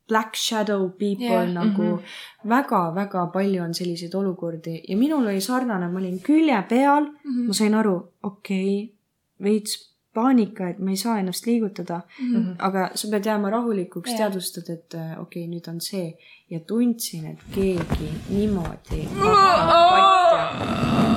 black 0.08 0.36
shadow 0.36 0.90
people 0.90 1.26
yeah. 1.26 1.54
nagu 1.54 1.84
mm. 1.84 1.98
-hmm. 1.98 2.50
väga-väga 2.50 3.28
palju 3.34 3.64
on 3.64 3.74
selliseid 3.74 4.16
olukordi 4.16 4.84
ja 4.88 4.98
minul 4.98 5.28
oli 5.28 5.42
sarnane, 5.42 5.88
ma 5.88 6.00
olin 6.00 6.20
külje 6.20 6.64
peal 6.70 7.04
mm, 7.04 7.10
-hmm. 7.24 7.48
ma 7.48 7.54
sain 7.54 7.76
aru, 7.76 8.08
okei 8.24 8.84
okay,, 8.84 8.96
veits 9.44 9.96
paanika, 10.14 10.70
et 10.70 10.80
ma 10.80 10.90
ei 10.90 10.98
saa 10.98 11.20
ennast 11.20 11.46
liigutada 11.46 12.02
mm. 12.20 12.36
-hmm. 12.36 12.56
aga 12.60 12.90
sa 12.96 13.08
pead 13.12 13.26
jääma 13.26 13.50
rahulikuks 13.50 14.10
yeah., 14.10 14.20
teadvustad, 14.20 14.74
et 14.74 14.94
äh, 14.94 15.02
okei 15.02 15.44
okay,, 15.44 15.54
nüüd 15.54 15.70
on 15.70 15.82
see 15.82 16.18
ja 16.50 16.60
tundsin, 16.60 17.26
et 17.26 17.40
keegi 17.56 18.10
niimoodi 18.30 19.02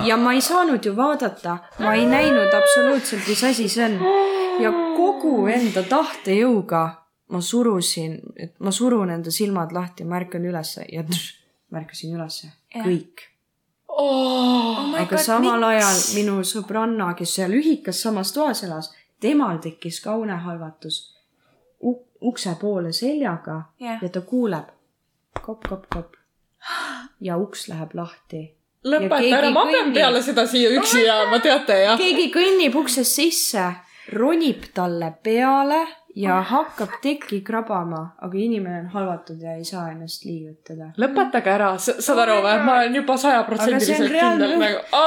ja 0.09 0.17
ma 0.17 0.33
ei 0.33 0.41
saanud 0.41 0.85
ju 0.85 0.97
vaadata, 0.97 1.59
ma 1.79 1.95
ei 1.95 2.07
näinud 2.07 2.55
absoluutselt, 2.61 3.29
mis 3.29 3.45
asi 3.45 3.69
see 3.69 3.85
on 3.85 4.01
ja 4.63 4.73
kogu 4.97 5.47
enda 5.47 5.83
tahtejõuga 5.83 6.98
ma 7.29 7.41
surusin, 7.45 8.21
et 8.37 8.55
ma 8.61 8.73
surun 8.73 9.11
enda 9.11 9.33
silmad 9.35 9.73
lahti, 9.77 10.05
ma 10.05 10.21
ärkan 10.21 10.47
ülesse 10.49 10.87
ja 10.93 11.03
tš, 11.05 11.35
ma 11.71 11.83
ärkasin 11.83 12.15
ülesse, 12.17 12.51
Jah. 12.75 12.87
kõik. 12.87 13.27
oh,. 13.89 14.87
my 14.89 15.03
aga 15.03 15.17
God, 15.17 15.25
samal 15.25 15.61
miks? 15.61 15.69
ajal 15.69 16.01
minu 16.17 16.41
sõbranna, 16.45 17.13
kes 17.19 17.35
seal 17.41 17.57
ühikas 17.59 18.03
samas 18.03 18.33
toas 18.33 18.65
elas, 18.65 18.93
temal 19.21 19.61
tekkis 19.63 20.01
ka 20.05 20.17
unehalvatus 20.17 21.03
U 21.79 21.93
ukse 22.21 22.57
poole 22.61 22.91
seljaga 22.93 23.61
Jah. 23.79 24.01
ja 24.03 24.09
ta 24.09 24.21
kuuleb 24.27 24.73
kopp-kopp-kopp 25.39 26.17
ja 27.21 27.37
uks 27.39 27.69
läheb 27.69 27.95
lahti. 27.95 28.41
lõpeta 28.85 29.39
ära, 29.39 29.51
ma 29.51 29.65
pean 29.67 29.93
peale 29.95 30.23
seda 30.23 30.47
siia 30.47 30.71
üksi 30.75 31.05
jääma, 31.05 31.41
teate 31.43 31.77
jah? 31.83 31.99
keegi 31.99 32.29
kõnnib 32.35 32.77
uksest 32.79 33.19
sisse, 33.21 33.65
ronib 34.13 34.69
talle 34.75 35.13
peale 35.23 35.87
ja 36.19 36.41
hakkab 36.43 36.99
tekki 37.03 37.41
krabama, 37.47 38.01
aga 38.25 38.39
inimene 38.39 38.81
on 38.81 38.87
halvatud 38.93 39.43
ja 39.43 39.55
ei 39.59 39.65
saa 39.65 39.89
ennast 39.93 40.25
liigutada. 40.27 40.91
lõpetage 40.99 41.53
ära, 41.53 41.73
saad 41.79 42.23
aru 42.25 42.39
või? 42.43 42.55
ma 42.67 42.79
olen 42.81 42.97
juba 42.99 43.17
sajaprotsendiliselt 43.23 44.15
kindel 44.15 44.55
nagu. 44.59 45.03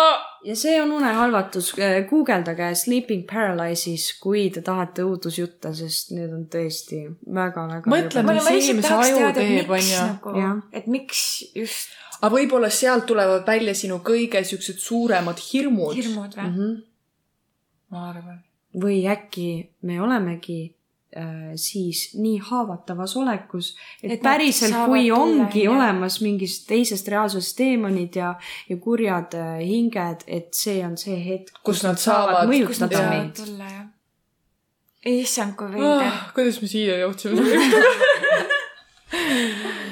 ja 0.47 0.55
see 0.55 0.77
on 0.81 0.93
unehalvatus, 0.95 1.73
guugeldage 2.09 2.69
sleeping 2.79 3.25
paralysis, 3.29 4.11
kui 4.21 4.47
te 4.53 4.63
tahate 4.65 5.03
õudusjutte, 5.07 5.73
sest 5.75 6.13
need 6.15 6.31
on 6.35 6.45
tõesti 6.53 7.01
väga-väga. 7.27 7.91
Mõtle, 7.91 8.23
ma 8.27 8.37
mis 8.37 8.51
inimese 8.53 8.93
aju 8.95 9.33
teeb, 9.35 9.73
onju. 9.79 10.05
nagu 10.05 10.45
et 10.71 10.87
miks 10.91 11.25
just 11.55 11.97
aga 12.21 12.35
võib-olla 12.35 12.69
sealt 12.69 13.07
tulevad 13.09 13.43
välja 13.47 13.73
sinu 13.77 13.99
kõige 14.05 14.43
siuksed 14.45 14.79
suuremad 14.79 15.41
hirmud. 15.41 15.97
hirmud 15.97 16.37
või? 16.37 16.47
-hmm. 16.47 16.79
ma 17.91 18.07
arvan. 18.13 18.39
Või 18.79 19.01
äkki 19.11 19.47
me 19.83 19.97
olemegi 20.01 20.71
äh, 21.17 21.51
siis 21.59 22.13
nii 22.15 22.37
haavatavas 22.47 23.15
olekus, 23.19 23.73
et, 24.03 24.11
Et 24.15 24.21
päriselt, 24.23 24.71
kui 24.87 25.09
tulla, 25.09 25.19
ongi 25.23 25.63
jah. 25.65 25.73
olemas 25.75 26.21
mingist 26.21 26.67
teisest 26.69 27.07
reaalsusest 27.11 27.57
teemonid 27.57 28.15
ja, 28.15 28.35
ja 28.69 28.77
kurjad 28.77 29.33
äh, 29.35 29.57
hinged, 29.59 30.23
et 30.27 30.53
see 30.55 30.79
on 30.85 30.95
see 30.97 31.17
hetk, 31.25 31.59
Kus 31.63 31.83
nad 31.83 31.97
saavad- 31.99 32.47
mõjutada 32.47 33.03
meid. 33.09 33.33
tulla 33.35 33.67
issand, 35.05 35.55
kui 35.57 35.67
veider. 35.73 36.05
Ah, 36.07 36.31
kuidas 36.35 36.61
me 36.61 36.67
siia 36.69 36.95
jõudsime? 37.01 37.41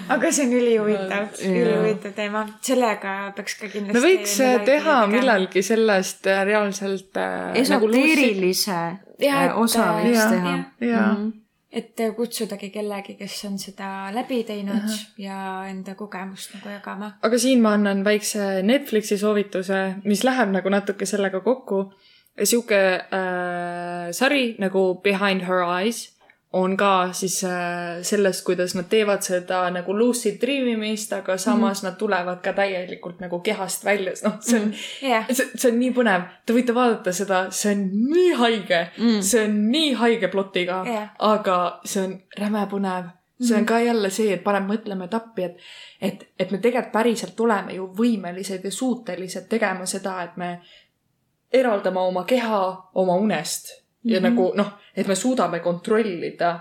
aga 0.09 0.31
see 0.33 0.45
on 0.47 0.53
ülihuvitav, 0.57 1.27
Jaa. 1.37 1.51
ülihuvitav 1.63 2.15
teema. 2.17 2.45
sellega 2.65 3.15
peaks 3.35 3.57
ka 3.59 3.69
kindlasti. 3.69 3.97
me 3.97 4.05
võiks 4.05 4.37
äh, 4.45 4.55
teha. 4.65 4.95
millalgi 5.11 5.63
sellest 5.65 6.27
äh, 6.29 6.41
reaalselt 6.49 7.19
äh, 7.19 7.59
esoteerilise 7.61 8.79
Jah, 9.19 9.43
äh, 9.43 9.45
et, 9.45 9.53
osa 9.59 9.91
võiks 9.99 10.25
teha. 10.33 10.55
jaa. 10.89 11.13
et 11.69 12.03
kutsudagi 12.17 12.71
kellegi, 12.73 13.15
kes 13.19 13.37
on 13.49 13.57
seda 13.61 14.09
läbi 14.15 14.43
teinud 14.47 14.75
uh 14.81 14.89
-huh. 14.89 15.07
ja 15.21 15.39
enda 15.69 15.95
kogemust 15.95 16.55
nagu 16.57 16.69
jagama. 16.69 17.13
aga 17.21 17.37
siin 17.37 17.61
ma 17.61 17.73
annan 17.77 18.03
väikse 18.05 18.63
Netflixi 18.63 19.17
soovituse, 19.17 19.95
mis 20.03 20.23
läheb 20.23 20.49
nagu 20.49 20.69
natuke 20.69 21.05
sellega 21.05 21.39
kokku. 21.39 21.91
sihuke 22.43 22.95
äh, 22.95 24.11
sari 24.11 24.55
nagu 24.59 25.01
Behind 25.03 25.41
Her 25.41 25.81
Eyes 25.81 26.18
on 26.53 26.77
ka 26.77 27.09
siis 27.13 27.43
äh, 27.43 28.01
sellest, 28.01 28.43
kuidas 28.45 28.73
nad 28.75 28.87
teevad 28.89 29.21
seda 29.21 29.61
nagu 29.69 29.93
lucid 29.93 30.39
dream 30.41 30.67
imist, 30.67 31.13
aga 31.13 31.37
samas 31.37 31.83
mm 31.83 31.87
-hmm. 31.87 31.91
nad 31.91 31.97
tulevad 31.97 32.41
ka 32.41 32.53
täielikult 32.53 33.19
nagu 33.19 33.39
kehast 33.39 33.85
välja, 33.85 34.11
noh, 34.23 34.33
see 34.39 34.61
on 34.61 34.73
jah, 35.01 35.25
see, 35.31 35.49
see 35.55 35.71
on 35.71 35.79
nii 35.79 35.91
põnev, 35.93 36.25
te 36.45 36.53
võite 36.53 36.75
vaadata 36.75 37.13
seda, 37.13 37.51
see 37.51 37.75
on 37.75 37.89
nii 38.09 38.33
haige 38.33 38.87
mm., 38.97 39.21
see 39.21 39.45
on 39.45 39.71
nii 39.71 39.93
haige 39.93 40.27
plotiga 40.27 40.83
Jah. 40.85 41.09
aga 41.19 41.79
see 41.85 42.03
on 42.03 42.19
räme 42.37 42.65
põnev. 42.71 43.09
see 43.41 43.57
on 43.57 43.65
ka 43.65 43.79
jälle 43.79 44.09
see, 44.09 44.33
et 44.33 44.43
paneb 44.43 44.65
mõtlema 44.67 45.05
etappi, 45.05 45.43
et, 45.43 45.57
et, 46.01 46.23
et 46.39 46.51
me 46.51 46.57
tegelikult 46.57 46.91
päriselt 46.91 47.39
oleme 47.39 47.73
ju 47.73 47.93
võimelised 47.97 48.63
ja 48.63 48.71
suutelised 48.71 49.45
tegema 49.49 49.85
seda, 49.85 50.23
et 50.23 50.37
me 50.37 50.59
eraldame 51.53 51.99
oma 51.99 52.23
keha 52.23 52.89
oma 52.95 53.15
unest 53.15 53.69
ja 54.03 54.19
mm 54.19 54.25
-hmm. 54.25 54.29
nagu 54.29 54.53
noh, 54.55 54.71
et 54.95 55.07
me 55.07 55.15
suudame 55.15 55.59
kontrollida 55.59 56.59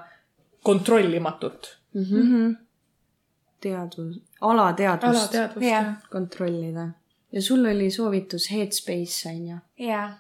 kontrollimatut. 0.63 1.79
mm. 1.95 2.03
-hmm. 2.05 2.57
teadvus, 3.61 4.23
alateadvust 4.41 5.35
alateadvust 5.35 5.63
Jah. 5.63 5.85
jah. 5.85 5.95
kontrollida. 6.11 6.89
ja 7.33 7.43
sul 7.43 7.65
oli 7.67 7.91
soovitus 7.91 8.51
Headspace 8.51 9.29
on 9.29 9.47
ju? 9.49 9.57
ja 9.79 10.13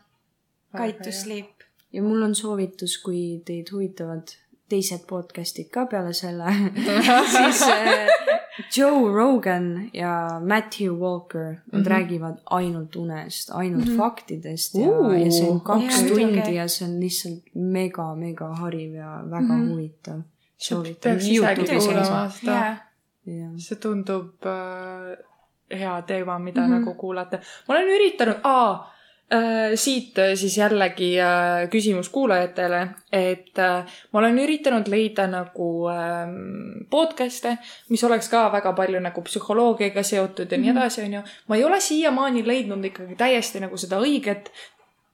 Guide 0.76 0.98
to 1.04 1.12
sleep. 1.12 1.46
ja 1.92 2.02
mul 2.02 2.22
on 2.22 2.34
soovitus, 2.34 2.98
kui 2.98 3.42
teid 3.44 3.66
huvitavad 3.72 4.28
teised 4.68 5.06
podcast'id 5.08 5.70
ka 5.72 5.86
peale 5.90 6.12
selle, 6.12 6.52
siis 7.34 7.62
äh, 7.68 8.08
Joe 8.76 9.12
Rogan 9.12 9.90
ja 9.94 10.40
Matthew 10.44 10.92
Walker, 11.00 11.44
nad 11.44 11.56
mm. 11.72 11.80
-hmm. 11.80 11.88
räägivad 11.88 12.36
ainult 12.50 12.96
unest, 12.96 13.50
ainult 13.50 13.84
mm 13.84 13.92
-hmm. 13.92 13.96
faktidest 13.96 14.74
ja 14.74 14.88
Ooh. 14.88 15.20
ja 15.20 15.30
see 15.30 15.50
on 15.50 15.60
kaks 15.60 15.84
Jaa, 15.84 16.08
tundi 16.08 16.24
muidugi. 16.24 16.54
ja 16.54 16.68
see 16.68 16.88
on 16.88 17.00
lihtsalt 17.00 17.42
mega-mega 17.54 18.54
hariv 18.54 18.94
ja 18.94 19.22
väga 19.30 19.40
mm. 19.40 19.64
-hmm. 19.64 19.70
huvitav. 19.70 20.20
seda. 22.30 22.52
jah, 23.26 23.52
see 23.58 23.78
tundub 23.78 24.46
äh, 24.46 25.78
hea 25.78 26.02
teema, 26.02 26.38
mida 26.38 26.60
mm. 26.60 26.66
-hmm. 26.66 26.78
nagu 26.78 26.94
kuulata. 26.94 27.38
ma 27.68 27.74
olen 27.74 27.88
üritanud, 27.88 28.36
aa 28.42 28.97
siit 29.74 30.18
äh, 30.18 30.32
siis 30.34 30.56
jällegi 30.56 31.20
äh, 31.20 31.68
küsimus 31.70 32.08
kuulajatele, 32.08 32.80
et 33.12 33.58
äh, 33.58 33.98
ma 34.12 34.22
olen 34.22 34.38
üritanud 34.40 34.88
leida 34.88 35.26
nagu 35.28 35.68
äh, 35.92 36.32
podcast'e, 36.90 37.58
mis 37.92 38.04
oleks 38.08 38.30
ka 38.32 38.46
väga 38.52 38.72
palju 38.72 39.02
nagu 39.04 39.22
psühholoogiaga 39.26 40.02
seotud 40.02 40.48
ja 40.48 40.58
mm 40.58 40.64
-hmm. 40.64 40.72
nii 40.72 40.80
edasi, 40.80 41.02
onju. 41.02 41.22
ma 41.48 41.56
ei 41.56 41.64
ole 41.64 41.80
siiamaani 41.80 42.46
leidnud 42.46 42.84
ikkagi 42.84 43.16
täiesti 43.16 43.60
nagu 43.60 43.76
seda 43.76 44.00
õiget 44.00 44.50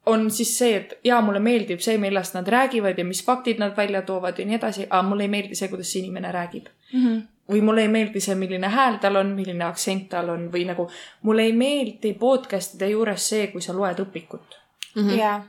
on 0.07 0.31
siis 0.31 0.59
see, 0.59 0.77
et 0.77 0.99
jaa, 1.05 1.21
mulle 1.21 1.41
meeldib 1.41 1.81
see, 1.81 1.99
millest 1.99 2.35
nad 2.35 2.49
räägivad 2.49 2.99
ja 2.99 3.05
mis 3.05 3.25
faktid 3.25 3.59
nad 3.59 3.77
välja 3.77 4.03
toovad 4.03 4.39
ja 4.39 4.47
nii 4.47 4.55
edasi, 4.55 4.87
aga 4.91 5.03
mulle 5.03 5.23
ei 5.23 5.29
meeldi 5.29 5.55
see, 5.55 5.69
kuidas 5.69 5.93
see 5.93 6.03
inimene 6.03 6.33
räägib. 6.33 6.67
Või 7.51 7.61
mulle 7.61 7.85
ei 7.85 7.89
meeldi 7.93 8.21
see, 8.21 8.35
milline 8.41 8.69
hääl 8.73 8.99
tal 9.03 9.17
on, 9.21 9.35
milline 9.37 9.65
aktsent 9.65 10.09
tal 10.09 10.31
on 10.33 10.47
või 10.53 10.65
nagu 10.69 10.89
mulle 11.23 11.49
ei 11.49 11.53
meeldi 11.53 12.15
podcast'ide 12.21 12.89
juures 12.89 13.29
see, 13.29 13.49
kui 13.53 13.61
sa 13.65 13.77
loed 13.77 14.01
õpikut. 14.01 14.61
ja, 15.17 15.41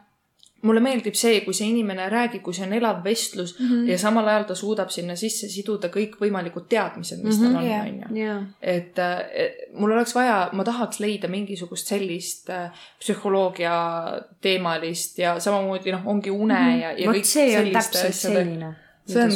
mulle 0.66 0.82
meeldib 0.82 1.16
see, 1.18 1.40
kui 1.46 1.54
see 1.56 1.68
inimene 1.70 2.08
räägib, 2.12 2.42
kui 2.46 2.56
see 2.56 2.66
on 2.66 2.74
elav 2.78 3.04
vestlus 3.06 3.56
mm 3.60 3.66
-hmm. 3.68 3.90
ja 3.92 3.98
samal 4.02 4.28
ajal 4.28 4.44
ta 4.50 4.56
suudab 4.56 4.90
sinna 4.90 5.16
sisse 5.16 5.50
siduda 5.50 5.90
kõikvõimalikud 5.94 6.68
teadmised, 6.70 7.24
mis 7.24 7.40
tal 7.40 7.56
on, 7.56 7.66
Jah. 7.66 7.86
onju. 7.86 8.38
et 8.62 9.00
äh, 9.00 9.20
mul 9.74 9.92
oleks 9.92 10.16
vaja, 10.16 10.50
ma 10.54 10.64
tahaks 10.64 11.00
leida 11.00 11.28
mingisugust 11.28 11.88
sellist 11.88 12.50
äh, 12.50 12.72
psühholoogia 13.00 13.76
teemalist 14.42 15.20
ja 15.20 15.40
samamoodi 15.40 15.92
noh, 15.92 16.08
ongi 16.08 16.30
une 16.30 16.54
mm 16.54 16.66
-hmm. 16.66 16.82
ja, 16.82 16.92
ja 16.92 17.08
vot 17.08 17.16
kõik 17.16 17.60
on 17.68 17.72
täpselt 17.72 18.10
asjade- 18.10 18.12
selline, 18.12 18.76
see 19.06 19.22
on 19.22 19.32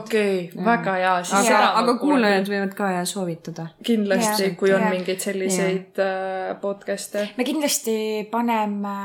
okei 0.00 0.50
okay,, 0.50 0.64
väga 0.64 0.94
hea. 1.00 1.12
aga, 1.38 1.60
aga 1.80 1.94
kuulajad 2.00 2.48
võivad 2.52 2.74
ka 2.76 2.90
ja 2.92 3.04
soovitada. 3.08 3.66
kindlasti 3.82 4.50
kui 4.60 4.72
on 4.72 4.84
Jaa. 4.84 4.90
mingeid 4.92 5.20
selliseid 5.24 6.00
äh, 6.04 6.54
podcast'e. 6.60 7.28
me 7.38 7.44
kindlasti 7.48 7.96
paneme 8.30 8.96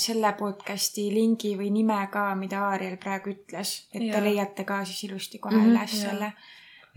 selle 0.00 0.32
podcast'i 0.38 1.08
lingi 1.14 1.56
või 1.60 1.70
nime 1.74 1.98
ka, 2.12 2.28
mida 2.34 2.64
Aariel 2.70 2.96
praegu 3.02 3.34
ütles, 3.36 3.76
et 3.92 4.00
te 4.00 4.12
Jaa. 4.14 4.24
leiate 4.24 4.64
ka 4.64 4.84
siis 4.84 5.04
ilusti 5.10 5.38
kohe 5.38 5.56
Mhm, 5.56 5.70
üles 5.74 5.92
jaa. 6.02 6.10
selle. 6.10 6.32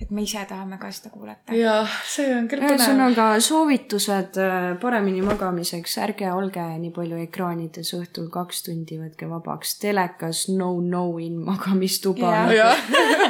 Et 0.01 0.11
me 0.11 0.23
ise 0.23 0.45
tahame 0.47 0.77
ka 0.79 0.91
seda 0.95 1.11
kuulata. 1.13 1.55
jah, 1.55 1.89
see 2.07 2.29
on 2.35 2.47
küll 2.51 2.63
põnev. 2.63 2.77
ühesõnaga 2.77 3.27
soovitused 3.43 4.39
äh, 4.43 4.69
paremini 4.81 5.23
magamiseks, 5.25 5.97
ärge 6.05 6.31
olge 6.33 6.65
nii 6.79 6.93
palju 6.95 7.19
ekraanides 7.25 7.93
õhtul 7.99 8.29
kaks 8.33 8.63
tundi, 8.69 8.99
võtke 9.01 9.29
vabaks. 9.29 9.77
telekas 9.81 10.47
no 10.55 10.71
no 10.81 11.05
in 11.19 11.41
magamistuba 11.43 12.33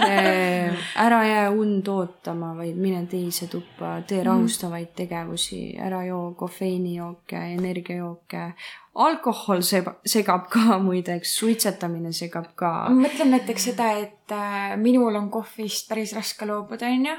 Eh, 0.09 0.73
ära 1.05 1.23
jää 1.25 1.49
und 1.49 1.87
ootama, 1.87 2.53
vaid 2.57 2.75
mine 2.75 3.05
teise 3.07 3.47
tuppa, 3.47 4.01
tee 4.07 4.23
rahustavaid 4.23 4.93
tegevusi, 4.95 5.77
ära 5.77 6.03
joo 6.05 6.33
kofeiinijooke, 6.37 7.41
energiajooke. 7.55 8.53
Alkohol 8.99 9.61
seb-, 9.63 9.93
segab 10.05 10.49
ka 10.51 10.77
muideks, 10.87 11.31
suitsetamine 11.39 12.11
segab 12.15 12.51
ka. 12.59 12.71
ma 12.89 13.07
mõtlen 13.07 13.31
näiteks 13.35 13.69
seda, 13.71 13.91
et 14.05 14.31
äh, 14.35 14.75
minul 14.77 15.15
on 15.15 15.29
kohvist 15.33 15.87
päris 15.89 16.13
raske 16.17 16.45
loobuda, 16.49 16.89
onju, 16.91 17.15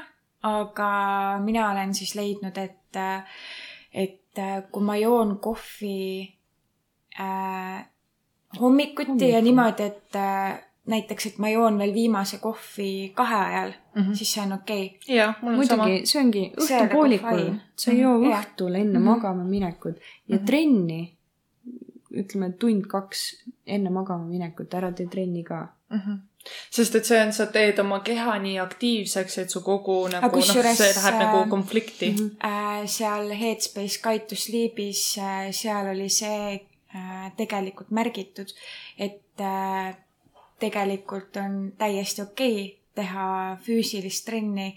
aga 0.49 0.89
mina 1.45 1.69
olen 1.71 1.93
siis 1.97 2.15
leidnud, 2.15 2.57
et, 2.57 3.01
et 3.93 4.37
äh, 4.41 4.63
kui 4.71 4.83
ma 4.85 4.95
joon 5.01 5.37
kohvi 5.43 5.99
äh, 7.19 7.85
hommikuti 8.59 9.07
Hommikul. 9.11 9.29
ja 9.33 9.41
niimoodi, 9.41 9.83
et 9.83 10.15
äh, 10.15 10.59
näiteks, 10.91 11.25
et 11.25 11.37
ma 11.39 11.49
joon 11.49 11.77
veel 11.79 11.93
viimase 11.93 12.37
kohvi 12.41 13.11
kahe 13.15 13.35
ajal 13.35 13.71
mm, 13.95 14.01
-hmm. 14.01 14.15
siis 14.15 14.33
see 14.33 14.43
on 14.43 14.53
okei 14.53 14.85
okay.. 14.85 15.15
jah, 15.15 15.35
mul 15.41 15.53
on 15.59 15.65
sama. 15.67 15.83
muidugi, 15.83 16.05
see 16.05 16.21
ongi 16.21 16.41
See 16.57 16.75
on 16.77 16.81
nagu 16.81 17.03
õhtupoolikul 17.03 17.43
sa 17.75 17.91
ei 17.91 17.99
joo 17.99 18.17
Mhm, 18.17 18.31
õhtul 18.31 18.75
enne 18.75 18.99
Mhm. 18.99 19.07
magama 19.07 19.43
minekut 19.43 19.95
ja 20.27 20.35
Mhm. 20.37 20.45
trenni, 20.45 21.17
ütleme 22.17 22.51
tund-kaks 22.59 23.23
enne 23.65 23.93
magama 23.93 24.27
minekut, 24.27 24.73
ära 24.73 24.91
tee 24.95 25.07
trenni 25.11 25.43
ka. 25.47 25.67
Mhm. 25.91 26.19
sest 26.73 26.95
et 26.95 27.05
see 27.05 27.19
on, 27.21 27.33
sa 27.35 27.45
teed 27.53 27.79
oma 27.83 27.99
keha 28.01 28.37
nii 28.41 28.55
aktiivseks, 28.63 29.37
et 29.43 29.51
su 29.53 29.59
kogu 29.61 30.07
nagu 30.09 30.39
noh, 30.39 30.47
see 30.47 30.63
läheb 30.63 31.13
äh, 31.13 31.19
nagu 31.19 31.43
konflikti. 31.49 32.13
äh, 32.41 32.85
seal 32.89 33.29
Headspace 33.29 34.01
Guide 34.01 34.25
to 34.25 34.35
Sleep'is 34.35 35.03
äh,, 35.21 35.51
seal 35.53 35.91
oli 35.91 36.09
see 36.09 36.55
äh, 36.95 37.27
tegelikult 37.37 37.91
märgitud, 37.91 38.55
et 38.97 39.21
äh, 39.39 39.93
tegelikult 40.59 41.37
on 41.37 41.73
täiesti 41.77 42.23
okei 42.25 42.55
okay 42.63 42.77
teha 42.95 43.57
füüsilist 43.63 44.25
trenni 44.27 44.71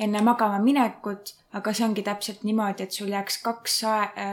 enne 0.00 0.22
magama 0.24 0.58
minekut, 0.62 1.34
aga 1.52 1.72
see 1.72 1.86
ongi 1.86 2.04
täpselt 2.06 2.44
niimoodi, 2.48 2.86
et 2.86 2.92
sul 2.92 3.10
jääks 3.12 3.42
kaks, 3.44 3.82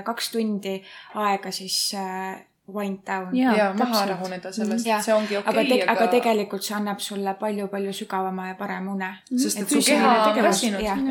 kaks 0.07 0.31
tundi 0.31 0.77
aega 1.15 1.51
siis 1.51 1.91
äh, 1.97 2.39
wind 2.73 2.99
down. 3.07 3.35
Jaa, 3.37 3.55
ja 3.57 3.69
maha 3.73 4.05
rahuneda 4.13 4.51
sellest. 4.53 4.87
See 5.05 5.13
ongi 5.13 5.37
aga 5.39 5.53
okei 5.53 5.69
te-, 5.71 5.85
aga 5.93 6.07
tegelikult 6.13 6.65
see 6.65 6.75
annab 6.77 7.03
sulle 7.03 7.35
palju-palju 7.39 7.93
sügavama 8.01 8.51
ja 8.51 8.57
parema 8.59 8.93
une. 8.93 9.13
sest 9.35 9.57
et 9.57 9.63
et 9.67 9.75
su 9.77 9.85
keha 9.91 10.17
on 10.31 10.43
väsinud. 10.43 10.83
Jah. 10.83 11.01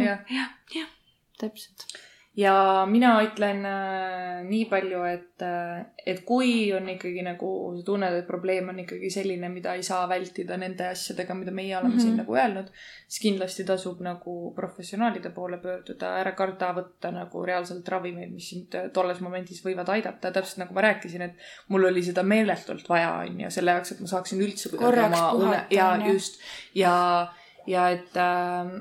jah, 0.74 0.92
täpselt. 1.40 1.88
Ja 2.38 2.86
mina 2.86 3.16
ütlen 3.26 3.64
äh, 3.66 4.42
nii 4.46 4.64
palju, 4.70 5.00
et 5.10 5.42
äh,, 5.42 5.80
et 6.06 6.20
kui 6.24 6.70
on 6.72 6.86
ikkagi 6.88 7.22
nagu 7.26 7.48
sa 7.76 7.84
tunned, 7.84 8.14
et 8.20 8.26
probleem 8.28 8.68
on 8.70 8.78
ikkagi 8.84 9.10
selline, 9.10 9.48
mida 9.50 9.74
ei 9.74 9.82
saa 9.82 10.04
vältida 10.08 10.56
nende 10.60 10.86
asjadega, 10.92 11.34
mida 11.34 11.50
meie 11.50 11.74
oleme 11.76 11.88
mm 11.88 11.98
Mhm. 11.98 11.98
-hmm. 11.98 12.02
siin 12.02 12.16
nagu 12.16 12.34
öelnud, 12.36 12.68
siis 13.08 13.22
kindlasti 13.22 13.64
tasub 13.64 14.00
nagu 14.00 14.52
professionaalide 14.54 15.30
poole 15.30 15.58
pöörduda, 15.58 16.12
ära 16.20 16.32
karda 16.32 16.72
võtta 16.76 17.10
nagu 17.12 17.42
reaalselt 17.46 17.88
ravimeid, 17.88 18.30
mis 18.32 18.50
sind 18.50 18.74
äh, 18.74 18.90
tolles 18.92 19.20
momendis 19.20 19.64
võivad 19.64 19.88
aidata, 19.88 20.30
täpselt 20.30 20.58
nagu 20.62 20.74
ma 20.74 20.80
rääkisin, 20.86 21.22
et 21.22 21.34
mul 21.68 21.84
oli 21.90 22.02
seda 22.02 22.22
meeletult 22.22 22.88
vaja, 22.88 23.12
on 23.24 23.40
ju, 23.40 23.50
selle 23.50 23.70
jaoks, 23.70 23.92
et 23.92 24.00
ma 24.00 24.06
saaksin 24.06 24.42
üldse 24.46 24.70
kuidagi 24.70 25.06
oma 25.06 25.32
une 25.32 25.64
ja 25.70 25.88
just 26.06 26.40
ja, 26.74 27.32
ja 27.66 27.88
et 27.90 28.16
äh, 28.16 28.78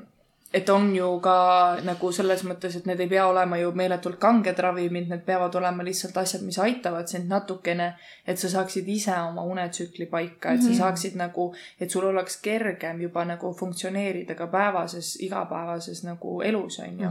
et 0.54 0.68
on 0.72 0.94
ju 0.96 1.08
ka 1.20 1.76
nagu 1.84 2.08
selles 2.12 2.40
mõttes, 2.48 2.76
et 2.78 2.86
need 2.88 3.00
ei 3.00 3.08
pea 3.08 3.26
olema 3.28 3.58
ju 3.60 3.72
meeletult 3.76 4.16
kanged 4.18 4.58
ravimid, 4.64 5.08
need 5.10 5.24
peavad 5.26 5.54
olema 5.60 5.84
lihtsalt 5.84 6.16
asjad, 6.16 6.42
mis 6.42 6.58
aitavad 6.58 7.06
sind 7.08 7.28
natukene, 7.28 7.90
et 8.26 8.38
sa 8.40 8.48
saaksid 8.48 8.88
ise 8.88 9.12
oma 9.28 9.42
unetsükli 9.44 10.06
paika, 10.06 10.52
et 10.54 10.62
sa 10.62 10.68
Mhm. 10.70 10.78
saaksid 10.78 11.16
nagu, 11.20 11.52
et 11.80 11.90
sul 11.90 12.04
oleks 12.04 12.36
kergem 12.42 13.00
juba 13.00 13.24
nagu 13.24 13.52
funktsioneerida 13.54 14.34
ka 14.34 14.46
päevases, 14.46 15.16
igapäevases 15.20 16.04
nagu 16.04 16.40
elus, 16.42 16.78
on 16.80 16.98
ju. 17.00 17.10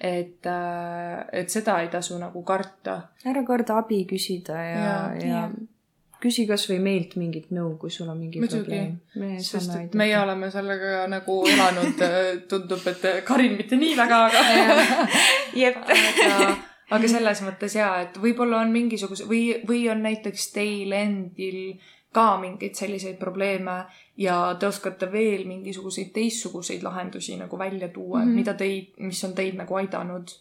et, 0.00 0.46
et 1.32 1.48
seda 1.50 1.80
ei 1.82 1.88
tasu 1.88 2.18
nagu 2.18 2.42
karta. 2.42 3.02
ära 3.26 3.44
karda 3.44 3.76
abi 3.78 4.06
küsida 4.06 4.52
ja, 4.56 4.78
ja, 4.78 5.14
ja 5.20 5.26
jah. 5.26 5.50
Küsi 6.20 6.46
kasvõi 6.48 6.78
meilt 6.82 7.16
mingit 7.20 7.52
nõu, 7.54 7.74
kui 7.80 7.92
sul 7.92 8.08
on 8.12 8.18
mingi 8.20 8.40
Muidugi. 8.42 8.62
probleem. 8.62 8.96
me 9.20 9.42
sest 9.44 9.74
et 9.76 9.94
meie 9.98 10.16
oleme 10.20 10.50
sellega 10.52 11.04
nagu 11.10 11.36
elanud, 11.48 12.02
tundub, 12.50 12.86
et 12.92 13.06
Karin 13.28 13.56
mitte 13.58 13.78
nii 13.80 13.94
väga, 13.98 14.24
aga 14.28 14.42
jep. 15.56 15.80
aga, 16.26 16.50
aga 16.98 17.14
selles 17.14 17.44
mõttes 17.46 17.78
jaa, 17.78 17.94
et 18.06 18.20
võib-olla 18.20 18.60
on 18.64 18.74
mingisuguse 18.74 19.28
või, 19.30 19.44
või 19.68 19.86
on 19.92 20.04
näiteks 20.06 20.50
teil 20.56 20.92
endil 20.96 21.62
ka 22.12 22.34
mingeid 22.42 22.74
selliseid 22.74 23.18
probleeme 23.20 23.84
ja 24.18 24.36
te 24.58 24.66
oskate 24.66 25.06
veel 25.12 25.46
mingisuguseid 25.46 26.10
teistsuguseid 26.14 26.82
lahendusi 26.82 27.36
nagu 27.38 27.58
välja 27.58 27.88
tuua 27.88 28.18
mm. 28.18 28.24
-hmm. 28.24 28.40
mida 28.42 28.54
teid, 28.54 28.92
mis 28.98 29.24
on 29.24 29.34
teid 29.34 29.54
nagu 29.56 29.74
aidanud, 29.74 30.34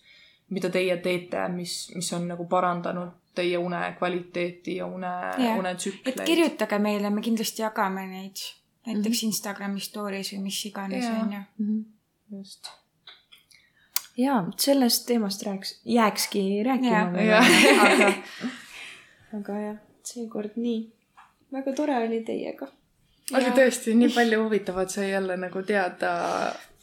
mida 0.49 0.69
teie 0.69 0.97
teete, 0.97 1.47
mis, 1.53 1.91
mis 1.95 2.13
on 2.13 2.27
nagu 2.27 2.47
parandanud 2.49 3.18
teie 3.35 3.57
une 3.57 3.93
kvaliteeti 3.97 4.75
ja 4.79 4.85
une 4.85 5.11
Jah., 5.37 5.57
unetsükleid. 5.59 6.19
et 6.19 6.25
kirjutage 6.25 6.79
meile, 6.79 7.09
me 7.09 7.21
kindlasti 7.21 7.61
jagame 7.61 8.07
neid. 8.07 8.41
näiteks 8.87 9.23
Instagrami 9.23 9.79
story's 9.79 10.31
või 10.33 10.41
mis 10.47 10.59
iganes, 10.65 11.03
Jaa. 11.05 11.19
on 11.21 11.33
ju. 11.33 11.39
Mhm. 11.57 11.79
just. 12.37 12.69
jaa, 14.17 14.39
sellest 14.57 15.05
teemast 15.07 15.43
rääks, 15.45 15.81
jääkski 15.85 16.63
rääkima 16.65 16.89
Jaa. 16.91 17.13
veel, 17.13 17.27
Jah. 17.27 17.45
aga, 17.85 18.13
aga 19.39 19.59
jah, 19.59 19.77
seekord 20.03 20.55
nii. 20.55 20.81
väga 21.53 21.73
tore 21.77 21.97
oli 22.07 22.21
teiega. 22.25 22.67
oli 23.33 23.51
tõesti 23.55 23.93
nii 23.95 24.09
palju 24.15 24.43
huvitavat 24.43 24.89
sai 24.89 25.11
jälle 25.11 25.37
nagu 25.37 25.61
teada 25.63 26.11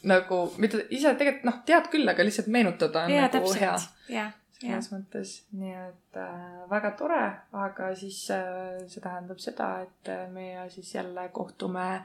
nagu, 0.06 0.40
mida 0.62 0.78
ise 0.90 1.14
tegelikult 1.18 1.44
noh, 1.48 1.60
tead 1.66 1.88
küll, 1.90 2.08
aga 2.08 2.24
lihtsalt 2.24 2.46
meenutada 2.52 3.04
on 3.04 3.10
jaa, 3.10 3.26
nagu 3.32 3.52
hea 3.52 3.72
täpselt. 3.72 3.90
jah, 4.08 4.32
selles 4.60 4.88
mõttes, 4.92 5.32
nii 5.52 5.72
et 5.76 6.16
äh, 6.16 6.64
väga 6.70 6.90
tore, 6.98 7.22
aga 7.52 7.90
siis 7.94 8.22
äh, 8.30 8.78
see 8.88 9.00
tähendab 9.04 9.38
seda, 9.42 9.66
et 9.84 10.08
äh, 10.08 10.26
meie 10.32 10.68
siis 10.72 10.94
jälle 10.94 11.28
kohtume 11.32 12.02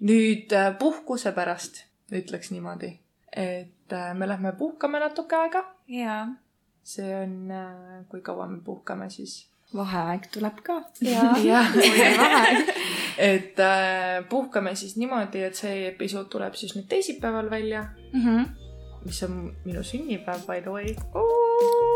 nüüd 0.00 0.52
äh, 0.52 0.72
puhkuse 0.78 1.32
pärast, 1.32 1.84
ütleks 2.12 2.50
niimoodi. 2.52 2.98
et 3.32 3.92
äh, 3.92 4.14
me 4.14 4.28
lähme 4.28 4.52
puhkame 4.52 5.00
natuke 5.00 5.36
aega, 5.36 5.64
jaa. 5.88 6.26
see 6.84 7.08
on 7.22 7.50
äh,, 7.50 8.04
kui 8.08 8.20
kaua 8.20 8.46
me 8.48 8.60
puhkame 8.64 9.10
siis 9.10 9.48
vaheaeg 9.74 10.28
tuleb 10.32 10.60
ka. 10.64 10.82
jaa. 11.00 11.34
jah, 11.44 11.72
et 13.18 13.58
äh, 13.60 14.28
puhkame 14.28 14.74
siis 14.76 14.96
niimoodi, 14.96 15.42
et 15.48 15.54
see 15.56 15.86
episood 15.88 16.28
tuleb 16.32 16.54
siis 16.54 16.76
nüüd 16.76 16.88
teisipäeval 16.88 17.50
välja, 17.50 17.86
Mhm. 18.12 18.44
mis 19.04 19.22
on 19.22 19.54
minu 19.64 19.82
sünnipäev 19.82 20.46
by 20.46 20.60
the 20.60 20.70
way. 20.70 20.94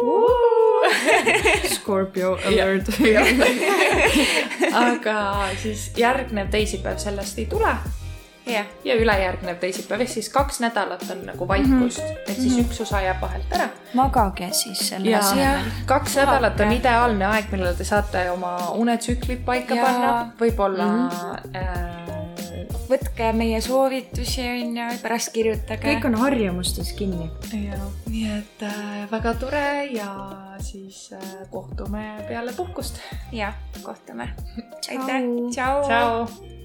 Scorpio 1.74 2.38
alert. 2.46 2.88
aga 4.86 5.48
siis 5.62 5.90
järgnev 5.96 6.50
teisipäev 6.50 6.98
sellest 7.02 7.38
ei 7.38 7.46
tule. 7.46 7.74
Jah, 8.46 8.66
ja 8.84 8.94
ülejärgnev 8.98 9.60
teisipäev 9.62 10.00
ehk 10.02 10.10
siis 10.10 10.28
kaks 10.34 10.58
nädalat 10.64 11.04
on 11.14 11.20
nagu 11.26 11.48
vaikust. 11.48 11.98
Mm 11.98 12.08
-hmm. 12.08 12.30
ehk 12.30 12.40
siis 12.40 12.58
üks 12.58 12.80
osa 12.82 13.00
jääb 13.00 13.20
vahelt 13.20 13.52
ära. 13.54 13.68
magage 13.94 14.48
siis 14.52 14.88
selle 14.88 15.10
ja 15.10 15.18
asemel. 15.18 15.70
kaks 15.86 16.16
nädalat 16.16 16.60
on 16.60 16.72
ideaalne 16.72 17.26
aeg, 17.26 17.44
millal 17.52 17.74
te 17.74 17.84
saate 17.84 18.30
oma 18.30 18.56
unetsüklid 18.70 19.44
paika 19.44 19.74
Ja- 19.74 19.84
panna, 19.84 20.32
võib-olla 20.40 20.86
mm 20.86 21.08
-hmm. 21.08 21.56
äh, 21.56 22.21
võtke 22.92 23.32
meie 23.36 23.60
soovitusi, 23.64 24.44
on 24.44 24.78
ju, 24.78 24.86
pärast 25.02 25.32
kirjutage. 25.34 25.82
kõik 25.86 26.08
on 26.10 26.18
harjumustes 26.20 26.92
kinni. 26.98 27.28
ja 27.52 27.78
nii 28.06 28.24
et 28.38 28.64
äh, 28.68 29.04
väga 29.12 29.34
tore 29.40 29.66
ja 29.92 30.08
siis 30.62 31.04
äh, 31.16 31.28
kohtume 31.50 32.06
peale 32.28 32.54
puhkust. 32.56 33.00
jah, 33.32 33.54
kohtume. 33.82 34.32
Aitäh, 34.88 35.30
tšau. 35.52 35.86
tšau. 35.88 36.60